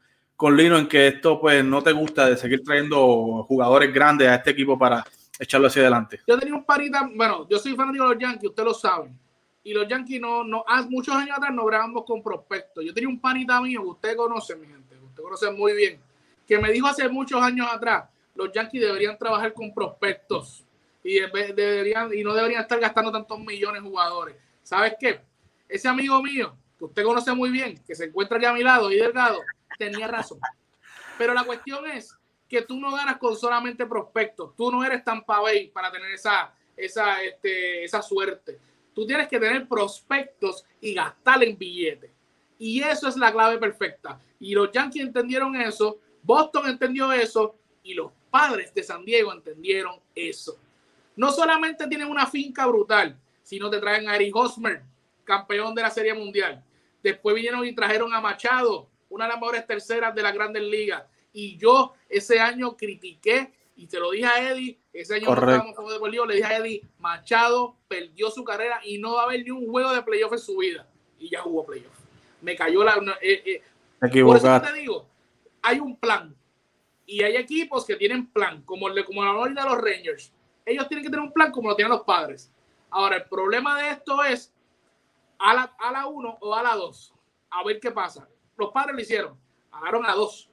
Lino 0.57 0.78
en 0.78 0.89
que 0.89 1.07
esto 1.07 1.41
pues 1.41 1.64
no 1.64 1.80
te 1.80 1.93
gusta 1.93 2.26
de 2.26 2.37
seguir 2.37 2.64
trayendo 2.64 3.45
jugadores 3.45 3.95
grandes 3.95 4.28
a 4.28 4.34
este 4.34 4.51
equipo 4.51 4.76
para 4.76 5.05
echarlo 5.39 5.68
hacia 5.68 5.82
adelante? 5.82 6.20
Yo 6.26 6.37
tenía 6.39 6.55
un 6.55 6.64
parita, 6.64 7.09
bueno, 7.14 7.47
yo 7.49 7.59
soy 7.59 7.76
fanático 7.76 8.09
de 8.09 8.14
los 8.14 8.22
Yankees, 8.22 8.51
ustedes 8.51 8.66
lo 8.66 8.74
saben. 8.74 9.16
Y 9.62 9.72
los 9.72 9.87
Yankees 9.87 10.20
no, 10.20 10.43
no, 10.43 10.64
hace 10.66 10.89
muchos 10.89 11.14
años 11.14 11.37
atrás 11.37 11.55
no 11.55 11.64
grabamos 11.64 12.05
con 12.05 12.20
prospectos. 12.20 12.84
Yo 12.84 12.93
tenía 12.93 13.09
un 13.09 13.20
panita 13.20 13.61
mío 13.61 13.82
que 13.82 13.89
usted 13.89 14.16
conoce, 14.16 14.57
mi 14.57 14.66
gente, 14.66 14.97
usted 14.97 15.22
conoce 15.22 15.51
muy 15.53 15.72
bien, 15.74 16.01
que 16.49 16.59
me 16.59 16.72
dijo 16.72 16.89
hace 16.89 17.09
muchos 17.09 17.41
años 17.41 17.68
atrás, 17.72 18.09
los 18.34 18.51
Yankees 18.53 18.80
deberían 18.80 19.16
trabajar 19.16 19.53
con 19.53 19.72
prospectos 19.72 20.64
y, 21.05 21.20
deberían, 21.20 22.12
y 22.12 22.24
no 22.24 22.34
deberían 22.34 22.62
estar 22.62 22.80
gastando 22.80 23.12
tantos 23.12 23.39
millones 23.39 23.82
de 23.82 23.89
jugadores. 23.89 24.37
¿Sabes 24.64 24.95
qué? 24.99 25.20
Ese 25.69 25.89
amigo 25.89 26.23
mío, 26.23 26.57
que 26.79 26.85
usted 26.85 27.05
conoce 27.05 27.33
muy 27.35 27.51
bien, 27.51 27.83
que 27.87 27.95
se 27.95 28.05
encuentra 28.05 28.37
aquí 28.37 28.47
a 28.47 28.53
mi 28.53 28.62
lado 28.62 28.91
y 28.91 28.97
delgado, 28.97 29.41
tenía 29.79 30.09
razón. 30.09 30.39
Pero 31.19 31.35
la 31.35 31.45
cuestión 31.45 31.87
es 31.87 32.14
que 32.49 32.62
tú 32.62 32.79
no 32.79 32.93
ganas 32.93 33.19
con 33.19 33.37
solamente 33.37 33.87
prospectos. 33.87 34.55
Tú 34.57 34.71
no 34.71 34.85
eres 34.85 35.03
Tampa 35.05 35.41
Bay 35.41 35.69
para 35.69 35.91
tener 35.91 36.11
esa, 36.12 36.55
esa, 36.77 37.23
este, 37.23 37.85
esa 37.85 38.03
suerte. 38.03 38.59
Tú 38.95 39.07
tienes 39.07 39.29
que 39.29 39.41
tener 39.41 39.67
prospectos 39.69 40.64
y 40.81 40.95
gastar 40.95 41.43
en 41.43 41.59
billetes. 41.59 42.11
Y 42.59 42.83
eso 42.83 43.09
es 43.09 43.17
la 43.17 43.33
clave 43.33 43.59
perfecta. 43.59 44.21
Y 44.39 44.55
los 44.55 44.71
Yankees 44.73 45.03
entendieron 45.03 45.57
eso, 45.57 45.99
Boston 46.23 46.69
entendió 46.69 47.12
eso 47.12 47.57
y 47.83 47.95
los 47.95 48.12
padres 48.31 48.73
de 48.75 48.83
San 48.83 49.05
Diego 49.05 49.33
entendieron 49.33 49.99
eso. 50.14 50.59
No 51.17 51.31
solamente 51.33 51.87
tienen 51.87 52.09
una 52.09 52.27
finca 52.27 52.67
brutal, 52.67 53.19
sino 53.43 53.71
te 53.71 53.79
traen 53.79 54.09
a 54.09 54.17
Eric 54.17 54.35
Hosmer, 54.35 54.83
campeón 55.27 55.74
de 55.74 55.83
la 55.83 55.91
Serie 55.91 56.14
Mundial. 56.14 56.64
Después 57.03 57.37
vinieron 57.37 57.66
y 57.66 57.74
trajeron 57.74 58.14
a 58.14 58.20
Machado, 58.20 58.89
una 59.11 59.27
de 59.27 59.33
las 59.33 59.41
mejores 59.41 59.66
terceras 59.66 60.14
de 60.14 60.22
la 60.22 60.33
Grandes 60.33 60.62
Ligas. 60.62 61.05
Y 61.33 61.59
yo 61.59 61.93
ese 62.09 62.41
año 62.41 62.74
critiqué 62.77 63.53
y 63.77 63.87
te 63.87 64.01
lo 64.01 64.11
dije 64.11 64.24
a 64.24 64.51
Eddie, 64.51 64.79
ese 64.93 65.16
año 65.16 65.27
como 65.74 65.93
de 65.93 66.27
le 66.27 66.35
dije 66.37 66.47
a 66.47 66.57
Eddie, 66.57 66.83
Machado 66.99 67.77
perdió 67.87 68.31
su 68.31 68.43
carrera 68.43 68.81
y 68.83 68.97
no 68.97 69.16
va 69.16 69.22
a 69.22 69.24
haber 69.27 69.45
ni 69.45 69.51
un 69.51 69.68
juego 69.68 69.93
de 69.93 70.03
playoff 70.03 70.33
en 70.33 70.39
su 70.39 70.57
vida. 70.57 70.89
Y 71.18 71.29
ya 71.29 71.43
jugó 71.43 71.66
playoff. 71.66 71.93
Me 72.41 72.57
cayó 72.57 72.83
la... 72.83 72.95
Eh, 73.20 73.43
eh. 73.45 73.62
Por 74.22 74.37
eso 74.37 74.61
te 74.62 74.72
digo, 74.72 75.07
hay 75.61 75.81
un 75.81 75.97
plan. 75.97 76.35
Y 77.05 77.22
hay 77.22 77.37
equipos 77.37 77.85
que 77.85 77.97
tienen 77.97 78.27
plan, 78.27 78.62
como, 78.62 78.89
el, 78.89 79.05
como 79.05 79.24
la 79.24 79.49
de 79.49 79.68
los 79.68 79.79
Rangers. 79.79 80.33
Ellos 80.64 80.89
tienen 80.89 81.05
que 81.05 81.11
tener 81.11 81.24
un 81.24 81.33
plan 81.33 81.53
como 81.53 81.68
lo 81.68 81.77
tienen 81.77 81.93
los 81.93 82.03
padres. 82.03 82.51
Ahora, 82.91 83.16
el 83.16 83.24
problema 83.24 83.81
de 83.81 83.91
esto 83.91 84.24
es 84.24 84.53
a 85.39 85.55
la, 85.55 85.62
a 85.78 85.93
la 85.93 86.07
1 86.07 86.39
o 86.41 86.55
a 86.55 86.62
la 86.62 86.74
2. 86.74 87.14
A 87.51 87.64
ver 87.64 87.80
qué 87.80 87.91
pasa. 87.91 88.28
Los 88.57 88.70
padres 88.70 88.95
lo 88.95 89.03
hicieron. 89.03 89.39
Agarraron 89.70 90.07
a 90.07 90.14
dos. 90.14 90.49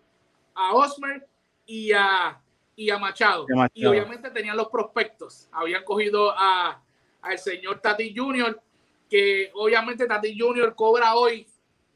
A 0.54 0.74
Osmer 0.74 1.28
y 1.66 1.92
a, 1.92 2.40
y 2.76 2.90
a 2.90 2.98
Machado. 2.98 3.46
Y 3.74 3.86
obviamente 3.86 4.30
tenían 4.30 4.58
los 4.58 4.68
prospectos. 4.68 5.48
Habían 5.52 5.84
cogido 5.84 6.32
a 6.38 6.82
al 7.24 7.40
señor 7.40 7.80
Tati 7.80 8.14
Junior, 8.16 8.62
que 9.10 9.50
obviamente 9.54 10.06
Tati 10.06 10.38
Junior 10.38 10.76
cobra 10.76 11.16
hoy 11.16 11.48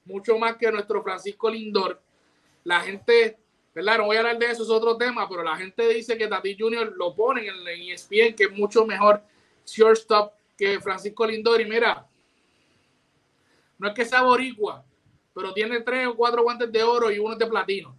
mucho 0.05 0.38
más 0.38 0.55
que 0.55 0.71
nuestro 0.71 1.03
Francisco 1.03 1.49
Lindor. 1.49 2.01
La 2.63 2.79
gente, 2.79 3.38
¿verdad? 3.75 3.97
No 3.97 4.05
voy 4.05 4.15
a 4.15 4.19
hablar 4.19 4.39
de 4.39 4.45
eso, 4.45 4.63
es 4.63 4.69
otro 4.69 4.95
tema, 4.95 5.27
pero 5.27 5.43
la 5.43 5.57
gente 5.57 5.88
dice 5.89 6.17
que 6.17 6.27
Tati 6.27 6.55
Junior 6.57 6.93
lo 6.95 7.13
ponen 7.13 7.45
en 7.45 7.67
el 7.67 7.91
ESPN, 7.91 8.35
que 8.35 8.45
es 8.45 8.51
mucho 8.51 8.85
mejor 8.85 9.21
shortstop 9.65 10.31
que 10.57 10.79
Francisco 10.79 11.27
Lindor. 11.27 11.59
Y 11.59 11.65
mira, 11.65 12.07
no 13.78 13.88
es 13.88 13.93
que 13.93 14.05
sea 14.05 14.21
boricua, 14.23 14.84
pero 15.34 15.53
tiene 15.53 15.82
tres 15.82 16.07
o 16.07 16.15
cuatro 16.15 16.43
guantes 16.43 16.71
de 16.71 16.84
oro 16.84 17.11
y 17.11 17.19
uno 17.19 17.36
de 17.36 17.45
platino. 17.45 17.95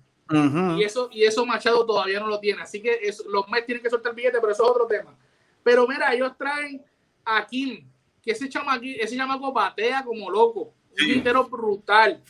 y, 0.76 0.82
eso, 0.82 1.08
y 1.12 1.24
eso 1.24 1.46
Machado 1.46 1.86
todavía 1.86 2.20
no 2.20 2.26
lo 2.26 2.38
tiene. 2.38 2.62
Así 2.62 2.82
que 2.82 3.00
los 3.28 3.48
Mets 3.48 3.66
tienen 3.66 3.82
que 3.82 3.90
soltar 3.90 4.10
el 4.10 4.16
billete, 4.16 4.40
pero 4.40 4.52
eso 4.52 4.64
es 4.64 4.70
otro 4.70 4.86
tema. 4.86 5.16
Pero 5.62 5.86
mira, 5.86 6.12
ellos 6.12 6.32
traen 6.36 6.84
a 7.24 7.46
Kim, 7.46 7.88
que 8.22 8.32
ese 8.32 8.48
chamaco, 8.48 8.82
ese 8.84 9.16
chamaco 9.16 9.52
batea 9.52 10.04
como 10.04 10.30
loco. 10.30 10.74
Un 11.00 11.10
entero 11.12 11.44
brutal. 11.48 12.20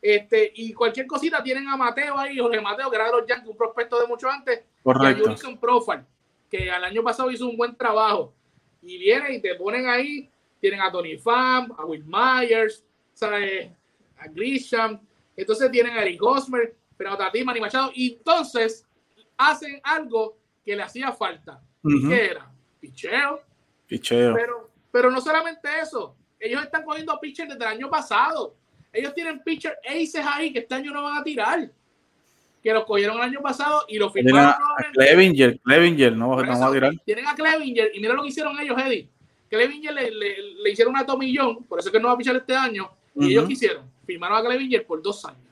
Este, 0.00 0.52
y 0.54 0.72
cualquier 0.72 1.06
cosita 1.06 1.42
tienen 1.42 1.66
a 1.68 1.76
Mateo 1.76 2.16
ahí, 2.18 2.38
Jorge 2.38 2.60
Mateo, 2.60 2.90
que 2.90 2.96
era 2.96 3.06
de 3.06 3.12
los 3.12 3.26
Yankees, 3.26 3.48
un 3.48 3.56
prospecto 3.56 3.98
de 3.98 4.06
mucho 4.06 4.28
antes. 4.28 4.64
Correcto. 4.82 5.30
Y 5.30 5.52
a 5.52 5.60
Profile, 5.60 6.04
que 6.50 6.70
al 6.70 6.84
año 6.84 7.02
pasado 7.02 7.30
hizo 7.30 7.48
un 7.48 7.56
buen 7.56 7.74
trabajo. 7.74 8.32
Y 8.82 8.98
vienen 8.98 9.34
y 9.34 9.40
te 9.40 9.54
ponen 9.56 9.88
ahí, 9.88 10.30
tienen 10.60 10.80
a 10.80 10.92
Tony 10.92 11.16
Pham, 11.16 11.72
a 11.76 11.84
Will 11.84 12.04
Myers, 12.04 12.84
a 13.26 14.28
Grisham, 14.28 15.00
entonces 15.36 15.70
tienen 15.70 15.96
a 15.96 16.02
Eric 16.02 16.20
Gosmer, 16.20 16.74
pero 16.96 17.12
a 17.12 17.18
Tati 17.18 17.44
Manny 17.44 17.60
Machado, 17.60 17.92
y 17.94 18.14
entonces 18.14 18.86
hacen 19.36 19.80
algo 19.82 20.36
que 20.64 20.76
le 20.76 20.82
hacía 20.82 21.12
falta. 21.12 21.60
que 21.82 22.24
era? 22.30 22.50
Picheo. 22.80 23.40
Picheo. 23.86 24.34
Pero, 24.34 24.70
pero 24.90 25.10
no 25.10 25.20
solamente 25.20 25.68
eso, 25.80 26.14
ellos 26.40 26.62
están 26.62 26.84
cogiendo 26.84 27.18
pitchers 27.20 27.48
desde 27.50 27.64
el 27.64 27.70
año 27.70 27.90
pasado. 27.90 28.54
Ellos 28.92 29.14
tienen 29.14 29.40
pitchers 29.40 29.76
aces 29.84 30.24
ahí 30.26 30.52
que 30.52 30.60
este 30.60 30.74
año 30.74 30.92
no 30.92 31.02
van 31.02 31.18
a 31.18 31.24
tirar. 31.24 31.70
Que 32.62 32.72
los 32.72 32.84
cogieron 32.84 33.16
el 33.16 33.22
año 33.22 33.40
pasado 33.40 33.84
y 33.88 33.98
los 33.98 34.12
firmaron. 34.12 34.50
A, 34.50 34.90
Clevinger, 34.92 35.58
Clevinger, 35.60 36.16
no, 36.16 36.30
vamos 36.30 36.60
a 36.60 36.72
tirar. 36.72 36.92
Tienen 37.04 37.26
a 37.26 37.34
Clevinger 37.34 37.92
y 37.94 38.00
mira 38.00 38.14
lo 38.14 38.22
que 38.22 38.28
hicieron 38.28 38.58
ellos, 38.58 38.76
Eddie. 38.78 39.08
Clevinger 39.48 39.94
le, 39.94 40.10
le, 40.10 40.70
hicieron 40.70 40.94
una 40.94 41.06
tomillón, 41.06 41.64
por 41.64 41.78
eso 41.78 41.90
que 41.90 41.98
no 41.98 42.08
va 42.08 42.14
a 42.14 42.18
pichar 42.18 42.36
este 42.36 42.54
año. 42.54 42.90
Y 43.14 43.32
ellos 43.32 43.48
quisieron, 43.48 43.90
firmaron 44.06 44.38
a 44.38 44.48
Clevinger 44.48 44.86
por 44.86 45.02
dos 45.02 45.24
años. 45.24 45.48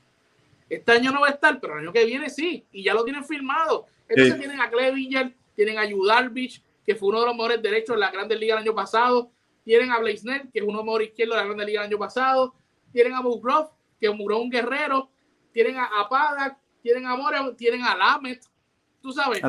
Este 0.69 0.93
año 0.93 1.13
no 1.13 1.21
va 1.21 1.29
a 1.29 1.31
estar, 1.31 1.61
pero 1.61 1.75
el 1.75 1.81
año 1.81 1.93
que 1.93 2.05
viene 2.05 2.29
sí, 2.29 2.65
y 2.73 2.83
ya 2.83 2.95
lo 2.95 3.05
tienen 3.05 3.25
firmado. 3.25 3.87
Entonces 4.09 4.39
tienen 4.39 4.61
a 4.61 4.71
Clevinger, 4.71 5.33
tienen 5.55 5.79
a 5.79 5.85
Yudarvich, 5.85 6.63
que 6.85 6.95
fue 6.95 7.09
uno 7.09 7.21
de 7.21 7.27
los 7.27 7.35
mejores 7.35 7.63
derechos 7.63 7.95
en 7.95 8.01
la 8.01 8.11
Grandes 8.11 8.39
Ligas 8.39 8.59
el 8.59 8.63
año 8.63 8.75
pasado. 8.75 9.31
Tienen 9.65 9.91
a 9.91 9.99
Blaisner, 9.99 10.43
que 10.53 10.61
es 10.61 10.63
uno 10.63 10.73
de 10.73 10.77
los 10.77 10.85
mejores 10.85 11.09
izquierdos 11.09 11.37
de 11.37 11.41
la 11.41 11.47
Grandes 11.47 11.67
Ligas 11.67 11.85
el 11.85 11.91
año 11.91 11.99
pasado. 11.99 12.55
Tienen 12.93 13.15
a 13.15 13.21
Bugrov, 13.21 13.71
que 13.99 14.07
es 14.07 14.13
un 14.13 14.51
guerrero. 14.51 15.11
Tienen 15.53 15.77
a, 15.79 15.87
Apadak, 16.01 16.57
tienen 16.83 17.07
a 17.07 17.17
More, 17.17 17.55
tienen 17.57 17.83
a 17.83 17.97
Lamet. 17.97 18.45
Tú 19.01 19.13
sabes. 19.13 19.41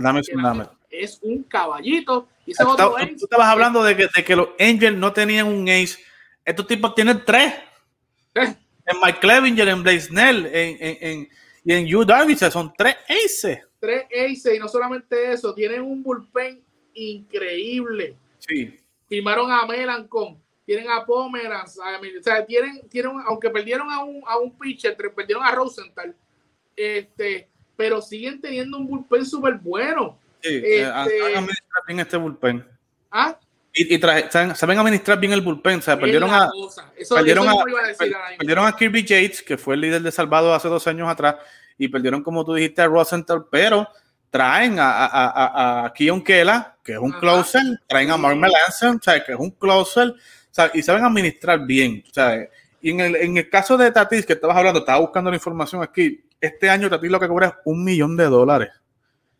Es 0.89 1.19
un 1.21 1.43
caballito. 1.43 2.27
Y 2.45 2.53
tú, 2.53 3.23
estabas 3.23 3.47
hablando 3.47 3.83
de 3.83 3.95
que, 3.95 4.07
de 4.15 4.23
que 4.23 4.35
los 4.35 4.49
Angels 4.59 4.97
no 4.97 5.13
tenían 5.13 5.47
un 5.47 5.67
ace. 5.69 5.99
Estos 6.45 6.65
tipos 6.65 6.95
tienen 6.95 7.23
tres. 7.25 7.53
En 8.43 8.99
Mike 9.03 9.19
Clevinger, 9.19 9.67
en 9.67 9.83
Blaze 9.83 10.07
Snell, 10.07 10.45
en, 10.45 10.77
en, 10.79 11.29
y 11.63 11.73
en 11.73 11.93
Hugh 11.93 12.05
Davis, 12.05 12.39
son 12.39 12.73
tres 12.77 12.95
aces. 13.09 13.59
Tres 13.79 14.05
aces, 14.05 14.55
y 14.55 14.59
no 14.59 14.67
solamente 14.67 15.33
eso, 15.33 15.53
tienen 15.53 15.81
un 15.81 16.01
bullpen 16.01 16.61
increíble. 16.93 18.15
Sí. 18.39 18.79
Firmaron 19.09 19.51
a 19.51 19.65
Melancon, 19.65 20.41
tienen 20.65 20.89
a 20.89 21.05
Pomeranz, 21.05 21.77
o 21.77 22.23
sea, 22.23 22.45
tienen, 22.45 22.87
tienen, 22.89 23.11
aunque 23.25 23.49
perdieron 23.49 23.91
a 23.91 24.03
un, 24.03 24.21
a 24.25 24.37
un 24.37 24.57
pitcher, 24.57 24.95
perdieron 24.95 25.43
a 25.43 25.51
Rosenthal, 25.51 26.15
este, 26.75 27.49
pero 27.75 28.01
siguen 28.01 28.41
teniendo 28.41 28.77
un 28.77 28.87
bullpen 28.87 29.25
súper 29.25 29.55
bueno. 29.55 30.17
Sí, 30.41 30.55
eh, 30.55 30.89
este, 31.05 31.33
en 31.87 31.99
este 31.99 32.17
bullpen. 32.17 32.65
¿Ah? 33.11 33.39
Y, 33.77 33.99
saben, 33.99 34.79
administrar 34.79 35.19
bien 35.19 35.33
el 35.33 35.41
bullpen. 35.41 35.79
O 35.79 35.81
sea, 35.81 35.99
perdieron 35.99 36.29
a, 36.33 36.49
perdieron, 38.37 38.65
a, 38.65 38.75
Kirby 38.75 39.03
Yates, 39.03 39.41
que 39.41 39.57
fue 39.57 39.75
el 39.75 39.81
líder 39.81 40.01
de 40.01 40.11
Salvado 40.11 40.53
hace 40.53 40.67
dos 40.67 40.87
años 40.87 41.07
atrás, 41.07 41.35
y 41.77 41.87
perdieron, 41.87 42.23
como 42.23 42.43
tú 42.43 42.53
dijiste, 42.53 42.81
a 42.81 42.87
Rosenthal, 42.87 43.45
pero 43.51 43.87
traen 44.29 44.79
a, 44.79 45.05
a, 45.05 45.85
a, 45.85 45.93
Keon 45.93 46.23
Kela, 46.23 46.77
que 46.83 46.93
es 46.93 46.99
un 46.99 47.11
closer, 47.11 47.63
traen 47.87 48.11
a 48.11 48.17
Mark 48.17 48.37
Melanson, 48.37 48.99
que 48.99 49.33
es 49.33 49.39
un 49.39 49.51
closer, 49.51 50.13
y 50.73 50.81
saben 50.81 51.05
administrar 51.05 51.65
bien. 51.65 52.03
Y 52.81 52.91
en 52.91 52.99
el, 52.99 53.15
en 53.15 53.37
el 53.37 53.49
caso 53.49 53.77
de 53.77 53.91
Tatis, 53.91 54.25
que 54.25 54.33
estabas 54.33 54.57
hablando, 54.57 54.79
estaba 54.79 54.99
buscando 54.99 55.29
la 55.29 55.37
información 55.37 55.83
aquí, 55.83 56.23
este 56.39 56.69
año 56.69 56.89
Tatis 56.89 57.09
lo 57.09 57.19
que 57.19 57.27
cobra 57.27 57.47
es 57.47 57.53
un 57.65 57.83
millón 57.83 58.17
de 58.17 58.25
dólares. 58.25 58.69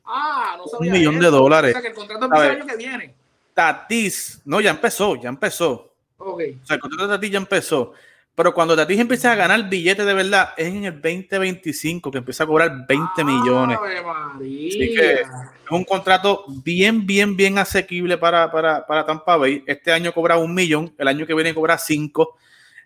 Ah, 0.06 0.56
no 0.58 0.68
sabía 0.68 0.92
Un 0.92 0.98
millón 0.98 1.20
de 1.20 1.28
dólares. 1.28 1.72
O 1.72 1.74
sea, 1.74 1.82
que 1.82 1.88
el 1.90 1.94
contrato 1.94 2.26
el 2.26 2.34
año 2.34 2.66
que 2.66 2.78
viene. 2.78 3.17
Tatis, 3.58 4.40
no, 4.46 4.62
ya 4.62 4.70
empezó, 4.70 5.16
ya 5.16 5.30
empezó. 5.30 5.92
Okay. 6.16 6.60
O 6.62 6.66
sea, 6.68 6.76
el 6.76 6.80
contrato 6.80 7.08
de 7.08 7.16
Tatis 7.16 7.32
ya 7.32 7.40
empezó. 7.40 7.94
Pero 8.36 8.54
cuando 8.54 8.76
Tatis 8.76 9.00
empieza 9.00 9.32
a 9.32 9.36
ganar 9.36 9.68
billetes 9.68 10.06
de 10.06 10.14
verdad, 10.14 10.50
es 10.56 10.68
en 10.68 10.86
el 10.86 11.02
2025 11.02 12.12
que 12.12 12.20
empieza 12.20 12.44
a 12.44 12.48
cobrar 12.48 12.86
20 12.88 13.24
millones. 13.24 13.80
Así 13.82 14.94
que 14.94 15.14
es 15.22 15.72
un 15.72 15.84
contrato 15.86 16.46
bien, 16.64 17.08
bien, 17.08 17.36
bien 17.36 17.58
asequible 17.58 18.20
para, 18.20 18.52
para, 18.52 18.86
para 18.86 19.04
Tampa 19.04 19.38
Bay. 19.38 19.64
Este 19.66 19.92
año 19.92 20.14
cobra 20.14 20.38
un 20.38 20.54
millón, 20.54 20.94
el 20.96 21.08
año 21.08 21.26
que 21.26 21.34
viene 21.34 21.56
cobra 21.56 21.80
5, 21.80 22.38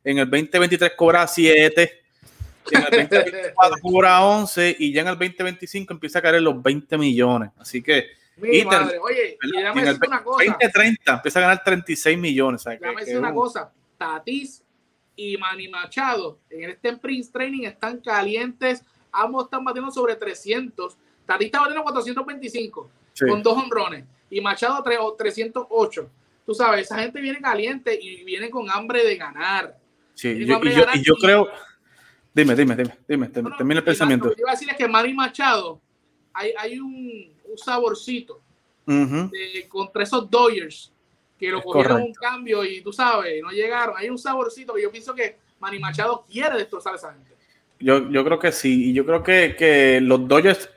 en 0.06 0.20
el 0.20 0.30
2023 0.30 0.94
cobra 0.96 1.28
7, 1.28 2.02
en 2.72 2.78
el 2.78 3.10
2024 3.10 3.78
cobra 3.82 4.22
11 4.22 4.78
y 4.80 4.94
ya 4.94 5.02
en 5.02 5.10
el 5.10 5.20
2025 5.20 5.92
empieza 5.92 6.20
a 6.20 6.22
caer 6.22 6.42
los 6.42 6.64
20 6.64 6.98
millones. 6.98 7.50
Así 7.60 7.84
que 7.84 8.21
mi 8.42 8.64
madre. 8.64 9.00
Oye, 9.00 9.38
y 9.42 9.58
déjame 9.58 9.84
decir 9.84 10.08
una 10.08 10.24
cosa. 10.24 10.46
2030 10.46 11.14
empieza 11.14 11.40
a 11.40 11.42
ganar 11.42 11.64
36 11.64 12.18
millones. 12.18 12.64
Déjame 12.64 13.02
decir 13.02 13.18
una 13.18 13.34
cosa. 13.34 13.72
Tatis 13.98 14.64
y 15.16 15.38
Manny 15.38 15.68
Machado 15.68 16.40
en 16.50 16.72
este 16.72 16.98
Prince 16.98 17.32
Training 17.32 17.64
están 17.64 18.00
calientes. 18.00 18.84
Ambos 19.12 19.46
están 19.46 19.64
batiendo 19.64 19.92
sobre 19.92 20.16
300. 20.16 20.98
Tatis 21.26 21.46
está 21.46 21.60
batiendo 21.60 21.84
425 21.84 22.90
con 23.28 23.44
dos 23.44 23.58
honrones 23.58 24.06
y 24.32 24.42
Machado 24.42 24.82
308. 24.82 26.10
Tú 26.46 26.56
sabes, 26.56 26.82
esa 26.82 27.00
gente 27.00 27.22
viene 27.22 27.40
caliente 27.40 27.98
y 28.02 28.24
viene 28.24 28.50
con 28.50 28.70
hambre 28.70 29.04
de 29.06 29.16
ganar. 29.18 29.78
Sí, 30.16 30.30
y 30.30 30.46
yo, 30.46 30.60
y 30.94 31.04
yo, 31.04 31.16
creo. 31.16 31.48
Dime, 32.34 32.56
dime, 32.56 32.76
dime, 32.76 32.98
dime, 33.08 33.28
termina 33.28 33.80
el 33.80 33.84
pensamiento. 33.84 34.30
Lo 34.30 34.36
que 34.36 34.42
iba 34.42 34.52
a 34.52 34.54
decir 34.54 34.70
es 34.70 34.78
que 34.78 34.88
Manny 34.88 35.14
Machado 35.14 35.82
hay, 36.34 36.54
hay 36.58 36.80
un, 36.80 37.31
un 37.52 37.58
saborcito 37.58 38.42
contra 39.70 40.04
esos 40.04 40.30
Dodgers 40.30 40.92
que 41.40 41.50
lo 41.50 41.62
cogieron 41.62 42.04
un 42.04 42.14
cambio 42.14 42.64
y 42.64 42.82
tú 42.82 42.94
sabes, 42.94 43.42
no 43.42 43.50
llegaron. 43.50 43.96
Hay 43.98 44.10
un 44.10 44.18
saborcito 44.18 44.74
que 44.74 44.82
yo 44.84 44.92
pienso 44.92 45.16
que 45.16 45.38
Manny 45.60 45.80
Machado 45.80 46.26
quiere 46.30 46.58
destrozar 46.58 46.94
a 46.94 46.98
esa 46.98 47.14
gente. 47.14 47.32
Yo, 47.80 48.10
yo 48.12 48.24
creo 48.24 48.38
que 48.38 48.52
sí, 48.52 48.92
y 48.92 48.94
yo 48.94 49.06
creo 49.06 49.24
que, 49.24 49.56
que 49.58 50.00
los 50.02 50.28
Dodgers 50.28 50.70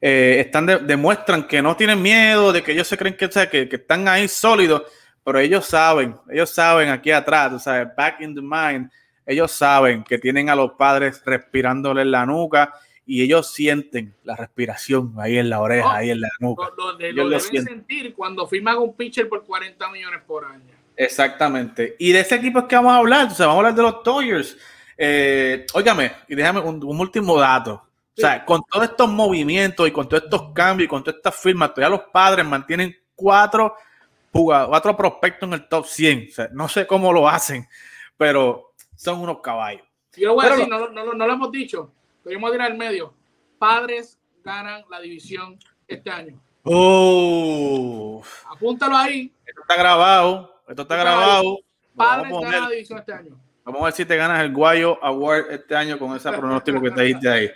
eh, 0.00 0.36
están 0.38 0.66
demuestran 0.86 1.48
que 1.48 1.60
no 1.60 1.76
tienen 1.76 2.00
miedo, 2.00 2.52
de 2.52 2.62
que 2.62 2.72
ellos 2.72 2.86
se 2.86 2.96
creen 2.96 3.16
que, 3.16 3.28
que, 3.28 3.68
que, 3.68 3.76
están 3.76 4.06
ahí 4.06 4.28
sólidos, 4.28 4.82
pero 5.24 5.40
ellos 5.40 5.64
saben, 5.64 6.14
ellos 6.30 6.50
saben 6.50 6.90
aquí 6.90 7.10
atrás, 7.10 7.50
tú 7.50 7.58
sabes, 7.58 7.88
back 7.96 8.20
in 8.20 8.34
the 8.34 8.40
mind, 8.40 8.88
ellos 9.26 9.50
saben 9.50 10.04
que 10.04 10.18
tienen 10.18 10.48
a 10.48 10.54
los 10.54 10.72
padres 10.72 11.22
respirándole 11.24 12.02
en 12.02 12.10
la 12.12 12.24
nuca 12.24 12.72
y 13.06 13.22
ellos 13.22 13.52
sienten 13.52 14.14
la 14.24 14.36
respiración 14.36 15.14
ahí 15.18 15.38
en 15.38 15.50
la 15.50 15.60
oreja, 15.60 15.94
ahí 15.94 16.10
en 16.10 16.20
la 16.20 16.28
nuca. 16.40 16.70
Lo, 16.76 16.92
lo, 16.92 17.28
deben 17.28 17.40
sentir 17.40 18.14
cuando 18.14 18.46
firman 18.46 18.78
un 18.78 18.94
pitcher 18.94 19.28
por 19.28 19.44
40 19.44 19.90
millones 19.90 20.22
por 20.26 20.44
año. 20.44 20.74
Exactamente. 20.96 21.96
Y 21.98 22.12
de 22.12 22.20
ese 22.20 22.36
equipo 22.36 22.60
es 22.60 22.64
que 22.66 22.76
vamos 22.76 22.92
a 22.92 22.96
hablar, 22.96 23.26
o 23.26 23.34
sea, 23.34 23.46
vamos 23.46 23.64
a 23.64 23.68
hablar 23.68 23.74
de 23.74 23.82
los 23.82 24.04
Dodgers. 24.04 24.56
Eh, 24.96 25.66
óigame, 25.74 26.12
y 26.28 26.34
déjame 26.34 26.60
un, 26.60 26.82
último 27.00 27.38
dato. 27.38 27.74
O 28.16 28.20
sea, 28.20 28.44
con 28.44 28.62
todos 28.70 28.84
estos 28.84 29.10
movimientos 29.10 29.88
y 29.88 29.90
con 29.90 30.08
todos 30.08 30.22
estos 30.22 30.52
cambios 30.52 30.86
y 30.86 30.88
con 30.88 31.02
todas 31.02 31.16
estas 31.16 31.34
firmas, 31.34 31.74
todavía 31.74 31.96
los 31.96 32.06
padres 32.12 32.46
mantienen 32.46 32.96
cuatro, 33.14 33.74
cuatro 34.30 34.96
prospectos 34.96 35.48
en 35.48 35.54
el 35.54 35.68
top 35.68 35.84
100. 35.84 36.28
O 36.30 36.32
sea, 36.32 36.48
no 36.52 36.68
sé 36.68 36.86
cómo 36.86 37.12
lo 37.12 37.28
hacen, 37.28 37.66
pero 38.16 38.72
son 38.94 39.18
unos 39.18 39.40
caballos. 39.40 39.82
Yo 40.16 40.28
lo 40.28 40.34
voy 40.34 40.46
a 40.46 40.50
decir, 40.50 40.68
no, 40.68 40.88
no, 40.90 41.12
no, 41.12 41.26
lo 41.26 41.32
hemos 41.32 41.50
dicho, 41.50 41.90
pero 42.24 42.36
vamos 42.36 42.50
a 42.50 42.52
tirar 42.52 42.70
al 42.72 42.78
medio. 42.78 43.14
Padres 43.58 44.18
ganan 44.42 44.82
la 44.90 45.00
división 45.00 45.58
este 45.86 46.10
año. 46.10 46.40
Oh. 46.64 48.22
Apúntalo 48.50 48.96
ahí. 48.96 49.32
Esto 49.44 49.60
está 49.60 49.76
grabado. 49.76 50.62
Esto 50.66 50.82
está 50.82 50.96
grabado. 50.96 51.58
Padres 51.94 52.32
ganan 52.32 52.62
la 52.62 52.70
división 52.70 52.98
este 52.98 53.12
año. 53.12 53.38
Vamos 53.64 53.80
a 53.80 53.84
ver 53.84 53.94
si 53.94 54.04
te 54.04 54.16
ganas 54.16 54.42
el 54.42 54.52
Guayo 54.52 55.02
Award 55.02 55.50
este 55.50 55.76
año 55.76 55.98
con 55.98 56.14
ese 56.16 56.30
pronóstico 56.32 56.80
que 56.82 56.90
te 56.90 57.02
diste 57.02 57.28
ahí. 57.28 57.50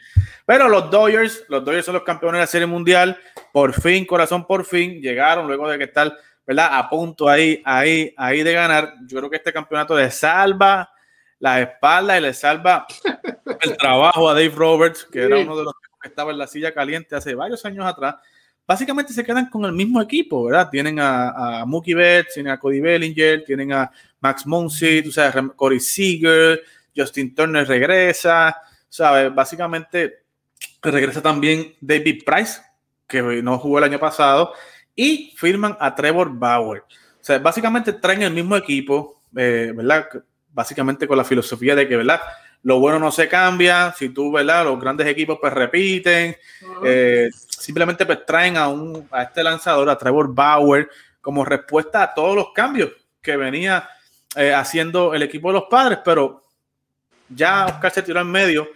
Pero 0.46 0.68
los 0.68 0.90
Dodgers, 0.90 1.44
los 1.48 1.62
Dodgers 1.64 1.84
son 1.84 1.94
los 1.94 2.02
campeones 2.02 2.38
de 2.38 2.42
la 2.42 2.46
Serie 2.46 2.66
Mundial. 2.66 3.18
Por 3.52 3.74
fin, 3.74 4.06
corazón, 4.06 4.46
por 4.46 4.64
fin, 4.64 5.02
llegaron 5.02 5.46
luego 5.46 5.68
de 5.68 5.76
que 5.76 5.84
estar, 5.84 6.10
¿verdad? 6.46 6.78
A 6.78 6.88
punto 6.88 7.28
ahí, 7.28 7.62
ahí, 7.64 8.14
ahí 8.16 8.42
de 8.42 8.52
ganar. 8.54 8.94
Yo 9.06 9.18
creo 9.18 9.28
que 9.28 9.36
este 9.36 9.52
campeonato 9.52 9.94
le 9.96 10.10
salva 10.10 10.90
la 11.40 11.60
espalda 11.60 12.18
y 12.18 12.20
le 12.20 12.34
salva 12.34 12.86
el 13.60 13.76
trabajo 13.76 14.28
a 14.28 14.34
Dave 14.34 14.52
Roberts, 14.54 15.04
que 15.10 15.22
era 15.22 15.38
uno 15.38 15.56
de 15.56 15.64
los 15.64 15.74
que 16.00 16.08
estaba 16.08 16.30
en 16.30 16.38
la 16.38 16.46
silla 16.46 16.72
caliente 16.72 17.16
hace 17.16 17.34
varios 17.34 17.64
años 17.64 17.86
atrás 17.86 18.16
básicamente 18.68 19.14
se 19.14 19.24
quedan 19.24 19.48
con 19.48 19.64
el 19.64 19.72
mismo 19.72 20.00
equipo, 20.02 20.44
¿verdad? 20.44 20.68
Tienen 20.68 20.98
a, 21.00 21.64
Mookie 21.66 21.94
Betts, 21.94 22.34
tienen 22.34 22.52
a 22.52 22.60
Cody 22.60 22.80
Bellinger, 22.80 23.42
tienen 23.42 23.72
a 23.72 23.90
Max 24.20 24.46
Muncy, 24.46 25.02
tú 25.02 25.10
sabes, 25.10 25.42
Corey 25.56 25.80
Seager, 25.80 26.62
Justin 26.94 27.34
Turner 27.34 27.66
regresa, 27.66 28.54
¿sabes? 28.90 29.34
Básicamente 29.34 30.18
regresa 30.82 31.22
también 31.22 31.74
David 31.80 32.24
Price, 32.26 32.60
que 33.06 33.22
no 33.22 33.58
jugó 33.58 33.78
el 33.78 33.84
año 33.84 33.98
pasado, 33.98 34.52
y 34.94 35.32
firman 35.34 35.74
a 35.80 35.94
Trevor 35.94 36.30
Bauer. 36.30 36.82
O 36.82 37.24
sea, 37.24 37.38
básicamente 37.38 37.94
traen 37.94 38.20
el 38.20 38.34
mismo 38.34 38.54
equipo, 38.54 39.22
eh, 39.34 39.72
¿verdad? 39.74 40.08
Básicamente 40.58 41.06
con 41.06 41.16
la 41.16 41.22
filosofía 41.22 41.76
de 41.76 41.86
que, 41.86 41.96
¿verdad? 41.96 42.20
lo 42.64 42.80
bueno 42.80 42.98
no 42.98 43.12
se 43.12 43.28
cambia, 43.28 43.94
si 43.96 44.08
tú, 44.08 44.32
¿verdad? 44.32 44.64
Los 44.64 44.80
grandes 44.80 45.06
equipos 45.06 45.38
pues 45.40 45.52
repiten, 45.52 46.36
eh, 46.84 47.28
simplemente 47.32 48.04
pues 48.04 48.26
traen 48.26 48.56
a, 48.56 48.66
un, 48.66 49.06
a 49.12 49.22
este 49.22 49.44
lanzador, 49.44 49.88
a 49.88 49.96
Trevor 49.96 50.34
Bauer, 50.34 50.88
como 51.20 51.44
respuesta 51.44 52.02
a 52.02 52.12
todos 52.12 52.34
los 52.34 52.52
cambios 52.52 52.90
que 53.22 53.36
venía 53.36 53.88
eh, 54.34 54.52
haciendo 54.52 55.14
el 55.14 55.22
equipo 55.22 55.48
de 55.48 55.60
los 55.60 55.68
padres, 55.70 56.00
pero 56.04 56.42
ya 57.28 57.66
Oscar 57.66 57.92
se 57.92 58.02
tiró 58.02 58.20
en 58.20 58.30
medio 58.30 58.68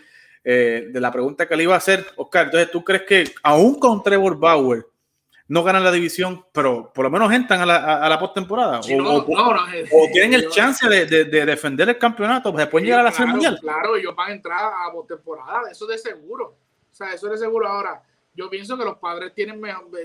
eh, 0.44 0.88
de 0.88 1.00
la 1.00 1.10
pregunta 1.10 1.48
que 1.48 1.56
le 1.56 1.64
iba 1.64 1.74
a 1.74 1.78
hacer, 1.78 2.06
Oscar, 2.16 2.46
entonces 2.46 2.70
tú 2.70 2.84
crees 2.84 3.02
que 3.02 3.34
aún 3.42 3.80
con 3.80 4.02
Trevor 4.02 4.38
Bauer, 4.38 4.86
no 5.52 5.62
ganan 5.62 5.84
la 5.84 5.92
división, 5.92 6.46
pero 6.50 6.90
por 6.94 7.04
lo 7.04 7.10
menos 7.10 7.30
entran 7.30 7.60
a 7.60 7.66
la, 7.66 8.02
a, 8.02 8.08
la 8.08 8.18
postemporada. 8.18 8.80
o, 8.80 10.08
tienen 10.10 10.32
el 10.32 10.48
chance 10.48 10.88
de, 10.88 11.04
de, 11.04 11.44
defender 11.44 11.86
el 11.90 11.98
campeonato, 11.98 12.50
pues 12.50 12.66
pueden 12.68 12.86
llegar 12.86 13.00
a 13.00 13.02
la 13.02 13.12
Serie 13.12 13.32
Mundial. 13.32 13.58
Claro, 13.60 13.94
ellos 13.96 14.16
van 14.16 14.30
a 14.30 14.32
entrar 14.32 14.72
a 14.74 14.90
postemporada, 14.90 15.70
eso 15.70 15.86
de 15.86 15.98
seguro. 15.98 16.56
O 16.90 16.94
sea, 16.94 17.12
eso 17.12 17.28
de 17.28 17.36
seguro. 17.36 17.68
Ahora, 17.68 18.02
yo 18.34 18.48
pienso 18.48 18.78
que 18.78 18.84
los 18.86 18.96
padres 18.96 19.34
tienen, 19.34 19.60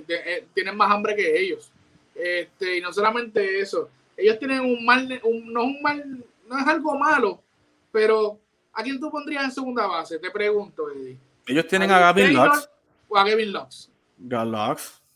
eh, 0.10 0.48
tienen 0.54 0.76
más 0.76 0.91
hambre 0.91 1.16
que 1.16 1.39
ellos. 1.39 1.72
Este, 2.14 2.80
y 2.80 2.82
no 2.82 2.91
solamente 2.91 3.62
eso, 3.62 3.89
ellos 4.18 4.38
tienen 4.39 4.60
un 4.60 4.84
mal, 4.84 5.22
un, 5.24 5.54
no 5.54 5.62
es 5.62 5.68
un 5.68 5.82
mal, 5.82 6.26
no 6.45 6.60
es 6.60 6.68
algo 6.68 7.00
malo, 7.00 7.41
pero 7.89 8.38
¿a 8.74 8.84
quién 8.84 9.00
tú 9.00 9.10
pondrías 9.10 9.45
en 9.45 9.52
segunda 9.54 9.88
base? 9.88 10.20
Te 10.20 10.30
pregunto, 10.30 10.91
Eddie. 10.91 11.18
Ellos 11.48 11.66
tienen 11.68 11.89
a, 11.89 12.00
Gavin 12.00 12.34
Lux. 12.34 12.70
O 13.08 13.18
a 13.18 13.24
Gavin 13.24 13.54
Lux. 13.54 13.89
Lux 14.20 15.07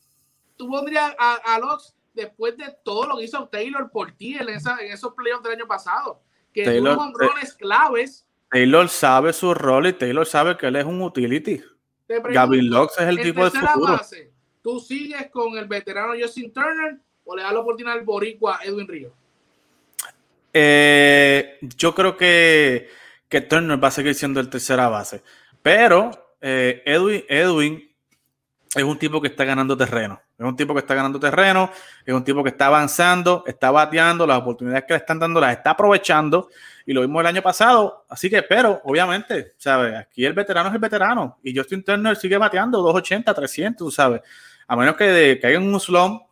tú 0.61 0.69
pondrías 0.69 1.15
a, 1.17 1.55
a 1.55 1.59
los 1.59 1.95
después 2.13 2.55
de 2.55 2.65
todo 2.83 3.07
lo 3.07 3.17
que 3.17 3.23
hizo 3.23 3.47
Taylor 3.47 3.89
por 3.89 4.11
ti 4.11 4.35
en, 4.35 4.47
esos 4.49 5.13
playoffs 5.15 5.41
del 5.41 5.53
año 5.53 5.65
pasado, 5.65 6.21
que 6.53 6.65
Taylor, 6.65 6.95
tuvo 6.95 7.11
roles 7.17 7.55
claves. 7.55 8.27
Taylor 8.51 8.87
sabe 8.87 9.33
su 9.33 9.55
rol 9.55 9.87
y 9.87 9.93
Taylor 9.93 10.27
sabe 10.27 10.55
que 10.57 10.67
él 10.67 10.75
es 10.75 10.85
un 10.85 11.01
utility. 11.01 11.63
Gavin 12.07 12.69
Lux 12.69 12.93
es 12.99 13.07
el 13.07 13.19
tipo 13.19 13.43
de 13.43 13.49
futuro. 13.49 13.93
Base, 13.93 14.31
¿Tú 14.61 14.79
sigues 14.79 15.31
con 15.31 15.57
el 15.57 15.65
veterano 15.65 16.13
Justin 16.21 16.53
Turner 16.53 16.99
o 17.23 17.35
le 17.35 17.41
das 17.41 17.53
la 17.53 17.59
oportunidad 17.61 17.97
al 17.97 18.03
boricua 18.03 18.59
Edwin 18.63 18.87
Río? 18.87 19.11
Eh, 20.53 21.57
yo 21.75 21.95
creo 21.95 22.15
que, 22.17 22.87
que 23.27 23.41
Turner 23.41 23.83
va 23.83 23.87
a 23.87 23.91
seguir 23.91 24.13
siendo 24.13 24.39
el 24.39 24.49
tercera 24.49 24.89
base, 24.89 25.23
pero 25.63 26.11
eh, 26.39 26.83
Edwin, 26.85 27.23
Edwin 27.27 27.91
es 28.75 28.83
un 28.83 28.99
tipo 28.99 29.21
que 29.21 29.29
está 29.29 29.43
ganando 29.43 29.75
terreno. 29.75 30.21
Es 30.41 30.47
un 30.47 30.55
tipo 30.55 30.73
que 30.73 30.79
está 30.79 30.95
ganando 30.95 31.19
terreno, 31.19 31.69
es 32.03 32.11
un 32.15 32.23
tipo 32.23 32.41
que 32.41 32.49
está 32.49 32.65
avanzando, 32.65 33.43
está 33.45 33.69
bateando, 33.69 34.25
las 34.25 34.39
oportunidades 34.39 34.85
que 34.85 34.93
le 34.93 34.97
están 34.97 35.19
dando 35.19 35.39
las 35.39 35.55
está 35.55 35.69
aprovechando 35.69 36.49
y 36.83 36.93
lo 36.93 37.01
vimos 37.01 37.21
el 37.21 37.27
año 37.27 37.43
pasado. 37.43 38.05
Así 38.09 38.27
que, 38.27 38.41
pero 38.41 38.81
obviamente, 38.85 39.53
¿sabes? 39.57 39.95
Aquí 39.95 40.25
el 40.25 40.33
veterano 40.33 40.69
es 40.69 40.73
el 40.73 40.81
veterano 40.81 41.37
y 41.43 41.55
Justin 41.55 41.83
Turner 41.83 42.15
sigue 42.15 42.39
bateando 42.39 42.79
280, 42.79 43.31
300, 43.35 43.93
¿sabes? 43.93 44.21
A 44.67 44.75
menos 44.75 44.95
que, 44.95 45.03
de, 45.03 45.39
que 45.39 45.45
haya 45.45 45.59
un 45.59 45.79
slump 45.79 46.23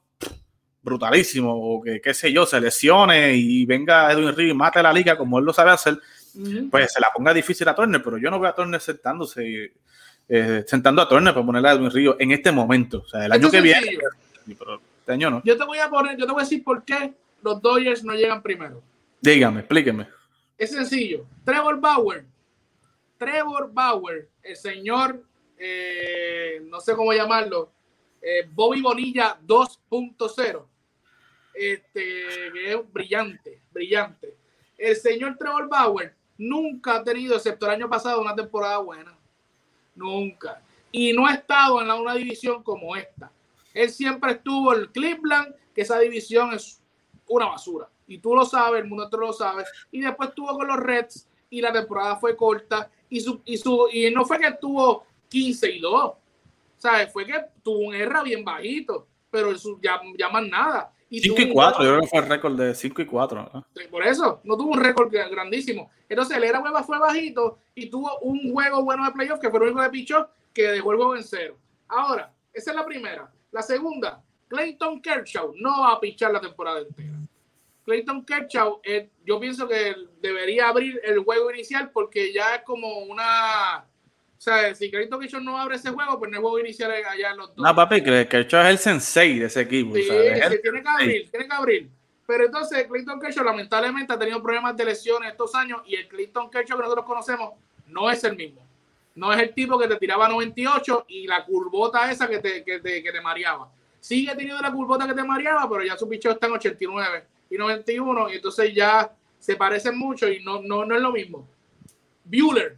brutalísimo 0.82 1.53
o 1.53 1.80
que, 1.80 2.01
qué 2.01 2.16
sé 2.16 2.34
yo, 2.34 2.47
se 2.47 2.60
lesione 2.60 3.36
y 3.36 3.64
venga 3.68 4.12
Edwin 4.12 4.36
Reed 4.36 4.49
y 4.49 4.53
mate 4.55 4.82
la 4.82 4.91
liga 4.91 5.20
como 5.20 5.38
él 5.38 5.45
lo 5.45 5.53
sabe 5.53 5.70
hacer, 5.70 5.99
pues 6.72 6.93
se 6.93 6.99
la 6.99 7.12
ponga 7.14 7.32
difícil 7.32 7.68
a 7.68 7.76
Turner, 7.76 8.01
pero 8.01 8.18
yo 8.18 8.32
no 8.32 8.39
veo 8.39 8.49
a 8.49 8.55
Turner 8.55 8.82
sentándose 8.82 9.74
eh, 10.30 10.63
sentando 10.67 11.01
a 11.01 11.09
Turner 11.09 11.34
para 11.34 11.45
ponerle 11.45 11.69
a 11.69 11.71
Edwin 11.73 11.91
Río 11.91 12.15
en 12.19 12.32
este 12.32 12.51
momento. 12.51 12.99
O 12.99 13.07
sea, 13.07 13.25
el 13.25 13.32
año 13.32 13.49
que 13.49 13.61
viene. 13.61 13.97
Pero 14.45 14.82
este 14.99 15.11
año 15.11 15.32
no. 15.32 15.41
Yo 15.43 15.57
te 15.57 15.65
voy 15.65 15.80
a 15.80 15.89
poner, 15.89 16.17
yo 16.17 16.25
te 16.25 16.32
voy 16.32 16.41
a 16.41 16.43
decir 16.43 16.63
por 16.63 16.84
qué 16.84 17.13
los 17.41 17.61
Dodgers 17.61 18.03
no 18.03 18.13
llegan 18.13 18.41
primero. 18.41 18.82
Dígame, 19.21 19.61
explíqueme. 19.61 20.07
Es 20.57 20.71
sencillo. 20.71 21.25
Trevor 21.43 21.80
Bauer. 21.80 22.25
Trevor 23.17 23.71
Bauer, 23.73 24.30
el 24.43 24.55
señor, 24.55 25.21
eh, 25.57 26.61
no 26.65 26.80
sé 26.80 26.95
cómo 26.95 27.11
llamarlo, 27.11 27.71
eh, 28.21 28.47
Bobby 28.49 28.82
Bonilla 28.82 29.38
2.0. 29.45 30.65
Este, 31.53 32.01
que 32.53 32.73
es 32.73 32.93
brillante, 32.93 33.61
brillante. 33.71 34.38
El 34.77 34.95
señor 34.95 35.36
Trevor 35.38 35.67
Bauer 35.67 36.15
nunca 36.38 36.95
ha 36.95 37.03
tenido, 37.03 37.36
excepto 37.36 37.65
el 37.65 37.73
año 37.73 37.89
pasado, 37.89 38.21
una 38.21 38.36
temporada 38.36 38.77
buena. 38.77 39.18
Nunca. 40.00 40.62
Y 40.91 41.14
no 41.14 41.28
ha 41.28 41.34
estado 41.34 41.82
en 41.82 41.91
una 41.91 42.16
división 42.16 42.64
como 42.64 42.95
esta. 42.95 43.32
Él 43.74 43.89
siempre 43.89 44.32
estuvo 44.32 44.74
en 44.74 44.88
Cleveland, 44.88 45.54
que 45.76 45.82
esa 45.82 46.00
división 46.00 46.54
es 46.54 46.82
una 47.28 47.47
basura. 47.47 47.88
Y 48.08 48.18
tú 48.18 48.34
lo 48.34 48.45
sabes, 48.45 48.82
el 48.82 48.88
mundo 48.88 49.04
entero 49.04 49.28
lo 49.28 49.34
sabe. 49.34 49.66
Y 49.91 50.02
después 50.02 50.30
estuvo 50.30 50.58
con 50.58 50.68
los 50.68 50.78
Reds 50.78 51.28
y 51.50 51.62
la 51.62 51.72
temporada 51.72 52.16
fue 52.16 52.36
corta. 52.36 52.89
Y, 53.10 53.20
su, 53.20 53.41
y, 53.45 53.58
su, 53.58 53.88
y 53.91 54.10
no 54.10 54.26
fue 54.26 54.39
que 54.39 54.47
estuvo 54.47 55.06
15 55.28 55.70
y 55.70 55.80
2. 55.80 56.14
¿Sabes? 56.78 57.12
Fue 57.12 57.26
que 57.26 57.36
tuvo 57.62 57.80
un 57.80 57.93
erra 57.93 58.24
bien 58.24 58.43
bajito. 58.43 59.06
Pero 59.30 59.54
ya, 59.82 60.02
ya 60.18 60.30
más 60.30 60.47
nada. 60.47 60.91
5 61.10 61.41
y 61.41 61.51
4, 61.51 61.84
yo 61.84 61.89
creo 61.89 62.01
que 62.01 62.07
fue 62.07 62.20
el 62.20 62.30
récord 62.30 62.60
de 62.60 62.76
5 62.76 63.01
y 63.01 63.05
4. 63.05 63.66
Por 63.89 64.03
eso, 64.03 64.41
no 64.43 64.55
tuvo 64.55 64.74
un 64.74 64.80
récord 64.80 65.12
grandísimo. 65.12 65.89
Entonces, 66.07 66.38
el 66.38 66.43
era 66.43 66.60
hueva 66.60 66.84
fue 66.84 66.99
bajito 66.99 67.60
y 67.74 67.89
tuvo 67.89 68.20
un 68.20 68.51
juego 68.53 68.84
bueno 68.84 69.03
de 69.05 69.12
playoff 69.12 69.39
que 69.39 69.49
fue 69.49 69.60
el 69.60 69.66
único 69.66 69.82
de 69.82 69.89
pichó 69.89 70.30
que 70.53 70.64
dejó 70.64 70.91
el 70.91 70.97
juego 70.97 71.16
en 71.16 71.24
cero. 71.24 71.57
Ahora, 71.88 72.32
esa 72.53 72.72
es 72.72 72.76
la 72.76 72.86
primera. 72.86 73.32
La 73.51 73.64
segunda, 73.64 74.22
Clayton 74.47 75.01
Kershaw 75.01 75.53
no 75.55 75.82
va 75.82 75.93
a 75.93 75.99
pichar 75.99 76.32
la 76.32 76.41
temporada 76.41 76.82
entera. 76.82 77.18
Clayton 77.86 78.24
Kershaw, 78.24 78.82
eh, 78.84 79.10
yo 79.26 79.39
pienso 79.39 79.68
que 79.68 79.95
debería 80.22 80.68
abrir 80.68 81.01
el 81.03 81.20
juego 81.20 81.49
inicial 81.51 81.89
porque 81.91 82.32
ya 82.32 82.55
es 82.55 82.62
como 82.64 82.99
una 82.99 83.86
O 84.40 84.42
sea, 84.42 84.74
si 84.74 84.90
Clayton 84.90 85.20
Kershaw 85.20 85.42
no 85.42 85.58
abre 85.58 85.76
ese 85.76 85.90
juego, 85.90 86.18
pues 86.18 86.32
no 86.32 86.38
es 86.38 86.42
juego 86.42 86.60
inicial 86.60 86.90
allá 86.90 87.32
en 87.32 87.38
los 87.38 87.54
dos. 87.54 87.58
No, 87.58 87.76
papi, 87.76 88.02
Kershaw 88.02 88.62
es 88.62 88.70
el 88.70 88.78
sensei 88.78 89.38
de 89.38 89.48
ese 89.48 89.60
equipo. 89.60 89.94
Sí, 89.94 90.04
sí 90.04 90.10
tiene 90.62 90.82
que 90.82 90.88
abrir, 90.88 91.30
tiene 91.30 91.46
que 91.46 91.54
abrir. 91.54 91.90
Pero 92.26 92.46
entonces 92.46 92.88
Clayton 92.88 93.20
Kershaw 93.20 93.44
lamentablemente 93.44 94.14
ha 94.14 94.18
tenido 94.18 94.42
problemas 94.42 94.78
de 94.78 94.86
lesiones 94.86 95.32
estos 95.32 95.54
años 95.56 95.82
y 95.86 95.96
el 95.96 96.08
Clayton 96.08 96.50
Kershaw 96.50 96.78
que 96.78 96.84
nosotros 96.84 97.06
conocemos 97.06 97.52
no 97.88 98.10
es 98.10 98.24
el 98.24 98.38
mismo. 98.38 98.66
No 99.16 99.34
es 99.34 99.42
el 99.42 99.54
tipo 99.54 99.78
que 99.78 99.90
te 99.90 99.98
tiraba 99.98 100.30
98 100.30 101.06
y 101.10 101.28
la 101.28 101.44
curvota 101.44 102.10
esa 102.10 102.30
que 102.30 102.40
te, 102.40 102.64
que 102.64 102.80
te, 102.80 103.04
que 103.04 103.12
te 103.12 103.20
mareaba. 103.20 103.70
Sigue 104.00 104.34
teniendo 104.36 104.62
la 104.62 104.72
curvota 104.72 105.06
que 105.06 105.14
te 105.14 105.24
mareaba, 105.26 105.70
pero 105.70 105.84
ya 105.84 105.98
su 105.98 106.08
picheo 106.08 106.32
está 106.32 106.48
en 106.48 106.54
89 106.54 107.26
y 107.50 107.58
91 107.58 108.30
y 108.30 108.36
entonces 108.36 108.74
ya 108.74 109.12
se 109.38 109.58
parecen 109.58 109.98
mucho 109.98 110.30
y 110.30 110.42
no, 110.42 110.62
no, 110.62 110.86
no 110.86 110.96
es 110.96 111.02
lo 111.02 111.12
mismo. 111.12 111.46
Bueller. 112.24 112.78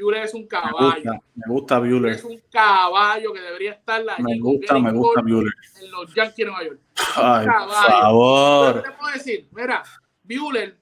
Bueller 0.00 0.24
es 0.24 0.34
un 0.34 0.46
caballo. 0.46 1.12
Me 1.34 1.44
gusta, 1.46 1.78
Bueller. 1.78 2.12
Es 2.12 2.24
un 2.24 2.40
caballo 2.50 3.32
que 3.32 3.40
debería 3.40 3.72
estar 3.72 4.00
allí. 4.08 4.22
Me 4.22 4.38
gusta, 4.38 4.78
me 4.78 4.92
gusta 4.92 5.22
Bueller. 5.22 5.52
En 5.82 5.90
los 5.90 6.14
Yankees 6.14 6.36
de 6.36 6.44
Nueva 6.44 6.64
York. 6.64 6.80
Ay, 7.16 7.46
por 7.46 7.70
favor. 7.70 8.82
¿Qué 8.82 8.90
te 8.90 8.96
puedo 8.96 9.12
decir? 9.12 9.48
Mira, 9.52 9.82
Bueller, 10.22 10.78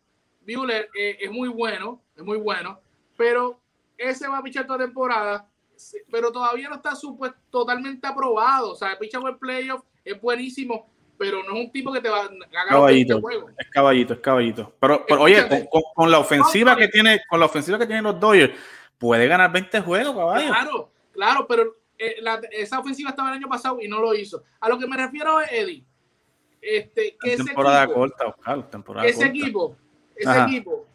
Bueller 0.47 0.89
eh, 0.99 1.19
es 1.21 1.31
muy 1.31 1.49
bueno, 1.49 2.03
es 2.17 2.25
muy 2.25 2.39
bueno, 2.39 2.81
pero 3.17 3.61
ese 3.97 4.29
va 4.29 4.39
a 4.39 4.43
pichar 4.43 4.67
toda 4.67 4.81
temporada, 4.81 5.49
pero 6.11 6.33
todavía 6.33 6.69
no 6.69 6.77
está 6.77 6.93
totalmente 7.51 8.07
aprobado. 8.07 8.73
O 8.73 8.75
sea, 8.75 8.99
picha 8.99 9.19
el 9.19 9.37
playoff 9.37 9.83
es 10.05 10.21
buenísimo, 10.21 10.89
pero 11.19 11.43
no 11.43 11.55
es 11.55 11.67
un 11.67 11.73
tipo 11.73 11.93
que 11.93 12.01
te 12.01 12.09
va 12.09 12.21
a 12.21 12.29
ganar 12.29 12.69
caballito, 12.69 13.21
juego. 13.21 13.51
Es 13.59 13.69
caballito, 13.71 14.14
es 14.14 14.21
caballito. 14.21 14.73
Pero, 14.81 15.05
pero 15.07 15.23
oye, 15.23 15.69
con, 15.95 16.11
la 16.11 16.19
ofensiva 16.19 16.77
que 16.77 16.89
tiene, 16.89 17.21
con 17.29 17.41
la 17.41 17.47
ofensiva 17.47 17.79
que 17.79 17.87
tienen 17.87 18.05
los 18.05 18.21
Dodgers, 18.21 18.53
puede 18.99 19.26
ganar 19.26 19.53
20 19.53 19.80
juegos, 19.80 20.14
caballo. 20.14 20.49
Claro, 20.49 20.90
claro, 21.12 21.47
pero 21.47 21.76
eh, 21.99 22.16
esa 22.53 22.78
ofensiva 22.78 23.11
estaba 23.11 23.30
el 23.30 23.36
año 23.36 23.49
pasado 23.49 23.78
y 23.80 23.88
no 23.88 24.01
lo 24.01 24.14
hizo. 24.14 24.42
A 24.61 24.68
lo 24.68 24.78
que 24.78 24.86
me 24.86 24.97
refiero 24.97 25.40
es 25.40 25.53
Eddie. 25.53 25.84
Este, 26.61 27.16
que 27.20 27.36
temporada 27.36 27.84
ese 27.84 27.84
equipo, 27.84 28.01
corta, 28.01 28.26
Oscar, 28.26 28.70
temporada 28.70 29.07
ese 29.07 29.26
equipo, 29.26 29.76
ese 30.16 30.40
equipo 30.42 30.86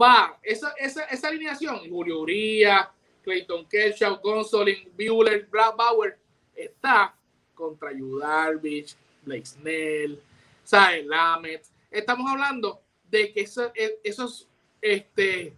va, 0.00 0.38
esa, 0.42 0.72
esa, 0.78 1.04
esa 1.04 1.28
alineación, 1.28 1.88
Julio 1.88 2.20
Uría, 2.20 2.90
Clayton 3.22 3.66
Kershaw, 3.66 4.20
Gonsolin, 4.20 4.90
Bueller, 4.96 5.46
Brad 5.46 5.74
Bauer, 5.74 6.18
está 6.54 7.14
contra 7.54 7.90
Darvish, 7.92 8.96
Blake 9.22 9.46
Snell, 9.46 10.22
¿sabes? 10.62 11.04
Lamet. 11.06 11.66
Estamos 11.90 12.30
hablando 12.30 12.80
de 13.10 13.32
que 13.32 13.40
e, 13.74 13.98
esos, 14.04 14.48
este, 14.80 15.52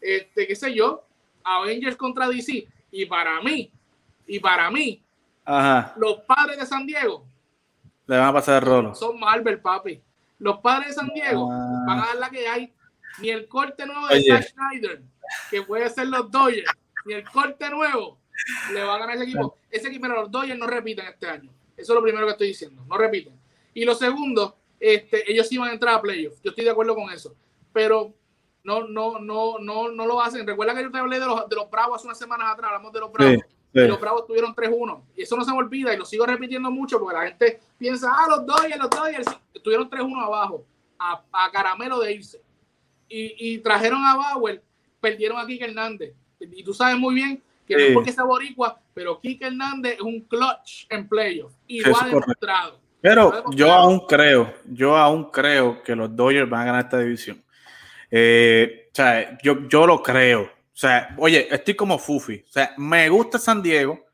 este, 0.00 0.46
qué 0.46 0.56
sé 0.56 0.72
yo, 0.72 1.04
Avengers 1.44 1.96
contra 1.96 2.28
DC. 2.28 2.66
Y 2.90 3.06
para 3.06 3.40
mí, 3.42 3.70
y 4.26 4.38
para 4.38 4.70
mí, 4.70 5.02
los 5.96 6.20
padres 6.26 6.58
de 6.58 6.66
San 6.66 6.86
Diego 6.86 7.26
le 8.06 8.18
van 8.18 8.28
a 8.28 8.32
pasar 8.32 8.62
el 8.62 8.68
rolo. 8.68 8.94
Son 8.94 9.18
Marvel, 9.18 9.60
papi. 9.60 10.00
Los 10.38 10.58
padres 10.58 10.88
de 10.88 10.94
San 10.94 11.08
Diego 11.08 11.50
ah. 11.50 11.84
van 11.86 12.00
a 12.00 12.06
dar 12.06 12.16
la 12.16 12.30
que 12.30 12.46
hay. 12.46 12.72
Ni 13.20 13.30
el 13.30 13.46
corte 13.46 13.86
nuevo 13.86 14.08
de 14.08 14.22
Zack 14.24 14.54
Snyder, 14.54 15.00
que 15.48 15.62
puede 15.62 15.88
ser 15.88 16.08
los 16.08 16.28
Dodgers, 16.32 16.68
ni 17.04 17.14
el 17.14 17.22
corte 17.30 17.70
nuevo 17.70 18.18
le 18.72 18.82
va 18.82 18.96
a 18.96 18.98
ganar 18.98 19.14
ese 19.14 19.24
equipo. 19.24 19.56
Ese 19.70 19.88
equipo, 19.88 20.08
los 20.08 20.30
Dodgers 20.30 20.58
no 20.58 20.66
repiten 20.66 21.06
este 21.06 21.28
año. 21.28 21.50
Eso 21.76 21.92
es 21.92 21.96
lo 21.96 22.02
primero 22.02 22.26
que 22.26 22.32
estoy 22.32 22.48
diciendo. 22.48 22.84
No 22.88 22.98
repiten. 22.98 23.38
Y 23.72 23.84
lo 23.84 23.94
segundo, 23.94 24.56
este, 24.80 25.30
ellos 25.30 25.50
iban 25.52 25.70
a 25.70 25.72
entrar 25.72 25.94
a 25.94 26.02
playoffs. 26.02 26.40
Yo 26.42 26.50
estoy 26.50 26.64
de 26.64 26.70
acuerdo 26.70 26.96
con 26.96 27.08
eso. 27.10 27.36
Pero 27.72 28.12
no, 28.64 28.88
no, 28.88 29.18
no, 29.20 29.58
no, 29.58 29.90
no 29.90 30.06
lo 30.06 30.20
hacen. 30.20 30.46
Recuerda 30.46 30.74
que 30.74 30.82
yo 30.82 30.90
te 30.90 30.98
hablé 30.98 31.20
de 31.20 31.26
los, 31.26 31.48
de 31.48 31.54
los 31.54 31.70
Bravos 31.70 31.96
hace 31.96 32.06
unas 32.06 32.18
semanas 32.18 32.50
atrás, 32.50 32.70
hablamos 32.70 32.92
de 32.92 33.00
los 33.00 33.12
Bravos. 33.12 33.44
Y 33.74 33.88
los 33.88 34.00
Bravos 34.00 34.26
tuvieron 34.26 34.54
3-1. 34.54 35.02
Y 35.16 35.22
eso 35.22 35.36
no 35.36 35.44
se 35.44 35.50
me 35.50 35.58
olvida 35.58 35.92
y 35.92 35.96
lo 35.96 36.04
sigo 36.04 36.24
repitiendo 36.24 36.70
mucho 36.70 36.98
porque 36.98 37.16
la 37.16 37.26
gente 37.26 37.60
piensa, 37.76 38.10
ah, 38.10 38.26
los 38.28 38.46
Dodgers, 38.46 38.78
los 38.78 38.90
Dodgers. 38.90 39.26
Estuvieron 39.52 39.90
3-1 39.90 40.24
abajo, 40.24 40.64
a, 40.98 41.22
a, 41.32 41.50
caramelo 41.50 41.98
de 42.00 42.12
irse. 42.12 42.40
Y, 43.08 43.34
y, 43.38 43.58
trajeron 43.58 44.02
a 44.04 44.16
Bauer, 44.16 44.62
perdieron 45.00 45.38
a 45.38 45.46
Kike 45.46 45.64
Hernández. 45.64 46.14
Y 46.40 46.62
tú 46.62 46.72
sabes 46.72 46.96
muy 46.96 47.14
bien 47.14 47.42
que 47.66 47.74
no 47.74 47.80
es 47.80 47.92
porque 47.92 48.12
sea 48.12 48.24
boricua, 48.24 48.80
pero 48.94 49.20
Kike 49.20 49.46
Hernández 49.46 49.94
es 49.94 50.00
un 50.00 50.20
clutch 50.20 50.86
en 50.88 51.08
playoff. 51.08 51.52
Y 51.66 51.80
lo 51.80 52.00
ha 52.00 52.06
demostrado. 52.06 52.80
Pero 53.00 53.50
yo 53.50 53.70
aún 53.70 54.00
creo, 54.06 54.54
yo 54.64 54.96
aún 54.96 55.30
creo 55.30 55.82
que 55.82 55.94
los 55.94 56.14
Dodgers 56.14 56.48
van 56.48 56.62
a 56.62 56.64
ganar 56.64 56.84
esta 56.84 56.98
división. 57.00 57.43
Eh, 58.16 58.90
o 58.92 58.94
sea, 58.94 59.36
yo, 59.42 59.66
yo 59.68 59.88
lo 59.88 60.00
creo. 60.00 60.42
O 60.42 60.76
sea, 60.76 61.16
oye, 61.18 61.48
estoy 61.52 61.74
como 61.74 61.98
Fufi. 61.98 62.44
O 62.48 62.52
sea, 62.52 62.72
me 62.76 63.08
gusta 63.08 63.40
San 63.40 63.60
Diego. 63.60 64.06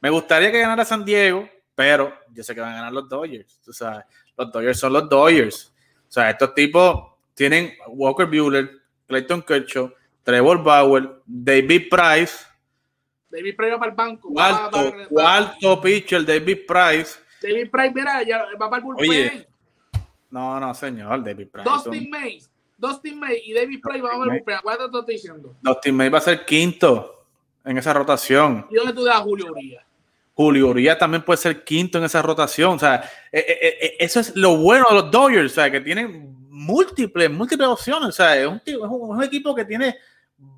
Me 0.00 0.08
gustaría 0.08 0.50
que 0.50 0.60
ganara 0.60 0.86
San 0.86 1.04
Diego, 1.04 1.46
pero 1.74 2.14
yo 2.32 2.42
sé 2.42 2.54
que 2.54 2.62
van 2.62 2.72
a 2.72 2.76
ganar 2.76 2.92
los 2.94 3.06
Dodgers. 3.06 3.60
O 3.68 3.74
sea, 3.74 4.06
los 4.38 4.50
Dodgers 4.50 4.78
son 4.78 4.94
los 4.94 5.06
Dodgers. 5.06 5.70
O 6.08 6.12
sea, 6.12 6.30
estos 6.30 6.54
tipos 6.54 7.12
tienen 7.34 7.74
Walker 7.88 8.24
Bueller, 8.24 8.70
Clayton 9.06 9.42
Kershaw, 9.42 9.92
Trevor 10.22 10.62
Bauer, 10.62 11.20
David 11.26 11.90
Price. 11.90 12.38
David 13.28 13.54
Price 13.54 13.72
va 13.72 13.78
para 13.80 13.90
el 13.90 13.96
banco. 13.96 14.30
Cuarto, 14.32 14.94
cuarto 15.10 15.80
pitcher, 15.82 16.24
David 16.24 16.60
Price. 16.66 17.18
David 17.42 17.70
Price, 17.70 17.92
mira, 17.94 18.22
ya 18.22 18.46
va 18.58 18.70
para 18.70 18.76
el 18.78 18.82
bullpen. 18.84 19.10
Oye, 19.10 19.48
no, 20.30 20.58
no, 20.58 20.74
señor, 20.74 21.22
David 21.22 21.48
Price. 21.48 21.68
Dustin 21.68 22.08
Mays, 22.08 22.50
Dustin 22.86 23.18
Mays 23.18 23.40
y 23.44 23.52
David 23.52 23.80
Price 23.82 24.00
van 24.00 24.22
el 24.22 24.28
bullpen. 24.28 24.56
Acuérdate 24.56 24.92
lo 24.92 25.00
estoy 25.00 25.14
diciendo. 25.14 25.54
Dustin 25.60 25.94
Mays 25.94 26.12
va 26.12 26.18
a 26.18 26.22
ser 26.22 26.44
quinto 26.44 27.26
en 27.64 27.78
esa 27.78 27.92
rotación. 27.92 28.66
¿Y 28.70 28.76
dónde 28.76 28.92
tú 28.92 29.04
das 29.04 29.16
a 29.16 29.20
Julio 29.20 29.46
Urias? 29.50 29.84
Julio 30.34 30.68
Urias 30.68 30.98
también 30.98 31.22
puede 31.22 31.36
ser 31.36 31.64
quinto 31.64 31.98
en 31.98 32.04
esa 32.04 32.20
rotación. 32.20 32.74
O 32.74 32.78
sea, 32.78 32.96
eh, 33.30 33.44
eh, 33.48 33.78
eh, 33.80 33.96
eso 34.00 34.20
es 34.20 34.34
lo 34.36 34.56
bueno 34.56 34.86
de 34.88 34.94
los 34.96 35.10
Dodgers, 35.10 35.52
o 35.52 35.54
sea, 35.54 35.70
que 35.70 35.80
tienen 35.80 36.36
múltiples, 36.48 37.30
múltiples 37.30 37.68
opciones. 37.68 38.08
O 38.08 38.12
sea, 38.12 38.36
es 38.36 38.46
un, 38.46 38.60
es 38.64 38.76
un 38.76 39.22
equipo 39.22 39.54
que 39.54 39.64
tiene 39.64 39.96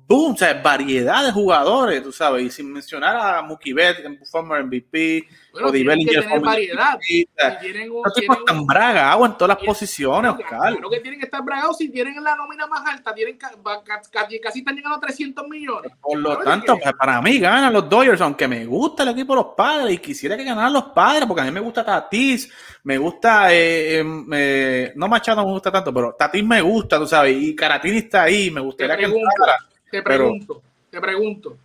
boom, 0.07 0.33
o 0.33 0.37
sea, 0.37 0.53
variedad 0.61 1.25
de 1.25 1.31
jugadores, 1.31 2.01
tú 2.01 2.11
sabes, 2.13 2.43
y 2.43 2.49
sin 2.49 2.71
mencionar 2.71 3.15
a 3.15 3.41
Mookie 3.41 3.73
Betts, 3.73 4.01
former 4.31 4.63
MVP, 4.63 5.27
bueno, 5.51 5.67
o 5.67 5.71
Bellinger, 5.71 6.25
que 6.25 6.39
variedad. 6.39 6.95
MVP, 6.95 7.57
tienen, 7.59 7.91
un, 7.91 8.03
tienen 8.15 8.37
están 8.39 8.65
bragados 8.65 9.29
en 9.29 9.37
todas 9.37 9.57
las 9.57 9.65
posiciones, 9.65 10.31
Oscar. 10.31 10.59
Claro 10.71 10.89
que 10.89 10.99
tienen 11.01 11.19
que 11.19 11.25
estar 11.25 11.43
bragados 11.43 11.77
si 11.77 11.89
tienen 11.89 12.23
la 12.23 12.35
nómina 12.35 12.67
más 12.67 12.85
alta, 12.85 13.13
tienen 13.13 13.37
casi, 13.37 14.39
casi 14.39 14.59
están 14.59 14.75
llegando 14.75 14.97
a 14.97 15.01
300 15.01 15.47
millones. 15.47 15.91
Por 15.99 16.19
lo 16.19 16.37
tanto, 16.37 16.79
para 16.97 17.21
mí 17.21 17.39
ganan 17.39 17.73
los 17.73 17.89
Dodgers, 17.89 18.21
aunque 18.21 18.47
me 18.47 18.65
gusta 18.65 19.03
el 19.03 19.09
equipo 19.09 19.33
de 19.33 19.41
los 19.43 19.53
padres 19.55 19.93
y 19.93 19.97
quisiera 19.97 20.37
que 20.37 20.45
ganaran 20.45 20.71
los 20.71 20.85
padres, 20.85 21.25
porque 21.25 21.41
a 21.41 21.45
mí 21.45 21.51
me 21.51 21.59
gusta 21.59 21.83
Tatis, 21.83 22.49
me 22.83 22.97
gusta, 22.97 23.53
eh, 23.53 23.99
em, 23.99 24.25
eh, 24.33 24.93
no 24.95 25.09
Machado 25.09 25.45
me 25.45 25.51
gusta 25.51 25.71
tanto, 25.71 25.93
pero 25.93 26.15
Tatis 26.17 26.45
me 26.45 26.61
gusta, 26.61 26.97
tú 26.97 27.07
sabes, 27.07 27.35
y 27.37 27.53
Caratini 27.53 27.97
está 27.97 28.23
ahí, 28.23 28.49
me 28.49 28.61
gustaría 28.61 28.95
que 28.95 29.07
te 29.91 30.01
pregunto, 30.01 30.61
te 30.89 30.99
pregunto, 30.99 31.57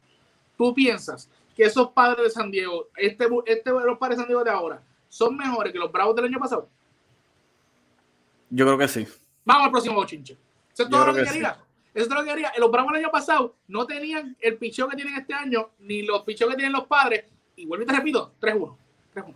¿tú 0.56 0.74
piensas 0.74 1.28
que 1.56 1.64
esos 1.64 1.90
padres 1.90 2.24
de 2.24 2.30
San 2.30 2.50
Diego, 2.50 2.88
este, 2.96 3.28
este, 3.46 3.70
los 3.70 3.98
padres 3.98 4.16
de 4.16 4.22
San 4.22 4.28
Diego 4.28 4.44
de 4.44 4.50
ahora, 4.50 4.82
son 5.08 5.36
mejores 5.36 5.72
que 5.72 5.78
los 5.78 5.92
Bravos 5.92 6.16
del 6.16 6.26
año 6.26 6.38
pasado? 6.38 6.68
Yo 8.50 8.64
creo 8.66 8.78
que 8.78 8.88
sí. 8.88 9.06
Vamos 9.44 9.66
al 9.66 9.70
próximo 9.70 9.94
bochinche. 9.96 10.36
Eso 10.72 10.84
es 10.84 10.88
todo 10.90 11.06
lo 11.06 11.14
que, 11.14 11.24
quería. 11.24 11.58
Eso 11.94 12.04
es 12.04 12.08
todo 12.08 12.18
lo 12.18 12.24
que 12.24 12.30
quería. 12.30 12.52
Los 12.58 12.70
Bravos 12.70 12.92
del 12.92 13.02
año 13.02 13.10
pasado 13.10 13.56
no 13.68 13.86
tenían 13.86 14.36
el 14.40 14.56
picheo 14.56 14.88
que 14.88 14.96
tienen 14.96 15.14
este 15.14 15.34
año, 15.34 15.70
ni 15.80 16.02
los 16.02 16.22
picheos 16.22 16.50
que 16.50 16.56
tienen 16.56 16.72
los 16.72 16.86
padres. 16.86 17.24
Y 17.56 17.66
vuelvo 17.66 17.84
y 17.84 17.86
te 17.86 17.94
repito, 17.94 18.34
3-1. 18.40 18.76
3-1. 19.14 19.34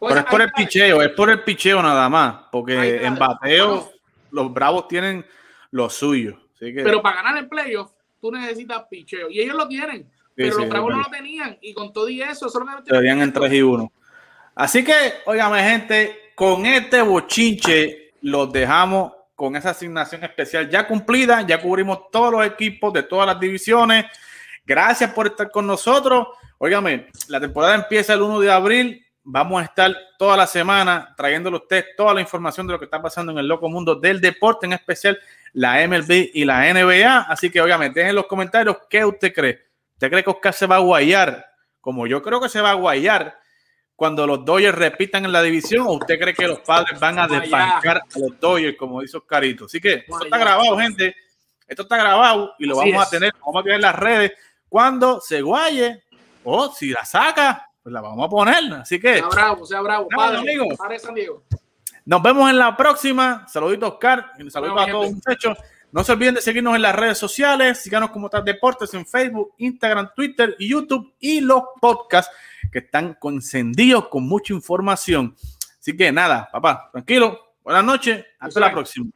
Pero 0.00 0.20
es 0.20 0.24
por 0.26 0.42
el 0.42 0.52
picheo, 0.52 1.02
es 1.02 1.10
por 1.10 1.30
el 1.30 1.42
picheo 1.42 1.82
nada 1.82 2.08
más. 2.08 2.44
Porque 2.50 3.04
en 3.04 3.14
bateo, 3.16 3.92
los 4.30 4.52
Bravos 4.52 4.88
tienen 4.88 5.24
lo 5.70 5.88
suyo. 5.88 6.41
Pero 6.70 7.02
para 7.02 7.22
ganar 7.22 7.38
el 7.38 7.48
playoff, 7.48 7.90
tú 8.20 8.30
necesitas 8.30 8.84
picheo. 8.88 9.28
Y 9.30 9.40
ellos 9.40 9.56
lo 9.56 9.66
tienen. 9.66 10.08
pero 10.34 10.58
los 10.58 10.68
Bravos 10.68 10.92
no 10.92 11.02
lo 11.02 11.10
tenían. 11.10 11.58
Y 11.60 11.74
con 11.74 11.92
todo 11.92 12.08
y 12.08 12.22
eso, 12.22 12.48
solamente. 12.48 12.90
Tenían 12.90 13.20
en 13.20 13.32
3 13.32 13.52
y 13.52 13.62
1. 13.62 13.92
Así 14.54 14.84
que, 14.84 15.14
óigame, 15.26 15.62
gente, 15.62 16.32
con 16.34 16.66
este 16.66 17.02
bochinche 17.02 18.12
los 18.22 18.52
dejamos 18.52 19.12
con 19.34 19.56
esa 19.56 19.70
asignación 19.70 20.22
especial 20.22 20.70
ya 20.70 20.86
cumplida. 20.86 21.44
Ya 21.46 21.60
cubrimos 21.60 22.10
todos 22.10 22.32
los 22.32 22.46
equipos 22.46 22.92
de 22.92 23.02
todas 23.02 23.26
las 23.26 23.40
divisiones. 23.40 24.06
Gracias 24.64 25.10
por 25.12 25.26
estar 25.26 25.50
con 25.50 25.66
nosotros. 25.66 26.28
Óigame, 26.58 27.08
la 27.26 27.40
temporada 27.40 27.74
empieza 27.74 28.14
el 28.14 28.22
1 28.22 28.38
de 28.38 28.52
abril. 28.52 29.01
Vamos 29.24 29.62
a 29.62 29.64
estar 29.64 29.96
toda 30.18 30.36
la 30.36 30.46
semana 30.46 31.14
trayéndole 31.16 31.56
a 31.56 31.60
usted 31.60 31.84
toda 31.96 32.12
la 32.12 32.20
información 32.20 32.66
de 32.66 32.72
lo 32.72 32.78
que 32.78 32.86
está 32.86 33.00
pasando 33.00 33.32
en 33.32 33.38
el 33.38 33.46
loco 33.46 33.68
mundo 33.68 33.94
del 33.94 34.20
deporte, 34.20 34.66
en 34.66 34.72
especial 34.72 35.18
la 35.52 35.86
MLB 35.86 36.30
y 36.34 36.44
la 36.44 36.72
NBA. 36.72 37.20
Así 37.22 37.50
que, 37.50 37.60
obviamente, 37.60 38.00
dejen 38.00 38.10
en 38.10 38.16
los 38.16 38.26
comentarios 38.26 38.78
qué 38.90 39.04
usted 39.04 39.32
cree. 39.32 39.62
¿Usted 39.94 40.10
cree 40.10 40.24
que 40.24 40.30
Oscar 40.30 40.54
se 40.54 40.66
va 40.66 40.76
a 40.76 40.80
guayar? 40.80 41.46
Como 41.80 42.06
yo 42.06 42.22
creo 42.22 42.40
que 42.40 42.48
se 42.48 42.60
va 42.60 42.70
a 42.70 42.74
guayar 42.74 43.38
cuando 43.94 44.26
los 44.26 44.44
Dodgers 44.44 44.76
repitan 44.76 45.24
en 45.24 45.32
la 45.32 45.42
división, 45.42 45.86
o 45.86 45.92
usted 45.92 46.18
cree 46.18 46.34
que 46.34 46.48
los 46.48 46.58
padres 46.60 46.98
van 46.98 47.20
a 47.20 47.28
despancar 47.28 47.98
a 47.98 48.18
los 48.18 48.40
Dodgers, 48.40 48.76
como 48.76 49.00
dice 49.00 49.16
Oscarito. 49.16 49.66
Así 49.66 49.80
que 49.80 49.94
esto 49.94 50.24
está 50.24 50.38
grabado, 50.38 50.76
gente. 50.76 51.14
Esto 51.68 51.82
está 51.84 51.96
grabado 51.96 52.54
y 52.58 52.66
lo 52.66 52.76
vamos 52.76 53.06
a 53.06 53.08
tener, 53.08 53.32
vamos 53.40 53.60
a 53.60 53.62
tener 53.62 53.76
en 53.76 53.82
las 53.82 53.94
redes 53.94 54.32
cuando 54.68 55.20
se 55.20 55.40
guaye 55.40 56.02
o 56.44 56.72
si 56.72 56.90
la 56.90 57.04
saca, 57.04 57.70
pues 57.82 57.92
la 57.92 58.00
vamos 58.00 58.26
a 58.26 58.28
poner. 58.28 58.72
Así 58.74 59.00
que. 59.00 59.16
Sea 59.18 59.28
bravo, 59.28 59.66
sea 59.66 59.80
bravo. 59.80 60.08
Padre, 60.08 60.38
amigo. 60.38 60.68
Padre 60.76 60.98
San 60.98 61.14
Diego. 61.14 61.42
Nos 62.04 62.22
vemos 62.22 62.50
en 62.50 62.58
la 62.58 62.76
próxima. 62.76 63.46
Saluditos, 63.48 63.92
Oscar. 63.92 64.32
Saludos 64.48 64.82
a 64.82 64.90
todos, 64.90 65.12
muchachos. 65.12 65.58
No 65.92 66.02
se 66.02 66.12
olviden 66.12 66.36
de 66.36 66.40
seguirnos 66.40 66.74
en 66.74 66.82
las 66.82 66.96
redes 66.96 67.18
sociales. 67.18 67.78
Síganos 67.78 68.10
como 68.10 68.30
tal 68.30 68.44
Deportes 68.44 68.94
en 68.94 69.06
Facebook, 69.06 69.54
Instagram, 69.58 70.10
Twitter 70.14 70.56
y 70.58 70.70
YouTube. 70.70 71.12
Y 71.20 71.40
los 71.40 71.62
podcasts 71.80 72.32
que 72.72 72.78
están 72.78 73.18
encendidos 73.22 74.08
con 74.08 74.26
mucha 74.26 74.54
información. 74.54 75.36
Así 75.78 75.96
que 75.96 76.10
nada, 76.10 76.48
papá, 76.50 76.88
tranquilo. 76.92 77.56
Buenas 77.62 77.84
noches. 77.84 78.24
Hasta 78.38 78.60
la 78.60 78.72
próxima. 78.72 79.10